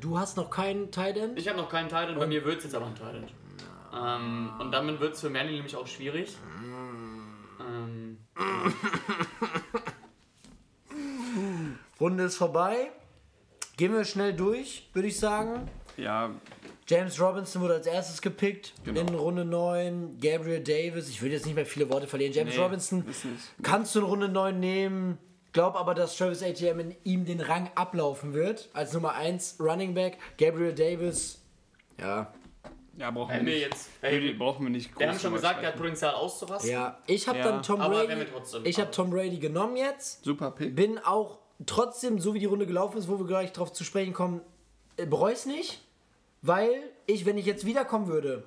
Du 0.00 0.18
hast 0.18 0.36
noch 0.36 0.50
keinen 0.50 0.90
Tight 0.92 1.16
End? 1.16 1.38
Ich 1.38 1.48
habe 1.48 1.58
noch 1.58 1.68
keinen 1.68 1.88
Titan, 1.88 2.16
bei 2.18 2.26
mir 2.26 2.44
wird 2.44 2.58
es 2.58 2.64
jetzt 2.64 2.74
aber 2.74 2.86
ein 2.86 2.94
Titan. 2.94 3.26
Ähm, 3.94 4.50
und 4.60 4.70
damit 4.70 5.00
wird 5.00 5.14
es 5.14 5.20
für 5.20 5.30
Manny 5.30 5.52
nämlich 5.52 5.74
auch 5.74 5.86
schwierig. 5.86 6.36
Ähm, 7.60 8.18
Runde 12.00 12.24
ist 12.24 12.36
vorbei. 12.36 12.90
Gehen 13.76 13.92
wir 13.92 14.04
schnell 14.04 14.34
durch, 14.34 14.88
würde 14.92 15.08
ich 15.08 15.18
sagen. 15.18 15.68
ja, 15.96 16.30
James 16.88 17.20
Robinson 17.20 17.60
wurde 17.62 17.74
als 17.74 17.86
erstes 17.86 18.22
gepickt 18.22 18.72
Genau. 18.84 19.00
in 19.00 19.08
Runde 19.14 19.44
9. 19.44 20.18
Gabriel 20.20 20.62
Davis, 20.62 21.08
ich 21.10 21.20
will 21.20 21.30
jetzt 21.30 21.44
nicht 21.44 21.54
mehr 21.54 21.66
viele 21.66 21.90
Worte 21.90 22.06
verlieren. 22.06 22.32
James 22.32 22.56
Nee, 22.56 22.62
Robinson 22.62 23.04
kannst 23.62 23.94
du 23.94 23.98
in 24.00 24.04
Runde 24.06 24.28
9 24.28 24.58
nehmen. 24.58 25.18
Glaub 25.52 25.76
aber, 25.76 25.94
dass 25.94 26.16
Travis 26.16 26.42
ATM 26.42 26.80
in 26.80 26.96
ihm 27.04 27.24
den 27.24 27.40
Rang 27.40 27.70
ablaufen 27.74 28.32
wird. 28.32 28.68
Als 28.72 28.92
Nummer 28.92 29.14
1 29.14 29.56
Running 29.60 29.94
Back. 29.94 30.18
Gabriel 30.38 30.74
Davis, 30.74 31.40
ja. 31.98 32.32
ja 32.96 33.10
brauchen 33.10 33.34
wir 33.34 33.42
nicht. 33.42 33.60
jetzt. 33.60 33.88
Ey, 34.02 34.32
brauchen 34.34 34.64
wir 34.64 34.70
nicht 34.70 34.98
wir 34.98 35.08
haben 35.10 35.18
schon 35.18 35.32
gesagt, 35.34 35.62
er 35.62 35.68
hat. 35.70 35.76
Potenzial 35.76 36.14
auszurasten. 36.14 36.70
Ja, 36.70 36.98
ich 37.06 37.28
habe 37.28 37.38
Ja, 37.38 37.44
dann 37.50 37.62
Tom 37.62 37.80
aber 37.80 37.96
Brady. 37.96 38.08
wenn 38.08 38.18
wir 38.20 38.30
trotzdem- 38.30 38.64
Ich 38.64 38.78
habe 38.80 38.90
Tom 38.90 39.10
Brady 39.10 39.38
genommen 39.38 39.76
jetzt. 39.76 40.24
Super 40.24 40.50
Pick. 40.52 40.74
Bin 40.76 40.98
auch 40.98 41.38
trotzdem, 41.66 42.18
so 42.20 42.32
wie 42.34 42.38
die 42.38 42.46
Runde 42.46 42.66
gelaufen 42.66 42.96
ist, 42.98 43.08
wo 43.08 43.18
wir 43.18 43.26
gleich 43.26 43.52
drauf 43.52 43.72
zu 43.72 43.84
sprechen 43.84 44.12
kommen, 44.14 44.40
äh, 44.96 45.06
bereue 45.06 45.32
es 45.32 45.44
nicht. 45.46 45.82
Weil 46.42 46.90
ich, 47.06 47.26
wenn 47.26 47.38
ich 47.38 47.46
jetzt 47.46 47.66
wiederkommen 47.66 48.06
würde, 48.06 48.44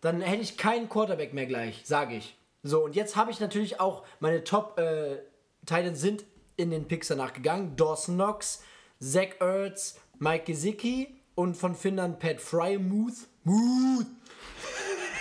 dann 0.00 0.20
hätte 0.20 0.42
ich 0.42 0.56
keinen 0.56 0.88
Quarterback 0.88 1.34
mehr 1.34 1.46
gleich, 1.46 1.82
sage 1.84 2.16
ich. 2.16 2.36
So, 2.62 2.84
und 2.84 2.96
jetzt 2.96 3.16
habe 3.16 3.30
ich 3.30 3.40
natürlich 3.40 3.80
auch 3.80 4.04
meine 4.20 4.44
Top 4.44 4.78
äh, 4.78 5.18
Titans 5.66 6.00
sind 6.00 6.24
in 6.56 6.70
den 6.70 6.86
Picks 6.88 7.08
danach 7.08 7.32
gegangen. 7.32 7.76
Dawson 7.76 8.14
Knox, 8.14 8.62
Zach 9.00 9.40
Ertz, 9.40 10.00
Mike 10.18 10.44
Gesicki 10.44 11.20
und 11.34 11.56
von 11.56 11.74
Finnern 11.74 12.18
Pat 12.18 12.40
Frymuth. 12.40 13.26
Muth. 13.44 14.06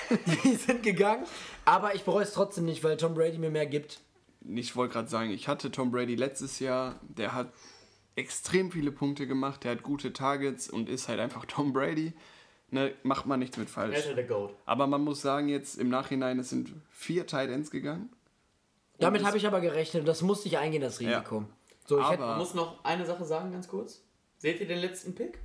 Die 0.43 0.55
sind 0.55 0.83
gegangen. 0.83 1.25
Aber 1.65 1.95
ich 1.95 2.03
bereue 2.03 2.23
es 2.23 2.33
trotzdem 2.33 2.65
nicht, 2.65 2.83
weil 2.83 2.97
Tom 2.97 3.15
Brady 3.15 3.37
mir 3.37 3.49
mehr 3.49 3.65
gibt. 3.65 3.99
Ich 4.47 4.75
wollte 4.75 4.93
gerade 4.93 5.09
sagen, 5.09 5.31
ich 5.31 5.47
hatte 5.47 5.71
Tom 5.71 5.91
Brady 5.91 6.15
letztes 6.15 6.59
Jahr, 6.59 6.99
der 7.01 7.33
hat 7.33 7.51
extrem 8.15 8.71
viele 8.71 8.91
Punkte 8.91 9.27
gemacht, 9.27 9.63
der 9.63 9.71
hat 9.71 9.83
gute 9.83 10.13
Targets 10.13 10.69
und 10.69 10.89
ist 10.89 11.07
halt 11.07 11.19
einfach 11.19 11.45
Tom 11.47 11.73
Brady. 11.73 12.13
Ne, 12.71 12.93
macht 13.03 13.25
man 13.27 13.39
nichts 13.39 13.57
mit 13.57 13.67
Er 13.67 13.71
falsch. 13.71 13.97
ist 13.99 14.07
halt 14.07 14.17
der 14.17 14.23
Goat. 14.25 14.53
Aber 14.65 14.87
man 14.87 15.01
muss 15.01 15.21
sagen, 15.21 15.49
jetzt 15.49 15.77
im 15.77 15.89
Nachhinein, 15.89 16.39
es 16.39 16.49
sind 16.49 16.73
vier 16.89 17.27
Tight 17.27 17.49
Ends 17.49 17.69
gegangen. 17.69 18.09
Damit 18.97 19.23
habe 19.23 19.37
ich 19.37 19.45
aber 19.45 19.61
gerechnet 19.61 20.01
und 20.01 20.07
das 20.07 20.21
musste 20.21 20.47
ich 20.47 20.57
eingehen, 20.57 20.81
das 20.81 20.99
Risiko. 20.99 21.45
So, 21.85 21.99
ich 21.99 22.09
hätte, 22.09 22.35
muss 22.37 22.53
noch 22.55 22.83
eine 22.83 23.05
Sache 23.05 23.23
sagen, 23.23 23.51
ganz 23.51 23.67
kurz. 23.67 24.01
Seht 24.37 24.59
ihr 24.59 24.67
den 24.67 24.79
letzten 24.79 25.13
Pick? 25.13 25.39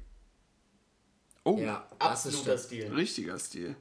Oh, 1.45 1.59
ja, 1.59 1.87
das 1.99 2.27
ist 2.27 2.35
Absoluter. 2.37 2.59
Stil. 2.59 2.93
richtiger 2.95 3.39
Stil. 3.39 3.77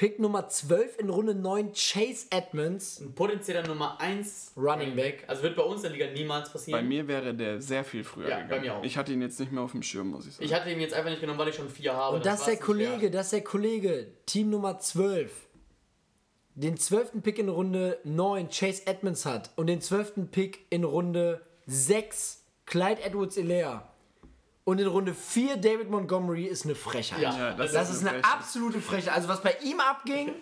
Pick 0.00 0.18
Nummer 0.18 0.48
12 0.48 0.98
in 0.98 1.10
Runde 1.10 1.34
9, 1.34 1.72
Chase 1.74 2.28
Edmonds. 2.30 3.00
Ein 3.02 3.12
potenzieller 3.12 3.66
Nummer 3.66 4.00
1 4.00 4.52
Running 4.56 4.96
Back. 4.96 5.24
Also 5.26 5.42
wird 5.42 5.56
bei 5.56 5.62
uns 5.62 5.84
in 5.84 5.90
der 5.90 5.92
Liga 5.92 6.06
niemals 6.10 6.48
Bei 6.48 6.52
passieren. 6.54 6.88
mir 6.88 7.06
wäre 7.06 7.34
der 7.34 7.60
sehr 7.60 7.84
viel 7.84 8.02
früher 8.02 8.30
Ja, 8.30 8.36
bei 8.36 8.42
gegangen. 8.44 8.62
mir 8.62 8.74
auch. 8.76 8.82
Ich 8.82 8.96
hatte 8.96 9.12
ihn 9.12 9.20
jetzt 9.20 9.38
nicht 9.38 9.52
mehr 9.52 9.62
auf 9.62 9.72
dem 9.72 9.82
Schirm, 9.82 10.08
muss 10.08 10.26
ich 10.26 10.32
sagen. 10.32 10.44
Ich 10.46 10.54
hatte 10.54 10.70
ihn 10.70 10.80
jetzt 10.80 10.94
einfach 10.94 11.10
nicht 11.10 11.20
genommen, 11.20 11.38
weil 11.38 11.48
ich 11.48 11.54
schon 11.54 11.68
vier 11.68 11.92
habe. 11.94 12.16
Und 12.16 12.24
das 12.24 12.40
ist 12.40 12.46
der 12.46 12.56
Kollege, 12.56 13.10
das 13.10 13.26
ist 13.26 13.32
der 13.32 13.44
Kollege, 13.44 14.06
Team 14.24 14.48
Nummer 14.48 14.78
12. 14.78 15.30
Den 16.54 16.78
12. 16.78 17.22
Pick 17.22 17.38
in 17.38 17.50
Runde 17.50 17.98
9, 18.04 18.48
Chase 18.48 18.86
Edmonds 18.86 19.26
hat. 19.26 19.50
Und 19.56 19.66
den 19.66 19.82
12. 19.82 20.30
Pick 20.30 20.64
in 20.70 20.84
Runde 20.84 21.42
6, 21.66 22.42
Clyde 22.64 23.02
Edwards 23.02 23.36
Elea. 23.36 23.89
Und 24.64 24.78
in 24.78 24.86
Runde 24.86 25.14
4, 25.14 25.56
David 25.56 25.90
Montgomery 25.90 26.44
ist 26.44 26.64
eine 26.64 26.74
Frechheit. 26.74 27.20
Ja, 27.20 27.54
das 27.54 27.72
Das 27.72 27.88
ist 27.88 27.96
ist 27.96 28.00
eine 28.02 28.10
eine 28.10 28.20
Frechheit. 28.22 28.38
absolute 28.38 28.80
Frechheit. 28.80 29.14
Also 29.14 29.28
was 29.28 29.42
bei 29.42 29.56
ihm 29.64 29.80
abging, 29.80 30.32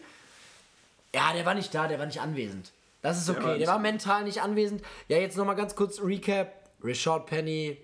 ja, 1.15 1.33
der 1.33 1.47
war 1.47 1.55
nicht 1.55 1.75
da, 1.75 1.87
der 1.89 1.99
war 1.99 2.07
nicht 2.07 2.21
anwesend. 2.21 2.73
Das 3.01 3.19
ist 3.19 3.31
okay, 3.31 3.43
war 3.43 3.59
der 3.59 3.67
war 3.69 3.79
mental 3.79 4.25
nicht 4.25 4.43
anwesend. 4.43 4.83
Ja, 5.07 5.19
jetzt 5.19 5.37
nochmal 5.37 5.57
ganz 5.57 5.75
kurz 5.77 6.01
Recap. 6.03 6.53
Richard 6.83 7.27
Penny, 7.27 7.79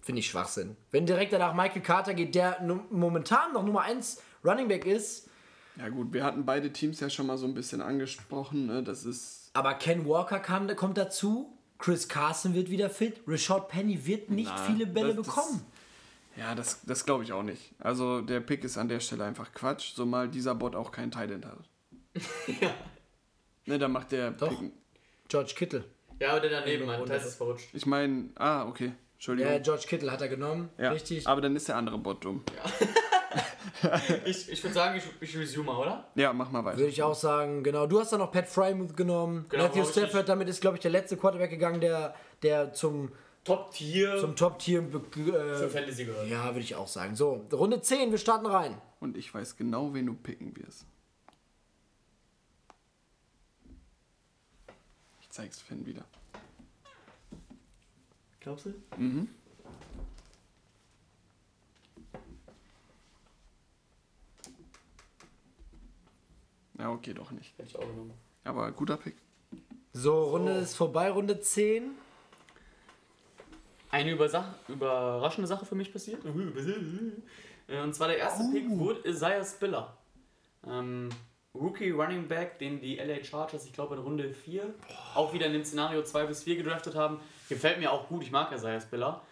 finde 0.00 0.20
ich 0.20 0.28
Schwachsinn. 0.28 0.76
Wenn 0.90 1.06
direkt 1.06 1.32
danach 1.32 1.54
Michael 1.54 1.82
Carter 1.82 2.14
geht, 2.14 2.34
der 2.34 2.60
momentan 2.90 3.52
noch 3.52 3.64
Nummer 3.64 3.82
1 3.82 4.20
Running 4.44 4.68
Back 4.68 4.84
ist, 4.86 5.28
Ja 5.76 5.88
gut, 5.88 6.12
wir 6.12 6.24
hatten 6.24 6.44
beide 6.46 6.72
Teams 6.72 7.00
ja 7.00 7.10
schon 7.10 7.26
mal 7.26 7.36
so 7.38 7.46
ein 7.46 7.54
bisschen 7.54 7.80
angesprochen. 7.80 8.66
Ne? 8.66 8.82
Das 8.82 9.04
ist 9.04 9.50
aber 9.52 9.74
Ken 9.74 10.06
Walker 10.06 10.38
kam, 10.40 10.74
kommt 10.76 10.98
dazu. 10.98 11.52
Chris 11.78 12.08
Carson 12.08 12.54
wird 12.54 12.70
wieder 12.70 12.88
fit. 12.90 13.20
Richard 13.28 13.68
Penny 13.68 14.06
wird 14.06 14.30
nicht 14.30 14.50
Na, 14.54 14.62
viele 14.64 14.86
Bälle 14.86 15.14
das- 15.14 15.26
das- 15.26 15.34
bekommen. 15.34 15.66
Ja, 16.36 16.54
das, 16.54 16.82
das 16.84 17.04
glaube 17.04 17.24
ich 17.24 17.32
auch 17.32 17.42
nicht. 17.42 17.74
Also 17.78 18.20
der 18.20 18.40
Pick 18.40 18.64
ist 18.64 18.76
an 18.78 18.88
der 18.88 19.00
Stelle 19.00 19.24
einfach 19.24 19.52
Quatsch, 19.52 19.94
zumal 19.94 20.28
dieser 20.28 20.54
Bot 20.54 20.74
auch 20.76 20.90
kein 20.90 21.10
Tight 21.10 21.30
hat. 21.30 21.58
Ne, 23.68 23.80
dann 23.80 23.90
macht 23.90 24.12
der 24.12 24.30
Doch. 24.30 24.48
Pick. 24.48 24.70
George 25.26 25.54
Kittle. 25.56 25.84
Ja, 26.20 26.30
aber 26.30 26.40
der 26.40 26.50
daneben, 26.50 26.86
mein 26.86 27.00
Runde. 27.00 27.12
Test 27.12 27.26
ist 27.26 27.34
verrutscht. 27.34 27.68
Ich 27.72 27.84
meine, 27.84 28.30
ah, 28.36 28.64
okay. 28.64 28.92
Entschuldigung. 29.14 29.52
Ja, 29.52 29.58
George 29.58 29.86
Kittle 29.88 30.12
hat 30.12 30.20
er 30.20 30.28
genommen. 30.28 30.70
Ja, 30.78 30.92
Richtig. 30.92 31.26
Aber 31.26 31.40
dann 31.40 31.56
ist 31.56 31.66
der 31.66 31.76
andere 31.76 31.98
Bot 31.98 32.24
dumm. 32.24 32.44
Ich, 34.24 34.50
ich 34.50 34.62
würde 34.62 34.74
sagen, 34.74 34.96
ich, 34.96 35.04
ich 35.20 35.36
resume 35.36 35.66
mal, 35.66 35.76
oder? 35.76 36.08
Ja, 36.14 36.32
mach 36.32 36.50
mal 36.50 36.64
weiter. 36.64 36.78
Würde 36.78 36.88
ich 36.88 37.02
auch 37.02 37.14
sagen, 37.14 37.62
genau. 37.62 37.86
Du 37.86 38.00
hast 38.00 38.12
dann 38.12 38.20
noch 38.20 38.32
Pat 38.32 38.48
Frymuth 38.48 38.96
genommen. 38.96 39.46
Genau, 39.48 39.64
Matthew 39.64 39.84
Stafford, 39.84 40.28
damit 40.28 40.48
ist, 40.48 40.60
glaube 40.60 40.76
ich, 40.76 40.80
der 40.80 40.90
letzte 40.90 41.16
Quarterback 41.16 41.50
gegangen, 41.50 41.80
der, 41.80 42.14
der 42.42 42.72
zum, 42.72 43.12
Top-Tier 43.46 44.18
zum 44.18 44.34
Top-Tier. 44.36 44.82
für 44.90 45.64
Äh, 45.64 45.68
Fantasy 45.68 46.04
gehört. 46.04 46.28
ja, 46.28 46.46
würde 46.46 46.60
ich 46.60 46.74
auch 46.74 46.88
sagen. 46.88 47.14
So, 47.16 47.46
Runde 47.52 47.80
10, 47.80 48.10
wir 48.10 48.18
starten 48.18 48.46
rein. 48.46 48.76
Und 49.00 49.16
ich 49.16 49.32
weiß 49.32 49.56
genau, 49.56 49.94
wen 49.94 50.06
du 50.06 50.14
picken 50.14 50.56
wirst. 50.56 50.84
Ich 55.20 55.30
zeig's 55.30 55.60
Finn 55.60 55.86
wieder. 55.86 56.04
Glaubst 58.40 58.66
du? 58.66 58.74
Ja, 66.78 66.90
okay, 66.90 67.14
doch 67.14 67.30
nicht. 67.30 67.56
Hätte 67.58 67.68
ich 67.68 67.76
auch 67.76 67.80
genommen. 67.80 68.12
Aber 68.44 68.70
guter 68.72 68.96
Pick. 68.96 69.16
So, 69.92 70.24
Runde 70.24 70.52
ist 70.52 70.74
vorbei, 70.76 71.10
Runde 71.10 71.40
10. 71.40 71.92
Eine 73.96 74.10
Übersach 74.12 74.44
überraschende 74.68 75.46
Sache 75.48 75.64
für 75.64 75.74
mich 75.74 75.92
passiert. 75.92 76.22
Äh, 77.68 77.80
Und 77.80 77.94
zwar 77.94 78.08
der 78.08 78.18
erste 78.18 78.44
Pick 78.52 78.68
wurde 78.68 79.08
Isaiah 79.08 79.44
Spiller. 79.44 79.96
Ähm, 80.66 81.08
Rookie 81.54 81.90
Running 81.90 82.28
Back, 82.28 82.58
den 82.58 82.80
die 82.80 82.96
LA 82.98 83.24
Chargers, 83.24 83.64
ich 83.64 83.72
glaube 83.72 83.94
in 83.96 84.02
Runde 84.02 84.32
4, 84.34 84.74
auch 85.14 85.32
wieder 85.32 85.46
in 85.46 85.54
dem 85.54 85.64
Szenario 85.64 86.02
2 86.02 86.26
bis 86.26 86.42
4 86.42 86.56
gedraftet 86.56 86.94
haben. 86.94 87.18
Gefällt 87.48 87.78
mir 87.78 87.90
auch 87.92 88.08
gut, 88.08 88.22
ich 88.22 88.30
mag 88.30 88.52
Isaiah 88.52 88.80
Spiller. 88.80 89.22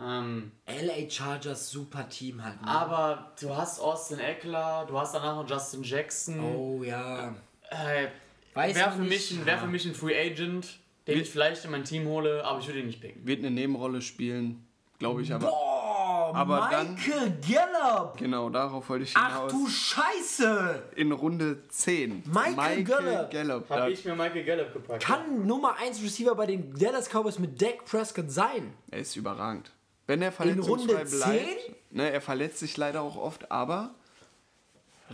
Ähm, 0.00 0.52
LA 0.66 1.08
Chargers, 1.10 1.68
super 1.70 2.08
Team 2.08 2.42
halt. 2.44 2.60
Ne? 2.62 2.68
aber 2.68 3.32
du 3.40 3.54
hast 3.54 3.78
Austin 3.80 4.18
Eckler, 4.20 4.84
du 4.88 4.98
hast 4.98 5.14
danach 5.14 5.36
noch 5.36 5.48
Justin 5.48 5.82
Jackson. 5.82 6.40
Oh 6.40 6.82
ja. 6.82 7.34
Äh, 7.70 8.08
Weiß 8.54 8.74
man 8.78 8.92
für, 8.92 9.02
mich 9.02 9.30
ein- 9.32 9.44
wär 9.44 9.58
für 9.58 9.66
mich 9.66 9.84
ein 9.86 9.94
Free 9.94 10.18
Agent, 10.18 10.78
den 11.06 11.20
ich 11.20 11.30
vielleicht 11.30 11.64
in 11.64 11.70
mein 11.70 11.84
Team 11.84 12.06
hole, 12.06 12.44
aber 12.44 12.58
ich 12.60 12.66
würde 12.66 12.80
ihn 12.80 12.86
nicht 12.86 13.00
picken. 13.00 13.26
Wird 13.26 13.38
eine 13.40 13.50
Nebenrolle 13.50 14.02
spielen, 14.02 14.66
glaube 14.98 15.22
ich, 15.22 15.32
aber. 15.32 15.46
Boah, 15.48 16.32
Aber 16.34 16.68
dann- 16.70 16.94
Michael 16.94 17.34
Gallup. 17.48 18.16
Genau, 18.18 18.50
darauf 18.50 18.88
wollte 18.88 19.04
ich 19.04 19.12
Ach 19.16 19.28
hinaus. 19.46 19.52
du 19.52 19.68
Scheiße. 19.68 20.82
In 20.96 21.12
Runde 21.12 21.62
10. 21.68 22.24
Michael 22.26 22.82
Gallup. 22.84 23.30
Gallup. 23.30 23.70
Habe 23.70 23.92
ich 23.92 24.04
mir 24.04 24.14
Michael 24.16 24.44
Gallup 24.44 24.72
gepackt. 24.72 25.02
Kann 25.04 25.46
Nummer 25.46 25.76
1 25.78 26.02
Receiver 26.02 26.34
bei 26.34 26.46
den 26.46 26.74
Dallas 26.74 27.08
Cowboys 27.08 27.38
mit 27.38 27.60
Dak 27.62 27.84
Prescott 27.84 28.30
sein? 28.30 28.72
er 28.90 28.98
ist 29.00 29.14
überragend. 29.16 29.70
Wenn 30.08 30.22
er 30.22 30.32
verletzungsfrei 30.32 30.94
Runde 30.94 30.94
bleibt. 30.94 31.08
10? 31.10 31.74
Ne, 31.90 32.10
er 32.10 32.20
verletzt 32.20 32.58
sich 32.58 32.76
leider 32.76 33.02
auch 33.02 33.16
oft, 33.16 33.50
aber 33.50 33.94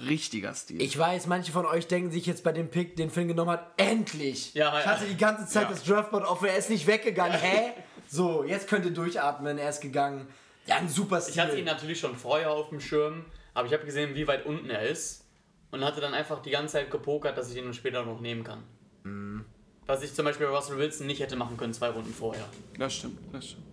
richtiger 0.09 0.55
Stil. 0.55 0.81
Ich 0.81 0.97
weiß, 0.98 1.27
manche 1.27 1.52
von 1.52 1.66
euch 1.66 1.86
denken 1.86 2.10
sich 2.10 2.27
jetzt 2.27 2.44
bei 2.44 2.52
dem 2.52 2.69
Pick, 2.70 2.97
den 2.97 3.10
Finn 3.10 3.28
genommen 3.28 3.51
hat, 3.51 3.66
endlich. 3.77 4.55
Ja, 4.55 4.78
ich 4.78 4.85
ja. 4.85 4.90
hatte 4.93 5.06
die 5.06 5.16
ganze 5.16 5.47
Zeit 5.47 5.64
Ja. 5.64 5.70
das 5.70 5.85
Draftboard 5.85 6.24
offen, 6.27 6.48
er 6.48 6.56
ist 6.56 6.70
nicht 6.70 6.86
weggegangen. 6.86 7.39
Hä? 7.40 7.73
So, 8.09 8.44
jetzt 8.44 8.69
könnt 8.69 8.85
ihr 8.85 8.90
durchatmen, 8.93 9.59
er 9.59 9.69
ist 9.70 9.81
gegangen. 9.81 10.27
Ja, 10.66 10.77
ein 10.77 10.89
super 10.89 11.20
Stil. 11.20 11.35
Ich 11.35 11.40
hatte 11.40 11.59
ihn 11.59 11.64
natürlich 11.64 11.98
schon 12.01 12.16
vorher 12.16 12.51
auf 12.51 12.69
dem 12.69 12.81
Schirm, 12.81 13.24
aber 13.55 13.66
ich 13.66 13.73
habe 13.73 13.85
gesehen, 13.85 14.14
wie 14.14 14.27
weit 14.28 14.47
unten 14.47 14.70
er 14.70 14.82
ist 14.82 15.24
und 15.70 15.85
hatte 15.85 16.01
dann 16.01 16.14
einfach 16.14 16.40
die 16.43 16.51
ganze 16.51 16.74
Zeit 16.74 16.90
gepokert, 16.90 17.36
dass 17.36 17.51
ich 17.51 17.56
ihn 17.56 17.73
später 17.74 18.05
noch 18.05 18.20
nehmen 18.20 18.44
kann. 18.44 18.62
Mhm. 19.05 19.44
Was 19.86 20.02
ich 20.02 20.14
zum 20.14 20.24
Beispiel 20.24 20.47
bei 20.47 20.55
Russell 20.55 20.78
Wilson 20.78 21.06
nicht 21.09 21.20
hätte 21.20 21.35
machen 21.36 21.56
können, 21.56 21.74
zwei 21.74 21.89
Runden 21.90 22.12
vorher, 22.14 22.44
Das 22.78 22.94
stimmt, 22.94 23.19
das 23.32 23.48
stimmt. 23.48 23.64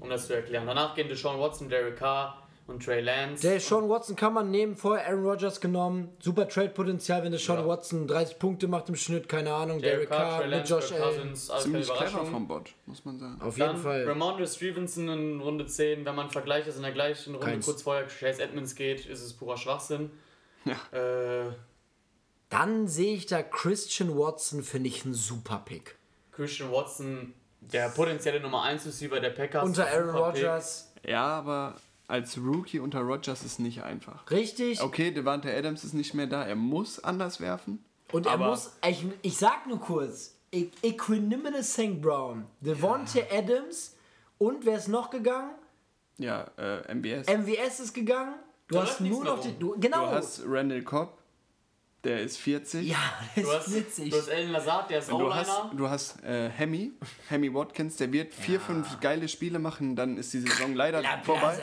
um 0.00 0.08
das 0.08 0.26
zu 0.26 0.34
erklären. 0.34 0.66
Danach 0.66 0.94
gehen 0.94 1.08
Deshaun 1.08 1.38
Watson, 1.38 1.68
Derek 1.68 1.96
Carr 1.96 2.47
und 2.68 2.84
Trey 2.84 3.00
Lance. 3.00 3.42
Der 3.42 3.58
Sean 3.58 3.88
Watson 3.88 4.14
kann 4.14 4.32
man 4.34 4.50
nehmen, 4.50 4.76
vorher 4.76 5.06
Aaron 5.08 5.24
Rodgers 5.26 5.60
genommen. 5.60 6.10
Super 6.20 6.46
Trade-Potenzial, 6.48 7.24
wenn 7.24 7.32
der 7.32 7.40
Sean 7.40 7.58
Ja. 7.58 7.66
Watson 7.66 8.06
30 8.06 8.38
Punkte 8.38 8.68
macht 8.68 8.88
im 8.88 8.94
Schnitt, 8.94 9.28
keine 9.28 9.52
Ahnung. 9.52 9.80
Derek 9.80 10.08
Derek 10.08 10.08
Carr, 10.10 10.18
Carr 10.18 10.38
Trey 10.42 10.48
mit 10.50 10.68
Lance, 10.70 10.74
Josh 10.74 10.92
Allen. 10.92 11.02
Cousins, 11.02 11.50
alles 11.50 11.64
keine 11.64 11.72
Ziemlich 11.72 11.86
clever 11.88 12.04
Überraschung. 12.10 12.30
vom 12.30 12.46
Bot, 12.48 12.70
muss 12.86 13.04
man 13.04 13.18
sagen. 13.18 13.40
Auf 13.40 13.56
jeden 13.58 13.68
Dann 13.72 13.76
Fall. 13.82 14.04
Ramondre 14.08 14.46
Stevenson 14.46 15.08
in 15.08 15.40
Runde 15.40 15.66
10, 15.66 16.04
wenn 16.04 16.14
man 16.14 16.30
vergleicht, 16.30 16.68
dass 16.68 16.76
in 16.76 16.82
der 16.82 16.92
gleichen 16.92 17.34
Runde 17.34 17.46
Keins. 17.46 17.66
kurz 17.66 17.82
vorher 17.82 18.06
Chase 18.06 18.42
Edmonds 18.42 18.74
geht, 18.74 19.06
ist 19.06 19.22
es 19.22 19.32
purer 19.32 19.56
Schwachsinn. 19.56 20.10
Ja. 20.64 21.46
Äh, 21.46 21.50
Dann 22.50 22.86
sehe 22.88 23.14
ich 23.14 23.26
da 23.26 23.42
Christian 23.42 24.16
Watson, 24.16 24.62
finde 24.62 24.88
ich 24.88 25.04
ein 25.04 25.14
super 25.14 25.62
Pick. 25.64 25.96
Christian 26.32 26.70
Watson, 26.70 27.34
der 27.60 27.88
potenzielle 27.90 28.40
Nummer 28.40 28.62
1 28.62 28.86
Receiver 28.86 29.20
der 29.20 29.30
Packers. 29.30 29.64
Unter 29.64 29.86
Aaron. 29.86 30.14
Rodgers. 30.16 30.92
Ja, 31.04 31.24
aber 31.26 31.74
als 32.08 32.36
Rookie 32.38 32.80
unter 32.80 33.00
Rodgers 33.00 33.44
ist 33.44 33.60
nicht 33.60 33.82
einfach. 33.84 34.28
Richtig. 34.30 34.80
Okay, 34.82 35.10
Devante 35.12 35.54
Adams 35.54 35.84
ist 35.84 35.94
nicht 35.94 36.14
mehr 36.14 36.26
da, 36.26 36.44
er 36.44 36.56
muss 36.56 36.98
anders 37.04 37.40
werfen. 37.40 37.84
Und 38.12 38.26
er 38.26 38.38
muss, 38.38 38.72
ich, 38.88 39.04
ich 39.22 39.36
sag 39.36 39.66
nur 39.66 39.78
kurz, 39.80 40.34
E- 40.50 40.68
Equanimous 40.82 41.74
St. 41.74 42.00
Brown, 42.00 42.46
Devontae 42.62 43.24
Adams 43.30 43.94
und 44.38 44.64
wer 44.64 44.78
ist 44.78 44.88
noch 44.88 45.10
gegangen? 45.10 45.50
Ja, 46.16 46.46
äh, 46.56 46.90
MBS. 46.94 47.26
MWS 47.28 47.80
ist 47.80 47.92
gegangen. 47.94 48.34
Du 48.66 48.76
Da 48.76 48.82
hast 48.82 49.00
nur 49.02 49.24
noch 49.24 49.40
die. 49.40 49.48
rum. 49.48 49.58
Du, 49.58 49.74
Du 49.74 49.80
genau. 49.80 50.06
hast 50.10 50.42
Randall 50.46 50.82
Cobb, 50.82 51.17
der 52.04 52.20
ist 52.22 52.38
40. 52.38 52.88
ja, 52.88 52.96
das 53.34 53.44
Du 53.44 53.52
hast, 53.52 53.66
ist 53.68 53.74
witzig. 53.74 54.10
du 54.10 54.16
hast 54.18 54.30
Alan 54.30 54.50
Lazard, 54.52 54.90
der 54.90 54.98
ist 55.00 55.10
Du 55.10 55.34
hast, 55.34 55.50
du 55.72 55.88
hast 55.88 56.22
äh, 56.22 56.48
Hemi, 56.50 56.92
Hemi 57.28 57.52
Watkins, 57.52 57.96
der 57.96 58.12
wird 58.12 58.32
vier, 58.32 58.60
fünf 58.60 59.00
geile 59.00 59.28
Spiele 59.28 59.58
machen, 59.58 59.96
dann 59.96 60.16
ist 60.16 60.32
die 60.32 60.40
Saison 60.40 60.74
leider 60.74 61.02
La 61.02 61.18
vorbei. 61.22 61.58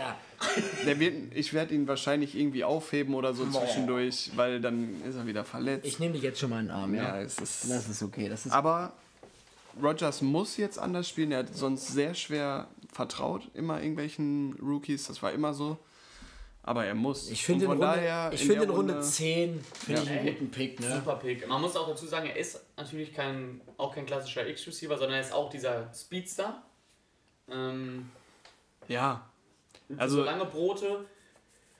Der 0.85 0.99
wird, 0.99 1.33
ich 1.33 1.53
werde 1.53 1.73
ihn 1.73 1.87
wahrscheinlich 1.87 2.35
irgendwie 2.37 2.63
aufheben 2.65 3.15
oder 3.15 3.33
so 3.33 3.49
zwischendurch, 3.49 4.31
weil 4.35 4.59
dann 4.59 5.01
ist 5.07 5.15
er 5.15 5.25
wieder 5.25 5.45
verletzt. 5.45 5.85
Ich 5.85 5.99
nehme 5.99 6.13
dich 6.13 6.23
jetzt 6.23 6.39
schon 6.39 6.49
mal 6.49 6.59
in 6.59 6.67
den 6.67 6.75
Arm, 6.75 6.93
ja. 6.93 7.03
ja, 7.15 7.21
es 7.21 7.39
ist, 7.39 7.69
Das 7.71 7.87
ist 7.87 8.03
okay. 8.03 8.27
Das 8.27 8.45
ist 8.45 8.51
aber 8.51 8.91
Rogers 9.81 10.21
muss 10.21 10.57
jetzt 10.57 10.79
anders 10.79 11.07
spielen. 11.09 11.31
Er 11.31 11.39
hat 11.39 11.55
sonst 11.55 11.87
sehr 11.87 12.13
schwer 12.13 12.67
vertraut, 12.91 13.49
immer 13.53 13.79
irgendwelchen 13.81 14.53
Rookies. 14.61 15.07
Das 15.07 15.21
war 15.21 15.31
immer 15.31 15.53
so. 15.53 15.77
Aber 16.67 16.83
er 16.85 16.95
muss. 16.95 17.29
ich 17.29 17.45
finde 17.45 17.65
in, 17.65 17.71
Runde, 17.71 17.85
daher 17.85 18.31
ich 18.33 18.41
in 18.41 18.47
finde 18.47 18.61
der 18.65 18.69
in 18.71 18.75
Runde 18.75 18.93
Runde- 18.93 19.07
10 19.07 19.61
finde 19.61 20.01
ich 20.01 20.09
einen 20.09 20.25
guten 20.33 20.49
Pick, 20.51 20.79
ne? 20.79 20.95
Super 20.95 21.15
Pick. 21.17 21.47
Man 21.47 21.61
muss 21.61 21.75
auch 21.75 21.87
dazu 21.87 22.07
sagen, 22.07 22.25
er 22.27 22.35
ist 22.37 22.65
natürlich 22.75 23.13
kein, 23.13 23.61
auch 23.77 23.93
kein 23.93 24.05
klassischer 24.07 24.47
X-Receiver, 24.47 24.97
sondern 24.97 25.13
er 25.15 25.21
ist 25.21 25.31
auch 25.31 25.49
dieser 25.51 25.93
Speedster. 25.93 26.63
Ähm, 27.51 28.09
Ja, 28.87 29.29
so 29.89 29.95
Also- 29.97 30.23
lange 30.23 30.45
Brote. 30.45 31.05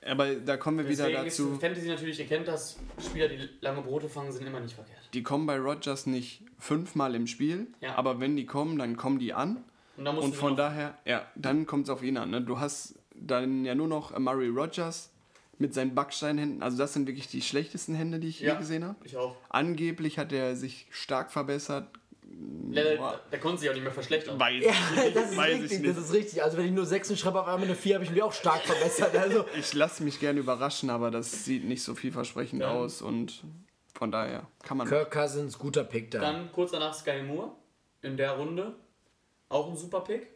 aber 0.04 0.34
da 0.36 0.56
kommen 0.56 0.78
wir 0.78 0.88
wieder 0.88 1.10
dazu. 1.10 1.52
ist 1.54 1.60
Fantasy 1.60 1.88
natürlich, 1.88 2.18
ihr 2.20 2.26
kennt 2.26 2.46
das, 2.46 2.76
Spieler, 3.04 3.28
die 3.28 3.48
lange 3.60 3.82
Brote 3.82 4.08
fangen, 4.08 4.30
sind 4.30 4.46
immer 4.46 4.60
nicht 4.60 4.74
verkehrt. 4.74 4.98
Die 5.14 5.22
kommen 5.24 5.46
bei 5.46 5.58
Rogers 5.58 6.06
nicht 6.06 6.42
fünfmal 6.58 7.14
im 7.16 7.26
Spiel, 7.26 7.66
Ja. 7.80 7.96
aber 7.96 8.20
wenn 8.20 8.36
die 8.36 8.46
kommen, 8.46 8.78
dann 8.78 8.96
kommen 8.96 9.18
die 9.18 9.34
an. 9.34 9.64
Und, 9.96 10.06
Und 10.06 10.16
du 10.34 10.38
von 10.38 10.56
daher, 10.56 10.96
ja, 11.04 11.26
dann 11.34 11.66
kommt 11.66 11.84
es 11.84 11.90
auf 11.90 12.02
ihn 12.04 12.16
an. 12.18 12.30
Ne? 12.30 12.42
Du 12.42 12.60
hast 12.60 12.94
dann 13.20 13.64
ja 13.64 13.74
nur 13.74 13.88
noch 13.88 14.16
Murray 14.18 14.48
Rogers 14.48 15.10
mit 15.58 15.72
seinen 15.74 15.94
Backsteinhänden. 15.94 16.62
Also 16.62 16.76
das 16.76 16.92
sind 16.92 17.06
wirklich 17.06 17.28
die 17.28 17.40
schlechtesten 17.42 17.94
Hände, 17.94 18.18
die 18.18 18.28
ich 18.28 18.40
Ja. 18.40 18.52
je 18.54 18.58
gesehen 18.58 18.84
habe. 18.84 18.96
Ich 19.04 19.16
auch. 19.16 19.36
Angeblich 19.48 20.18
hat 20.18 20.32
er 20.32 20.54
sich 20.56 20.86
stark 20.90 21.32
verbessert. 21.32 21.88
Der, 22.28 22.84
der, 22.96 23.20
der 23.32 23.40
konnte 23.40 23.60
sich 23.60 23.70
auch 23.70 23.74
nicht 23.74 23.84
mehr 23.84 23.92
verschlechtern. 23.92 24.38
Weiß 24.38 24.62
Ja, 24.64 24.70
ich 24.72 25.04
nicht. 25.04 25.16
das 25.16 25.30
ist 25.30 25.36
Weiß 25.36 25.52
richtig, 25.60 25.72
ich 25.72 25.78
nicht. 25.80 25.96
das 25.96 26.04
ist 26.04 26.12
richtig. 26.12 26.42
Also 26.42 26.58
wenn 26.58 26.66
ich 26.66 26.72
nur 26.72 26.84
6 26.84 27.18
schreibe, 27.18 27.40
auf 27.40 27.46
einmal 27.46 27.64
eine 27.66 27.74
4, 27.76 27.94
habe 27.94 28.04
ich 28.04 28.10
mich 28.10 28.22
auch 28.22 28.32
stark 28.32 28.62
verbessert. 28.62 29.16
Also 29.16 29.44
Ich 29.58 29.72
lasse 29.72 30.02
mich 30.02 30.20
gerne 30.20 30.40
überraschen, 30.40 30.90
aber 30.90 31.10
das 31.10 31.44
sieht 31.44 31.64
nicht 31.64 31.82
so 31.82 31.94
vielversprechend 31.94 32.60
Ja. 32.62 32.72
aus 32.72 33.00
und 33.00 33.44
von 33.94 34.10
daher 34.10 34.46
kann 34.62 34.76
man. 34.76 34.86
Kirk 34.88 35.10
Cousins, 35.10 35.58
guter 35.58 35.84
Pick 35.84 36.10
da. 36.10 36.20
Dann 36.20 36.52
kurz 36.52 36.72
danach 36.72 36.92
Sky 36.92 37.22
Moore 37.22 37.52
in 38.02 38.16
der 38.18 38.32
Runde. 38.32 38.74
Auch 39.48 39.70
ein 39.70 39.76
super 39.76 40.00
Pick 40.00 40.26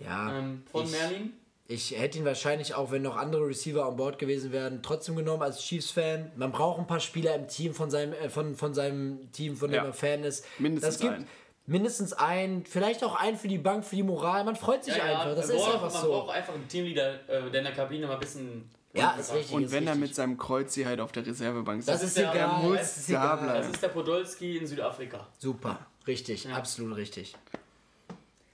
ja, 0.00 0.38
ähm, 0.38 0.62
von 0.70 0.84
ich, 0.84 0.92
Merlin. 0.92 1.32
Ich 1.70 1.98
hätte 1.98 2.16
ihn 2.18 2.24
wahrscheinlich 2.24 2.74
auch, 2.74 2.90
wenn 2.90 3.02
noch 3.02 3.16
andere 3.16 3.46
Receiver 3.46 3.84
an 3.84 3.96
Bord 3.96 4.18
gewesen 4.18 4.52
wären, 4.52 4.82
trotzdem 4.82 5.16
genommen 5.16 5.42
als 5.42 5.60
Chiefs-Fan. 5.60 6.32
Man 6.36 6.50
braucht 6.50 6.78
ein 6.80 6.86
paar 6.86 6.98
Spieler 6.98 7.34
im 7.34 7.46
Team 7.46 7.74
von 7.74 7.90
seinem, 7.90 8.14
äh, 8.14 8.30
von, 8.30 8.56
von 8.56 8.72
seinem 8.72 9.30
Team, 9.32 9.54
von 9.54 9.70
dem 9.70 9.76
Ja. 9.76 9.84
er 9.84 9.92
Fan 9.92 10.24
ist. 10.24 10.46
Mindestens 10.58 10.94
das 10.94 11.00
gibt 11.02 11.12
einen. 11.14 11.26
mindestens 11.66 12.12
einen, 12.14 12.64
vielleicht 12.64 13.04
auch 13.04 13.14
einen 13.14 13.36
für 13.36 13.48
die 13.48 13.58
Bank, 13.58 13.84
für 13.84 13.96
die 13.96 14.02
Moral. 14.02 14.44
Man 14.44 14.56
freut 14.56 14.82
sich 14.82 14.94
einfach. 15.00 15.34
Das 15.34 15.48
man 15.48 15.56
ist 15.56 15.62
braucht- 15.62 15.74
einfach 15.74 15.92
man 15.92 16.02
so. 16.02 16.08
braucht 16.08 16.34
einfach 16.34 16.54
einen 16.54 16.66
Teamleader, 16.68 17.14
äh, 17.28 17.50
der 17.50 17.60
in 17.60 17.64
der 17.64 17.74
Kabine 17.74 18.06
mal 18.06 18.14
ein 18.14 18.20
bisschen. 18.20 18.70
Ja, 18.94 19.10
ist 19.20 19.34
richtig. 19.34 19.54
Und 19.54 19.64
ist 19.64 19.72
wenn 19.72 19.86
er 19.86 19.94
mit 19.94 20.14
seinem 20.14 20.38
Kreuzi 20.38 20.84
halt 20.84 20.98
auf 21.00 21.12
der 21.12 21.26
Reservebank 21.26 21.84
Das 21.84 22.00
sitzt, 22.00 22.16
ist 22.16 22.18
der- 22.24 22.32
egal. 22.32 22.48
er 22.62 22.68
muss 22.68 22.78
das 22.78 22.96
ist 22.96 23.12
da 23.12 23.36
bleiben. 23.36 23.58
Das 23.58 23.66
ist 23.68 23.82
der 23.82 23.88
Podolski 23.88 24.56
in 24.56 24.66
Südafrika. 24.66 25.26
Super, 25.38 25.78
richtig, 26.06 26.48
absolut 26.48 26.96
richtig. 26.96 27.34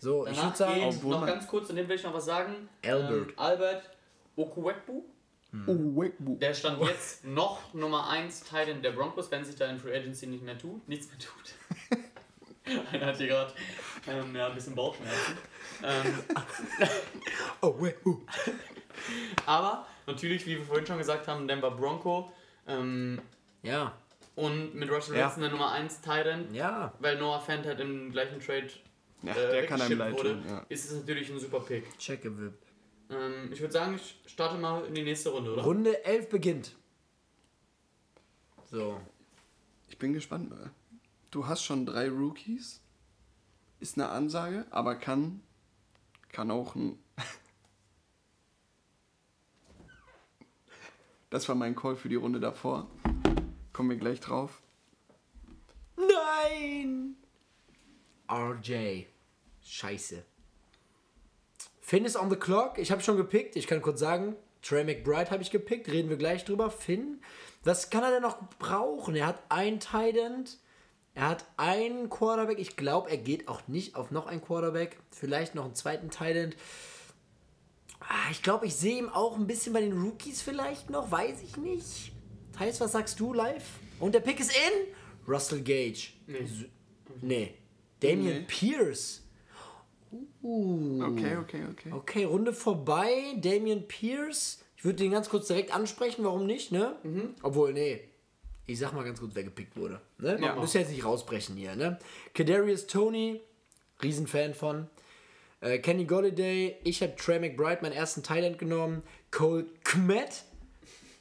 So, 0.04 0.26
ich 0.26 0.36
Danach 0.36 0.50
würde 0.50 0.56
sagen, 0.58 0.90
geht, 0.90 1.04
noch 1.04 1.26
ganz 1.26 1.46
kurz, 1.46 1.70
in 1.70 1.76
dem 1.76 1.88
will 1.88 1.96
ich 1.96 2.02
noch 2.02 2.12
was 2.12 2.26
sagen. 2.26 2.68
Albert. 2.84 3.28
Ähm, 3.30 3.38
Albert 3.38 3.90
Okuwekbu. 4.36 5.02
Oh, 5.66 5.72
Wegbu. 5.72 6.36
Der 6.36 6.52
stand 6.52 6.82
jetzt 6.82 7.24
noch 7.24 7.72
Nummer 7.72 8.10
1 8.10 8.42
Titan 8.42 8.82
der 8.82 8.90
Broncos, 8.90 9.30
wenn 9.30 9.46
sich 9.46 9.56
da 9.56 9.66
in 9.66 9.78
Free 9.78 9.96
Agency 9.96 10.26
nicht 10.26 10.44
mehr 10.44 10.58
tut, 10.58 10.86
nichts 10.88 11.06
mehr 11.08 11.18
tut. 11.18 12.02
Einer 12.92 13.06
hat 13.06 13.16
hier 13.16 13.28
gerade 13.28 13.54
ähm, 14.06 14.36
ja, 14.36 14.48
ein 14.48 14.54
bisschen 14.54 14.74
Bauchschmerzen. 14.74 15.38
Ähm, 15.82 16.18
oh, 17.62 17.74
wait, 17.78 17.96
uh. 18.04 18.20
aber 19.46 19.86
natürlich, 20.06 20.44
wie 20.44 20.58
wir 20.58 20.64
vorhin 20.66 20.86
schon 20.86 20.98
gesagt 20.98 21.28
haben, 21.28 21.48
Denver 21.48 21.70
Bronco 21.70 22.30
ähm, 22.66 23.22
ja, 23.62 23.92
und 24.34 24.74
mit 24.74 24.90
Russell 24.90 25.16
Ja. 25.16 25.28
Wilson 25.28 25.42
der 25.44 25.50
Nummer 25.50 25.72
1 25.72 26.02
Titan, 26.02 26.52
ja, 26.52 26.92
weil 26.98 27.16
Noah 27.16 27.40
Fant 27.40 27.64
halt 27.64 27.80
im 27.80 28.12
gleichen 28.12 28.40
Trade 28.40 28.68
Ja, 29.24 29.32
äh, 29.34 29.50
der 29.52 29.66
kann 29.66 29.80
einem 29.80 29.98
leid 29.98 30.14
wurde, 30.14 30.34
tun. 30.34 30.44
Ja. 30.48 30.66
ist 30.68 30.90
es 30.90 30.96
natürlich 30.98 31.30
ein 31.30 31.38
super 31.38 31.60
Pick. 31.60 31.98
check 31.98 32.22
gewippt. 32.22 32.66
Ähm, 33.10 33.50
ich 33.52 33.60
würde 33.60 33.72
sagen, 33.72 33.94
ich 33.96 34.20
starte 34.26 34.58
mal 34.58 34.84
in 34.86 34.94
die 34.94 35.02
nächste 35.02 35.30
Runde, 35.30 35.52
oder? 35.52 35.62
Runde 35.62 36.04
11 36.04 36.28
beginnt. 36.28 36.74
So, 38.70 39.00
Ich 39.88 39.98
bin 39.98 40.12
gespannt. 40.12 40.50
Mal. 40.50 40.70
Du 41.30 41.46
hast 41.46 41.62
schon 41.62 41.86
drei 41.86 42.08
Rookies. 42.08 42.80
Ist 43.80 43.96
eine 43.98 44.08
Ansage, 44.08 44.66
aber 44.70 44.96
kann, 44.96 45.42
kann 46.32 46.50
auch 46.50 46.74
ein. 46.74 46.98
Das 51.30 51.48
war 51.48 51.56
mein 51.56 51.74
Call 51.74 51.96
für 51.96 52.08
die 52.08 52.14
Runde 52.14 52.38
davor. 52.38 52.88
Kommen 53.72 53.90
wir 53.90 53.96
gleich 53.96 54.20
drauf. 54.20 54.62
Nein! 55.96 57.16
RJ. 58.30 59.06
Scheiße. 59.64 60.22
Finn 61.80 62.04
ist 62.04 62.16
on 62.16 62.30
the 62.30 62.36
clock. 62.36 62.78
Ich 62.78 62.90
habe 62.90 63.02
schon 63.02 63.16
gepickt. 63.16 63.56
Ich 63.56 63.66
kann 63.66 63.82
kurz 63.82 64.00
sagen, 64.00 64.36
Trey 64.62 64.84
McBride 64.84 65.30
habe 65.30 65.42
ich 65.42 65.50
gepickt. 65.50 65.88
Reden 65.90 66.08
wir 66.08 66.16
gleich 66.16 66.44
drüber. 66.44 66.70
Finn, 66.70 67.20
was 67.62 67.90
kann 67.90 68.02
er 68.02 68.10
denn 68.10 68.22
noch 68.22 68.38
brauchen? 68.58 69.14
Er 69.16 69.26
hat 69.26 69.42
ein 69.48 69.80
Tight 69.80 70.16
End. 70.16 70.58
Er 71.14 71.28
hat 71.28 71.44
einen 71.56 72.08
Quarterback. 72.10 72.58
Ich 72.58 72.76
glaube, 72.76 73.10
er 73.10 73.18
geht 73.18 73.48
auch 73.48 73.68
nicht 73.68 73.96
auf 73.96 74.10
noch 74.10 74.26
einen 74.26 74.42
Quarterback. 74.42 74.98
Vielleicht 75.10 75.54
noch 75.54 75.64
einen 75.64 75.74
zweiten 75.74 76.10
Tight 76.10 76.36
End. 76.36 76.56
Ah, 78.00 78.30
Ich 78.30 78.42
glaube, 78.42 78.66
ich 78.66 78.74
sehe 78.74 78.98
ihn 78.98 79.08
auch 79.08 79.36
ein 79.36 79.46
bisschen 79.46 79.72
bei 79.72 79.80
den 79.80 79.92
Rookies 80.00 80.42
vielleicht 80.42 80.90
noch. 80.90 81.10
Weiß 81.10 81.42
ich 81.42 81.56
nicht. 81.56 82.12
Thais, 82.56 82.80
was 82.80 82.92
sagst 82.92 83.18
du 83.20 83.32
live? 83.32 83.64
Und 84.00 84.14
der 84.14 84.20
Pick 84.20 84.40
ist 84.40 84.52
in? 84.52 84.94
Russell 85.28 85.60
Gage. 85.62 86.08
Nee. 86.26 86.46
Nee. 87.20 87.54
Damian 88.00 88.38
Nee. 88.40 88.44
Pierce. 88.46 89.22
Uh. 90.42 91.02
Okay, 91.02 91.36
okay, 91.36 91.62
okay. 91.70 91.92
Okay, 91.92 92.24
Runde 92.24 92.52
vorbei. 92.52 93.36
Damian 93.36 93.86
Pierce. 93.88 94.62
Ich 94.76 94.84
würde 94.84 94.98
den 94.98 95.12
ganz 95.12 95.28
kurz 95.28 95.46
direkt 95.46 95.74
ansprechen, 95.74 96.24
warum 96.24 96.46
nicht, 96.46 96.72
ne? 96.72 96.96
Obwohl, 97.42 97.72
nee. 97.72 98.00
Ich 98.66 98.78
sag 98.78 98.92
mal 98.92 99.04
ganz 99.04 99.20
kurz, 99.20 99.34
wer 99.34 99.44
gepickt 99.44 99.76
wurde. 99.76 100.00
Ne? 100.18 100.38
Ja. 100.40 100.56
Müsst 100.56 100.74
ihr 100.74 100.82
jetzt 100.82 100.90
nicht 100.90 101.04
rausbrechen 101.04 101.56
hier, 101.56 101.76
ne? 101.76 101.98
Kadarius 102.34 102.86
Tony, 102.86 103.40
Riesenfan 104.02 104.54
von. 104.54 104.88
Äh, 105.60 105.78
Kenny 105.78 106.04
Golladay, 106.04 106.76
ich 106.84 107.02
habe 107.02 107.16
Trey 107.16 107.38
McBride, 107.40 107.78
meinen 107.80 107.92
ersten 107.92 108.22
Thailand 108.22 108.58
genommen. 108.58 109.02
Cole 109.30 109.66
Kmet, 109.84 110.44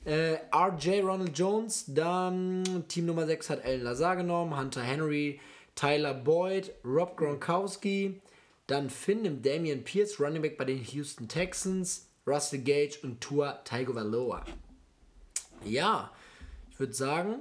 äh, 0.05 0.37
RJ 0.53 1.01
Ronald 1.01 1.37
Jones, 1.37 1.85
dann 1.87 2.83
Team 2.89 3.05
Nummer 3.05 3.25
6 3.25 3.49
hat 3.49 3.65
Alan 3.65 3.81
Lazar 3.81 4.17
genommen, 4.17 4.57
Hunter 4.57 4.81
Henry, 4.81 5.39
Tyler 5.75 6.13
Boyd, 6.13 6.73
Rob 6.83 7.15
Gronkowski, 7.15 8.21
dann 8.67 8.89
Finn 8.89 9.23
nimmt 9.23 9.45
Damian 9.45 9.83
Pierce, 9.83 10.19
Running 10.19 10.41
Back 10.41 10.57
bei 10.57 10.65
den 10.65 10.83
Houston 10.83 11.27
Texans, 11.27 12.07
Russell 12.25 12.59
Gage 12.59 12.99
und 13.03 13.21
Tua 13.21 13.53
Tagovailoa. 13.63 14.45
Ja, 15.65 16.11
ich 16.71 16.79
würde 16.79 16.93
sagen, 16.93 17.39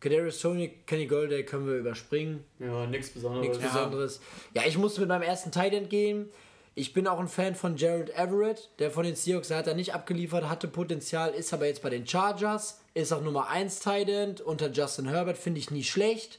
Kadarius 0.00 0.40
Tony, 0.40 0.68
Kenny 0.86 1.06
Golladay 1.06 1.44
können 1.44 1.66
wir 1.66 1.76
überspringen. 1.76 2.44
Ja, 2.58 2.86
nichts 2.86 3.10
Besonderes. 3.10 3.48
Nichts 3.48 3.58
Besonderes. 3.58 4.20
Ja, 4.54 4.62
ich 4.66 4.78
musste 4.78 5.00
mit 5.00 5.08
meinem 5.08 5.22
ersten 5.22 5.50
Tight 5.50 5.72
End 5.74 5.90
gehen. 5.90 6.28
Ich 6.74 6.92
bin 6.92 7.08
auch 7.08 7.18
ein 7.18 7.26
Fan 7.26 7.56
von 7.56 7.74
Gerald 7.74 8.10
Everett, 8.10 8.70
der 8.78 8.92
von 8.92 9.02
den 9.02 9.16
Seahawks, 9.16 9.50
hat 9.50 9.66
er 9.66 9.74
nicht 9.74 9.94
abgeliefert, 9.94 10.48
hatte 10.48 10.68
Potenzial, 10.68 11.30
ist 11.30 11.52
aber 11.52 11.66
jetzt 11.66 11.82
bei 11.82 11.90
den 11.90 12.06
Chargers, 12.06 12.80
ist 12.94 13.12
auch 13.12 13.20
Nummer 13.20 13.48
1 13.48 13.80
Tight 13.80 14.08
End 14.08 14.40
unter 14.40 14.70
Justin 14.70 15.08
Herbert, 15.08 15.38
finde 15.38 15.58
ich 15.58 15.72
nie 15.72 15.82
schlecht. 15.82 16.38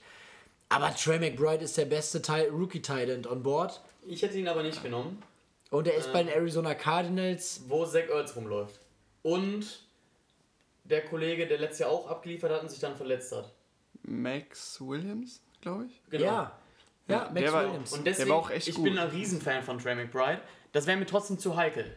Aber 0.69 0.95
Trey 0.95 1.19
McBride 1.19 1.65
ist 1.65 1.77
der 1.77 1.85
beste 1.85 2.21
Rookie 2.51 2.81
Tight 2.81 3.09
End 3.09 3.27
on 3.27 3.43
board. 3.43 3.81
Ich 4.09 4.21
hätte 4.23 4.37
ihn 4.39 4.47
aber 4.47 4.63
nicht 4.63 4.81
genommen, 4.81 5.21
Und 5.71 5.87
er 5.87 5.93
ist 5.95 6.11
bei 6.11 6.23
den 6.23 6.33
Arizona 6.33 6.73
Cardinals. 6.73 7.61
wo 7.67 7.85
Zach 7.85 8.07
Ertz 8.09 8.35
rumläuft. 8.35 8.79
Und 9.21 9.83
der 10.83 11.05
Kollege, 11.05 11.45
der 11.47 11.59
letztes 11.59 11.79
Jahr 11.79 11.89
auch 11.91 12.07
abgeliefert 12.09 12.51
hat 12.51 12.63
und 12.63 12.69
sich 12.69 12.79
dann 12.79 12.95
verletzt 12.95 13.31
hat. 13.35 13.53
Max 14.01 14.81
Williams, 14.81 15.41
glaube 15.61 15.85
ich. 15.85 16.01
Genau. 16.09 16.25
Ja. 16.25 16.51
Ja, 17.07 17.17
Max 17.25 17.33
der 17.33 17.53
war- 17.53 17.65
Williams. 17.67 17.93
Und 17.93 18.05
deswegen, 18.07 18.29
war 18.29 18.37
auch 18.37 18.49
echt 18.49 18.67
ich 18.67 18.75
gut. 18.75 18.83
bin 18.85 18.97
ein 18.97 19.09
Riesenfan 19.09 19.61
von 19.63 19.77
Trey 19.79 19.95
McBride. 19.95 20.41
Das 20.71 20.87
wäre 20.87 20.97
mir 20.97 21.05
trotzdem 21.05 21.37
zu 21.37 21.55
heikel. 21.55 21.95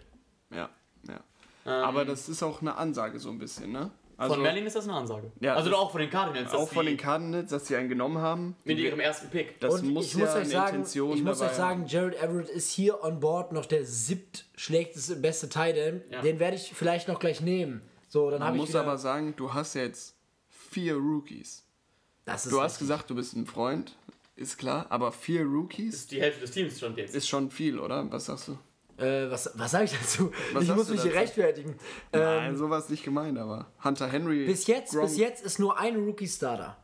Ja, 0.51 0.69
ja. 1.09 1.21
Ähm, 1.65 1.73
Aber 1.85 2.05
das 2.05 2.29
ist 2.29 2.43
auch 2.43 2.61
eine 2.61 2.77
Ansage 2.77 3.19
so 3.21 3.31
ein 3.31 3.39
bisschen, 3.39 3.73
ne? 3.73 3.91
Also 4.23 4.35
von 4.35 4.43
Merlin 4.43 4.67
ist 4.67 4.77
das 4.77 4.85
eine 4.85 4.95
Ansage. 4.97 5.33
Ja, 5.41 5.55
also 5.55 5.75
auch 5.75 5.91
von 5.91 6.01
den 6.01 6.11
Cardinals. 6.11 6.51
dass 6.53 6.61
auch 6.61 6.69
von 6.69 6.87
den 6.87 6.97
Cardinals, 6.97 7.51
dass 7.51 7.67
sie 7.67 7.77
einen 7.77 7.89
genommen 7.89 8.19
haben. 8.19 8.57
Mit 8.65 8.79
ihrem 8.79 9.01
ersten 9.01 9.29
Pick. 9.31 9.59
Das 9.61 9.75
Und 9.75 9.89
muss 9.93 10.07
ich 10.07 10.15
ja 10.15 10.21
muss 10.21 10.29
euch 10.31 10.37
eine 10.37 10.47
sagen, 10.51 10.69
Intention 10.77 11.17
ich 11.17 11.23
muss 11.25 11.39
dabei 11.39 11.51
euch 11.51 11.57
sagen, 11.57 11.87
Jared 11.87 12.15
Everett 12.23 12.49
ist 12.49 12.71
hier 12.71 13.03
on 13.03 13.21
board 13.21 13.53
noch 13.53 13.67
der 13.67 13.85
siebt 13.85 14.47
schlechteste, 14.57 15.17
beste 15.17 15.49
Tight 15.49 15.77
End. 15.77 16.03
Ja. 16.11 16.23
Den 16.23 16.39
werde 16.39 16.57
ich 16.57 16.73
vielleicht 16.75 17.09
noch 17.09 17.19
gleich 17.19 17.41
nehmen. 17.41 17.83
So, 18.09 18.31
dann 18.31 18.41
Man 18.41 18.55
ich 18.55 18.61
muss 18.61 18.75
aber 18.75 18.99
sagen, 18.99 19.35
du 19.37 19.53
hast 19.55 19.75
jetzt 19.75 20.15
vier 20.49 20.95
Rookies. 20.95 21.65
das 22.25 22.47
ist 22.47 22.53
Du 22.53 22.61
hast 22.61 22.73
richtig. 22.75 22.89
gesagt, 22.89 23.11
du 23.11 23.15
bist 23.15 23.35
ein 23.35 23.47
Freund, 23.47 23.97
ist 24.37 24.59
klar, 24.59 24.87
aber 24.91 25.13
vier 25.13 25.43
Rookies 25.45 25.95
ist 25.95 26.11
die 26.13 26.21
Hälfte 26.21 26.43
des 26.43 26.51
Teams 26.51 26.79
schon 26.79 26.97
jetzt. 26.97 27.15
ist 27.15 27.29
schon 27.29 27.51
viel, 27.51 27.79
oder? 27.79 28.11
Was 28.11 28.27
sagst 28.27 28.49
du? 28.49 28.59
Äh, 28.99 29.31
was 29.31 29.51
was 29.55 29.71
sage 29.71 29.85
ich 29.87 29.93
dazu? 29.99 30.31
Was 30.53 30.65
ich 30.65 30.75
muss 30.75 30.89
mich 30.89 31.01
hier 31.03 31.11
dazu? 31.13 31.21
rechtfertigen. 31.23 31.71
Ähm, 32.13 32.21
Nein, 32.21 32.57
sowas 32.57 32.89
nicht 32.89 33.03
gemeint, 33.05 33.39
aber 33.39 33.67
Hunter 33.83 34.09
Henry. 34.09 34.45
bis 34.47 34.67
jetzt, 34.67 34.93
Gronk- 34.93 35.05
bis 35.07 35.17
jetzt 35.17 35.45
ist 35.45 35.59
nur 35.59 35.79
ein 35.79 35.97
Rookie-Starter. 35.97 36.77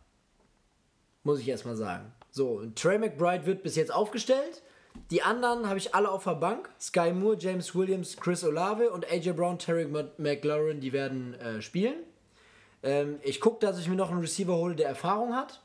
Muss 1.25 1.41
ich 1.41 1.49
erstmal 1.49 1.77
sagen. 1.77 2.13
So, 2.31 2.63
Trey 2.75 2.99
McBride 2.99 3.45
wird 3.47 3.63
bis 3.63 3.77
jetzt 3.77 3.93
aufgestellt. 3.93 4.63
Die 5.11 5.23
anderen 5.23 5.69
habe 5.69 5.79
ich 5.79 5.95
alle 5.95 6.11
auf 6.11 6.25
der 6.25 6.35
Bank. 6.35 6.69
Sky 6.81 7.13
Moore, 7.13 7.37
James 7.39 7.75
Williams, 7.75 8.17
Chris 8.17 8.43
Olave 8.45 8.91
und 8.91 9.11
AJ 9.11 9.33
Brown, 9.33 9.59
Terry 9.59 9.85
Mc- 9.85 10.11
McLaurin, 10.19 10.81
die 10.81 10.93
werden 10.93 11.35
äh, 11.35 11.61
spielen. 11.63 11.97
Ähm, 12.83 13.19
ich 13.23 13.41
gucke, 13.41 13.65
dass 13.65 13.79
ich 13.79 13.89
mir 13.89 13.97
noch 13.97 14.11
einen 14.11 14.21
Receiver 14.21 14.55
hole, 14.57 14.75
der 14.75 14.89
Erfahrung 14.89 15.35
hat. 15.35 15.63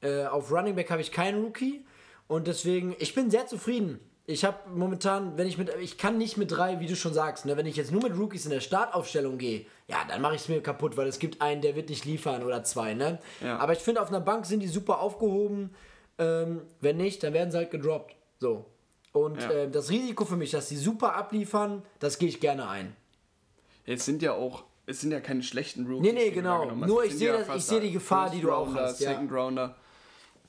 Äh, 0.00 0.24
auf 0.26 0.50
Running 0.52 0.74
Back 0.76 0.90
habe 0.90 1.00
ich 1.00 1.10
keinen 1.12 1.42
Rookie. 1.44 1.84
Und 2.28 2.46
deswegen, 2.46 2.94
ich 2.98 3.14
bin 3.14 3.30
sehr 3.30 3.46
zufrieden. 3.46 4.00
Ich 4.32 4.44
habe 4.46 4.56
momentan, 4.74 5.36
wenn 5.36 5.46
ich 5.46 5.58
mit, 5.58 5.70
ich 5.80 5.98
kann 5.98 6.16
nicht 6.16 6.38
mit 6.38 6.50
drei, 6.50 6.80
wie 6.80 6.86
du 6.86 6.96
schon 6.96 7.12
sagst, 7.12 7.44
ne, 7.44 7.56
wenn 7.56 7.66
ich 7.66 7.76
jetzt 7.76 7.92
nur 7.92 8.02
mit 8.02 8.16
Rookies 8.16 8.44
in 8.46 8.50
der 8.50 8.60
Startaufstellung 8.60 9.36
gehe, 9.36 9.66
ja, 9.88 9.98
dann 10.08 10.22
mache 10.22 10.34
ich 10.36 10.42
es 10.42 10.48
mir 10.48 10.62
kaputt, 10.62 10.96
weil 10.96 11.06
es 11.06 11.18
gibt 11.18 11.42
einen, 11.42 11.60
der 11.60 11.76
wird 11.76 11.90
nicht 11.90 12.04
liefern 12.06 12.42
oder 12.42 12.64
zwei, 12.64 12.94
ne? 12.94 13.18
Ja. 13.42 13.58
Aber 13.58 13.74
ich 13.74 13.80
finde, 13.80 14.00
auf 14.00 14.08
einer 14.08 14.20
Bank 14.20 14.46
sind 14.46 14.60
die 14.60 14.68
super 14.68 15.00
aufgehoben. 15.00 15.74
Ähm, 16.18 16.62
wenn 16.80 16.96
nicht, 16.96 17.22
dann 17.22 17.34
werden 17.34 17.50
sie 17.50 17.58
halt 17.58 17.70
gedroppt. 17.70 18.14
So. 18.40 18.64
Und 19.12 19.40
Ja. 19.42 19.50
äh, 19.50 19.70
das 19.70 19.90
Risiko 19.90 20.24
für 20.24 20.36
mich, 20.36 20.50
dass 20.50 20.68
die 20.68 20.76
super 20.76 21.14
abliefern, 21.14 21.82
das 22.00 22.18
gehe 22.18 22.28
ich 22.28 22.40
gerne 22.40 22.68
ein. 22.68 22.96
Jetzt 23.84 24.04
sind 24.06 24.22
ja 24.22 24.32
auch, 24.32 24.64
es 24.86 25.00
sind 25.00 25.10
ja 25.10 25.20
keine 25.20 25.42
schlechten 25.42 25.86
Rookies. 25.86 26.12
Nee, 26.12 26.18
nee, 26.18 26.30
genau. 26.30 26.70
hast. 26.70 26.86
Nur 26.88 27.04
ich 27.04 27.14
sehe 27.14 27.34
ja 27.46 27.58
sehe 27.58 27.80
die 27.80 27.92
Gefahr, 27.92 28.28
First 28.28 28.36
die 28.36 28.40
du 28.40 28.52
auch 28.52 28.66
Rounder, 28.66 28.82
hast, 28.84 29.00
ja. 29.00 29.10
Second 29.10 29.32
Rounder. 29.32 29.76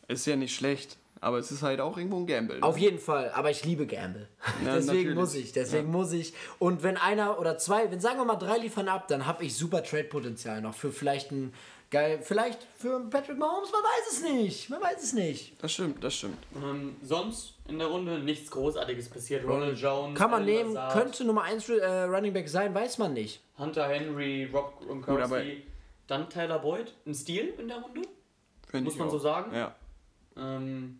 Ist 0.07 0.25
ja 0.25 0.35
nicht 0.35 0.55
schlecht, 0.55 0.97
aber 1.23 1.39
es 1.39 1.51
ist 1.51 1.63
halt 1.63 1.79
auch 1.79 1.97
irgendwo 1.97 2.17
ein 2.17 2.27
Gamble. 2.27 2.59
ne? 2.59 2.63
Auf 2.63 2.77
jeden 2.77 2.99
Fall, 2.99 3.31
aber 3.33 3.49
ich 3.49 3.63
liebe 3.65 3.87
Gamble. 3.87 4.27
Ja, 4.65 4.75
deswegen 4.75 4.97
natürlich. 4.97 5.15
muss 5.15 5.35
ich, 5.35 5.51
deswegen 5.53 5.91
muss 5.91 6.11
ich. 6.11 6.33
Und 6.59 6.83
wenn 6.83 6.97
einer 6.97 7.39
oder 7.39 7.57
zwei, 7.57 7.89
wenn 7.91 7.99
sagen 7.99 8.17
wir 8.17 8.25
mal 8.25 8.35
drei 8.35 8.57
liefern 8.57 8.87
ab, 8.89 9.07
dann 9.07 9.25
habe 9.25 9.43
ich 9.43 9.55
super 9.55 9.83
Trade-Potenzial 9.83 10.61
noch 10.61 10.75
für 10.75 10.91
vielleicht 10.91 11.31
ein 11.31 11.53
geil, 11.93 12.19
vielleicht 12.23 12.63
für 12.77 12.99
Patrick 13.09 13.37
Mahomes, 13.37 13.71
man 13.71 13.81
weiß 13.83 14.13
es 14.13 14.23
nicht, 14.23 14.69
man 14.69 14.81
weiß 14.81 15.01
es 15.01 15.13
nicht. 15.13 15.61
Das 15.61 15.71
stimmt, 15.71 16.03
das 16.03 16.15
stimmt. 16.15 16.39
Ähm, 16.55 16.95
sonst 17.03 17.53
in 17.67 17.77
der 17.77 17.87
Runde 17.87 18.19
nichts 18.19 18.49
Großartiges 18.51 19.09
passiert. 19.09 19.47
Ronald 19.47 19.77
Jones. 19.77 20.17
Kann 20.17 20.31
man 20.31 20.41
Alan 20.41 20.53
nehmen, 20.53 20.73
Lazard, 20.73 21.01
könnte 21.03 21.23
Nummer 21.23 21.43
1 21.43 21.69
äh, 21.69 22.03
Running 22.03 22.33
Back 22.33 22.49
sein, 22.49 22.73
weiß 22.73 22.97
man 22.97 23.13
nicht. 23.13 23.41
Hunter 23.57 23.87
Henry, 23.87 24.49
Rob 24.51 24.81
Gronkowski. 24.85 25.63
Dann 26.07 26.29
Tyler 26.29 26.59
Boyd. 26.59 26.93
Ein 27.05 27.13
Stil 27.13 27.53
in 27.57 27.67
der 27.67 27.77
Runde. 27.77 28.01
Find 28.67 28.83
Muss 28.83 28.97
man 28.97 29.07
auch. 29.07 29.11
so 29.11 29.19
sagen? 29.19 29.55
Ja. 29.55 29.75
Ähm, 30.35 30.99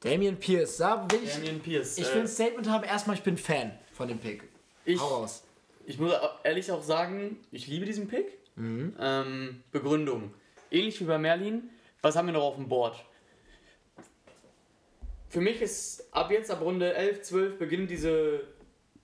Damian 0.00 0.36
Pierce, 0.36 0.76
da 0.78 1.06
will 1.10 1.20
ich, 1.24 1.32
Damian 1.34 1.60
Pierce. 1.60 1.98
ich 1.98 2.08
äh, 2.08 2.14
will 2.14 2.20
ein 2.22 2.28
Statement 2.28 2.68
haben, 2.68 2.84
erstmal, 2.84 3.16
ich 3.16 3.22
bin 3.22 3.36
Fan 3.36 3.72
von 3.92 4.08
dem 4.08 4.18
Pick. 4.18 4.44
ich, 4.84 5.00
Hau 5.00 5.06
raus. 5.20 5.42
ich 5.86 5.98
muss 5.98 6.12
ehrlich 6.44 6.70
auch 6.70 6.82
sagen, 6.82 7.38
ich 7.50 7.66
liebe 7.66 7.84
diesen 7.84 8.08
Pick. 8.08 8.38
Mhm. 8.56 8.94
Ähm, 9.00 9.62
Begründung. 9.72 10.34
Ähnlich 10.70 11.00
wie 11.00 11.04
bei 11.04 11.18
Merlin. 11.18 11.70
Was 12.02 12.16
haben 12.16 12.26
wir 12.26 12.32
noch 12.32 12.44
auf 12.44 12.56
dem 12.56 12.68
Board? 12.68 12.96
Für 15.28 15.40
mich 15.40 15.60
ist 15.60 16.08
ab 16.12 16.30
jetzt, 16.30 16.50
ab 16.50 16.60
Runde 16.60 16.94
11, 16.94 17.22
12, 17.22 17.58
beginnen 17.58 17.86
diese 17.86 18.42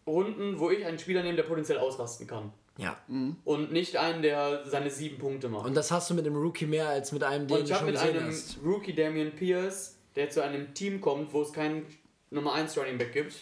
Runden, 0.07 0.59
wo 0.59 0.71
ich 0.71 0.85
einen 0.85 0.99
Spieler 0.99 1.23
nehme, 1.23 1.37
der 1.37 1.43
potenziell 1.45 1.79
ausrasten 1.79 2.27
kann. 2.27 2.53
Ja. 2.77 2.97
Und 3.45 3.73
nicht 3.73 3.97
einen, 3.97 4.23
der 4.23 4.65
seine 4.67 4.91
sieben 4.91 5.19
Punkte 5.19 5.49
macht. 5.49 5.67
Und 5.67 5.75
das 5.75 5.91
hast 5.91 6.11
du 6.11 6.15
mit 6.15 6.27
dem 6.27 6.35
Rookie 6.35 6.67
mehr 6.67 6.89
als 6.89 7.13
mit 7.13 7.23
einem, 7.23 7.47
den 7.47 7.59
Und 7.59 7.63
ich 7.65 7.69
du 7.69 7.75
habe 7.75 7.85
schon 7.85 7.93
mit 7.93 8.01
gesehen 8.01 8.19
einem 8.19 8.33
hast. 8.33 8.59
Rookie 8.65 8.95
Damian 8.95 9.33
Pierce, 9.33 9.94
der 10.17 10.31
zu 10.31 10.43
einem 10.43 10.75
Team 10.75 11.01
kommt, 11.01 11.33
wo 11.33 11.43
es 11.43 11.53
keinen 11.53 11.87
Nummer 12.31 12.53
1 12.55 12.77
Running 12.79 12.99
Back 12.99 13.13
gibt, 13.13 13.35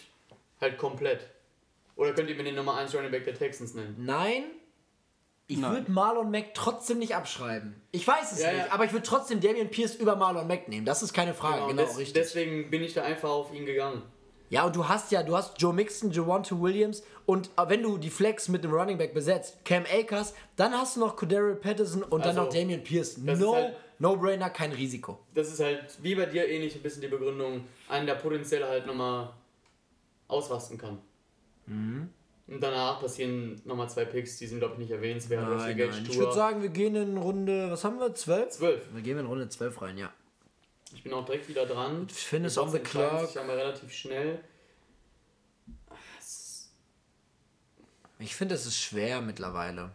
halt 0.61 0.77
komplett. 0.77 1.27
Oder 1.95 2.13
könnt 2.13 2.29
ihr 2.29 2.35
mir 2.35 2.43
den 2.43 2.55
Nummer 2.55 2.75
1 2.77 2.93
Running 2.95 3.11
Back 3.11 3.25
der 3.25 3.35
Texans 3.35 3.73
nennen? 3.75 3.95
Nein, 3.99 4.43
ich 5.47 5.61
würde 5.61 5.91
Marlon 5.91 6.31
Mack 6.31 6.53
trotzdem 6.53 6.99
nicht 6.99 7.15
abschreiben. 7.15 7.75
Ich 7.91 8.07
weiß 8.07 8.31
es 8.31 8.41
Ja, 8.41 8.51
nicht, 8.51 8.65
ja. 8.67 8.71
aber 8.71 8.85
ich 8.85 8.93
würde 8.93 9.05
trotzdem 9.05 9.41
Damian 9.41 9.69
Pierce 9.69 9.95
über 9.95 10.15
Marlon 10.15 10.47
Mack 10.47 10.67
nehmen. 10.69 10.85
Das 10.85 11.03
ist 11.03 11.13
keine 11.13 11.33
Frage, 11.33 11.67
genau, 11.67 11.83
des, 11.83 11.97
richtig. 11.97 12.13
Deswegen 12.13 12.69
bin 12.71 12.81
ich 12.81 12.93
da 12.93 13.03
einfach 13.03 13.29
auf 13.29 13.53
ihn 13.53 13.65
gegangen. 13.65 14.01
Ja, 14.49 14.65
und 14.65 14.75
du 14.75 14.87
hast 14.87 15.11
ja, 15.11 15.21
du 15.23 15.35
hast 15.35 15.59
Joe 15.61 15.73
Mixon, 15.73 16.11
Javonte 16.11 16.59
Williams 16.61 17.03
und 17.25 17.49
äh, 17.57 17.67
wenn 17.69 17.81
du 17.83 17.97
die 17.97 18.09
Flex 18.11 18.49
mit 18.49 18.63
dem 18.63 18.71
Running 18.71 18.97
Back 18.97 19.13
besetzt, 19.13 19.57
Cam 19.65 19.83
Akers, 19.91 20.33
dann 20.55 20.73
hast 20.73 20.95
du 20.95 21.01
noch 21.01 21.15
Cordero 21.15 21.55
Patterson 21.55 22.03
und 22.03 22.21
dann 22.21 22.29
Also, 22.37 22.43
noch 22.43 22.49
Damian 22.49 22.83
Pierce. 22.83 23.17
No, 23.17 23.55
halt- 23.55 23.75
No-Brainer, 24.03 24.49
kein 24.49 24.73
Risiko. 24.73 25.19
Das 25.33 25.47
ist 25.47 25.61
halt 25.61 25.97
wie 26.01 26.13
bei 26.13 26.25
dir 26.25 26.45
ähnlich 26.45 26.75
ein 26.75 26.81
bisschen 26.81 27.01
die 27.01 27.07
Begründung, 27.07 27.65
einen, 27.87 28.05
der 28.05 28.15
potenziell 28.15 28.63
halt 28.65 28.85
nochmal 28.85 29.33
ausrasten 30.27 30.77
kann. 30.77 30.99
Mhm. 31.67 32.09
Und 32.47 32.61
danach 32.61 32.99
passieren 32.99 33.61
nochmal 33.63 33.89
zwei 33.89 34.03
Picks, 34.03 34.37
die 34.37 34.47
sind 34.47 34.59
glaube 34.59 34.73
ich 34.73 34.79
nicht 34.79 34.91
erwähnenswert. 34.91 35.47
Russell 35.47 35.75
Gage 35.75 35.93
Ich 36.05 36.17
würde 36.17 36.33
sagen, 36.33 36.61
wir 36.61 36.67
gehen 36.67 36.95
in 36.97 37.15
Runde, 37.15 37.71
was 37.71 37.85
haben 37.85 37.97
wir, 37.97 38.13
12? 38.13 38.49
12. 38.49 38.93
Wir 38.93 39.01
gehen 39.01 39.17
in 39.17 39.25
Runde 39.25 39.47
12 39.47 39.81
rein, 39.81 39.97
ja. 39.97 40.11
Ich 40.93 41.01
bin 41.01 41.13
auch 41.13 41.23
direkt 41.25 41.47
wieder 41.47 41.65
dran. 41.65 42.09
Fitness 42.09 42.55
Die 42.55 42.59
on 42.59 42.71
the 42.71 42.79
clock. 42.79 43.27
sich 43.27 43.39
aber 43.39 43.55
relativ 43.55 43.91
schnell. 43.93 44.43
Ich 48.19 48.35
finde, 48.35 48.55
es 48.55 48.65
ist 48.65 48.79
schwer 48.81 49.21
mittlerweile. 49.21 49.91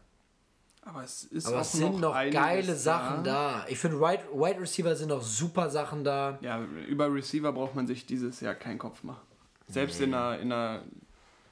Aber 0.89 1.05
es 1.05 1.25
ist 1.25 1.47
Aber 1.47 1.59
auch 1.59 1.61
es 1.61 1.73
sind 1.73 2.01
noch 2.01 2.15
einiges 2.15 2.41
geile 2.41 2.75
Sachen 2.75 3.23
da. 3.23 3.67
Ich 3.69 3.79
finde, 3.79 4.01
Wide, 4.01 4.25
Wide 4.33 4.59
Receiver 4.59 4.97
sind 4.97 5.09
noch 5.09 5.21
super 5.21 5.69
Sachen 5.69 6.03
da. 6.03 6.39
Ja, 6.41 6.65
über 6.89 7.13
Receiver 7.13 7.53
braucht 7.53 7.75
man 7.75 7.87
sich 7.87 8.07
dieses 8.07 8.41
Jahr 8.41 8.55
keinen 8.55 8.79
Kopf 8.79 9.03
machen. 9.03 9.21
Selbst 9.67 10.01
in 10.01 10.15
einer, 10.15 10.39
in 10.41 10.51
einer, 10.51 10.83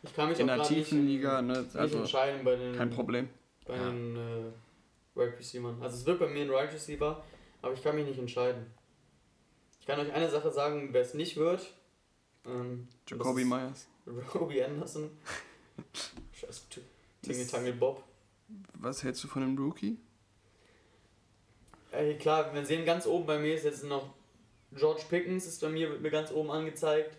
Ich 0.02 0.14
kann 0.14 0.30
mich 0.30 0.40
in 0.40 0.48
einer 0.48 0.62
tiefen 0.62 1.04
nicht, 1.04 1.16
Liga, 1.16 1.42
ne, 1.42 1.66
also 1.74 1.98
entscheiden 1.98 2.44
bei 2.44 2.56
den, 2.56 2.74
kein 2.76 2.88
Problem. 2.88 3.28
bei 3.66 3.76
Ja. 3.76 3.90
den 3.90 4.16
äh, 4.16 4.44
Wide 5.14 5.38
Receivers. 5.38 5.74
Also 5.82 5.96
es 5.98 6.06
wird 6.06 6.18
bei 6.18 6.28
mir 6.28 6.42
ein 6.44 6.48
Wide 6.48 6.72
Receiver, 6.72 7.22
aber 7.60 7.74
ich 7.74 7.82
kann 7.82 7.94
mich 7.94 8.06
nicht 8.06 8.18
entscheiden. 8.18 8.64
Ich 9.80 9.86
kann 9.86 10.00
euch 10.00 10.12
eine 10.14 10.30
Sache 10.30 10.50
sagen, 10.50 10.88
wer 10.92 11.02
es 11.02 11.12
nicht 11.12 11.36
wird. 11.36 11.74
Ähm, 12.46 12.88
Jacoby 13.06 13.44
Myers. 13.44 13.86
Robbie 14.34 14.64
Anderson. 14.64 15.10
Scheiß 16.32 16.66
Tingle 17.20 17.46
Tangle 17.46 17.74
Bob. 17.74 18.02
Was 18.74 19.02
hältst 19.02 19.22
du 19.24 19.28
von 19.28 19.42
dem 19.42 19.58
Rookie? 19.58 19.98
Ey, 21.92 22.16
klar, 22.18 22.52
wir 22.54 22.64
sehen 22.64 22.84
ganz 22.84 23.06
oben 23.06 23.26
bei 23.26 23.38
mir 23.38 23.54
ist 23.54 23.64
jetzt 23.64 23.84
noch 23.84 24.10
George 24.72 25.02
Pickens, 25.08 25.46
ist 25.46 25.60
bei 25.60 25.68
mir, 25.68 25.90
wird 25.90 26.02
mir 26.02 26.10
ganz 26.10 26.30
oben 26.30 26.50
angezeigt. 26.50 27.16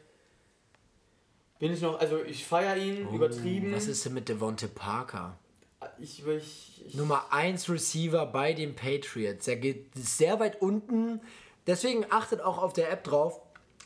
Bin 1.60 1.74
ich 1.74 1.82
noch, 1.82 2.00
also 2.00 2.22
ich 2.24 2.46
feiere 2.46 2.78
ihn, 2.78 3.08
übertrieben. 3.10 3.72
Oh, 3.74 3.76
Was 3.76 3.88
ist 3.88 4.06
denn 4.06 4.14
mit 4.14 4.30
Devonte 4.30 4.68
Parker? 4.68 5.38
Ich, 6.00 6.26
ich, 6.28 6.84
ich, 6.86 6.96
Nummer 6.96 7.32
1 7.32 7.70
Receiver 7.70 8.26
bei 8.28 8.54
den 8.54 8.76
Patriots. 8.76 9.48
Er 9.48 9.56
geht 9.56 9.88
sehr 9.96 10.40
weit 10.40 10.62
unten. 10.62 11.22
Deswegen 11.66 12.06
achtet 12.10 12.42
auch 12.42 12.60
auf 12.60 12.74
der 12.74 12.92
App 12.92 13.04
drauf. 13.04 13.42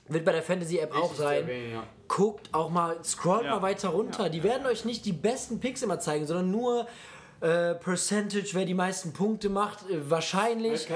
Wird 0.08 0.26
bei 0.26 0.34
der 0.34 0.44
Fantasy-App 0.44 0.94
auch 0.94 1.14
sein. 1.16 1.44
erwähnen, 1.44 1.72
ja. 1.74 1.84
Guckt 2.08 2.54
auch 2.54 2.70
mal, 2.70 3.02
scrollt 3.04 3.46
Ja. 3.46 3.56
mal 3.56 3.62
weiter 3.62 3.90
runter. 3.90 4.30
Die 4.30 4.44
werden 4.44 4.66
euch 4.68 4.84
nicht 4.84 5.06
die 5.06 5.14
besten 5.14 5.60
Picks 5.62 5.82
immer 5.82 6.00
zeigen, 6.00 6.28
sondern 6.28 6.52
nur 6.52 6.88
äh, 7.42 7.76
Percentage, 7.76 8.50
wer 8.54 8.66
die 8.66 8.74
meisten 8.74 9.14
Punkte 9.14 9.50
macht. 9.50 9.90
Äh, 9.90 10.10
wahrscheinlich. 10.10 10.88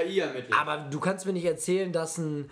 Aber 0.58 0.78
du 0.90 1.00
kannst 1.00 1.26
mir 1.26 1.34
nicht 1.34 1.46
erzählen, 1.46 1.92
dass 1.92 2.18
ein, 2.18 2.50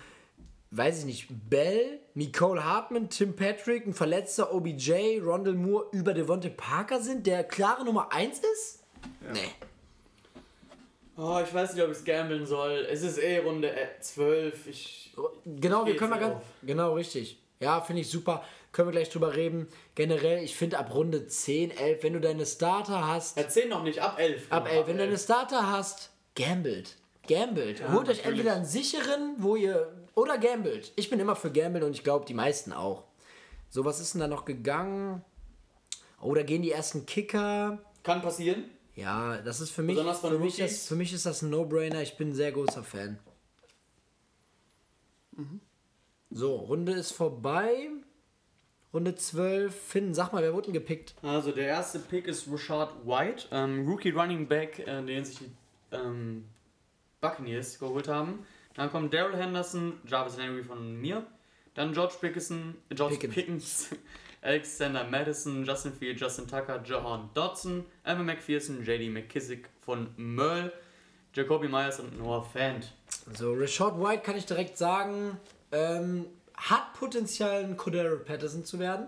weiß 0.72 1.00
ich 1.00 1.06
nicht, 1.06 1.28
Bell, 1.50 2.00
Nicole 2.16 2.64
Hartman, 2.64 3.10
Tim 3.10 3.36
Patrick, 3.36 3.86
ein 3.86 3.94
verletzter 3.94 4.54
OBJ, 4.54 5.20
Rondell 5.24 5.54
Moore 5.54 5.86
über 5.92 6.14
Devonte 6.14 6.50
Parker 6.50 7.02
sind, 7.02 7.26
der 7.28 7.44
klare 7.44 7.86
Nummer 7.86 8.12
1 8.12 8.40
ist? 8.40 8.84
Nee. 9.32 9.40
Oh, 11.16 11.40
ich 11.44 11.54
weiß 11.54 11.76
nicht, 11.76 11.84
ob 11.84 11.92
ich 11.92 11.98
es 11.98 12.04
gambeln 12.04 12.46
soll. 12.48 12.88
Es 12.90 13.04
ist 13.04 13.20
eh 13.20 13.38
Runde 13.38 13.70
äh, 13.70 14.00
12. 14.00 14.68
Ich, 14.68 15.14
Genau, 15.46 15.86
wir 15.86 15.94
Ich 15.94 16.00
können 16.00 16.10
mal 16.10 16.20
ganz. 16.20 16.36
auf. 16.38 16.42
Genau, 16.64 16.94
richtig. 16.96 17.40
Ja, 17.60 17.80
finde 17.82 18.02
ich 18.02 18.10
super. 18.10 18.44
Können 18.74 18.90
wir 18.90 18.92
gleich 18.92 19.10
drüber 19.10 19.36
reden. 19.36 19.68
Generell, 19.96 20.44
ich 20.44 20.58
finde 20.58 20.80
ab 20.80 20.94
Runde 20.94 21.28
10, 21.28 21.72
11, 21.72 22.04
wenn 22.04 22.14
du 22.14 22.20
deine 22.20 22.46
Starter 22.46 23.08
hast, 23.08 23.38
erzähl 23.38 23.70
noch 23.70 23.84
nicht, 23.84 24.00
ab 24.00 24.20
11. 24.20 24.52
ab 24.52 24.66
Genau, 24.66 24.76
11, 24.78 24.88
wenn 24.88 24.98
du 24.98 25.06
deine 25.06 25.18
Starter 25.18 25.72
hast, 25.72 26.10
gambelt. 26.36 26.98
Gambelt. 27.28 27.88
Holt 27.90 28.10
euch 28.10 28.26
entweder 28.26 28.56
einen 28.56 28.66
sicheren, 28.66 29.36
wo 29.38 29.56
ihr. 29.56 29.94
Oder 30.16 30.38
gambelt. 30.38 30.92
Ich 30.96 31.10
bin 31.10 31.20
immer 31.20 31.36
für 31.36 31.52
Gambeln 31.52 31.86
und 31.86 31.94
ich 31.94 32.04
glaube, 32.04 32.26
die 32.26 32.34
meisten 32.34 32.74
auch. 32.74 33.06
So, 33.70 33.86
was 33.86 34.00
ist 34.00 34.14
denn 34.14 34.22
da 34.22 34.28
noch 34.28 34.44
gegangen? 34.44 35.24
Oh, 36.20 36.34
da 36.34 36.44
gehen 36.44 36.64
die 36.64 36.72
ersten 36.72 37.06
Kicker. 37.06 37.80
Kann 38.04 38.22
passieren. 38.22 38.66
Ja, 38.96 39.38
das 39.38 39.62
ist 39.62 39.72
für 39.72 39.84
mich, 39.84 39.96
Besonders 39.96 40.20
von 40.20 40.32
für 40.32 40.40
mich, 40.40 40.58
das, 40.58 40.88
für 40.88 40.96
mich 40.96 41.14
ist 41.14 41.26
das 41.26 41.42
ein 41.42 41.50
No-Brainer. 41.50 42.02
Ich 42.02 42.18
bin 42.18 42.30
ein 42.30 42.36
sehr 42.36 42.52
großer 42.52 42.84
Fan. 42.84 43.20
So, 46.30 46.56
Runde 46.56 46.94
ist 46.94 47.12
vorbei. 47.12 47.90
Runde 48.94 49.16
12. 49.16 49.74
Finn, 49.74 50.14
sag 50.14 50.34
mal, 50.34 50.44
wer 50.44 50.54
wurde 50.54 50.66
denn 50.66 50.74
gepickt? 50.74 51.16
Also 51.24 51.52
der 51.52 51.68
erste 51.68 52.00
Pick 52.00 52.28
ist 52.28 52.48
Rashad 52.52 52.90
White, 53.06 53.48
ähm, 53.52 53.88
Rookie 53.88 54.12
Running 54.12 54.48
Back, 54.48 54.80
äh, 54.80 55.02
den 55.02 55.26
sich 55.26 55.40
die 55.40 55.52
ähm, 55.92 56.46
Buccaneers 57.20 57.80
geholt 57.80 58.08
haben. 58.08 58.46
Dann 58.76 58.92
kommt 58.92 59.14
Daryl 59.14 59.36
Henderson, 59.36 60.00
Jarvis 60.06 60.38
Landry 60.38 60.64
von 60.64 61.00
mir. 61.02 61.26
Dann 61.74 61.94
George 61.94 62.14
Pickens, 62.22 62.54
George 62.90 63.16
Pickens. 63.16 63.34
Pickens, 63.34 63.90
Alexander 64.42 65.04
Madison, 65.06 65.66
Justin 65.66 65.94
Field, 65.94 66.20
Justin 66.20 66.48
Tucker, 66.48 66.82
Jahan 66.84 67.30
Dodson, 67.34 67.86
Emma 68.04 68.22
McPherson, 68.22 68.84
JD 68.84 69.10
McKissick 69.10 69.70
von 69.82 70.10
Merle, 70.18 70.72
Jacoby 71.34 71.68
Myers 71.68 72.00
und 72.00 72.20
Noah 72.20 72.44
Fant. 72.44 72.94
So, 73.34 73.54
Rashad 73.54 74.00
White 74.00 74.22
kann 74.22 74.36
ich 74.36 74.46
direkt 74.46 74.78
sagen, 74.78 75.40
ähm, 75.72 76.26
hat 76.56 76.94
Potenzial, 76.94 77.64
ein 77.64 77.78
Cordero 77.78 78.18
Patterson 78.18 78.64
zu 78.66 78.80
werden. 78.80 79.08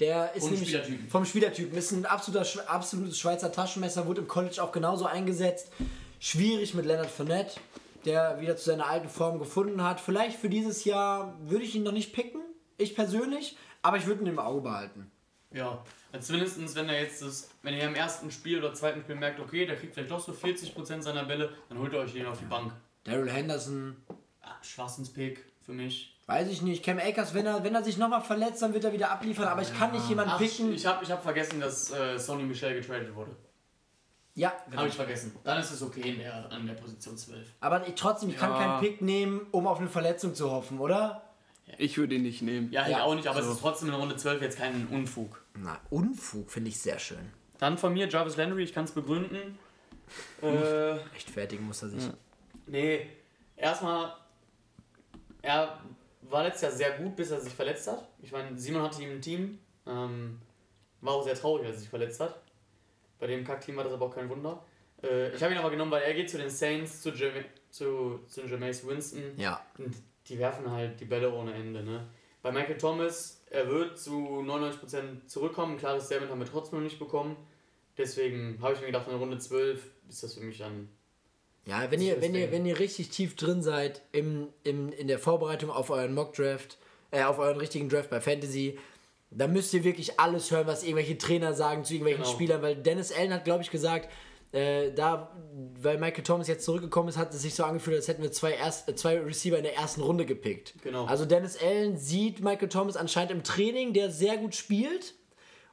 Der 0.00 0.34
ist 0.34 0.42
Vom 0.42 0.50
nämlich 0.52 0.68
Spielertypen. 0.68 1.08
vom 1.08 1.24
Spielertypen. 1.24 1.78
Ist 1.78 1.92
ein 1.92 2.04
absoluter, 2.06 2.46
absolutes 2.70 3.18
Schweizer 3.18 3.50
Taschenmesser, 3.50 4.06
wurde 4.06 4.20
im 4.20 4.28
College 4.28 4.62
auch 4.62 4.72
genauso 4.72 5.06
eingesetzt. 5.06 5.72
Schwierig 6.20 6.74
mit 6.74 6.84
Leonard 6.84 7.10
Fournette, 7.10 7.58
der 8.04 8.40
wieder 8.40 8.56
zu 8.56 8.64
seiner 8.66 8.86
alten 8.88 9.08
Form 9.08 9.38
gefunden 9.38 9.82
hat. 9.82 10.00
Vielleicht 10.00 10.38
für 10.38 10.48
dieses 10.50 10.84
Jahr 10.84 11.34
würde 11.40 11.64
ich 11.64 11.74
ihn 11.74 11.82
noch 11.82 11.92
nicht 11.92 12.12
picken, 12.12 12.42
ich 12.78 12.94
persönlich, 12.94 13.56
aber 13.82 13.96
ich 13.96 14.06
würde 14.06 14.22
ihn 14.22 14.26
im 14.28 14.38
Auge 14.38 14.60
behalten. 14.60 15.10
Ja, 15.52 15.82
also 16.12 16.26
zumindest 16.26 16.74
wenn 16.74 16.88
er 16.90 17.00
jetzt 17.00 17.22
das, 17.22 17.48
wenn 17.62 17.74
ihr 17.74 17.84
im 17.84 17.94
ersten 17.94 18.30
Spiel 18.30 18.58
oder 18.58 18.74
zweiten 18.74 19.00
Spiel 19.00 19.14
merkt, 19.14 19.40
okay, 19.40 19.64
der 19.64 19.76
kriegt 19.76 19.94
vielleicht 19.94 20.10
doch 20.10 20.20
so 20.20 20.32
40% 20.32 21.02
seiner 21.02 21.24
Bälle, 21.24 21.52
dann 21.68 21.78
holt 21.78 21.92
ihr 21.94 22.00
euch 22.00 22.12
den 22.12 22.26
auf 22.26 22.38
die 22.38 22.44
Bank. 22.44 22.72
Daryl 23.04 23.30
Henderson, 23.30 23.96
Ah, 24.42 24.56
Schwachsinnspick 24.62 25.44
für 25.64 25.72
mich. 25.72 26.15
Weiß 26.26 26.48
ich 26.48 26.62
nicht. 26.62 26.84
Cam 26.84 26.98
Akers, 26.98 27.34
wenn 27.34 27.46
er, 27.46 27.62
wenn 27.64 27.74
er 27.74 27.84
sich 27.84 27.96
nochmal 27.98 28.20
verletzt, 28.22 28.62
dann 28.62 28.74
wird 28.74 28.84
er 28.84 28.92
wieder 28.92 29.10
abliefern, 29.10 29.46
aber 29.48 29.62
ich 29.62 29.76
kann 29.76 29.92
nicht 29.92 30.08
jemanden 30.08 30.32
Ach, 30.34 30.38
picken. 30.38 30.72
ich 30.72 30.84
habe 30.86 31.02
ich 31.04 31.10
hab 31.10 31.22
vergessen, 31.22 31.60
dass 31.60 31.90
äh, 31.92 32.18
Sony 32.18 32.42
Michel 32.44 32.74
getradet 32.80 33.14
wurde. 33.14 33.30
ja, 34.34 34.52
genau. 34.66 34.78
Habe 34.78 34.88
ich 34.88 34.94
vergessen. 34.96 35.34
Dann 35.44 35.58
ist 35.60 35.70
es 35.70 35.82
okay 35.82 36.00
in 36.10 36.18
der, 36.18 36.50
an 36.50 36.66
der 36.66 36.74
Position 36.74 37.16
12. 37.16 37.46
Aber 37.60 37.86
ich, 37.86 37.94
trotzdem, 37.94 38.28
ich 38.30 38.36
kann 38.36 38.50
Ja. 38.50 38.58
keinen 38.58 38.80
Pick 38.80 39.00
nehmen, 39.02 39.46
um 39.52 39.66
auf 39.66 39.78
eine 39.78 39.88
Verletzung 39.88 40.34
zu 40.34 40.50
hoffen, 40.50 40.78
oder? 40.78 41.22
Ich 41.78 41.98
würde 41.98 42.14
ihn 42.14 42.22
nicht 42.22 42.42
nehmen. 42.42 42.70
Ja, 42.70 42.82
ich 42.84 42.88
Ja, 42.92 43.02
auch 43.02 43.14
nicht, 43.14 43.26
aber 43.26 43.42
so. 43.42 43.48
es 43.50 43.56
ist 43.56 43.60
trotzdem 43.62 43.88
in 43.88 43.94
Runde 43.94 44.16
12 44.16 44.40
jetzt 44.42 44.58
kein 44.58 44.86
Unfug. 44.88 45.42
Na, 45.54 45.78
Unfug 45.90 46.50
finde 46.50 46.68
ich 46.70 46.78
sehr 46.80 46.98
schön. 46.98 47.32
Dann 47.58 47.76
von 47.78 47.92
mir 47.92 48.08
Jarvis 48.08 48.36
Landry, 48.36 48.62
ich 48.62 48.72
kann 48.74 48.84
es 48.84 48.92
begründen. 48.92 49.58
Äh, 50.42 50.46
Rechtfertigen 50.46 51.64
muss 51.66 51.82
er 51.82 51.88
sich. 51.88 52.04
nee, 52.66 53.06
erstmal, 53.56 54.12
er 55.42 55.80
war 56.30 56.44
letztes 56.44 56.62
Jahr 56.62 56.72
sehr 56.72 56.90
gut, 56.98 57.16
bis 57.16 57.30
er 57.30 57.40
sich 57.40 57.52
verletzt 57.52 57.88
hat. 57.88 58.08
Ich 58.22 58.32
meine, 58.32 58.58
Simon 58.58 58.82
hatte 58.82 59.02
ihn 59.02 59.10
im 59.10 59.20
Team. 59.20 59.58
Ähm, 59.86 60.40
war 61.00 61.14
auch 61.14 61.24
sehr 61.24 61.34
traurig, 61.34 61.66
als 61.66 61.76
er 61.76 61.80
sich 61.80 61.88
verletzt 61.88 62.20
hat. 62.20 62.40
Bei 63.18 63.26
dem 63.26 63.44
Kackteam 63.44 63.76
war 63.76 63.84
das 63.84 63.92
aber 63.92 64.06
auch 64.06 64.14
kein 64.14 64.28
Wunder. 64.28 64.62
Äh, 65.02 65.34
ich 65.34 65.42
habe 65.42 65.52
ihn 65.52 65.58
aber 65.58 65.70
genommen, 65.70 65.90
weil 65.90 66.02
er 66.02 66.14
geht 66.14 66.30
zu 66.30 66.38
den 66.38 66.50
Saints, 66.50 67.02
zu, 67.02 67.10
Jam 67.10 67.32
zu, 67.70 68.20
zu 68.26 68.46
Jameis 68.46 68.86
Winston. 68.86 69.22
Ja. 69.36 69.64
Und 69.78 69.94
die 70.28 70.38
werfen 70.38 70.70
halt 70.70 71.00
die 71.00 71.04
Bälle 71.04 71.32
ohne 71.32 71.54
Ende. 71.54 71.82
Ne? 71.82 72.06
Bei 72.42 72.52
Michael 72.52 72.78
Thomas, 72.78 73.44
er 73.50 73.68
wird 73.68 73.98
zu 73.98 74.10
99% 74.10 75.26
zurückkommen. 75.26 75.78
Klar, 75.78 75.94
das 75.94 76.06
Statement 76.06 76.30
haben 76.30 76.40
wir 76.40 76.46
trotzdem 76.46 76.78
noch 76.78 76.84
nicht 76.84 76.98
bekommen. 76.98 77.36
Deswegen 77.96 78.58
habe 78.60 78.74
ich 78.74 78.80
mir 78.80 78.86
gedacht, 78.86 79.08
in 79.08 79.14
Runde 79.14 79.38
12 79.38 79.90
ist 80.08 80.22
das 80.22 80.34
für 80.34 80.40
mich 80.40 80.58
dann. 80.58 80.88
Ja, 81.66 81.90
wenn 81.90 82.00
ihr, 82.00 82.20
wenn 82.22 82.34
ihr, 82.34 82.52
wenn 82.52 82.64
ihr 82.64 82.78
richtig 82.78 83.10
tief 83.10 83.34
drin 83.36 83.62
seid 83.62 84.00
im, 84.12 84.48
im, 84.62 84.92
in 84.92 85.08
der 85.08 85.18
Vorbereitung 85.18 85.70
auf 85.70 85.90
euren 85.90 86.14
Mock-Draft, 86.14 86.78
äh, 87.10 87.24
auf 87.24 87.38
euren 87.38 87.56
richtigen 87.58 87.88
Draft 87.88 88.08
bei 88.08 88.20
Fantasy, 88.20 88.78
dann 89.32 89.52
müsst 89.52 89.74
ihr 89.74 89.82
wirklich 89.82 90.20
alles 90.20 90.50
hören, 90.52 90.68
was 90.68 90.84
irgendwelche 90.84 91.18
Trainer 91.18 91.52
sagen 91.54 91.84
zu 91.84 91.94
irgendwelchen 91.94 92.22
Genau. 92.22 92.34
Spielern, 92.34 92.62
weil 92.62 92.76
Dennis 92.76 93.12
Allen 93.12 93.32
hat, 93.34 93.44
glaube 93.44 93.62
ich, 93.64 93.70
gesagt, 93.72 94.08
äh, 94.52 94.92
da, 94.92 95.36
weil 95.82 95.98
Michael 95.98 96.22
Thomas 96.22 96.46
jetzt 96.46 96.64
zurückgekommen 96.64 97.08
ist, 97.08 97.18
hat 97.18 97.34
es 97.34 97.42
sich 97.42 97.54
so 97.56 97.64
angefühlt, 97.64 97.96
als 97.96 98.06
hätten 98.06 98.22
wir 98.22 98.30
zwei, 98.30 98.52
erst, 98.52 98.88
äh, 98.88 98.94
zwei 98.94 99.18
Receiver 99.18 99.56
in 99.58 99.64
der 99.64 99.74
ersten 99.76 100.02
Runde 100.02 100.24
gepickt. 100.24 100.74
Genau. 100.84 101.06
Also 101.06 101.24
Dennis 101.24 101.60
Allen 101.60 101.96
sieht 101.96 102.40
Michael 102.40 102.68
Thomas 102.68 102.96
anscheinend 102.96 103.32
im 103.32 103.42
Training, 103.42 103.92
der 103.92 104.10
sehr 104.12 104.36
gut 104.36 104.54
spielt. 104.54 105.14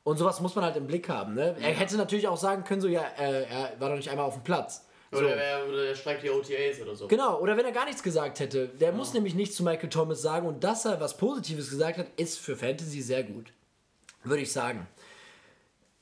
Und 0.04 0.18
sowas 0.18 0.42
muss 0.42 0.56
man 0.56 0.66
halt 0.66 0.76
im 0.76 0.88
Blick 0.88 1.08
haben. 1.08 1.36
Ne? 1.36 1.56
Er 1.62 1.72
hätte 1.72 1.96
natürlich 1.96 2.28
auch 2.28 2.36
sagen 2.36 2.64
können, 2.66 2.82
so, 2.82 2.90
ja, 2.90 3.04
äh, 3.18 3.44
er 3.44 3.74
war 3.80 3.90
doch 3.90 3.96
nicht 3.96 4.10
einmal 4.10 4.26
auf 4.26 4.34
dem 4.34 4.44
Platz. 4.44 4.86
So. 5.14 5.20
Oder, 5.20 5.36
er, 5.36 5.68
oder 5.68 5.86
er 5.86 5.96
streikt 5.96 6.24
die 6.24 6.30
OTAs 6.30 6.82
oder 6.82 6.96
so. 6.96 7.08
Genau, 7.08 7.40
oder 7.40 7.56
wenn 7.56 7.66
er 7.66 7.72
gar 7.72 7.86
nichts 7.86 8.02
gesagt 8.02 8.40
hätte. 8.40 8.68
Der 8.68 8.92
muss 8.92 9.14
nämlich 9.14 9.36
nichts 9.36 9.56
zu 9.56 9.64
Michael 9.64 9.90
Thomas 9.90 10.22
sagen 10.22 10.48
und 10.48 10.64
dass 10.64 10.86
er 10.86 11.00
was 11.00 11.18
Positives 11.18 11.70
gesagt 11.70 11.98
hat, 11.98 12.08
ist 12.18 12.40
für 12.40 12.56
Fantasy 12.56 13.02
sehr 13.02 13.24
gut. 13.24 13.54
Würde 14.24 14.44
ich 14.44 14.52
sagen. 14.52 14.88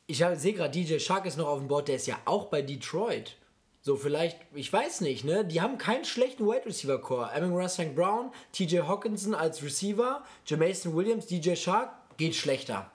Ich 0.08 0.24
sehe 0.36 0.54
gerade, 0.54 0.72
DJ 0.72 1.00
Shark 1.00 1.26
ist 1.26 1.38
noch 1.38 1.48
auf 1.48 1.60
dem 1.60 1.68
Board, 1.68 1.88
der 1.88 1.96
ist 1.96 2.08
ja 2.08 2.18
auch 2.26 2.48
bei 2.48 2.62
Detroit. 2.62 3.36
So, 3.84 3.96
vielleicht, 3.96 4.38
ich 4.54 4.72
weiß 4.72 5.02
nicht, 5.02 5.24
ne? 5.24 5.44
Die 5.44 5.60
haben 5.60 5.80
keinen 5.80 6.06
schlechten 6.06 6.46
Wide 6.46 6.66
Receiver 6.66 7.00
Core. 7.00 7.34
Amon 7.34 7.68
St. 7.68 7.96
Brown, 7.96 8.32
TJ 8.52 8.82
Hawkinson 8.82 9.34
als 9.34 9.64
Receiver, 9.64 10.24
Jamason 10.46 10.96
Williams, 10.96 11.26
DJ 11.26 11.56
Shark, 11.56 11.90
geht 12.18 12.36
schlechter. 12.36 12.92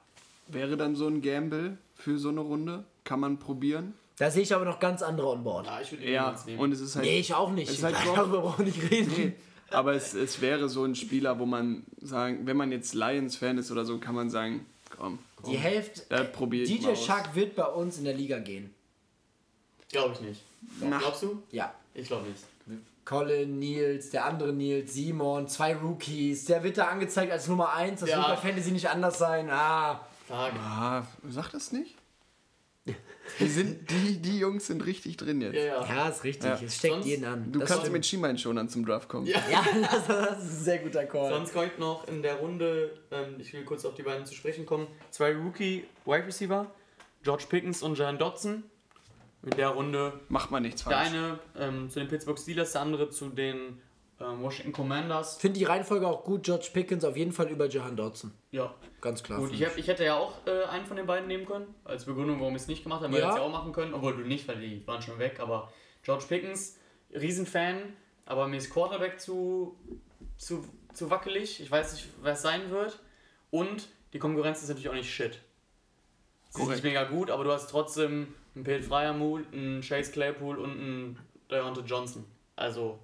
Wäre 0.47 0.76
dann 0.76 0.94
so 0.94 1.09
ein 1.09 1.22
Gamble 1.22 1.78
für 1.97 2.18
so 2.18 2.28
eine 2.28 2.40
Runde? 2.40 2.84
Kann 3.02 3.18
man 3.18 3.38
probieren? 3.38 3.94
Da 4.18 4.30
sehe 4.30 4.43
ich 4.43 4.55
aber 4.55 4.64
noch 4.64 4.80
ganz 4.80 5.02
andere 5.02 5.28
on 5.28 5.44
board. 5.44 5.66
Ja, 5.66 5.80
ich 5.80 5.93
würde 5.93 6.05
ihn 6.05 6.12
Ja, 6.12 6.34
nehmen. 6.47 6.59
und 6.59 6.72
es 6.72 6.80
ist 6.80 6.97
halt. 6.97 7.05
Nee, 7.05 7.18
ich 7.20 7.34
auch 7.34 7.51
nicht. 7.51 7.68
Es 7.70 7.78
ist 7.78 7.84
halt 7.84 7.97
Darüber 8.14 8.40
brauchen 8.40 8.64
wir 8.66 8.72
nicht 8.72 8.90
reden. 8.90 9.12
Nee, 9.16 9.32
Aber 9.70 9.93
es, 9.94 10.14
es 10.14 10.40
wäre 10.40 10.68
so 10.68 10.84
ein 10.84 10.94
Spieler, 10.94 11.38
wo 11.38 11.44
man 11.47 11.84
sagen, 12.01 12.47
wenn 12.47 12.56
man 12.56 12.72
jetzt 12.72 12.94
Lions-Fan 12.94 13.59
ist 13.59 13.70
oder 13.70 13.84
so, 13.84 13.98
kann 13.98 14.14
man 14.14 14.30
sagen, 14.30 14.64
komm, 14.97 15.18
Die 15.47 15.56
Hälfte. 15.59 16.02
da 16.09 16.22
ich 16.24 16.40
mal 16.40 16.48
DJ. 16.48 16.94
Shark 16.94 17.34
wird 17.34 17.55
bei 17.56 17.66
uns 17.66 17.98
in 17.98 18.05
der 18.05 18.14
Liga 18.14 18.38
gehen. 18.38 18.72
Glaube 19.90 20.14
ich 20.14 20.20
nicht. 20.20 20.43
Na. 20.80 20.98
Glaubst 20.98 21.22
du? 21.22 21.43
Ja. 21.52 21.74
Ich 21.94 22.06
glaube 22.09 22.26
nicht. 22.28 22.43
Colin, 23.05 23.59
Nils, 23.60 24.10
der 24.10 24.24
andere 24.24 24.52
Nils, 24.52 24.94
Simon, 24.94 25.47
zwei 25.47 25.76
Rookies. 25.76 26.47
Der 26.47 26.64
wird 26.64 26.76
da 26.78 26.88
angezeigt 26.88 27.30
als 27.30 27.47
Nummer 27.47 27.72
1. 27.72 28.01
Das 28.01 28.09
Ja. 28.10 28.16
wird 28.16 28.26
bei 28.28 28.36
Fantasy 28.48 28.72
nicht 28.72 28.88
anders 28.90 29.18
sein. 29.18 29.48
Ah. 29.48 30.01
Frage. 30.26 30.59
Ah, 30.59 31.06
sag 31.28 31.51
das 31.51 31.70
nicht? 31.70 31.94
Die, 33.40 33.48
sind, 33.48 33.90
die, 33.90 34.18
die 34.22 34.38
Jungs 34.38 34.66
sind 34.66 34.84
richtig 34.86 35.16
drin 35.16 35.40
jetzt. 35.40 35.54
Ja, 35.54 35.64
ja. 35.64 35.84
Ja, 35.86 36.08
ist 36.08 36.24
richtig. 36.24 36.48
Ja. 36.48 36.60
Es 36.64 36.76
steckt 36.76 36.94
Sonst- 36.94 37.06
jeden 37.06 37.24
an. 37.24 37.52
Du 37.52 37.58
Das 37.58 37.68
kannst 37.68 37.82
stimmt. 37.82 37.92
mit 37.94 38.06
Schienbeinschonern 38.06 38.68
zum 38.68 38.84
Draft 38.86 39.08
kommen. 39.08 39.26
Ja. 39.26 39.40
Ja, 39.50 39.64
das, 39.82 40.06
das 40.08 40.44
ist 40.44 40.50
ein 40.60 40.64
sehr 40.64 40.78
guter 40.78 41.04
Call. 41.04 41.30
Sonst 41.30 41.52
kommt 41.52 41.78
noch 41.78 42.06
in 42.08 42.22
der 42.22 42.36
Runde, 42.36 42.90
ähm, 43.10 43.36
ich 43.38 43.52
will 43.52 43.64
kurz 43.64 43.84
auf 43.84 43.94
die 43.94 44.02
beiden 44.02 44.24
zu 44.26 44.34
sprechen 44.34 44.64
kommen, 44.66 44.86
zwei 45.10 45.34
Rookie-Wide 45.34 46.26
Receiver, 46.26 46.66
George 47.22 47.44
Pickens 47.48 47.82
und 47.82 47.98
Jan 47.98 48.18
Dotson. 48.18 48.62
In 49.42 49.50
der 49.50 49.68
Runde 49.68 50.20
Macht 50.28 50.50
man 50.50 50.62
nichts 50.62 50.82
der 50.84 50.92
falsch. 50.92 51.08
eine 51.10 51.38
ähm, 51.58 51.88
zu 51.90 52.00
den 52.00 52.08
Pittsburgh 52.08 52.38
Steelers, 52.38 52.72
der 52.72 52.80
andere 52.80 53.10
zu 53.10 53.28
den 53.28 53.80
ähm, 54.18 54.42
Washington 54.42 54.72
Commanders. 54.72 55.36
Finde 55.36 55.58
die 55.58 55.64
Reihenfolge 55.64 56.06
auch 56.08 56.24
gut. 56.24 56.42
George 56.44 56.68
Pickens 56.72 57.04
auf 57.04 57.16
jeden 57.16 57.32
Fall 57.32 57.48
über 57.48 57.68
Jahan 57.68 57.94
Dodson. 57.96 58.32
Ja. 58.50 58.74
Ganz 59.06 59.22
klar. 59.22 59.38
Gut, 59.38 59.52
ich, 59.52 59.64
hab, 59.64 59.78
ich 59.78 59.86
hätte 59.86 60.04
ja 60.04 60.16
auch 60.16 60.32
äh, 60.48 60.64
einen 60.64 60.84
von 60.84 60.96
den 60.96 61.06
beiden 61.06 61.28
nehmen 61.28 61.46
können, 61.46 61.72
als 61.84 62.06
Begründung, 62.06 62.40
warum 62.40 62.56
ich 62.56 62.62
es 62.62 62.66
nicht 62.68 62.82
gemacht 62.82 63.02
habe. 63.02 63.12
Wir 63.12 63.20
Ja. 63.20 63.26
hätten 63.26 63.36
es 63.36 63.40
ja 63.40 63.46
auch 63.46 63.52
machen 63.52 63.72
können, 63.72 63.94
obwohl 63.94 64.16
du 64.16 64.22
nicht, 64.22 64.48
weil 64.48 64.60
die 64.60 64.84
waren 64.84 65.00
schon 65.00 65.20
weg. 65.20 65.38
Aber 65.38 65.72
George 66.02 66.24
Pickens, 66.28 66.76
Riesenfan, 67.14 67.94
aber 68.24 68.48
mir 68.48 68.56
ist 68.56 68.70
Quarterback 68.72 69.20
zu, 69.20 69.78
zu, 70.36 70.64
zu 70.92 71.08
wackelig. 71.08 71.60
Ich 71.60 71.70
weiß 71.70 71.92
nicht, 71.92 72.08
wer 72.20 72.32
es 72.32 72.42
sein 72.42 72.68
wird. 72.70 72.98
Und 73.52 73.88
die 74.12 74.18
Konkurrenz 74.18 74.60
ist 74.62 74.68
natürlich 74.70 74.88
auch 74.88 74.94
nicht 74.94 75.08
shit. 75.14 75.40
Sie 76.50 76.62
ist 76.62 76.68
nicht 76.68 76.82
mega 76.82 77.04
gut, 77.04 77.30
aber 77.30 77.44
du 77.44 77.52
hast 77.52 77.70
trotzdem 77.70 78.34
einen 78.56 78.64
Pete 78.64 78.82
Fryermuth, 78.82 79.52
einen 79.52 79.82
Chase 79.82 80.10
Claypool 80.10 80.58
und 80.58 80.70
einen 80.72 81.18
Deontay 81.48 81.82
Johnson. 81.82 82.24
Also 82.56 82.98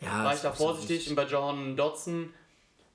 ja, 0.00 0.24
war 0.24 0.34
ich 0.34 0.40
da 0.40 0.52
vorsichtig 0.52 1.10
und 1.10 1.16
bei 1.16 1.24
John 1.24 1.76
Dodson 1.76 2.32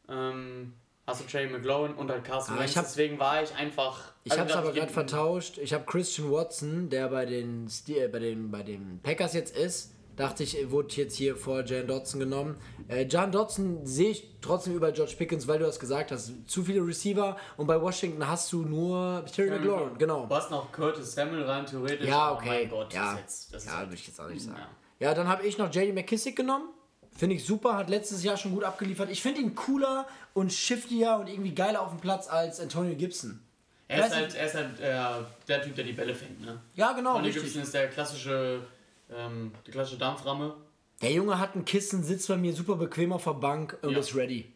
ähm, 0.08 0.74
hast 1.08 1.22
du 1.22 1.26
Jay 1.28 1.48
McLaurin 1.48 1.94
und 1.96 2.10
halt 2.10 2.24
Carson 2.24 2.56
Ah, 2.56 2.60
Wentz, 2.62 2.76
hab- 2.76 2.86
deswegen 2.86 3.20
war 3.20 3.42
ich 3.44 3.54
einfach... 3.56 4.14
Ich 4.24 4.32
hab 4.32 4.40
habe 4.40 4.50
es 4.50 4.56
aber 4.56 4.72
gerade 4.72 4.92
vertauscht. 4.92 5.58
Ich 5.58 5.74
habe 5.74 5.84
Christian 5.86 6.32
Watson, 6.32 6.90
der 6.90 7.10
bei 7.10 7.26
den, 7.26 7.68
Ste- 7.68 8.06
äh, 8.06 8.08
bei, 8.08 8.20
den, 8.20 8.50
bei 8.52 8.64
den 8.64 9.00
Packers 9.04 9.34
jetzt 9.34 9.56
ist. 9.56 9.92
Dachte 10.16 10.44
ich, 10.44 10.70
wurde 10.70 10.94
jetzt 10.96 11.16
hier 11.16 11.36
vor 11.36 11.64
Jan 11.66 11.88
Dodson 11.88 12.20
genommen. 12.20 12.56
Äh, 12.88 13.08
Jan 13.08 13.32
Dodson 13.32 13.84
sehe 13.84 14.12
ich 14.12 14.30
trotzdem 14.42 14.76
über 14.76 14.92
George 14.92 15.16
Pickens, 15.18 15.48
weil 15.48 15.58
du 15.58 15.66
das 15.66 15.80
gesagt 15.80 16.12
hast. 16.12 16.32
Zu 16.48 16.62
viele 16.64 16.86
Receiver 16.86 17.36
und 17.58 17.66
bei 17.66 17.82
Washington 17.82 18.28
hast 18.28 18.54
du 18.54 18.62
nur 18.62 19.26
Terry 19.36 19.50
McLaurin. 19.50 19.98
Genau. 19.98 20.28
Du 20.28 20.36
hast 20.36 20.52
noch 20.52 20.72
Curtis 20.72 21.14
Samuel 21.16 21.42
rein, 21.46 21.66
theoretisch. 21.66 22.08
Ja, 22.08 22.32
okay. 22.34 22.48
mein 22.48 22.70
Gott, 22.70 22.94
ja, 22.94 23.02
das 23.06 23.14
ist 23.14 23.20
jetzt... 23.22 23.54
Das 23.56 23.66
ja 23.66 23.72
halt- 23.78 23.88
würde 23.88 23.96
ich 23.96 24.06
jetzt 24.08 24.22
auch 24.22 24.30
nicht 24.30 24.44
sagen. 24.44 24.58
Ja. 25.00 25.08
Ja, 25.08 25.14
dann 25.16 25.28
habe 25.28 25.48
ich 25.48 25.58
noch 25.58 25.74
JD 25.74 25.96
McKissick 25.96 26.36
genommen. 26.36 26.70
Finde 27.16 27.36
ich 27.36 27.46
super, 27.46 27.76
hat 27.78 27.90
letztes 27.90 28.24
Jahr 28.24 28.38
schon 28.38 28.54
gut 28.54 28.64
abgeliefert. 28.64 29.10
Ich 29.12 29.22
finde 29.22 29.42
ihn 29.42 29.54
cooler 29.56 30.08
und 30.34 30.52
shiftier 30.52 31.18
und 31.20 31.28
irgendwie 31.30 31.54
geiler 31.54 31.82
auf 31.82 31.90
dem 31.90 32.00
Platz 32.00 32.28
als 32.28 32.60
Antonio 32.60 32.96
Gibson. 32.96 33.40
Er 33.88 34.08
ist 34.08 34.16
halt, 34.16 34.36
er 34.36 34.46
ist 34.48 34.56
halt 34.56 34.80
äh, 34.80 35.24
der 35.48 35.62
Typ, 35.62 35.76
der 35.76 35.84
die 35.84 35.94
Bälle 35.94 36.16
fängt, 36.16 36.42
ne? 36.42 36.60
Ja, 36.76 36.94
genau, 36.94 37.18
richtig. 37.18 37.44
Gibson 37.44 37.62
ist 37.62 37.74
der 37.74 37.90
klassische, 37.90 38.62
ähm, 39.16 39.52
die 39.68 39.72
klassische 39.72 40.00
Dampframme. 40.00 40.56
Der 41.02 41.12
Junge 41.12 41.38
hat 41.38 41.56
ein 41.56 41.66
Kissen, 41.66 42.04
sitzt 42.04 42.28
bei 42.30 42.38
mir 42.38 42.54
super 42.54 42.76
bequem 42.76 43.14
auf 43.14 43.26
der 43.26 43.34
Bank 43.34 43.78
und 43.84 43.92
Ja. 43.92 44.00
ist 44.00 44.16
ready. 44.16 44.52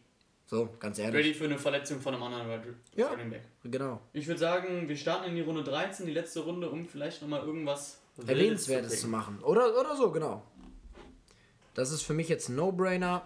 So, 0.46 0.68
ganz 0.80 0.98
ehrlich. 0.98 1.14
Ready 1.14 1.34
für 1.34 1.44
eine 1.44 1.58
Verletzung 1.58 2.00
von 2.00 2.14
einem 2.14 2.22
anderen 2.22 2.48
Running 2.50 2.74
Ja. 2.96 3.10
Back. 3.14 3.42
Genau. 3.64 4.00
Ich 4.14 4.26
würde 4.26 4.40
sagen, 4.40 4.88
wir 4.88 4.96
starten 4.96 5.26
in 5.28 5.34
die 5.36 5.42
Runde 5.42 5.62
13, 5.62 6.06
die 6.06 6.12
letzte 6.12 6.40
Runde, 6.40 6.70
um 6.70 6.86
vielleicht 6.86 7.20
nochmal 7.20 7.42
irgendwas 7.44 8.00
Erwähnenswertes 8.26 8.88
picken. 8.92 9.02
zu 9.02 9.08
machen. 9.08 9.38
Oder, 9.42 9.78
oder 9.78 9.94
so, 9.94 10.10
genau. 10.10 10.42
Das 11.78 11.92
ist 11.92 12.02
für 12.02 12.12
mich 12.12 12.28
jetzt 12.28 12.48
ein 12.48 12.56
No-Brainer. 12.56 13.22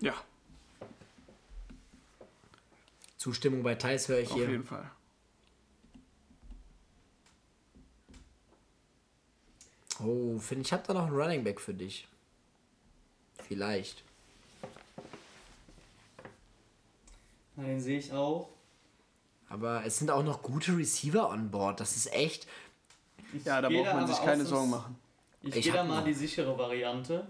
Ja, 0.00 0.14
Zustimmung 3.16 3.62
bei 3.62 3.76
Thais 3.76 4.08
höre 4.08 4.18
ich 4.18 4.30
auf 4.30 4.34
hier. 4.36 4.50
jeden 4.50 4.64
Fall. 4.64 4.90
Oh, 10.00 10.40
finde 10.40 10.62
ich, 10.62 10.72
habe 10.72 10.82
da 10.88 10.94
noch 10.94 11.06
einen 11.06 11.14
Running 11.14 11.44
Back 11.44 11.60
für 11.60 11.72
dich. 11.72 12.08
Vielleicht. 13.46 14.02
Den 17.56 17.80
sehe 17.80 17.98
ich 18.00 18.12
auch. 18.12 18.48
Aber 19.48 19.84
es 19.84 19.98
sind 19.98 20.10
auch 20.10 20.24
noch 20.24 20.42
gute 20.42 20.76
Receiver 20.76 21.28
on 21.30 21.52
board. 21.52 21.78
Das 21.78 21.94
ist 21.94 22.12
echt. 22.12 22.48
Ich 23.32 23.44
Ja, 23.44 23.60
da 23.60 23.68
braucht 23.68 23.84
man 23.94 24.08
sich 24.08 24.18
keine 24.18 24.42
so- 24.44 24.56
Sorgen 24.56 24.70
machen. 24.70 25.01
Ich, 25.42 25.56
Ich 25.56 25.64
gehe 25.64 25.72
da 25.72 25.84
mal 25.84 25.98
noch- 25.98 26.04
die 26.04 26.14
sichere 26.14 26.56
Variante. 26.56 27.26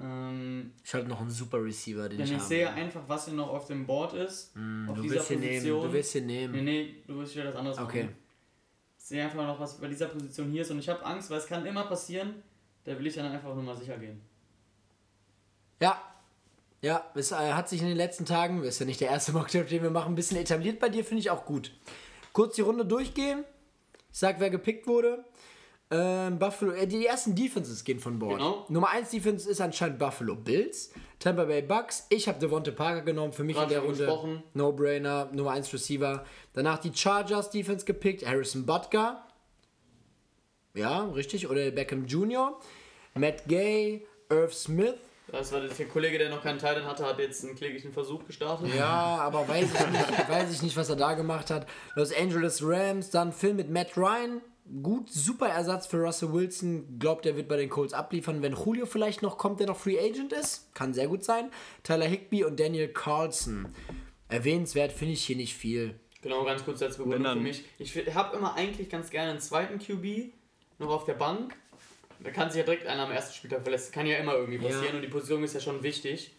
Ähm, 0.00 0.72
Ich 0.84 0.94
habe 0.94 1.04
noch 1.06 1.20
einen 1.20 1.30
super 1.30 1.62
Receiver, 1.62 2.08
den 2.08 2.18
denn 2.18 2.26
ich, 2.26 2.32
ich 2.32 2.38
habe. 2.38 2.48
sehe 2.48 2.70
einfach, 2.70 3.02
was 3.08 3.24
hier 3.26 3.34
noch 3.34 3.48
auf 3.48 3.66
dem 3.66 3.86
Board 3.86 4.14
ist. 4.14 4.50
auf 4.54 4.56
Mm, 4.62 4.86
du 4.94 5.02
dieser 5.02 5.14
willst 5.16 5.30
ihn 5.32 5.40
nehmen. 5.40 5.52
Position. 5.54 5.82
Du 5.82 5.92
willst 5.92 6.14
ihn 6.14 6.26
nehmen. 6.26 6.54
Nee, 6.54 6.62
nee, 6.62 6.94
du 7.06 7.18
willst 7.18 7.34
wieder 7.34 7.44
das 7.44 7.56
anderes 7.56 7.78
Okay. 7.78 8.04
machen. 8.04 8.16
Ich 8.98 9.04
sehe 9.04 9.24
einfach 9.24 9.46
noch, 9.46 9.58
was 9.58 9.80
bei 9.80 9.88
dieser 9.88 10.06
Position 10.06 10.50
hier 10.50 10.62
ist 10.62 10.70
und 10.70 10.78
ich 10.78 10.88
habe 10.88 11.04
Angst, 11.04 11.30
weil 11.30 11.38
es 11.38 11.46
kann 11.46 11.64
immer 11.66 11.84
passieren. 11.84 12.42
Da 12.84 12.98
will 12.98 13.06
ich 13.06 13.14
dann 13.14 13.26
einfach 13.30 13.54
nur 13.54 13.62
mal 13.64 13.76
sicher 13.76 13.98
gehen. 13.98 14.20
Ja. 15.80 16.00
Ja, 16.80 17.04
es 17.14 17.32
äh, 17.32 17.34
hat 17.52 17.68
sich 17.68 17.80
in 17.82 17.88
den 17.88 17.96
letzten 17.96 18.24
Tagen, 18.24 18.62
ist 18.62 18.78
ja 18.78 18.86
nicht 18.86 19.00
der 19.00 19.08
erste 19.10 19.32
Mockdraft, 19.32 19.70
den 19.70 19.82
wir 19.82 19.90
machen, 19.90 20.12
ein 20.12 20.14
bisschen 20.14 20.36
etabliert 20.36 20.78
bei 20.78 20.88
dir, 20.88 21.04
finde 21.04 21.20
ich 21.20 21.30
auch 21.30 21.44
gut. 21.44 21.72
Kurz 22.32 22.54
die 22.54 22.60
Runde 22.62 22.86
durchgehen. 22.86 23.44
Ich 24.12 24.18
sag, 24.18 24.38
wer 24.38 24.48
gepickt 24.50 24.86
wurde. 24.86 25.24
Ähm, 25.90 26.38
Buffalo, 26.38 26.72
äh, 26.72 26.86
die 26.86 27.06
ersten 27.06 27.34
Defenses 27.34 27.82
gehen 27.82 27.98
von 27.98 28.18
Bord. 28.18 28.38
Genau. 28.38 28.66
Nummer 28.68 28.90
1 28.90 29.10
Defense 29.10 29.48
ist 29.48 29.60
anscheinend 29.60 29.98
Buffalo 29.98 30.34
Bills. 30.34 30.92
Tampa 31.18 31.44
Bay 31.44 31.62
Bucks. 31.62 32.06
Ich 32.10 32.28
habe 32.28 32.38
Devonte 32.38 32.72
Parker 32.72 33.02
genommen. 33.02 33.32
Für 33.32 33.44
mich 33.44 33.56
Gerade 33.56 33.74
in 33.76 33.96
der 33.96 34.08
Runde. 34.08 34.42
No-Brainer. 34.52 35.30
Nummer 35.32 35.52
1 35.52 35.72
Receiver. 35.72 36.24
Danach 36.52 36.78
die 36.78 36.92
Chargers 36.94 37.50
Defense 37.50 37.86
gepickt. 37.86 38.26
Harrison 38.26 38.66
Butker. 38.66 39.24
Ja, 40.74 41.04
richtig. 41.06 41.48
Oder 41.48 41.70
Beckham 41.70 42.06
Jr. 42.06 42.58
Matt 43.14 43.46
Gay. 43.48 44.06
Irv 44.30 44.52
Smith. 44.52 44.94
Das 45.30 45.52
war 45.52 45.60
der 45.60 45.86
Kollege, 45.86 46.18
der 46.18 46.30
noch 46.30 46.42
keinen 46.42 46.58
Teil 46.58 46.84
hatte, 46.84 47.04
hat 47.04 47.18
jetzt 47.18 47.44
einen 47.44 47.54
kläglichen 47.54 47.92
Versuch 47.92 48.24
gestartet. 48.26 48.74
Ja, 48.74 49.18
aber 49.20 49.46
weiß 49.46 49.66
ich 49.74 49.86
nicht, 49.90 50.28
weiß 50.28 50.52
ich 50.52 50.62
nicht, 50.62 50.76
was 50.76 50.88
er 50.88 50.96
da 50.96 51.12
gemacht 51.14 51.50
hat. 51.50 51.66
Los 51.96 52.14
Angeles 52.14 52.62
Rams, 52.62 53.10
dann 53.10 53.32
Film 53.32 53.56
mit 53.56 53.70
Matt 53.70 53.96
Ryan. 53.96 54.40
Gut, 54.82 55.10
super 55.10 55.48
Ersatz 55.48 55.86
für 55.86 55.96
Russell 55.98 56.32
Wilson. 56.32 56.98
Glaubt, 56.98 57.24
er 57.24 57.36
wird 57.36 57.48
bei 57.48 57.56
den 57.56 57.70
Colts 57.70 57.94
abliefern. 57.94 58.42
Wenn 58.42 58.54
Julio 58.54 58.84
vielleicht 58.84 59.22
noch 59.22 59.38
kommt, 59.38 59.60
der 59.60 59.66
noch 59.66 59.78
Free 59.78 59.98
Agent 59.98 60.32
ist, 60.32 60.74
kann 60.74 60.92
sehr 60.92 61.08
gut 61.08 61.24
sein. 61.24 61.50
Tyler 61.82 62.06
Higby 62.06 62.44
und 62.44 62.60
Daniel 62.60 62.88
Carlson. 62.88 63.74
Erwähnenswert 64.28 64.92
finde 64.92 65.14
ich 65.14 65.24
hier 65.24 65.36
nicht 65.36 65.54
viel. 65.54 65.98
Genau, 66.20 66.44
ganz 66.44 66.64
kurz 66.64 66.82
als 66.82 66.98
Begründung 66.98 67.34
für 67.34 67.40
mich. 67.40 67.64
Ich 67.78 67.96
habe 68.14 68.36
immer 68.36 68.54
eigentlich 68.54 68.90
ganz 68.90 69.08
gerne 69.10 69.30
einen 69.30 69.40
zweiten 69.40 69.78
QB 69.78 70.32
noch 70.78 70.90
auf 70.90 71.04
der 71.04 71.14
Bank. 71.14 71.56
Da 72.20 72.30
kann 72.30 72.50
sich 72.50 72.58
ja 72.58 72.64
direkt 72.64 72.86
einer 72.86 73.04
am 73.04 73.12
ersten 73.12 73.34
Spieltag 73.34 73.62
verletzen. 73.62 73.92
Kann 73.92 74.06
ja 74.06 74.18
immer 74.18 74.34
irgendwie 74.34 74.58
passieren 74.58 74.84
Ja. 74.90 74.94
und 74.96 75.02
die 75.02 75.08
Position 75.08 75.42
ist 75.44 75.54
ja 75.54 75.60
schon 75.60 75.82
wichtig. 75.82 76.32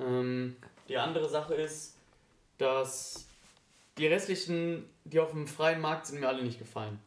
Ähm, 0.00 0.56
die 0.88 0.96
andere 0.96 1.28
Sache 1.28 1.54
ist, 1.54 1.94
dass 2.58 3.26
die 3.98 4.06
restlichen, 4.06 4.86
die 5.04 5.20
auf 5.20 5.30
dem 5.30 5.46
freien 5.46 5.80
Markt 5.80 6.06
sind, 6.06 6.20
mir 6.20 6.28
alle 6.28 6.42
nicht 6.42 6.58
gefallen. 6.58 6.98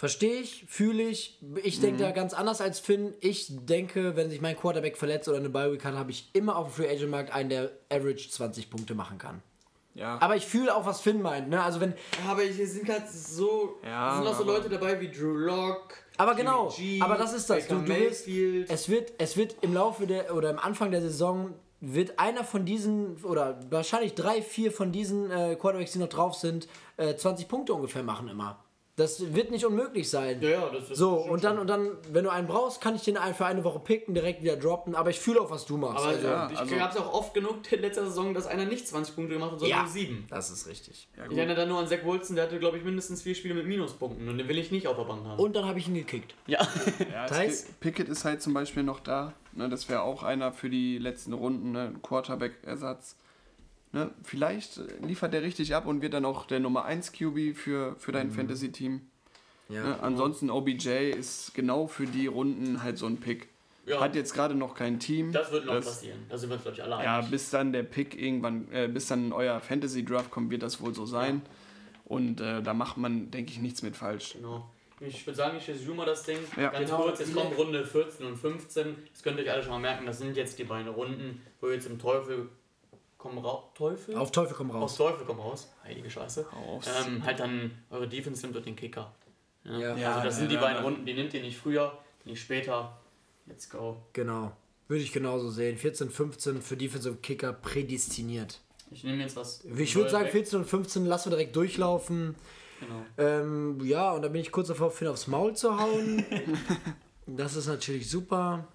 Verstehe 0.00 0.40
ich, 0.40 0.64
fühle 0.66 1.02
ich. 1.02 1.38
Ich 1.62 1.78
denke 1.82 2.02
da 2.02 2.10
ganz 2.10 2.32
anders 2.32 2.62
als 2.62 2.80
Finn. 2.80 3.12
Ich 3.20 3.48
denke, 3.50 4.16
wenn 4.16 4.30
sich 4.30 4.40
mein 4.40 4.56
Quarterback 4.56 4.96
verletzt 4.96 5.28
oder 5.28 5.36
eine 5.36 5.50
Bye-Week 5.50 5.84
hat, 5.84 5.92
habe 5.92 6.10
ich 6.10 6.30
immer 6.32 6.56
auf 6.56 6.68
dem 6.68 6.72
Free 6.72 6.90
Agent 6.90 7.10
Markt 7.10 7.34
einen, 7.34 7.50
der 7.50 7.70
Average 7.90 8.30
20 8.30 8.70
Punkte 8.70 8.94
machen 8.94 9.18
kann. 9.18 9.42
Ja. 9.92 10.16
Aber 10.22 10.36
ich 10.36 10.46
fühle 10.46 10.74
auch, 10.74 10.86
was 10.86 11.02
Finn 11.02 11.20
meint. 11.20 11.50
Ne? 11.50 11.62
Also 11.62 11.82
wenn, 11.82 11.92
Aber 12.26 12.40
hier 12.40 12.66
sind 12.66 12.88
halt 12.88 13.10
so. 13.10 13.78
Ja, 13.84 14.16
sind 14.16 14.26
auch 14.26 14.38
so 14.38 14.44
Leute 14.44 14.70
dabei 14.70 14.98
wie 15.02 15.10
Drew 15.10 15.36
Lock. 15.36 15.92
Aber 16.16 16.34
genau, 16.34 16.74
aber 17.00 17.18
das 17.18 17.34
ist 17.34 17.50
das. 17.50 17.68
Du, 17.68 17.80
du 17.80 17.88
wirst, 17.88 18.26
es, 18.26 18.88
wird, 18.88 19.12
es 19.18 19.36
wird 19.36 19.56
im 19.60 19.74
Laufe 19.74 20.06
der 20.06 20.34
oder 20.34 20.48
am 20.48 20.58
Anfang 20.58 20.92
der 20.92 21.02
Saison 21.02 21.52
wird 21.82 22.18
einer 22.18 22.44
von 22.44 22.64
diesen 22.64 23.22
oder 23.22 23.60
wahrscheinlich 23.68 24.14
drei, 24.14 24.40
vier 24.40 24.72
von 24.72 24.92
diesen 24.92 25.30
äh, 25.30 25.56
Quarterbacks, 25.56 25.92
die 25.92 25.98
noch 25.98 26.08
drauf 26.08 26.36
sind, 26.36 26.68
äh, 26.96 27.16
20 27.16 27.48
Punkte 27.48 27.74
ungefähr 27.74 28.02
machen 28.02 28.28
immer. 28.28 28.64
Das 28.96 29.32
wird 29.34 29.50
nicht 29.50 29.64
unmöglich 29.64 30.10
sein. 30.10 30.42
Ja, 30.42 30.48
ja, 30.50 30.68
das 30.68 30.90
ist 30.90 30.98
So, 30.98 31.12
und 31.14 31.42
dann, 31.42 31.58
und 31.58 31.68
dann, 31.68 31.92
wenn 32.12 32.24
du 32.24 32.30
einen 32.30 32.46
brauchst, 32.46 32.82
kann 32.82 32.94
ich 32.96 33.02
den 33.02 33.16
ein- 33.16 33.34
für 33.34 33.46
eine 33.46 33.64
Woche 33.64 33.78
picken, 33.78 34.12
direkt 34.14 34.42
wieder 34.42 34.56
droppen. 34.56 34.94
Aber 34.94 35.08
ich 35.08 35.18
fühle 35.18 35.40
auch, 35.40 35.50
was 35.50 35.64
du 35.64 35.78
machst. 35.78 35.98
Aber 36.04 36.08
also, 36.08 36.26
ja, 36.26 36.50
ich 36.52 36.58
also- 36.58 36.76
gab 36.76 36.90
es 36.90 36.96
auch 36.98 37.12
oft 37.14 37.32
genug 37.32 37.70
in 37.72 37.80
letzter 37.80 38.04
Saison, 38.04 38.34
dass 38.34 38.46
einer 38.46 38.66
nicht 38.66 38.86
20 38.86 39.14
Punkte 39.14 39.34
gemacht 39.34 39.52
hat, 39.52 39.60
sondern 39.60 39.78
ja, 39.78 39.82
nur 39.84 39.90
7. 39.92 40.26
das 40.28 40.50
ist 40.50 40.66
richtig. 40.66 41.08
Ja, 41.16 41.22
Ich 41.22 41.28
gut. 41.30 41.38
erinnere 41.38 41.56
da 41.56 41.66
nur 41.66 41.78
an 41.78 41.86
Zach 41.86 42.04
Wilson, 42.04 42.36
der 42.36 42.44
hatte, 42.46 42.58
glaube 42.58 42.76
ich, 42.76 42.84
mindestens 42.84 43.22
vier 43.22 43.34
Spiele 43.34 43.54
mit 43.54 43.66
Minuspunkten 43.66 44.28
und 44.28 44.36
den 44.36 44.48
will 44.48 44.58
ich 44.58 44.70
nicht 44.70 44.86
auf 44.86 44.96
der 44.96 45.04
Bank 45.04 45.24
haben. 45.24 45.40
Und 45.40 45.56
dann 45.56 45.64
habe 45.66 45.78
ich 45.78 45.88
ihn 45.88 45.94
gekickt. 45.94 46.34
ja. 46.46 46.58
Ja, 47.10 47.24
es 47.24 47.30
Thais? 47.30 47.66
Pickett 47.80 48.08
ist 48.08 48.24
halt 48.26 48.42
zum 48.42 48.52
Beispiel 48.52 48.82
noch 48.82 49.00
da. 49.00 49.32
Ne, 49.52 49.68
das 49.70 49.88
wäre 49.88 50.02
auch 50.02 50.22
einer 50.22 50.52
für 50.52 50.68
die 50.68 50.98
letzten 50.98 51.32
Runden, 51.32 51.72
ne, 51.72 51.92
ein 51.94 52.02
Quarterback-Ersatz. 52.02 53.16
Ne, 53.92 54.10
vielleicht 54.22 54.80
liefert 55.04 55.32
der 55.32 55.42
richtig 55.42 55.74
ab 55.74 55.86
und 55.86 56.00
wird 56.00 56.14
dann 56.14 56.24
auch 56.24 56.46
der 56.46 56.60
Nummer 56.60 56.84
1 56.84 57.10
QB 57.12 57.56
für, 57.56 57.96
für 57.98 58.10
Mhm. 58.12 58.14
dein 58.14 58.30
Fantasy-Team. 58.30 59.00
Ja. 59.68 59.82
Ne, 59.82 59.98
ansonsten 60.02 60.48
OBJ 60.50 61.10
ist 61.10 61.54
genau 61.54 61.86
für 61.88 62.06
die 62.06 62.26
Runden 62.28 62.82
halt 62.82 62.98
so 62.98 63.06
ein 63.06 63.16
Pick. 63.18 63.48
Ja. 63.86 64.00
Hat 64.00 64.14
jetzt 64.14 64.32
gerade 64.34 64.54
noch 64.54 64.74
kein 64.74 65.00
Team. 65.00 65.32
Das 65.32 65.50
wird 65.50 65.64
noch 65.66 65.74
Das- 65.74 65.86
passieren. 65.86 66.18
Da 66.28 66.38
sind 66.38 66.50
wir 66.50 66.54
uns, 66.54 66.62
glaube 66.62 66.76
ich, 66.76 66.82
alle 66.84 67.02
Ja, 67.02 67.18
einig. 67.18 67.30
bis 67.30 67.50
dann 67.50 67.72
der 67.72 67.82
Pick 67.82 68.20
irgendwann, 68.20 68.68
äh, 68.72 68.86
bis 68.88 69.06
dann 69.08 69.32
euer 69.32 69.58
Fantasy-Draft 69.60 70.30
kommt, 70.30 70.50
wird 70.50 70.62
das 70.62 70.80
wohl 70.80 70.94
so 70.94 71.06
sein. 71.06 71.42
Und 72.04 72.40
äh, 72.40 72.62
da 72.62 72.74
macht 72.74 72.96
man, 72.96 73.30
denke 73.30 73.50
ich, 73.52 73.58
nichts 73.60 73.82
mit 73.82 73.96
falsch. 73.96 74.34
Genau. 74.34 74.68
Ich 75.00 75.26
würde 75.26 75.36
sagen, 75.36 75.56
ich 75.58 75.66
resume 75.66 75.96
mal 75.96 76.06
das 76.06 76.24
Ding. 76.24 76.36
Ja. 76.56 76.68
Ganz 76.70 76.90
Genau. 76.90 77.02
kurz, 77.04 77.20
jetzt 77.20 77.34
kommen 77.34 77.52
Runde 77.54 77.86
14 77.86 78.26
und 78.26 78.36
15. 78.36 78.94
Das 79.12 79.22
könnt 79.22 79.38
ihr 79.38 79.44
euch 79.44 79.50
alle 79.50 79.62
schon 79.62 79.72
mal 79.72 79.78
merken, 79.80 80.04
das 80.06 80.18
sind 80.18 80.36
jetzt 80.36 80.58
die 80.58 80.64
beiden 80.64 80.88
Runden, 80.92 81.40
wo 81.60 81.68
jetzt 81.70 81.86
im 81.86 81.98
Teufel 81.98 82.48
komm 83.20 83.38
raus. 83.38 83.64
Teufel? 83.74 84.16
Auf 84.16 84.32
Teufel 84.32 84.56
komm 84.56 84.70
Aus 84.70 84.76
raus. 84.76 84.96
Teufel 84.96 85.26
komm 85.26 85.40
raus. 85.40 85.70
Heilige 85.84 86.10
Scheiße. 86.10 86.46
Ähm, 87.06 87.24
halt 87.24 87.38
dann 87.38 87.70
eure 87.90 88.08
Defense 88.08 88.42
nimmt 88.42 88.56
und 88.56 88.66
den 88.66 88.76
Kicker. 88.76 89.12
Ja. 89.64 89.78
Ja. 89.78 89.90
Also 89.90 90.00
Ja, 90.00 90.24
das 90.24 90.36
sind 90.36 90.44
ja, 90.44 90.48
die 90.48 90.54
ja, 90.54 90.60
beiden 90.60 90.76
ja. 90.78 90.82
Runden, 90.82 91.06
die 91.06 91.14
nimmt 91.14 91.34
ihr 91.34 91.42
nicht 91.42 91.58
früher, 91.58 91.98
nicht 92.24 92.40
später. 92.40 92.98
Let's 93.46 93.68
go. 93.68 93.98
Genau. 94.12 94.52
Würde 94.88 95.02
ich 95.02 95.12
genauso 95.12 95.50
sehen. 95.50 95.76
14, 95.76 96.10
15 96.10 96.62
für 96.62 96.76
Defensive 96.76 97.16
Kicker 97.16 97.52
prädestiniert. 97.52 98.60
Ich 98.90 99.04
nehme 99.04 99.22
jetzt 99.22 99.36
was. 99.36 99.64
Ich 99.64 99.94
würde 99.94 100.10
sagen, 100.10 100.24
weg. 100.24 100.32
14 100.32 100.60
und 100.60 100.64
15 100.64 101.04
lassen 101.04 101.30
wir 101.30 101.36
direkt 101.36 101.54
durchlaufen. 101.54 102.34
Genau. 102.80 103.04
Ähm, 103.18 103.78
ja, 103.84 104.12
und 104.12 104.22
dann 104.22 104.32
bin 104.32 104.40
ich 104.40 104.50
kurz 104.50 104.68
davor, 104.68 104.90
Finn 104.90 105.08
aufs 105.08 105.26
Maul 105.26 105.54
zu 105.54 105.78
hauen. 105.78 106.24
das 107.26 107.54
ist 107.54 107.66
natürlich 107.66 108.08
super. 108.08 108.66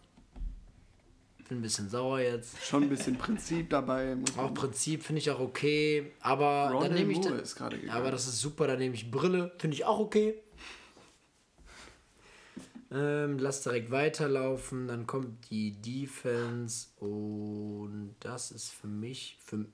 Bin 1.48 1.60
ein 1.60 1.62
bisschen 1.62 1.90
sauer 1.90 2.20
jetzt. 2.20 2.60
Schon 2.64 2.84
ein 2.84 2.90
bisschen 2.90 3.18
Prinzip 3.18 3.70
dabei. 3.70 4.18
Auch 4.36 4.54
Prinzip 4.54 5.04
finde 5.04 5.20
ich 5.20 5.30
auch 5.30 5.40
okay. 5.40 6.12
Aber 6.20 6.70
dann 6.70 6.78
Rondell 6.78 6.94
nehme 6.94 7.12
ich. 7.12 7.20
Moore 7.20 7.36
ist 7.36 7.56
gerade 7.56 7.78
gegangen. 7.78 7.96
aber 7.96 8.10
das 8.10 8.28
ist 8.28 8.40
super, 8.40 8.66
dann 8.66 8.80
nehme 8.80 8.96
ich 8.96 9.12
Brille. 9.12 9.52
Finde 9.60 9.76
ich 9.76 9.86
auch 9.86 10.00
okay. 10.00 10.36
Ähm, 12.92 13.38
lass 13.38 13.62
direkt 13.62 13.92
weiterlaufen. 13.92 14.88
Dann 14.88 15.06
kommt 15.06 15.52
die 15.52 15.74
Defense. 15.74 16.88
Und 16.98 18.16
das 18.22 18.50
ist 18.50 18.72
für 18.72 18.88
mich. 18.88 19.38
Für, 19.46 19.66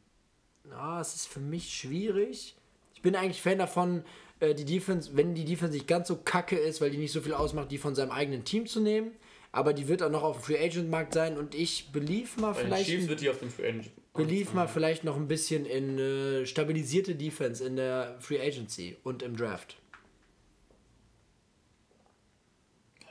ah, 0.72 1.00
es 1.00 1.16
ist 1.16 1.28
für 1.28 1.40
mich 1.40 1.74
schwierig. 1.74 2.58
Ich 2.96 3.02
bin 3.02 3.16
eigentlich 3.16 3.42
Fan 3.42 3.60
davon, 3.60 4.04
äh, 4.42 4.54
die 4.54 4.66
Defense, 4.66 5.12
wenn 5.16 5.36
die 5.36 5.46
Defense 5.46 5.74
nicht 5.74 5.88
ganz 5.88 6.10
so 6.10 6.18
kacke 6.18 6.58
ist, 6.58 6.82
weil 6.82 6.92
die 6.92 6.98
nicht 6.98 7.14
so 7.14 7.22
viel 7.22 7.34
ausmacht, 7.34 7.72
die 7.72 7.78
von 7.78 7.96
seinem 7.96 8.12
eigenen 8.12 8.44
Team 8.44 8.68
zu 8.68 8.82
nehmen. 8.82 9.12
Aber 9.54 9.74
die 9.74 9.88
wird 9.88 10.02
auch 10.02 10.10
noch 10.10 10.24
auf 10.24 10.38
dem 10.38 10.44
Free 10.44 10.66
Agent 10.66 10.90
Markt 10.90 11.14
sein 11.14 11.38
und 11.38 11.56
ich 11.56 11.92
belief 11.92 12.38
mal 12.38 12.54
Bei 12.54 12.64
vielleicht. 12.64 12.86
Chiefs 12.86 13.08
wird 13.10 13.22
die 13.22 13.30
auf 13.30 13.40
dem 13.40 13.50
Free 13.50 13.68
Agent. 13.68 13.92
Belief 14.14 14.54
mal 14.54 14.68
vielleicht 14.68 15.04
noch 15.04 15.16
ein 15.16 15.28
bisschen 15.28 15.66
in 15.66 15.98
äh, 16.00 16.46
stabilisierte 16.46 17.16
Defense 17.16 17.64
in 17.66 17.76
der 17.76 18.18
Free 18.20 18.40
Agency 18.42 18.98
und 19.04 19.24
im 19.24 19.36
Draft. 19.36 19.78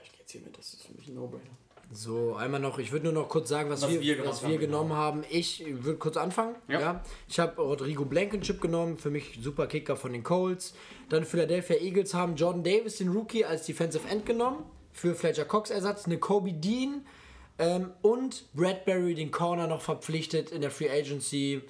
Ich 0.02 0.12
gehe 0.12 0.20
jetzt 0.20 0.30
hier 0.32 0.40
mit, 0.42 0.56
das 0.56 0.74
ist 0.74 0.86
für 0.86 0.94
mich 0.94 1.08
ein 1.08 1.14
No-Brainer. 1.14 1.56
So, 1.92 2.34
einmal 2.36 2.60
noch, 2.60 2.78
ich 2.78 2.92
würde 2.92 3.06
nur 3.06 3.12
noch 3.12 3.28
kurz 3.28 3.48
sagen, 3.48 3.68
was, 3.68 3.82
Was 3.82 3.90
wir, 3.90 4.00
wir 4.00 4.24
was 4.24 4.42
wir 4.42 4.50
haben, 4.50 4.58
genommen 4.60 4.90
genau. 4.90 5.00
haben. 5.00 5.24
Ich 5.28 5.64
würde 5.66 5.98
kurz 5.98 6.16
anfangen. 6.16 6.54
Ja. 6.68 6.80
Ja. 6.80 7.04
Ich 7.28 7.40
habe 7.40 7.60
Rodrigo 7.60 8.04
Blankenship 8.04 8.60
genommen, 8.60 8.96
für 8.96 9.10
mich 9.10 9.40
super 9.42 9.66
Kicker 9.66 9.96
von 9.96 10.12
den 10.12 10.22
Colts. 10.22 10.72
Dann 11.08 11.24
Philadelphia 11.24 11.76
Eagles 11.76 12.14
haben 12.14 12.36
Jordan 12.36 12.62
Davis, 12.62 12.98
den 12.98 13.08
Rookie, 13.08 13.44
als 13.44 13.66
Defensive 13.66 14.06
End 14.08 14.24
genommen. 14.24 14.64
Für 14.92 15.14
Fletcher 15.14 15.44
Cox 15.44 15.70
Ersatz. 15.70 16.06
Eine 16.06 16.18
Kobe 16.18 16.52
Dean 16.52 17.06
ähm, 17.58 17.92
und 18.02 18.44
Bradbury, 18.54 19.14
den 19.14 19.30
Corner, 19.30 19.66
noch 19.66 19.82
verpflichtet 19.82 20.50
in 20.50 20.60
der 20.60 20.70
Free 20.70 20.90
Agency. 20.90 21.62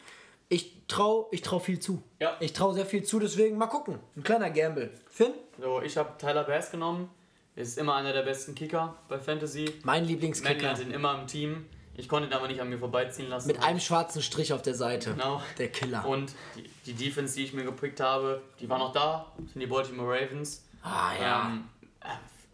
Ich 0.48 0.72
traue 0.88 1.26
ich 1.30 1.42
trau 1.42 1.58
viel 1.58 1.78
zu. 1.78 2.02
Ja. 2.18 2.36
Ich 2.40 2.52
traue 2.52 2.74
sehr 2.74 2.86
viel 2.86 3.04
zu, 3.04 3.20
deswegen 3.20 3.56
mal 3.56 3.66
gucken. 3.66 3.98
Ein 4.16 4.22
kleiner 4.22 4.50
Gamble. 4.50 4.90
Finn? 5.08 5.32
So, 5.60 5.80
ich 5.82 5.96
habe 5.96 6.16
Tyler 6.18 6.44
Bass 6.44 6.70
genommen. 6.70 7.08
Ist 7.56 7.78
immer 7.78 7.94
einer 7.96 8.12
der 8.12 8.22
besten 8.22 8.54
Kicker 8.54 8.96
bei 9.08 9.18
Fantasy. 9.18 9.74
Mein 9.82 10.04
Lieblingskicker. 10.04 10.70
hat 10.70 10.80
ihn 10.80 10.92
immer 10.92 11.18
im 11.20 11.26
Team. 11.26 11.66
Ich 11.96 12.08
konnte 12.08 12.28
ihn 12.28 12.32
aber 12.32 12.48
nicht 12.48 12.60
an 12.60 12.70
mir 12.70 12.78
vorbeiziehen 12.78 13.28
lassen. 13.28 13.48
Mit 13.48 13.62
einem 13.62 13.80
schwarzen 13.80 14.22
Strich 14.22 14.52
auf 14.52 14.62
der 14.62 14.74
Seite. 14.74 15.10
Genau. 15.12 15.42
Der 15.58 15.68
Killer. 15.68 16.06
Und 16.06 16.32
die, 16.56 16.70
die 16.86 16.94
Defense, 16.94 17.34
die 17.34 17.44
ich 17.44 17.52
mir 17.52 17.64
gepickt 17.64 18.00
habe, 18.00 18.40
die 18.60 18.68
war 18.68 18.78
noch 18.78 18.92
da. 18.92 19.30
Das 19.38 19.52
sind 19.52 19.60
die 19.60 19.66
Baltimore 19.66 20.08
Ravens. 20.08 20.64
ah 20.82 21.10
ja. 21.20 21.48
Ähm, 21.48 21.64
äh, 22.00 22.06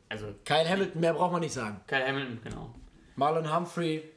also, 0.09 0.27
Kyle 0.45 0.69
Hamilton, 0.69 1.01
mehr 1.01 1.15
braucht 1.15 1.33
man 1.33 1.41
nicht 1.41 1.53
sagen. 1.55 1.81
Kyle 1.87 2.07
Hamilton, 2.07 2.41
genau. 2.43 2.75
Marlon 3.17 3.55
Humphrey. 3.55 4.13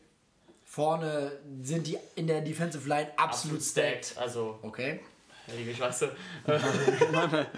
Vorne 0.63 1.31
sind 1.63 1.87
die 1.87 1.97
in 2.15 2.27
der 2.27 2.41
Defensive 2.41 2.87
Line 2.87 3.07
absolut, 3.17 3.61
stacked. 3.61 4.15
Also, 4.17 4.59
Okay. 4.61 4.99
heilige 5.47 5.73
Scheiße. 5.73 6.11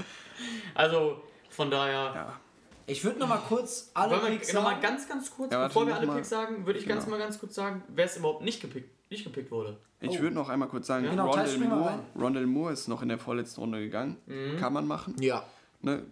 also, 0.75 1.21
von 1.49 1.69
daher. 1.69 1.93
Ja. 2.15 2.39
Ich 2.87 3.03
würde 3.03 3.19
noch 3.19 3.27
mal 3.27 3.37
kurz 3.47 3.91
alle 3.93 4.21
Wollen 4.21 4.33
Picks 4.37 4.53
nochmal 4.53 4.73
sagen. 4.73 4.81
ganz, 4.81 5.07
ganz 5.07 5.31
kurz, 5.35 5.51
Ja, 5.53 5.67
bevor 5.67 5.85
wir 5.87 5.95
alle. 5.95 6.07
Picks 6.07 6.29
sagen, 6.29 6.65
würde 6.65 6.79
ich 6.79 6.87
ganz 6.87 7.05
Genau. 7.05 7.17
mal 7.17 7.23
ganz 7.23 7.39
kurz 7.39 7.55
sagen, 7.55 7.83
wer 7.89 8.05
es 8.05 8.17
überhaupt 8.17 8.41
nicht 8.43 8.61
gepickt, 8.61 8.89
nicht 9.11 9.23
gepickt 9.23 9.51
wurde. 9.51 9.77
Ich 10.01 10.19
würde 10.19 10.35
noch 10.35 10.49
einmal 10.49 10.67
kurz 10.67 10.87
sagen, 10.87 11.05
Genau, 11.09 11.31
Thais, 11.31 11.53
Rondell, 11.53 11.69
Moore. 11.69 11.99
Rondell 12.19 12.47
Moore 12.47 12.73
ist 12.73 12.87
noch 12.87 13.01
in 13.03 13.09
der 13.09 13.19
vorletzten 13.19 13.61
Runde 13.61 13.79
gegangen. 13.79 14.17
Mhm. 14.25 14.57
Kann 14.57 14.73
man 14.73 14.87
machen. 14.87 15.15
Ja. 15.19 15.43
Ne? 15.81 16.03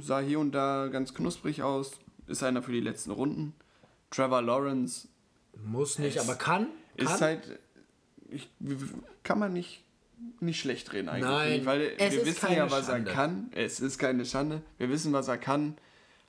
Sah 0.00 0.20
hier 0.20 0.38
und 0.38 0.52
da 0.52 0.88
ganz 0.88 1.14
knusprig 1.14 1.62
aus. 1.62 1.92
Ist 2.26 2.42
einer 2.42 2.62
für 2.62 2.72
die 2.72 2.80
letzten 2.80 3.10
Runden. 3.10 3.54
Trevor 4.10 4.42
Lawrence 4.42 5.08
Muss 5.64 5.98
nicht, 5.98 6.16
Es 6.16 6.22
aber 6.28 6.36
kann. 6.38 6.68
kann. 6.96 7.06
ist 7.06 7.20
halt. 7.20 7.58
Ich, 8.30 8.48
kann 9.22 9.38
man 9.38 9.52
nicht, 9.54 9.82
nicht 10.40 10.60
schlecht 10.60 10.92
reden 10.92 11.08
eigentlich. 11.08 11.24
Nein, 11.30 11.66
weil 11.66 11.80
es 11.98 12.12
wir 12.12 12.20
ist 12.20 12.26
wissen 12.26 12.40
keine 12.40 12.56
ja, 12.56 12.70
was 12.70 12.86
Schande. 12.86 13.10
er 13.10 13.14
kann. 13.16 13.50
Es 13.54 13.80
ist 13.80 13.98
keine 13.98 14.24
Schande. 14.26 14.62
Wir 14.76 14.90
wissen, 14.90 15.12
was 15.12 15.28
er 15.28 15.38
kann. 15.38 15.76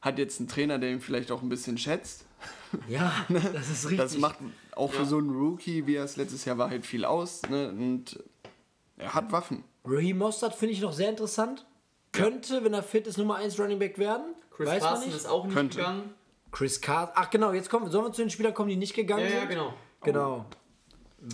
Hat 0.01 0.17
jetzt 0.17 0.39
einen 0.39 0.47
Trainer, 0.47 0.79
der 0.79 0.91
ihn 0.91 1.01
vielleicht 1.01 1.29
auch 1.31 1.41
ein 1.41 1.49
bisschen 1.49 1.77
schätzt. 1.77 2.25
ja, 2.87 3.11
das 3.29 3.69
ist 3.69 3.83
richtig. 3.85 3.97
Das 3.97 4.17
macht 4.17 4.37
auch 4.71 4.91
für 4.93 4.99
Ja. 4.99 5.05
so 5.05 5.17
einen 5.17 5.29
Rookie, 5.31 5.85
wie 5.87 5.95
er 5.95 6.05
es 6.05 6.15
letztes 6.15 6.45
Jahr 6.45 6.57
war, 6.57 6.69
halt 6.69 6.85
viel 6.85 7.03
aus. 7.03 7.41
Ne? 7.49 7.69
Und 7.69 8.17
er 8.97 9.13
hat 9.13 9.31
Waffen. 9.33 9.65
Raheem 9.83 10.17
Mostert 10.19 10.55
finde 10.55 10.73
ich 10.73 10.79
noch 10.81 10.93
sehr 10.93 11.09
interessant. 11.09 11.65
Könnte, 12.11 12.64
wenn 12.64 12.73
er 12.73 12.84
fit 12.84 13.07
ist, 13.07 13.18
Nummer 13.18 13.36
1 13.36 13.60
Running 13.60 13.80
Back 13.80 13.98
werden. 13.99 14.36
Chris 14.52 14.68
Weiß 14.68 14.81
man 14.81 14.90
Carson 14.91 15.07
nicht. 15.07 15.15
ist 15.18 15.26
auch 15.27 15.45
nicht 15.45 15.53
Könnte. 15.56 15.77
gegangen. 15.77 16.14
Chris 16.52 16.81
Carson. 16.81 17.14
Ach 17.15 17.30
genau, 17.30 17.53
jetzt 17.53 17.69
kommen 17.69 17.90
sollen 17.91 18.06
wir 18.06 18.11
zu 18.11 18.22
den 18.23 18.30
Spielern 18.31 18.53
kommen, 18.53 18.69
die 18.69 18.76
nicht 18.76 18.94
gegangen 18.95 19.23
Ja, 19.23 19.30
sind. 19.30 19.40
ja, 19.40 19.45
genau. 19.45 19.73
Genau. 20.02 20.45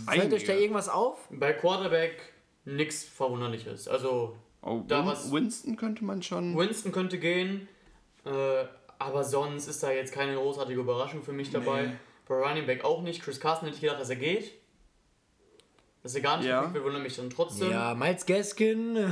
Fällt 0.09 0.33
euch 0.33 0.43
da 0.45 0.53
irgendwas 0.53 0.89
auf? 0.89 1.27
Bei 1.31 1.53
Quarterback 1.53 2.33
nichts 2.65 3.03
Verwunderliches. 3.03 3.87
Also, 3.87 4.35
Oh, 4.67 4.81
Da 4.87 5.01
Win 5.01 5.05
was- 5.05 5.31
Winston 5.31 5.75
könnte 5.77 6.03
man 6.03 6.23
schon. 6.23 6.57
Winston 6.57 6.91
könnte 6.91 7.19
gehen, 7.19 7.67
äh, 8.25 8.65
aber 8.97 9.23
sonst 9.23 9.67
ist 9.67 9.83
da 9.83 9.91
jetzt 9.91 10.11
keine 10.11 10.35
großartige 10.35 10.79
Überraschung 10.79 11.21
für 11.21 11.33
mich 11.33 11.51
dabei. 11.51 11.83
Nee. 11.83 11.93
Bei 12.27 12.35
Running 12.43 12.65
Back 12.65 12.83
auch 12.83 13.03
nicht. 13.03 13.21
Chris 13.21 13.39
Carson 13.39 13.65
hätte 13.65 13.75
ich 13.75 13.81
gedacht, 13.81 13.99
dass 13.99 14.09
er 14.09 14.15
geht. 14.15 14.53
Dass 16.05 16.13
er 16.13 16.21
gar 16.21 16.37
nicht 16.37 16.45
Ja. 16.45 16.71
wundert 16.71 17.01
mich 17.01 17.15
dann 17.15 17.31
trotzdem. 17.31 17.71
Ja, 17.71 17.95
Miles 17.95 18.27
Gaskin. 18.27 19.11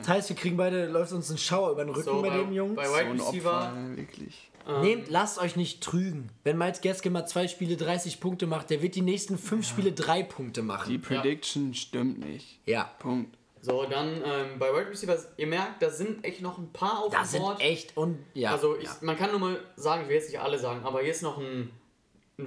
Das 0.00 0.08
heißt, 0.08 0.28
wir 0.28 0.36
kriegen 0.36 0.56
beide, 0.56 0.86
läuft 0.86 1.12
uns 1.12 1.30
ein 1.30 1.38
Schauer 1.38 1.72
über 1.72 1.84
den 1.84 1.90
Rücken 1.90 2.04
So, 2.04 2.22
bei, 2.22 2.30
bei- 2.30 2.36
dem 2.38 2.52
Jungs. 2.52 2.76
bei 2.76 2.86
so 2.86 2.94
Wide 2.94 3.06
ein 3.06 3.20
Receiver. 3.20 3.56
Opfer, 3.56 3.96
wirklich. 3.96 4.50
Ähm, 4.68 4.80
Nehmt, 4.82 5.10
lasst 5.10 5.40
euch 5.40 5.56
nicht 5.56 5.82
trügen. 5.82 6.30
Wenn 6.44 6.58
Miles 6.58 6.80
Gaskin 6.80 7.12
mal 7.12 7.26
zwei 7.26 7.48
Spiele 7.48 7.76
30 7.76 8.20
Punkte 8.20 8.46
macht, 8.46 8.70
der 8.70 8.82
wird 8.82 8.94
die 8.94 9.02
nächsten 9.02 9.36
fünf 9.36 9.66
Spiele 9.68 9.90
drei 9.92 10.22
Punkte 10.22 10.60
Die 10.60 10.66
machen. 10.66 11.02
Prediction 11.02 11.74
stimmt 11.74 12.20
nicht. 12.20 12.60
Ja. 12.66 12.84
Punkt. 13.00 13.36
So, 13.62 13.84
dann 13.84 14.22
ähm, 14.24 14.58
bei 14.60 14.72
Wide 14.72 14.90
Receivers, 14.90 15.26
ihr 15.36 15.46
merkt, 15.48 15.82
da 15.82 15.90
sind 15.90 16.24
echt 16.24 16.40
noch 16.40 16.56
ein 16.58 16.72
paar 16.72 17.04
auf 17.04 17.12
Da 17.12 17.18
dem 17.22 17.26
sind 17.26 17.40
Board. 17.40 17.60
echt 17.60 17.96
und 17.96 18.18
ja. 18.34 18.52
Also 18.52 18.76
ich, 18.76 18.84
ja. 18.84 18.96
man 19.02 19.16
kann 19.18 19.30
nur 19.32 19.40
mal 19.40 19.60
sagen, 19.76 20.02
ich 20.02 20.08
will 20.08 20.16
jetzt 20.16 20.30
nicht 20.30 20.40
alle 20.40 20.58
sagen, 20.58 20.84
aber 20.84 21.00
hier 21.00 21.10
ist 21.10 21.22
noch 21.22 21.36
ein 21.38 21.70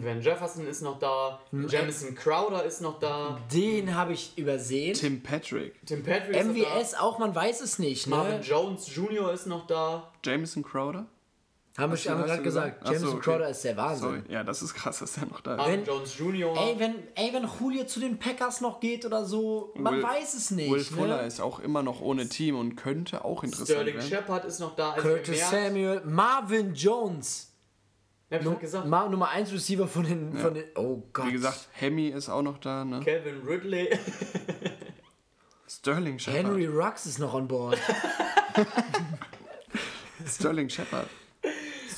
Van 0.01 0.21
Jefferson 0.21 0.65
ist 0.65 0.81
noch 0.81 0.97
da, 0.99 1.39
Hm, 1.51 1.65
ein 1.65 1.67
Jamison 1.67 2.15
Crowder 2.15 2.63
ist 2.63 2.79
noch 2.81 2.99
da, 2.99 3.37
Den 3.53 3.93
habe 3.95 4.13
ich 4.13 4.37
übersehen. 4.37 4.93
Tim 4.93 5.21
Patrick. 5.21 5.75
Tim 5.85 6.03
Patrick 6.03 6.37
ist 6.37 6.45
noch 6.47 6.53
MWS 6.55 6.93
auch, 6.95 7.19
man 7.19 7.35
weiß 7.35 7.59
es 7.61 7.79
nicht, 7.79 8.05
da, 8.07 8.11
Marvin 8.11 8.37
ne? 8.37 8.41
Jones 8.41 8.95
Jr. 8.95 9.33
ist 9.33 9.45
noch 9.47 9.67
da. 9.67 10.11
Jameson 10.23 10.63
Crowder? 10.63 11.05
Haben 11.75 11.91
wir, 11.91 11.97
hast 11.97 12.03
gerade 12.05 12.43
gesagt. 12.43 12.81
Ach 12.83 12.85
so, 12.87 12.93
Jameson 12.93 13.17
okay. 13.17 13.31
Crowder 13.31 13.49
ist 13.49 13.63
der 13.63 13.75
Wahnsinn. 13.77 14.07
Sorry. 14.09 14.21
Ja, 14.29 14.43
das 14.43 14.61
ist 14.61 14.75
krass, 14.75 14.99
dass 14.99 15.13
der 15.13 15.25
noch 15.25 15.41
da 15.41 15.53
ist. 15.53 15.57
Marvin 15.57 15.79
Wenn- 15.79 15.85
Jones 15.87 16.17
Jr. 16.19 16.55
Ey 16.55 16.75
wenn, 16.77 16.95
ey, 17.15 17.33
wenn 17.33 17.49
Julio 17.59 17.85
zu 17.85 17.99
den 17.99 18.19
Packers 18.19 18.61
noch 18.61 18.79
geht 18.79 19.07
oder 19.07 19.25
so, 19.25 19.73
man 19.75 19.95
Will- 19.95 20.03
weiß 20.03 20.35
es 20.35 20.51
nicht. 20.51 20.69
Will 20.71 20.83
Fuller 20.83 21.21
ne? 21.23 21.27
ist 21.27 21.39
auch 21.41 21.59
immer 21.59 21.81
noch 21.81 21.99
ohne 21.99 22.29
Team 22.29 22.59
und 22.59 22.75
könnte 22.75 23.25
auch 23.25 23.43
interessant 23.43 23.69
Sterling 23.69 23.95
werden. 23.95 24.07
Shepard 24.07 24.45
ist 24.45 24.59
noch 24.59 24.75
da. 24.75 24.91
Also 24.91 25.07
Curtis 25.09 25.49
Samuel, 25.49 26.01
Marvin 26.05 26.75
Jones. 26.75 27.52
Hab 28.33 28.45
ich 28.45 28.59
gesagt? 28.59 28.87
Ma 28.87 29.07
Nummer 29.07 29.29
1 29.29 29.53
Receiver 29.53 29.87
von 29.87 30.03
den, 30.03 30.37
von 30.37 30.53
den. 30.53 30.65
Oh 30.75 31.03
Gott. 31.13 31.27
Wie 31.27 31.33
gesagt, 31.33 31.67
Hemi 31.73 32.07
ist 32.07 32.29
auch 32.29 32.41
noch 32.41 32.57
da, 32.57 32.83
ne? 32.83 33.01
Calvin 33.03 33.41
Ridley. 33.45 33.89
Sterling 35.69 36.19
Shepard. 36.19 36.45
Henry 36.45 36.65
Rux 36.65 37.05
ist 37.05 37.19
noch 37.19 37.33
an 37.33 37.47
Bord. 37.47 37.77
Sterling 40.27 40.69
Shepard. 40.69 41.07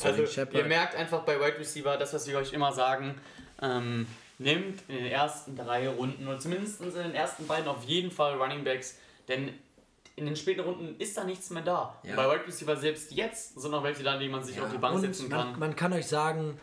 Also, 0.03 0.25
Shepard. 0.25 0.55
ihr 0.55 0.65
merkt 0.65 0.95
einfach 0.95 1.23
bei 1.23 1.39
Wide 1.39 1.59
Receiver, 1.59 1.97
das, 1.97 2.13
was 2.13 2.27
wir 2.27 2.37
euch 2.37 2.53
immer 2.53 2.71
sagen, 2.73 3.15
ähm, 3.61 4.07
nehmt 4.37 4.83
in 4.87 4.97
den 4.97 5.07
ersten 5.07 5.55
drei 5.55 5.89
Runden 5.89 6.27
oder 6.27 6.39
zumindest 6.39 6.81
in 6.81 6.93
den 6.93 7.15
ersten 7.15 7.47
beiden 7.47 7.67
auf 7.67 7.83
jeden 7.85 8.11
Fall 8.11 8.35
Running 8.35 8.63
Backs, 8.63 8.97
denn 9.27 9.53
in 10.15 10.25
den 10.25 10.35
späten 10.35 10.61
Runden 10.61 10.95
ist 10.99 11.17
da 11.17 11.23
nichts 11.23 11.49
mehr 11.49 11.61
da. 11.63 11.99
Ja. 12.03 12.15
Bei 12.15 12.29
Wide 12.29 12.47
Receiver 12.47 12.75
selbst 12.77 13.11
jetzt 13.11 13.59
sind 13.59 13.71
noch 13.71 13.83
welche 13.83 14.03
da, 14.03 14.17
die 14.17 14.29
man 14.29 14.43
sich 14.43 14.59
auf 14.61 14.71
die 14.71 14.77
Bank 14.77 14.99
setzen 14.99 15.25
Und 15.25 15.31
kann. 15.31 15.51
man, 15.51 15.59
man 15.59 15.75
kann 15.75 15.91
euch 15.93 16.07
sagen, 16.07 16.57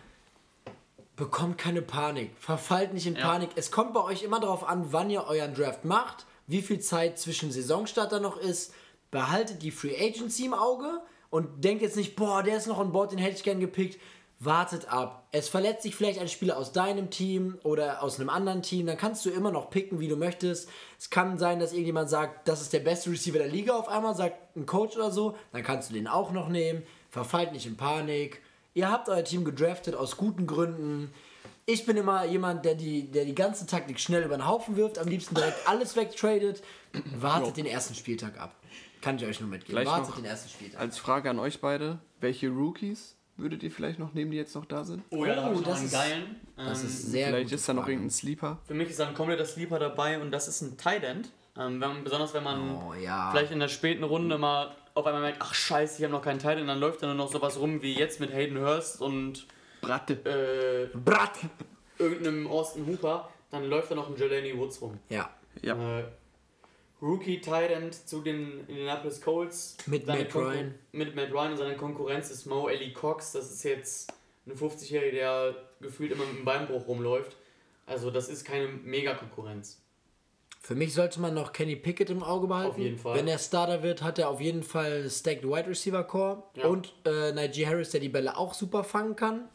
bekommt 1.17 1.59
keine 1.59 1.83
Panik. 1.83 2.31
Verfallt 2.39 2.95
nicht 2.95 3.07
in 3.07 3.17
Ja. 3.17 3.23
Panik. 3.27 3.51
Es 3.57 3.71
kommt 3.71 3.93
bei 3.95 4.03
euch 4.03 4.23
immer 4.23 4.41
darauf 4.41 4.67
an, 4.67 4.87
wann 4.93 5.11
ihr 5.11 5.25
euren 5.27 5.55
Draft 5.55 5.85
macht, 5.85 6.25
wie 6.47 6.63
viel 6.63 6.81
Zeit 6.81 7.19
zwischen 7.19 7.53
Saisonstart 7.53 8.13
da 8.13 8.21
noch 8.21 8.37
ist. 8.39 8.75
Behaltet 9.11 9.63
die 9.63 9.71
Free 9.71 9.97
Agency 9.99 10.47
im 10.47 10.55
Auge 10.55 11.03
und 11.29 11.63
denkt 11.65 11.83
jetzt 11.83 11.97
nicht, 11.97 12.17
boah, 12.17 12.43
der 12.43 12.57
ist 12.57 12.67
noch 12.67 12.79
an 12.79 12.93
Bord, 12.93 13.13
den 13.13 13.19
hätte 13.19 13.37
ich 13.37 13.43
gern 13.43 13.61
gepickt. 13.61 14.01
Wartet 14.45 14.89
ab. 14.89 15.29
Es 15.31 15.49
verletzt 15.49 15.83
sich 15.83 15.95
vielleicht 15.95 16.19
ein 16.19 16.29
Spieler 16.29 16.57
aus 16.57 16.73
deinem 16.73 17.11
Team 17.11 17.59
oder 17.63 18.03
aus 18.03 18.19
einem 18.19 18.29
anderen 18.29 18.63
Team. 18.63 18.87
Dann 18.87 18.97
kannst 18.97 19.25
du 19.25 19.31
immer 19.31 19.53
noch 19.53 19.71
picken, 19.71 20.01
wie 20.01 20.09
du 20.09 20.17
möchtest. 20.17 20.69
Es 20.99 21.11
kann 21.11 21.39
sein, 21.39 21.61
dass 21.61 21.73
irgendjemand 21.73 22.11
sagt, 22.11 22.49
das 22.49 22.61
ist 22.61 22.73
der 22.73 22.81
beste 22.81 23.11
Receiver 23.11 23.39
der 23.39 23.49
Liga 23.49 23.75
auf 23.75 23.89
einmal, 23.89 24.17
sagt 24.17 24.57
ein 24.57 24.67
Coach 24.67 24.97
oder 24.97 25.13
so. 25.13 25.37
Dann 25.53 25.63
kannst 25.63 25.91
du 25.91 25.95
den 25.95 26.09
auch 26.09 26.33
noch 26.33 26.49
nehmen. 26.49 26.83
Verfallt 27.11 27.53
nicht 27.53 27.67
in 27.67 27.77
Panik. 27.77 28.43
Ihr 28.75 28.91
habt 28.91 29.09
euer 29.09 29.23
Team 29.23 29.45
gedraftet 29.45 29.95
aus 29.95 30.17
guten 30.17 30.47
Gründen. 30.47 31.13
Ich 31.65 31.87
bin 31.87 31.97
immer 31.97 32.25
jemand, 32.25 32.65
der 32.65 32.75
die, 32.75 33.11
der 33.13 33.25
die 33.25 33.37
ganze 33.37 33.67
Taktik 33.67 34.01
schnell 34.01 34.25
über 34.25 34.37
den 34.37 34.47
Haufen 34.47 34.75
wirft, 34.75 34.99
am 34.99 35.07
liebsten 35.07 35.37
direkt 35.37 35.59
alles 35.69 35.95
wegtradet. 35.95 36.63
Wartet 37.15 37.59
den 37.59 37.67
ersten 37.67 37.95
Spieltag 37.95 38.41
ab. 38.41 38.57
Kann 39.03 39.17
ich 39.17 39.25
euch 39.25 39.41
nur 39.41 39.49
mitgeben. 39.49 39.83
Gleich 39.83 39.87
Wartet 39.87 40.17
den 40.17 40.25
ersten 40.25 40.49
Spieltag. 40.49 40.81
Als 40.81 40.99
Frage 40.99 41.31
an 41.31 41.39
euch 41.39 41.61
beide, 41.61 42.01
welche 42.21 42.49
Rookies 42.49 43.17
würdet 43.37 43.63
ihr 43.63 43.71
vielleicht 43.71 43.99
noch 43.99 44.13
nehmen, 44.15 44.31
die 44.31 44.37
jetzt 44.37 44.55
noch 44.55 44.65
da 44.67 44.85
sind? 44.85 45.03
oh 45.11 45.25
ja, 45.25 45.35
da 45.35 45.51
Oh, 45.51 45.55
ich 45.55 45.63
das 45.63 45.77
einen 45.79 45.87
ist- 45.87 45.93
geilen. 45.93 46.37
Das 46.57 46.81
Ähm, 46.81 46.87
ist 46.87 47.11
sehr 47.11 47.27
vielleicht 47.29 47.53
ist 47.53 47.69
da 47.69 47.73
noch 47.75 47.89
irgendein 47.89 48.11
Sleeper. 48.11 48.59
Für 48.67 48.75
mich 48.75 48.91
ist 48.91 49.01
da 49.01 49.09
ein 49.09 49.15
kompletter 49.15 49.45
Sleeper 49.45 49.79
dabei 49.79 50.21
und 50.21 50.31
das 50.31 50.49
ist 50.49 50.61
ein 50.63 50.77
Tight 50.77 51.05
End. 51.05 51.31
Ähm, 51.57 51.81
wenn 51.81 51.89
man, 51.89 52.05
besonders 52.05 52.33
wenn 52.35 52.45
man 52.45 52.77
Oh 52.77 52.95
ja. 52.95 53.31
vielleicht 53.31 53.53
in 53.53 53.61
der 53.61 53.69
späten 53.69 54.05
Runde 54.05 54.39
mal 54.39 54.75
auf 54.95 55.07
einmal 55.07 55.23
merkt, 55.23 55.39
ach 55.41 55.53
scheiße, 55.55 55.99
ich 55.99 56.05
habe 56.05 56.13
noch 56.13 56.23
keinen 56.23 56.39
Tight 56.39 56.59
End, 56.59 56.69
dann 56.69 56.79
läuft 56.81 57.03
da 57.03 57.07
nur 57.07 57.15
noch 57.17 57.31
sowas 57.31 57.59
rum 57.59 57.83
wie 57.83 57.95
jetzt 57.95 58.21
mit 58.21 58.33
Hayden 58.33 58.59
Hurst 58.59 59.01
und 59.03 59.47
Bratte. 59.83 60.15
äh, 60.95 60.97
Brat. 60.97 61.39
irgendeinem 61.99 62.47
Austin 62.47 62.87
Hooper, 62.87 63.29
dann 63.51 63.65
läuft 63.69 63.91
da 63.91 63.95
noch 63.95 64.09
ein 64.09 64.17
Jelani 64.17 64.57
Woods 64.57 64.81
rum. 64.81 64.99
Ja. 65.09 65.31
Ja. 65.63 65.75
Äh, 66.01 66.05
Rookie 67.03 67.41
Tight 67.41 67.93
zu 67.95 68.21
den 68.23 68.61
Indianapolis 68.69 69.21
Colts. 69.21 69.77
Mit 69.87 70.07
Seine 70.07 70.21
Matt 70.23 70.31
Konkur- 70.33 70.53
Ryan. 70.53 70.75
Mit 70.93 71.15
Matt 71.17 71.33
Ryan 71.33 71.51
und 71.53 71.57
seine 71.59 71.77
Konkurrenz 71.77 72.31
ist 72.31 72.47
Mo 72.47 72.69
Ellie 72.69 72.93
Cox. 72.93 73.33
Das 73.33 73.51
ist 73.51 73.65
jetzt 73.65 74.13
ein 74.47 74.55
50-Jähriger, 74.57 75.11
der 75.11 75.55
gefühlt 75.81 76.13
immer 76.13 76.25
mit 76.25 76.37
einem 76.37 76.45
Beinbruch 76.45 76.87
rumläuft. 76.87 77.37
Also 77.87 78.11
das 78.11 78.29
ist 78.29 78.45
keine 78.45 78.69
Mega-Konkurrenz. 78.69 79.81
Für 80.61 80.77
mich 80.77 80.95
sollte 80.95 81.21
man 81.21 81.35
noch 81.35 81.53
Kenny 81.53 81.75
Pickett 81.75 82.09
im 82.11 82.23
Auge 82.23 82.47
behalten. 82.47 82.71
Auf 82.71 82.79
jeden 82.79 82.97
Fall. 82.97 83.17
Wenn 83.17 83.27
er 83.27 83.39
Starter 83.39 83.83
wird, 83.83 84.01
hat 84.03 84.21
er 84.21 84.29
auf 84.29 84.41
jeden 84.41 84.63
Fall 84.63 85.11
Stacked 85.11 85.43
Wide 85.45 85.67
Receiver 85.67 86.05
Core. 86.05 86.45
Ja. 86.55 86.67
Und 86.69 86.95
äh, 87.05 87.33
Najee 87.33 87.67
Harris, 87.67 87.91
der 87.91 87.99
die 88.01 88.09
Bälle 88.09 88.37
auch 88.37 88.55
super 88.55 88.85
fangen 88.85 89.17
kann. 89.17 89.49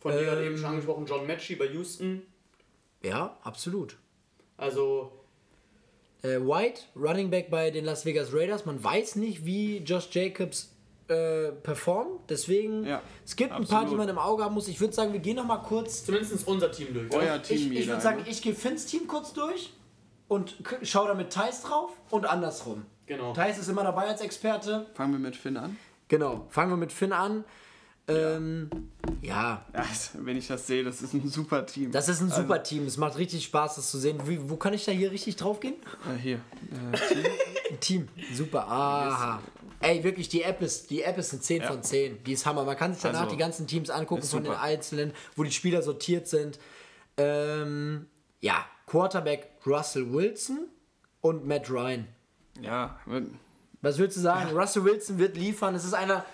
Von 0.00 0.10
dir 0.12 0.24
gerade 0.24 0.40
Ähm, 0.40 0.46
eben 0.48 0.56
schon 0.56 0.66
angesprochen, 0.70 1.06
John 1.06 1.28
Matchy 1.28 1.54
bei 1.54 1.66
Houston. 1.66 2.22
Ja, 3.04 3.38
absolut. 3.44 3.96
Also 4.56 5.12
Äh, 6.22 6.38
White, 6.40 6.82
Running 6.96 7.30
Back 7.30 7.50
bei 7.50 7.70
den 7.70 7.84
Las 7.84 8.04
Vegas 8.04 8.32
Raiders. 8.32 8.66
Man 8.66 8.82
weiß 8.82 9.16
nicht, 9.16 9.44
wie 9.46 9.78
Josh 9.78 10.08
Jacobs 10.12 10.70
äh, 11.08 11.50
performt. 11.62 12.20
Deswegen, 12.28 12.84
Ja, 12.84 13.00
es 13.24 13.34
gibt 13.36 13.52
ein 13.52 13.64
paar, 13.64 13.80
die 13.80 13.86
absolut. 13.86 13.98
man 13.98 14.08
im 14.08 14.18
Auge 14.18 14.44
haben 14.44 14.54
muss. 14.54 14.68
Ich 14.68 14.80
würde 14.80 14.92
sagen, 14.94 15.12
wir 15.12 15.20
gehen 15.20 15.36
noch 15.36 15.46
mal 15.46 15.58
kurz. 15.58 16.04
zumindest 16.04 16.46
unser 16.46 16.70
Team 16.70 16.92
durch. 16.92 17.12
Euer? 17.14 17.42
Team 17.42 17.72
Ich, 17.72 17.80
ich 17.80 17.88
würde 17.88 18.00
sagen, 18.02 18.22
ich 18.28 18.42
gehe 18.42 18.54
Finns 18.54 18.86
Team 18.86 19.06
kurz 19.06 19.32
durch 19.32 19.72
und 20.28 20.62
k- 20.64 20.76
schau 20.82 21.06
da 21.06 21.14
mit 21.14 21.32
Thais 21.32 21.62
drauf 21.62 21.90
und 22.10 22.26
andersrum. 22.26 22.84
Genau. 23.06 23.32
Thais 23.32 23.58
ist 23.58 23.68
immer 23.68 23.82
dabei 23.82 24.04
als 24.06 24.20
Experte. 24.20 24.86
Fangen 24.94 25.12
wir 25.12 25.18
mit 25.18 25.34
Finn 25.36 25.56
an. 25.56 25.76
Genau, 26.08 26.46
fangen 26.50 26.70
wir 26.70 26.76
mit 26.76 26.92
Finn 26.92 27.12
an. 27.12 27.44
Ähm, 28.08 28.68
ja, 29.22 29.64
Ja, 29.72 29.82
das- 29.82 30.10
wenn 30.14 30.36
ich 30.36 30.48
das 30.48 30.66
sehe, 30.66 30.82
das 30.82 31.00
ist 31.02 31.14
ein 31.14 31.28
super 31.28 31.64
Team. 31.66 31.92
das 31.92 32.08
ist 32.08 32.20
ein 32.20 32.30
super 32.30 32.62
Team. 32.62 32.86
Es 32.86 32.96
macht 32.96 33.16
richtig 33.18 33.44
Spaß, 33.44 33.76
das 33.76 33.90
zu 33.90 33.98
sehen. 33.98 34.18
Wie, 34.26 34.48
wo 34.50 34.56
kann 34.56 34.74
ich 34.74 34.84
da 34.84 34.92
hier 34.92 35.10
richtig 35.12 35.36
drauf 35.36 35.60
gehen? 35.60 35.74
Äh, 36.12 36.18
hier. 36.18 36.40
Äh, 36.92 37.78
Team. 37.78 37.78
Team. 37.80 38.08
Super. 38.34 38.66
Aha. 38.66 39.40
Ey, 39.82 40.02
wirklich, 40.04 40.28
die 40.28 40.42
App 40.42 40.60
ist, 40.60 40.90
die 40.90 41.02
App 41.02 41.16
ist 41.18 41.32
eine 41.32 41.40
10 41.40 41.62
Ja. 41.62 41.68
von 41.68 41.82
10. 41.82 42.22
Die 42.24 42.32
ist 42.32 42.44
Hammer. 42.46 42.64
Man 42.64 42.76
kann 42.76 42.92
sich 42.92 43.02
danach 43.02 43.20
Also, 43.20 43.32
die 43.32 43.38
ganzen 43.38 43.66
Teams 43.66 43.88
angucken 43.90 44.22
von 44.24 44.42
den 44.44 44.52
einzelnen, 44.52 45.12
wo 45.36 45.42
die 45.44 45.52
Spieler 45.52 45.80
sortiert 45.82 46.26
sind. 46.28 46.58
Ähm, 47.16 48.06
ja, 48.40 48.64
Quarterback 48.86 49.50
Russell 49.66 50.12
Wilson 50.12 50.66
und 51.20 51.46
Matt 51.46 51.70
Ryan. 51.70 52.08
ja, 52.60 52.98
Was 53.82 53.98
würdest 53.98 54.18
du 54.18 54.22
sagen? 54.22 54.50
Russell 54.56 54.84
Wilson 54.84 55.18
wird 55.18 55.36
liefern. 55.36 55.74
Es 55.74 55.84
ist 55.84 55.94
einer, 55.94 56.24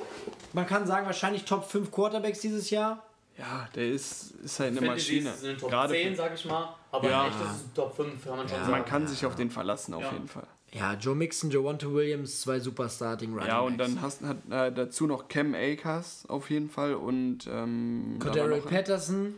man 0.52 0.66
kann 0.66 0.86
sagen, 0.86 1.06
wahrscheinlich 1.06 1.44
Top 1.44 1.64
5 1.70 1.90
Quarterbacks 1.90 2.40
dieses 2.40 2.70
Jahr. 2.70 3.05
ja, 3.39 3.68
der 3.74 3.89
ist, 3.90 4.32
ist 4.44 4.59
halt 4.60 4.70
eine 4.77 4.86
Fantasy 4.86 5.12
Maschine. 5.20 5.31
ist 5.31 5.43
in 5.43 5.48
den 5.51 5.59
Top 5.59 5.70
Gerade 5.70 5.93
10, 5.93 6.10
für- 6.10 6.16
sag 6.16 6.35
ich 6.35 6.44
mal. 6.47 6.74
Aber 6.90 7.05
Ja. 7.09 7.23
ja. 7.23 7.28
echt 7.28 7.36
ist 7.36 7.66
es 7.66 7.73
Top 7.74 7.94
5, 7.94 8.24
kann 8.24 8.36
man 8.39 8.48
schon 8.48 8.60
man 8.60 8.70
sagen. 8.70 8.85
kann 8.86 9.06
sich 9.06 9.24
auf 9.27 9.35
den 9.36 9.51
verlassen, 9.51 9.94
auf 9.94 10.02
Ja. 10.02 10.12
jeden 10.12 10.28
Fall. 10.28 10.47
Ja, 10.73 10.94
Joe 10.94 11.14
Mixon, 11.14 11.51
Javonte 11.51 11.93
Williams, 11.94 12.40
zwei 12.40 12.59
super 12.60 12.89
Starting 12.89 13.32
Running 13.35 13.47
Ja, 13.48 13.60
und 13.60 13.78
dann 13.78 14.02
hast 14.02 14.23
hat 14.23 14.36
äh, 14.51 14.73
dazu 14.73 15.06
noch 15.06 15.28
Cam 15.28 15.55
Akers 15.55 16.24
auf 16.28 16.51
jeden 16.51 16.68
Fall 16.68 16.94
und 16.94 17.47
ähm, 17.47 18.16
Cordero 18.18 18.56
Patterson, 18.60 19.35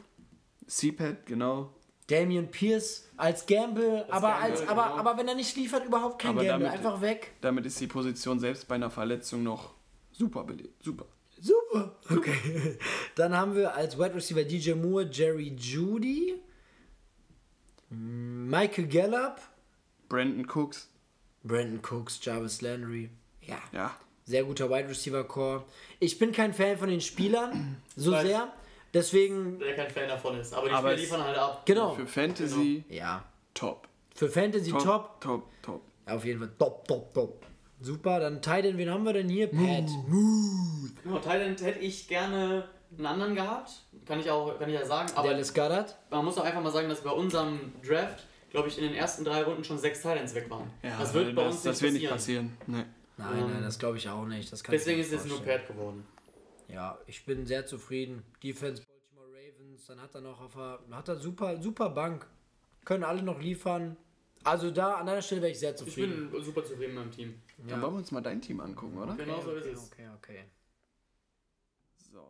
CPAT, 0.66 1.26
genau. 1.26 1.70
Damian 2.08 2.50
Pierce 2.50 3.06
als 3.16 3.46
Gamble, 3.46 4.04
aber, 4.10 4.28
Gamble, 4.28 4.50
als, 4.50 4.60
aber, 4.68 4.82
genau. 4.84 4.96
aber 4.96 5.18
wenn 5.18 5.28
er 5.28 5.34
nicht 5.34 5.54
liefert, 5.56 5.84
überhaupt 5.84 6.20
kein 6.20 6.32
Aber 6.32 6.44
Gamble, 6.44 6.66
damit- 6.68 6.78
einfach 6.84 7.00
weg. 7.00 7.32
Damit 7.40 7.66
ist 7.66 7.78
die 7.80 7.86
Position 7.86 8.40
selbst 8.40 8.66
bei 8.66 8.74
einer 8.76 8.90
Verletzung 8.90 9.42
noch 9.42 9.74
super 10.12 10.44
belegt. 10.44 10.82
Super. 10.82 11.06
Super. 11.40 11.94
Okay. 12.10 12.78
Dann 13.14 13.36
haben 13.36 13.54
wir 13.54 13.74
als 13.74 13.96
Wide 13.98 14.14
Receiver 14.14 14.42
DJ 14.42 14.72
Moore, 14.72 15.08
Jerry 15.10 15.54
Judy, 15.56 16.34
Michael 17.90 18.86
Gallup, 18.88 19.40
Brandon 20.08 20.46
Cooks, 20.52 20.88
Brandon 21.44 21.80
Cooks, 21.88 22.18
Jarvis 22.22 22.60
Landry. 22.60 23.10
Ja, 23.42 23.58
ja. 23.72 23.94
sehr 24.24 24.44
guter 24.44 24.68
Wide 24.68 24.88
Receiver 24.88 25.24
Core. 25.24 25.64
Ich 26.00 26.18
bin 26.18 26.32
kein 26.32 26.52
Fan 26.52 26.76
von 26.76 26.88
den 26.88 27.00
Spielern 27.00 27.76
so 27.96 28.12
weiß. 28.12 28.26
sehr, 28.26 28.52
deswegen 28.94 29.58
Der 29.58 29.74
kein 29.76 29.90
Fan 29.90 30.08
davon 30.08 30.38
ist. 30.38 30.52
Aber 30.54 30.68
die 30.68 30.74
Aber 30.74 30.94
liefern 30.94 31.22
halt 31.22 31.36
ab. 31.38 31.62
genau. 31.66 31.94
Für 31.94 32.06
Fantasy 32.06 32.84
Ja, 32.88 33.24
top. 33.54 33.88
für 34.14 34.28
Fantasy 34.28 34.70
top. 34.72 34.82
Top, 34.84 35.20
top, 35.20 35.42
top. 35.62 35.82
Auf 36.06 36.24
jeden 36.24 36.38
Fall 36.40 36.50
top, 36.58 36.86
top, 36.88 37.14
top. 37.14 37.46
Super, 37.80 38.18
dann 38.18 38.42
Titan, 38.42 38.76
wen 38.76 38.90
haben 38.90 39.04
wir 39.04 39.12
denn 39.12 39.28
hier? 39.28 39.46
Pat. 39.48 39.84
Genau, 41.04 41.18
Thailand 41.20 41.60
hätte 41.62 41.78
ich 41.78 42.08
gerne 42.08 42.68
einen 42.96 43.06
anderen 43.06 43.34
gehabt. 43.34 43.70
Kann 44.06 44.18
ich 44.20 44.30
auch 44.30 44.58
kann 44.58 44.68
ich 44.68 44.74
ja 44.74 44.84
sagen. 44.84 45.10
Aber 45.14 45.28
Dallas 45.28 45.52
Goddard. 45.54 45.94
man 46.10 46.24
muss 46.24 46.38
auch 46.38 46.44
einfach 46.44 46.62
mal 46.62 46.72
sagen, 46.72 46.88
dass 46.88 47.02
bei 47.02 47.10
unserem 47.10 47.72
Draft, 47.86 48.24
glaube 48.50 48.68
ich, 48.68 48.78
in 48.78 48.84
den 48.84 48.94
ersten 48.94 49.24
drei 49.24 49.42
Runden 49.42 49.62
schon 49.62 49.78
sechs 49.78 50.02
Thailands 50.02 50.34
weg 50.34 50.48
waren. 50.50 50.70
das 50.82 51.12
wird 51.14 51.34
bei 51.36 51.44
das, 51.44 51.54
uns 51.54 51.62
das 51.64 51.80
nicht 51.80 51.82
wird 51.82 52.02
nicht 52.02 52.10
passieren. 52.10 52.56
passieren. 52.58 52.86
Nee. 52.86 52.94
Nein, 53.18 53.50
nein, 53.52 53.62
das 53.62 53.78
glaube 53.78 53.98
ich 53.98 54.08
auch 54.08 54.24
nicht. 54.26 54.50
Das 54.52 54.62
kann 54.64 54.74
ich 54.74 54.80
Deswegen 54.80 55.00
ist 55.00 55.12
es 55.12 55.24
nur. 55.26 55.40
Pat 55.44 55.66
geworden. 55.66 56.06
Ja, 56.68 56.98
ich 57.06 57.24
bin 57.24 57.46
sehr 57.46 57.66
zufrieden. 57.66 58.22
Defense 58.42 58.82
Baltimore 58.82 59.28
Ravens, 59.32 59.86
dann 59.86 60.00
hat 60.00 60.14
er 60.14 60.20
noch 60.20 60.40
auf 60.40 60.54
der, 60.54 60.80
hat 60.96 61.08
er 61.08 61.16
super, 61.16 61.60
super 61.62 61.90
Bank. 61.90 62.26
Können 62.84 63.04
alle 63.04 63.22
noch 63.22 63.40
liefern. 63.40 63.96
Also 64.44 64.70
da 64.70 64.94
an 64.94 65.06
deiner 65.06 65.22
Stelle 65.22 65.42
wäre 65.42 65.52
ich 65.52 65.58
sehr 65.58 65.70
Ich 65.72 65.76
zufrieden. 65.76 66.30
bin 66.30 66.42
super 66.42 66.64
zufrieden 66.64 66.94
mit 66.94 67.04
dem 67.04 67.10
Team. 67.12 67.42
Dann 67.66 67.82
wollen 67.82 67.94
wir 67.94 67.98
uns 67.98 68.10
mal 68.12 68.20
dein 68.20 68.40
Team 68.40 68.60
angucken, 68.60 68.96
oder? 68.98 69.14
Genau 69.16 69.40
so 69.40 69.52
ist 69.52 69.64
okay, 69.66 69.72
es. 69.72 69.92
okay, 69.92 70.08
okay. 70.16 70.44
So. 72.12 72.20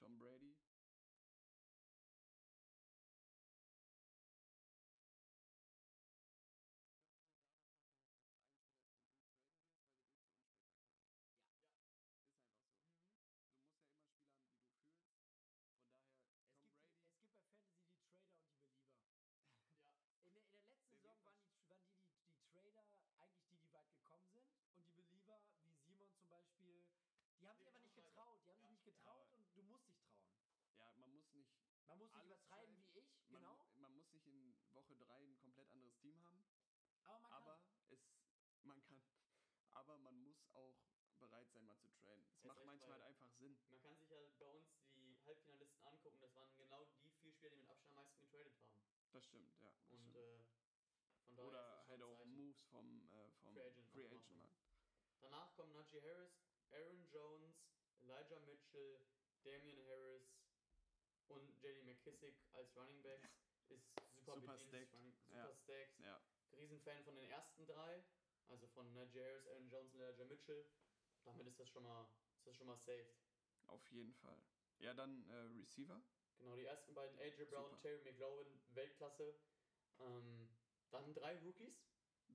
Tom 0.00 0.18
Brady. 0.18 0.54
Die 27.40 27.48
haben 27.48 27.58
sich 27.58 27.68
aber 27.68 27.80
nicht 27.80 27.94
getraut. 27.94 28.42
Die 28.44 28.50
haben 28.50 28.58
sich 28.60 28.70
nicht 28.70 28.84
getraut 28.84 29.30
und 29.32 29.54
du 29.54 29.62
musst 29.62 29.86
dich 29.86 29.96
trauen. 29.98 30.34
Ja, 30.76 30.92
man 30.96 31.10
muss 31.12 31.32
nicht. 31.32 31.50
Man 31.86 31.98
muss 31.98 32.12
nicht 32.12 32.24
übertreiben 32.24 32.76
traden. 32.76 32.84
wie 32.84 32.98
ich, 32.98 33.06
Man, 33.28 33.42
genau. 33.42 33.58
man 33.76 33.94
muss 33.94 34.10
nicht 34.12 34.26
in 34.26 34.54
Woche 34.72 34.94
3 34.96 35.18
ein 35.24 35.38
komplett 35.38 35.68
anderes 35.70 35.96
Team 35.98 36.20
haben. 36.22 36.44
Aber 37.04 37.18
man 37.18 37.30
kann. 37.32 37.42
Aber 37.42 37.60
es, 37.88 38.00
man 38.62 38.80
kann, 38.82 39.02
aber 39.72 39.96
man 39.98 40.16
muss 40.22 40.36
auch 40.52 40.76
bereit 41.18 41.48
sein, 41.52 41.64
mal 41.64 41.76
zu 41.78 41.88
traden. 41.88 42.24
Es 42.36 42.44
macht 42.44 42.64
manchmal 42.64 42.92
halt 42.92 43.02
einfach 43.02 43.28
Sinn. 43.38 43.58
Man 43.68 43.80
kann 43.80 43.96
sich 43.96 44.08
ja 44.08 44.20
bei 44.38 44.48
uns 44.50 44.68
die 44.92 45.16
Halbfinalisten 45.24 45.82
angucken. 45.84 46.20
Das 46.20 46.34
waren 46.34 46.54
genau 46.56 46.84
die 47.02 47.10
vier 47.20 47.32
Spieler, 47.32 47.50
die 47.50 47.56
mit 47.56 47.68
Abstand 47.68 47.90
am 47.90 47.96
meisten 47.96 48.20
getradet 48.20 48.54
haben. 48.58 48.82
Das 49.12 49.24
stimmt, 49.24 49.58
ja. 49.60 49.72
Das 49.72 49.82
Und 49.90 49.98
stimmt. 49.98 50.16
äh, 50.16 50.44
von 51.24 51.36
daher 51.36 51.46
Oder 51.46 51.86
halt 51.86 52.02
auch 52.02 52.18
Zeichen. 52.18 52.34
Moves 52.36 52.62
vom, 52.70 53.08
äh, 53.10 53.30
vom 53.42 53.54
Free 53.54 53.60
Agent 53.60 53.88
Free. 53.90 54.06
Agent. 54.06 54.22
Danach 55.20 55.54
kommen 55.56 55.72
Najee 55.72 56.00
Harris, 56.02 56.32
Aaron 56.70 57.06
Jones, 57.10 57.56
Elijah 58.02 58.38
Mitchell, 58.40 59.00
Damian 59.44 59.78
Harris 59.86 60.22
und 61.28 61.62
JD 61.62 61.82
McKissick 61.84 62.36
als 62.52 62.74
Running 62.76 63.02
Backs. 63.02 63.30
Ist 63.68 63.86
super, 64.14 64.34
Super 64.40 64.56
stacked. 64.58 64.92
Running, 64.94 65.12
super 65.12 65.36
Ja. 65.36 65.54
stacked. 65.54 65.98
Ja, 66.00 66.22
Riesenfan 66.56 67.04
von 67.04 67.14
den 67.16 67.24
ersten 67.26 67.66
drei, 67.66 68.04
also 68.48 68.66
von 68.68 68.92
Najee 68.94 69.22
Harris, 69.22 69.46
Aaron 69.48 69.68
Jones 69.68 69.94
und 69.94 70.00
Elijah 70.00 70.24
Mitchell. 70.24 70.64
Damit 71.24 71.46
ist 71.46 71.58
das 71.60 71.68
schon 71.68 71.82
mal, 71.82 72.08
ist 72.38 72.46
das 72.46 72.56
schon 72.56 72.66
mal 72.66 72.76
saved. 72.78 73.14
auf 73.66 73.86
jeden 73.90 74.14
Fall. 74.14 74.42
Ja, 74.78 74.94
dann 74.94 75.28
äh, 75.28 75.34
Receiver. 75.60 76.00
Genau, 76.38 76.54
die 76.54 76.64
ersten 76.64 76.94
beiden, 76.94 77.18
AJ 77.18 77.46
Brown, 77.46 77.68
Super. 77.70 77.80
Terry 77.82 78.00
McLaurin, 78.04 78.60
Weltklasse. 78.68 79.34
Ähm, 79.98 80.48
dann 80.90 81.12
drei 81.14 81.36
Rookies. 81.40 81.84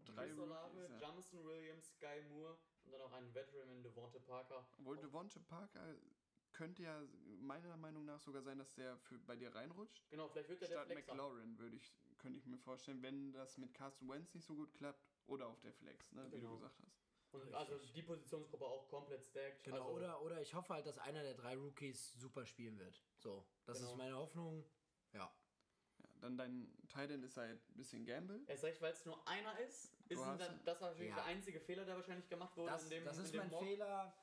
Drei 0.05 0.27
Chris 0.27 0.39
Olave, 0.39 0.87
ja. 0.89 0.97
Jamison 0.99 1.43
Williams, 1.45 1.87
Sky 1.95 2.21
Moore 2.29 2.59
und 2.85 2.91
dann 2.91 3.01
auch 3.01 3.11
einen 3.13 3.33
Veteran 3.33 3.69
in 3.69 3.83
Devonta 3.83 4.19
Parker. 4.19 4.67
Obwohl 4.79 4.97
Devonta 4.97 5.39
Parker 5.39 5.95
könnte 6.51 6.83
ja 6.83 7.01
meiner 7.39 7.75
Meinung 7.77 8.05
nach 8.05 8.19
sogar 8.19 8.43
sein, 8.43 8.59
dass 8.59 8.73
der 8.75 8.97
für, 8.97 9.17
bei 9.19 9.35
dir 9.35 9.53
reinrutscht. 9.55 10.07
Genau, 10.09 10.29
vielleicht 10.29 10.49
wird 10.49 10.61
er 10.61 10.67
der 10.67 10.75
Statt 10.75 10.87
Flexer. 10.87 11.11
McLaurin 11.13 11.57
würde 11.57 11.75
ich, 11.75 11.91
könnte 12.19 12.37
ich 12.37 12.45
mir 12.45 12.59
vorstellen, 12.59 13.01
wenn 13.01 13.31
das 13.33 13.57
mit 13.57 13.73
Carson 13.73 14.07
Wentz 14.09 14.33
nicht 14.35 14.45
so 14.45 14.55
gut 14.55 14.73
klappt. 14.75 15.03
Oder 15.25 15.47
auf 15.47 15.59
der 15.61 15.73
Flex, 15.73 16.11
ne, 16.11 16.25
wie 16.31 16.35
Genau. 16.35 16.49
du 16.49 16.55
gesagt 16.57 16.77
hast. 16.85 17.01
Und 17.31 17.53
also 17.55 17.79
die 17.79 18.03
Positionsgruppe 18.03 18.65
auch 18.65 18.87
komplett 18.89 19.23
stacked. 19.25 19.63
Genau, 19.63 19.85
also, 19.85 19.95
oder, 19.95 20.21
oder 20.21 20.41
ich 20.41 20.53
hoffe 20.53 20.73
halt, 20.73 20.85
dass 20.85 20.99
einer 20.99 21.23
der 21.23 21.33
drei 21.33 21.55
Rookies 21.57 22.13
super 22.13 22.45
spielen 22.45 22.77
wird. 22.77 23.01
So, 23.17 23.43
das 23.65 23.79
Genau. 23.79 23.91
ist 23.91 23.97
meine 23.97 24.15
Hoffnung. 24.17 24.63
Ja. 25.13 25.33
Dann 26.23 26.37
dein 26.37 26.67
Titan 26.87 27.21
ist 27.21 27.35
halt 27.35 27.59
ein 27.69 27.75
bisschen 27.75 28.05
Gamble. 28.05 28.41
Erst 28.47 28.63
recht, 28.63 28.81
weil 28.81 28.93
es 28.93 29.05
nur 29.05 29.27
einer 29.27 29.59
ist, 29.59 29.91
ist 30.07 30.21
dann, 30.21 30.39
das 30.63 30.79
natürlich 30.79 31.09
Ja. 31.09 31.15
der 31.15 31.25
einzige 31.25 31.59
Fehler, 31.59 31.83
der 31.83 31.97
wahrscheinlich 31.97 32.29
gemacht 32.29 32.55
wurde 32.55 32.71
Das, 32.71 32.83
in 32.85 32.89
dem 32.91 33.03
das 33.03 33.17
in 33.17 33.23
ist 33.25 33.33
dem 33.33 33.39
mein 33.41 33.49
Mock. 33.49 33.63
Fehler. 33.63 34.17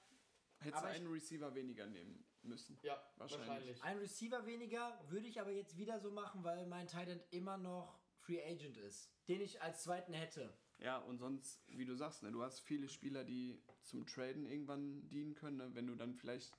Hättest 0.61 0.83
du 0.83 0.89
einen 0.89 1.07
Receiver 1.13 1.55
weniger 1.55 1.87
nehmen 1.87 2.25
müssen. 2.43 2.79
Ja, 2.83 3.03
Wahrscheinlich. 3.17 3.49
wahrscheinlich. 3.49 3.83
Ein 3.83 3.99
Receiver 3.99 4.47
weniger 4.47 4.99
würde 5.09 5.27
ich 5.27 5.39
aber 5.41 5.51
jetzt 5.51 5.77
wieder 5.77 6.01
so 6.01 6.11
machen, 6.11 6.43
weil 6.43 6.67
mein 6.67 6.87
Titan 6.87 7.21
immer 7.31 7.59
noch 7.59 8.01
Free 8.19 8.43
Agent 8.43 8.79
ist. 8.79 9.11
Den 9.29 9.43
ich 9.43 9.61
als 9.61 9.83
zweiten 9.83 10.15
hätte. 10.15 10.53
Ja, 10.79 10.99
und 10.99 11.19
sonst, 11.19 11.63
wie 11.69 11.85
du 11.85 11.95
sagst, 11.95 12.23
ne, 12.23 12.33
du 12.33 12.43
hast 12.43 12.61
viele 12.61 12.89
Spieler, 12.89 13.25
die 13.25 13.63
zum 13.83 14.07
Traden 14.07 14.47
irgendwann 14.47 15.07
dienen 15.11 15.35
können. 15.35 15.59
Ne? 15.59 15.75
Wenn 15.75 15.87
du 15.87 15.95
dann 15.97 16.15
vielleicht 16.15 16.57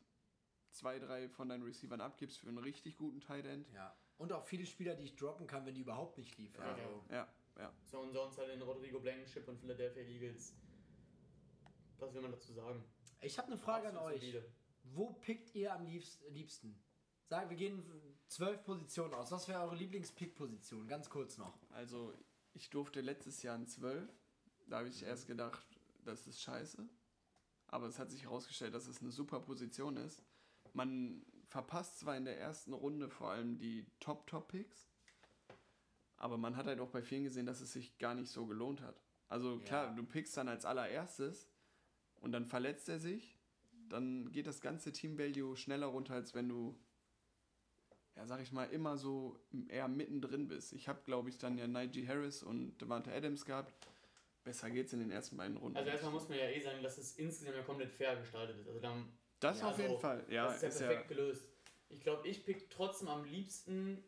zwei, 0.70 1.00
drei 1.00 1.28
von 1.30 1.50
deinen 1.50 1.64
Receivern 1.64 2.00
abgibst 2.02 2.40
für 2.40 2.48
einen 2.48 2.60
richtig 2.60 2.96
guten 2.98 3.22
Tight 3.22 3.46
End. 3.46 3.68
Ja. 3.74 3.96
Und 4.22 4.32
auch 4.34 4.46
viele 4.46 4.68
Spieler, 4.68 4.94
die 4.94 5.06
ich 5.06 5.16
droppen 5.16 5.48
kann, 5.48 5.66
wenn 5.66 5.74
die 5.74 5.82
überhaupt 5.82 6.20
nicht 6.20 6.38
liefern. 6.38 6.64
Ja. 6.64 6.72
Also, 6.74 7.04
Ja, 7.10 7.28
ja. 7.58 7.74
So 7.86 8.02
und 8.02 8.14
sonst 8.14 8.38
halt 8.38 8.50
den 8.50 8.62
Rodrigo 8.62 9.00
Blankenship 9.00 9.48
und 9.48 9.58
Philadelphia 9.60 10.04
Eagles. 10.04 10.54
Was 11.98 12.14
will 12.14 12.22
man 12.22 12.32
dazu 12.32 12.54
sagen? 12.54 12.84
Ich 13.22 13.38
habe 13.40 13.48
eine 13.48 13.58
Frage 13.58 13.88
an 13.90 13.96
Absolut 13.96 14.14
euch. 14.16 14.22
solide. 14.22 14.46
Wo 14.84 15.14
pickt 15.14 15.56
ihr 15.56 15.74
am 15.74 15.86
liebst- 15.88 16.22
liebsten? 16.30 16.80
Sagen 17.30 17.50
wir 17.50 17.58
gehen 17.58 17.84
zwölf 18.28 18.64
Positionen 18.64 19.16
aus. 19.16 19.32
Was 19.32 19.48
wäre 19.48 19.62
eure 19.64 19.76
Lieblings-Pick-Position? 19.76 20.88
Ganz 20.88 21.10
kurz 21.10 21.40
noch. 21.40 21.58
Also, 21.72 22.14
ich 22.54 22.70
durfte 22.70 23.02
letztes 23.02 23.42
Jahr 23.42 23.56
in 23.56 23.66
12. 23.68 24.08
Da 24.68 24.80
habe 24.80 24.90
ich 24.90 25.02
erst 25.02 25.26
gedacht, 25.26 25.66
das 26.06 26.28
ist 26.28 26.42
scheiße. 26.42 26.88
Aber 27.68 27.88
es 27.88 27.98
hat 27.98 28.12
sich 28.12 28.24
herausgestellt, 28.26 28.76
dass 28.76 28.86
es 28.88 29.02
eine 29.02 29.10
super 29.12 29.40
Position 29.40 29.98
ist. 29.98 30.24
Man 30.74 31.26
verpasst 31.52 32.00
zwar 32.00 32.16
in 32.16 32.24
der 32.24 32.40
ersten 32.40 32.74
Runde 32.74 33.10
vor 33.10 33.32
allem 33.32 33.60
die 33.60 33.86
Top-Top-Picks, 34.00 34.88
aber 36.16 36.38
man 36.38 36.56
hat 36.56 36.66
halt 36.66 36.80
auch 36.80 36.90
bei 36.90 37.02
vielen 37.02 37.26
gesehen, 37.26 37.46
dass 37.46 37.60
es 37.60 37.74
sich 37.74 37.98
gar 37.98 38.16
nicht 38.16 38.30
so 38.32 38.46
gelohnt 38.46 38.82
hat. 38.82 38.96
Also 39.28 39.60
klar, 39.60 39.88
Ja. 39.88 39.94
du 39.94 40.04
pickst 40.04 40.36
dann 40.38 40.48
als 40.48 40.64
allererstes 40.66 41.50
und 42.22 42.32
dann 42.32 42.46
verletzt 42.46 42.88
er 42.88 43.00
sich, 43.00 43.38
dann 43.90 44.32
geht 44.32 44.48
das 44.48 44.62
ganze 44.62 44.94
Team-Value 44.94 45.58
schneller 45.58 45.88
runter, 45.88 46.14
als 46.14 46.34
wenn 46.34 46.48
du, 46.48 46.80
ja 48.16 48.26
sag 48.26 48.40
ich 48.42 48.54
mal, 48.54 48.66
immer 48.66 48.98
so 48.98 49.38
eher 49.68 49.90
mittendrin 49.90 50.48
bist. 50.48 50.72
Ich 50.72 50.88
habe, 50.88 51.02
glaube 51.04 51.28
ich, 51.30 51.38
dann 51.38 51.58
ja 51.58 51.68
Najee 51.68 52.08
Harris 52.08 52.44
und 52.44 52.78
Devante 52.78 53.12
Adams 53.12 53.44
gehabt. 53.44 53.74
Besser 54.46 54.70
geht's 54.72 54.94
in 54.94 55.00
den 55.00 55.12
ersten 55.12 55.36
beiden 55.36 55.58
Runden. 55.58 55.78
Also 55.78 55.90
erstmal 55.92 56.14
muss 56.14 56.30
man 56.30 56.38
ja 56.38 56.46
eh 56.46 56.62
sagen, 56.62 56.82
dass 56.82 56.98
es 56.98 57.18
insgesamt 57.18 57.58
ja 57.58 57.64
komplett 57.64 57.92
fair 57.92 58.16
gestaltet 58.16 58.58
ist. 58.58 58.68
Also 58.68 58.80
dann, 58.80 59.12
das 59.42 59.60
ja, 59.60 59.66
auf 59.66 59.72
also, 59.74 59.82
jeden 59.84 60.00
Fall. 60.00 60.26
Ja, 60.30 60.46
das 60.46 60.56
ist 60.56 60.62
ja 60.64 60.68
ist 60.70 60.80
ja, 60.82 60.88
perfekt 60.88 61.08
gelöst. 61.10 61.48
Ich 61.90 62.02
glaube, 62.02 62.28
ich 62.28 62.46
pick 62.46 62.70
trotzdem 62.70 63.10
am 63.10 63.26
liebsten 63.26 64.02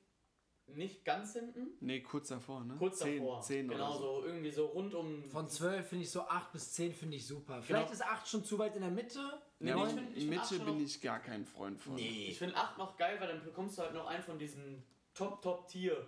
nicht 0.67 1.03
ganz 1.03 1.33
hinten, 1.33 1.67
nee, 1.81 1.99
kurz 1.99 2.29
davor, 2.29 2.63
ne? 2.63 2.75
kurz 2.79 2.99
zehn, 2.99 3.17
davor. 3.17 3.41
Zehn 3.41 3.67
genau 3.67 3.89
oder 3.89 3.99
so. 3.99 4.21
so, 4.21 4.25
irgendwie 4.27 4.49
so 4.51 4.65
rund 4.67 4.93
um. 4.93 5.29
Von 5.29 5.49
12 5.49 5.85
finde 5.89 6.05
ich 6.05 6.09
so 6.11 6.21
8 6.21 6.53
bis 6.53 6.71
10 6.71 6.93
finde 6.93 7.17
ich 7.17 7.27
super. 7.27 7.61
Vielleicht 7.61 7.87
Genau. 7.87 7.93
ist 7.93 8.01
8 8.01 8.25
schon 8.29 8.45
zu 8.45 8.57
weit 8.57 8.73
in 8.77 8.81
der 8.81 8.91
Mitte. 8.91 9.19
Ja, 9.59 9.75
Nee, 9.75 9.83
ich 9.83 9.89
in 9.91 9.97
find- 9.97 10.17
ich 10.17 10.25
Mitte 10.27 10.41
acht 10.41 10.49
bin 10.65 10.65
noch- 10.77 10.79
ich 10.81 11.01
gar 11.01 11.19
kein 11.19 11.45
Freund 11.45 11.81
von. 11.81 11.95
Nee. 11.95 12.27
Ich 12.29 12.37
finde 12.39 12.55
8 12.55 12.77
noch 12.77 12.95
geil, 12.95 13.17
weil 13.19 13.27
dann 13.27 13.43
bekommst 13.43 13.77
du 13.77 13.81
halt 13.81 13.93
noch 13.93 14.07
einen 14.07 14.23
von 14.23 14.39
diesen 14.39 14.81
Top-Top-Tier 15.15 16.07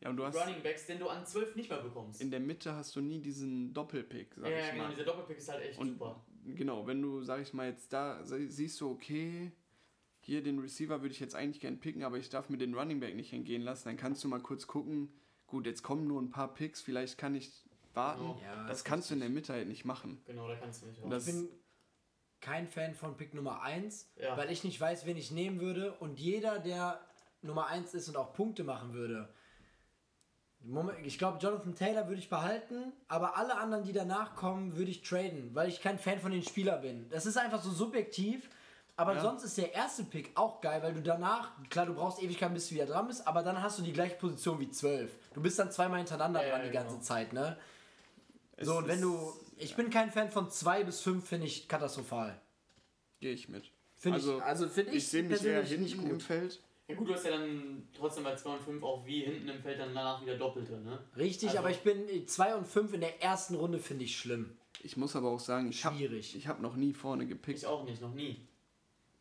Ja, 0.00 0.10
und 0.10 0.16
du 0.16 0.24
hast 0.26 0.36
Running 0.36 0.62
Backs, 0.62 0.86
den 0.86 0.98
du 0.98 1.08
an 1.08 1.24
12 1.24 1.54
nicht 1.56 1.70
mehr 1.70 1.80
bekommst. 1.80 2.20
in 2.20 2.30
der 2.32 2.40
Mitte 2.40 2.74
hast 2.74 2.94
du 2.96 3.00
nie 3.00 3.20
diesen 3.20 3.72
Doppelpick, 3.72 4.34
sag 4.34 4.50
ja, 4.50 4.58
ich 4.58 4.64
ja, 4.66 4.70
genau, 4.72 4.84
mal. 4.84 4.90
dieser 4.90 5.04
Doppelpick 5.04 5.38
ist 5.38 5.48
halt 5.48 5.62
echt 5.64 5.78
Und 5.78 5.90
super. 5.92 6.24
Genau, 6.46 6.86
wenn 6.86 7.00
du, 7.02 7.22
sag 7.22 7.40
ich 7.42 7.52
mal, 7.52 7.68
jetzt 7.68 7.92
da 7.92 8.22
sie- 8.24 8.48
siehst 8.48 8.80
du, 8.80 8.90
okay, 8.90 9.52
hier 10.20 10.42
den 10.42 10.58
Receiver 10.58 11.00
würde 11.02 11.12
ich 11.12 11.20
jetzt 11.20 11.34
eigentlich 11.34 11.60
gern 11.60 11.78
picken, 11.80 12.02
aber 12.02 12.16
ich 12.18 12.28
darf 12.30 12.48
mir 12.48 12.56
den 12.58 12.74
Running 12.74 13.00
Back 13.00 13.14
nicht 13.14 13.32
entgehen 13.32 13.62
lassen, 13.62 13.88
dann 13.88 13.96
kannst 13.96 14.24
du 14.24 14.28
mal 14.28 14.40
kurz 14.40 14.66
gucken, 14.66 15.12
gut, 15.46 15.66
jetzt 15.66 15.82
kommen 15.82 16.06
nur 16.06 16.20
ein 16.22 16.30
paar 16.30 16.52
Picks, 16.54 16.80
vielleicht 16.80 17.18
kann 17.18 17.34
ich 17.34 17.50
warten. 17.92 18.22
Genau. 18.22 18.40
Ja, 18.42 18.66
das 18.66 18.78
ist 18.78 18.84
kannst 18.84 19.10
du 19.10 19.14
in 19.14 19.20
der 19.20 19.28
Mitte 19.28 19.52
halt 19.52 19.68
nicht 19.68 19.84
machen. 19.84 20.20
Genau, 20.26 20.48
da 20.48 20.56
kannst 20.56 20.82
du 20.82 20.86
nicht 20.86 21.00
das- 21.10 21.28
Ich 21.28 21.34
bin 21.34 21.48
kein 22.40 22.66
Fan 22.66 22.94
von 22.94 23.16
Pick 23.16 23.34
Nummer 23.34 23.62
1, 23.62 24.10
Ja. 24.16 24.36
weil 24.36 24.50
ich 24.50 24.64
nicht 24.64 24.80
weiß, 24.80 25.06
wen 25.06 25.16
ich 25.16 25.30
nehmen 25.30 25.60
würde. 25.60 25.92
Und 25.94 26.18
jeder, 26.18 26.58
der 26.58 27.00
Nummer 27.42 27.66
1 27.68 27.94
ist 27.94 28.08
und 28.08 28.16
auch 28.16 28.32
Punkte 28.34 28.64
machen 28.64 28.92
würde. 28.94 29.32
Moment, 30.66 30.98
Ich 31.04 31.18
glaube, 31.18 31.38
Jonathan 31.38 31.74
Taylor 31.74 32.06
würde 32.08 32.20
ich 32.20 32.28
behalten, 32.30 32.92
aber 33.08 33.36
alle 33.36 33.56
anderen, 33.58 33.84
die 33.84 33.92
danach 33.92 34.34
kommen, 34.34 34.76
würde 34.76 34.90
ich 34.90 35.02
traden, 35.02 35.54
weil 35.54 35.68
ich 35.68 35.80
kein 35.82 35.98
Fan 35.98 36.18
von 36.18 36.32
den 36.32 36.42
Spielern 36.42 36.80
bin. 36.80 37.08
Das 37.10 37.26
ist 37.26 37.36
einfach 37.36 37.62
so 37.62 37.70
subjektiv. 37.70 38.48
Aber 38.96 39.16
Ja. 39.16 39.22
sonst 39.22 39.42
ist 39.42 39.58
der 39.58 39.74
erste 39.74 40.04
Pick 40.04 40.30
auch 40.36 40.60
geil, 40.60 40.80
weil 40.82 40.94
du 40.94 41.02
danach, 41.02 41.50
klar, 41.68 41.84
du 41.84 41.94
brauchst 41.94 42.22
Ewigkeit, 42.22 42.54
bis 42.54 42.68
du 42.68 42.76
wieder 42.76 42.86
dran 42.86 43.08
bist, 43.08 43.26
aber 43.26 43.42
dann 43.42 43.60
hast 43.60 43.78
du 43.78 43.82
die 43.82 43.92
gleiche 43.92 44.14
Position 44.14 44.60
wie 44.60 44.70
12. 44.70 45.10
Du 45.34 45.42
bist 45.42 45.58
dann 45.58 45.72
zweimal 45.72 45.98
hintereinander 45.98 46.42
Ja, 46.44 46.50
dran 46.50 46.60
ja, 46.60 46.66
die 46.68 46.72
ganze 46.72 46.94
genau. 46.94 47.02
Zeit, 47.02 47.32
ne? 47.32 47.58
Es 48.56 48.66
So, 48.68 48.76
und 48.78 48.86
wenn 48.86 49.00
du. 49.00 49.32
Ich 49.56 49.74
bin 49.74 49.90
kein 49.90 50.12
Fan 50.12 50.30
von 50.30 50.48
2 50.48 50.84
bis 50.84 51.00
5, 51.00 51.26
finde 51.28 51.46
ich 51.48 51.68
katastrophal. 51.68 52.40
Gehe 53.20 53.32
ich 53.32 53.48
mit. 53.48 53.70
Find 53.96 54.16
ich- 54.16 54.42
also 54.42 54.68
find 54.68 54.88
ich 54.90 54.94
ich 54.96 55.08
sehe 55.08 55.24
mich 55.24 55.44
eher 55.44 55.62
hinten 55.64 56.08
im 56.08 56.20
Feld. 56.20 56.62
Ja 56.86 56.94
gut, 56.96 57.08
du 57.08 57.14
hast 57.14 57.24
ja 57.24 57.30
dann 57.30 57.88
trotzdem 57.96 58.24
bei 58.24 58.34
2 58.36 58.50
und 58.50 58.60
5 58.62 58.82
auch 58.82 59.06
wie 59.06 59.20
hinten 59.20 59.48
im 59.48 59.62
Feld 59.62 59.80
dann 59.80 59.94
danach 59.94 60.20
wieder 60.20 60.36
Doppelte, 60.36 60.78
ne? 60.80 60.98
Richtig, 61.16 61.48
Also- 61.50 61.60
aber 61.60 61.70
ich 61.70 61.80
bin 61.80 62.26
2 62.26 62.54
und 62.56 62.66
5 62.66 62.92
in 62.92 63.00
der 63.00 63.22
ersten 63.22 63.54
Runde 63.54 63.78
finde 63.78 64.04
ich 64.04 64.18
schlimm. 64.18 64.50
Ich 64.82 64.96
muss 64.98 65.16
aber 65.16 65.30
auch 65.30 65.40
sagen, 65.40 65.70
ich 65.70 65.82
habe 65.84 65.96
Schwierig. 65.96 66.36
ich 66.36 66.46
hab 66.46 66.60
noch 66.60 66.76
nie 66.76 66.92
vorne 66.92 67.26
gepickt. 67.26 67.58
Ich 67.60 67.66
auch 67.66 67.84
nicht, 67.84 68.02
noch 68.02 68.12
nie. 68.12 68.46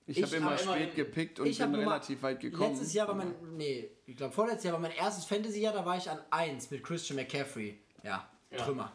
Ich 0.07 0.17
Ich 0.17 0.23
habe 0.25 0.35
immer 0.35 0.51
hab 0.51 0.61
immer 0.61 0.73
spät 0.75 0.89
in- 0.89 0.95
gepickt 0.95 1.39
und 1.39 1.45
ich 1.47 1.57
bin 1.57 1.73
relativ 1.75 2.21
weit 2.23 2.41
gekommen. 2.41 2.71
Letztes 2.71 2.91
Jahr 2.93 3.07
war 3.07 3.15
mein. 3.15 3.33
Nee, 3.55 3.89
ich 4.05 4.17
glaube 4.17 4.33
vorletztes 4.33 4.65
Jahr 4.65 4.73
war 4.73 4.81
mein 4.81 4.91
erstes 4.91 5.23
Fantasy-Jahr, 5.23 5.71
da 5.73 5.85
war 5.85 5.95
ich 5.97 6.09
an 6.09 6.19
1 6.31 6.69
mit 6.71 6.83
Christian 6.83 7.15
McCaffrey. 7.15 7.79
Ja, 8.03 8.29
Ja. 8.51 8.57
Trümmer. 8.57 8.91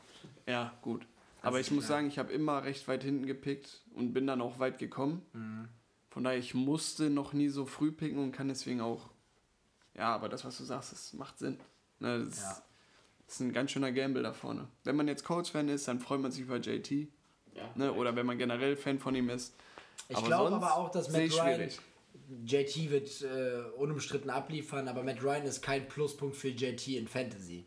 Ja, 0.47 0.77
gut. 0.83 1.07
Aber 1.41 1.59
ich 1.61 1.71
muss 1.71 1.87
klar. 1.87 1.99
sagen, 1.99 2.09
ich 2.09 2.19
habe 2.19 2.31
immer 2.33 2.63
recht 2.65 2.87
weit 2.89 3.03
hinten 3.05 3.25
gepickt 3.25 3.81
und 3.95 4.13
bin 4.13 4.27
dann 4.27 4.43
auch 4.43 4.59
weit 4.59 4.79
gekommen. 4.79 5.23
Mhm. 5.33 5.69
Von 6.19 6.25
daher, 6.25 6.41
ich 6.41 6.53
musste 6.53 7.11
noch 7.11 7.33
nie 7.33 7.49
so 7.49 7.65
früh 7.65 7.93
picken 7.93 8.19
und 8.19 8.33
kann 8.33 8.49
deswegen 8.49 8.81
auch. 8.81 9.09
Ja, 9.95 10.13
aber 10.17 10.29
das, 10.29 10.45
was 10.45 10.59
du 10.59 10.65
sagst, 10.65 10.91
das 10.91 11.13
macht 11.13 11.39
Sinn. 11.39 11.61
Ne, 12.01 12.25
das, 12.25 12.41
Ja. 12.41 12.63
das 13.25 13.35
ist 13.35 13.41
ein 13.41 13.53
ganz 13.53 13.71
schöner 13.71 13.93
Gamble 13.93 14.25
da 14.25 14.33
vorne. 14.33 14.67
Wenn 14.83 14.97
man 14.97 15.07
jetzt 15.07 15.23
Colts-Fan 15.25 15.69
ist, 15.69 15.87
dann 15.87 16.01
freut 16.01 16.19
man 16.21 16.33
sich 16.33 16.43
über 16.43 16.57
JT. 16.57 17.07
Ja. 17.55 17.71
Ne? 17.77 17.93
Oder 17.93 18.17
wenn 18.17 18.27
man 18.27 18.37
generell 18.37 18.75
Fan 18.77 18.99
von 18.99 19.15
ihm 19.15 19.31
ist. 19.31 19.55
Ich 20.09 20.21
glaube 20.25 20.57
aber 20.57 20.75
auch, 20.75 20.91
dass 20.91 21.09
Matt 21.09 21.21
Ryan. 21.21 21.55
schwierig. 21.55 21.79
JT 22.45 22.91
wird 22.91 23.23
äh, 23.23 23.71
unumstritten 23.77 24.29
abliefern, 24.29 24.89
aber 24.89 25.05
Matt 25.05 25.23
Ryan 25.23 25.45
ist 25.45 25.63
kein 25.63 25.87
Pluspunkt 25.87 26.35
für 26.35 26.49
JT 26.49 26.89
in 26.89 27.07
Fantasy. 27.07 27.65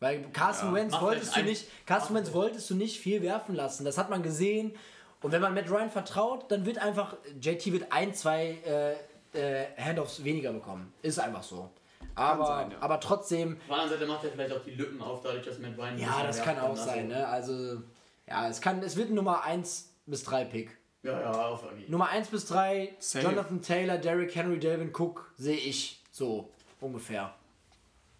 Weil 0.00 0.22
Carson 0.32 0.68
Ja, 0.68 0.74
Wentz 0.76 0.98
wolltest 1.02 1.36
halt 1.36 1.44
du 1.44 1.50
nicht, 1.50 1.66
Carson 1.84 2.16
Wentz 2.16 2.32
wolltest 2.32 2.70
du 2.70 2.76
nicht 2.76 2.98
viel 2.98 3.20
werfen 3.20 3.54
lassen. 3.54 3.84
Das 3.84 3.98
hat 3.98 4.08
man 4.08 4.22
gesehen. 4.22 4.72
Und 5.20 5.32
wenn 5.32 5.42
man 5.42 5.54
Matt 5.54 5.70
Ryan 5.70 5.90
vertraut, 5.90 6.50
dann 6.50 6.64
wird 6.64 6.78
einfach, 6.78 7.16
JT 7.40 7.72
wird 7.72 7.92
ein, 7.92 8.14
zwei 8.14 8.58
äh, 8.64 8.92
äh, 9.38 9.66
Handoffs 9.76 10.22
weniger 10.22 10.52
bekommen. 10.52 10.92
Ist 11.02 11.18
einfach 11.18 11.42
so. 11.42 11.70
Aber, 12.14 12.46
sein, 12.46 12.70
ja. 12.72 12.76
aber 12.80 13.00
trotzdem, 13.00 13.52
Auf 13.52 13.66
der 13.68 13.76
anderen 13.76 13.90
Seite 13.98 14.06
macht 14.10 14.24
er 14.24 14.30
vielleicht 14.30 14.52
auch 14.52 14.62
die 14.64 14.72
Lücken 14.72 15.00
auf, 15.00 15.20
dadurch, 15.22 15.44
dass 15.44 15.58
Matt 15.58 15.78
Ryan. 15.78 15.98
ja, 15.98 16.22
das 16.24 16.42
kann 16.42 16.58
auch 16.58 16.76
sein. 16.76 17.08
Ne? 17.08 17.26
Also, 17.26 17.82
ja, 18.26 18.48
es, 18.48 18.60
kann, 18.60 18.82
es 18.82 18.96
wird 18.96 19.10
ein 19.10 19.14
Nummer 19.14 19.44
1 19.44 19.92
bis 20.06 20.24
3 20.24 20.44
Pick. 20.46 20.76
Ja, 21.02 21.20
ja, 21.20 21.30
auf 21.30 21.60
Fall. 21.60 21.70
Nummer 21.86 22.08
1 22.08 22.28
bis 22.28 22.46
3, 22.46 22.94
Safe. 22.98 23.24
Jonathan 23.24 23.62
Taylor, 23.62 23.98
Derrick 23.98 24.34
Henry, 24.34 24.58
Delvin 24.58 24.92
Cook, 24.92 25.32
sehe 25.36 25.56
ich 25.56 26.02
so 26.10 26.50
ungefähr. 26.80 27.32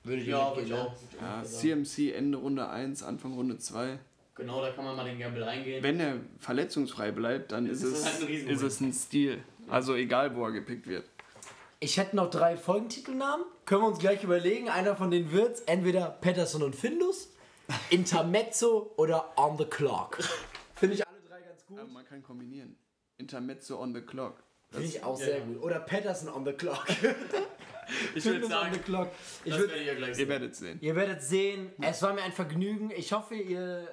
Würde 0.04 0.22
ich 0.22 0.28
Ja, 0.28 0.46
mitgehen, 0.50 0.66
ich 0.66 0.72
ne? 0.72 0.80
auch. 0.80 0.94
Ja. 1.20 1.42
CMC 1.42 2.12
Ende 2.12 2.38
Runde 2.38 2.68
1, 2.68 3.02
Anfang 3.02 3.34
Runde 3.34 3.58
2. 3.58 3.98
Genau, 4.39 4.62
da 4.62 4.70
kann 4.70 4.85
man 4.85 4.97
mal 4.97 5.05
den 5.05 5.19
Gamble 5.19 5.44
eingehen. 5.44 5.82
Wenn 5.82 6.01
er 6.01 6.20
verletzungsfrei 6.39 7.10
bleibt, 7.10 7.52
dann 7.52 7.66
ist, 7.66 7.82
ist 7.82 7.93
es, 7.93 8.05
halt 8.05 8.28
ein 8.28 8.48
ist 8.48 8.62
es 8.62 8.81
ein 8.81 8.93
Stil. 8.93 9.43
Also 9.69 9.94
egal, 9.94 10.35
wo 10.36 10.44
er 10.44 10.52
gepickt 10.52 10.86
wird. 10.86 11.05
Ich 11.81 11.97
hätte 11.97 12.16
noch 12.16 12.31
drei 12.31 12.56
Folgentitelnamen. 12.56 13.44
Können 13.66 13.82
wir 13.82 13.89
uns 13.89 13.98
gleich 13.98 14.24
überlegen. 14.24 14.69
Einer 14.69 14.97
von 14.97 15.10
denen 15.10 15.32
wird 15.32 15.62
entweder 15.66 16.09
Patterson 16.09 16.62
und 16.62 16.74
Findus, 16.74 17.31
Intermezzo 17.90 18.94
oder 18.97 19.32
On 19.36 19.59
the 19.59 19.65
Clock. 19.65 20.19
Finde 20.74 20.94
ich 20.94 21.06
alle 21.06 21.19
drei 21.28 21.40
ganz 21.40 21.66
gut. 21.66 21.78
Aber 21.78 21.89
man 21.89 22.05
kann 22.05 22.23
kombinieren. 22.23 22.77
Intermezzo 23.19 23.81
on 23.82 23.94
the 23.94 24.01
clock. 24.01 24.43
Finde 24.70 24.86
ich 24.86 25.02
auch 25.02 25.19
ja, 25.19 25.27
sehr 25.27 25.39
ja. 25.39 25.44
gut. 25.44 25.62
Oder 25.62 25.81
Patterson 25.81 26.28
on 26.28 26.44
the 26.44 26.52
Clock. 26.52 26.86
ich 28.15 28.24
würde 28.24 28.40
Findus 28.40 28.43
on 28.43 28.43
the 28.43 28.48
sagen, 28.48 28.85
Clock. 28.85 29.09
Ich 29.44 29.51
das 29.51 29.60
würd, 29.60 29.70
werdet 29.70 29.86
ihr 29.86 29.94
gleich 29.94 30.09
ihr 30.10 30.15
sehen. 30.15 30.28
werdet 30.28 30.56
sehen. 30.56 30.78
ihr 30.81 30.97
werdet 30.97 31.23
sehen, 31.23 31.73
es 31.81 32.02
war 32.02 32.15
mir 32.15 32.23
ein 32.23 32.32
Vergnügen. 32.32 32.90
Ich 32.97 33.12
hoffe, 33.12 33.35
ihr, 33.35 33.89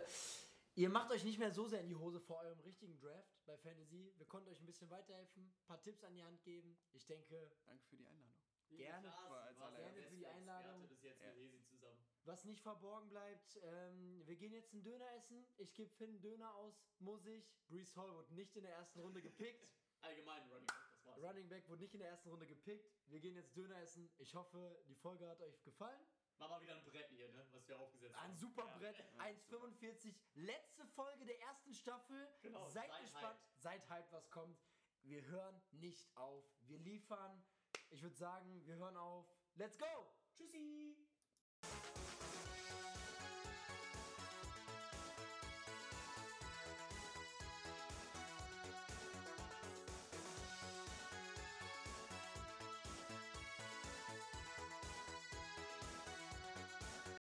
ihr 0.75 0.89
macht 0.89 1.11
euch 1.11 1.23
nicht 1.23 1.39
mehr 1.39 1.51
so 1.51 1.67
sehr 1.67 1.81
in 1.81 1.87
die 1.87 1.95
Hose 1.95 2.19
vor 2.19 2.39
eurem 2.39 2.59
richtigen 2.59 2.97
Draft 2.97 3.45
bei 3.45 3.57
Fantasy. 3.57 4.13
Wir 4.17 4.25
konnten 4.25 4.49
euch 4.49 4.59
ein 4.59 4.65
bisschen 4.65 4.89
weiterhelfen, 4.89 5.43
ein 5.43 5.65
paar 5.65 5.81
Tipps 5.81 6.03
an 6.03 6.13
die 6.13 6.23
Hand 6.23 6.43
geben. 6.43 6.77
Ich 6.91 7.05
denke, 7.05 7.51
Danke 7.65 7.83
für 7.85 7.95
die 7.95 8.05
Einladung. 8.05 8.35
Gerne. 8.69 9.11
Sehr 9.11 10.03
für 10.03 10.15
die 10.15 10.27
Einladung. 10.27 10.83
Experte 10.83 10.87
bis 10.87 11.03
jetzt 11.03 11.21
mit 11.21 11.35
Hesi 11.35 11.63
zusammen. 11.63 12.05
Was 12.25 12.43
nicht 12.45 12.61
verborgen 12.61 13.09
bleibt, 13.09 13.59
ähm, 13.61 14.25
wir 14.25 14.35
gehen 14.35 14.51
jetzt 14.51 14.73
einen 14.73 14.83
Döner 14.83 15.11
essen. 15.15 15.45
Ich 15.57 15.73
gebe 15.75 15.91
Finn 15.91 16.09
einen 16.09 16.21
Döner 16.21 16.55
aus, 16.55 16.83
muss 16.99 17.25
ich. 17.25 17.55
Brees 17.67 17.95
Hall 17.95 18.11
wurde 18.13 18.33
nicht 18.33 18.55
in 18.55 18.63
der 18.63 18.73
ersten 18.73 18.99
Runde 18.99 19.21
gepickt. 19.21 19.69
Allgemein 20.01 20.41
Running 20.49 20.65
Back, 20.67 20.89
das 20.91 21.05
war's. 21.05 21.21
Running 21.21 21.49
Back 21.49 21.69
wurde 21.69 21.81
nicht 21.83 21.93
in 21.93 21.99
der 21.99 22.09
ersten 22.09 22.29
Runde 22.29 22.47
gepickt. 22.47 22.91
Wir 23.05 23.19
gehen 23.19 23.35
jetzt 23.35 23.55
Döner 23.55 23.79
essen. 23.79 24.09
Ich 24.17 24.33
hoffe, 24.33 24.83
die 24.87 24.95
Folge 24.95 25.27
hat 25.29 25.41
euch 25.41 25.61
gefallen. 25.63 26.01
War 26.37 26.49
mal 26.49 26.61
wieder 26.61 26.75
ein 26.75 26.83
Brett 26.83 27.09
hier, 27.09 27.29
ne? 27.29 27.45
was 27.51 27.67
wir 27.67 27.79
aufgesetzt 27.79 28.15
haben. 28.15 28.31
Ein 28.31 28.35
super 28.35 28.65
Ja. 28.67 28.77
Brett, 28.77 28.95
1,45. 29.19 30.13
Letzte 30.35 30.85
Folge 30.87 31.25
der 31.25 31.39
ersten 31.41 31.73
Staffel. 31.73 32.27
Genau, 32.41 32.67
seid 32.67 32.89
seid 32.91 33.01
gespannt, 33.01 33.39
seid 33.55 33.89
hyped, 33.89 34.11
was 34.11 34.29
kommt. 34.29 34.59
Wir 35.03 35.25
hören 35.27 35.61
nicht 35.71 36.15
auf. 36.17 36.43
Wir 36.61 36.79
liefern. 36.79 37.43
Ich 37.89 38.01
würde 38.01 38.15
sagen, 38.15 38.65
wir 38.65 38.75
hören 38.75 38.97
auf. 38.97 39.25
Let's 39.55 39.77
go! 39.77 39.85
Tschüssi! 40.33 40.97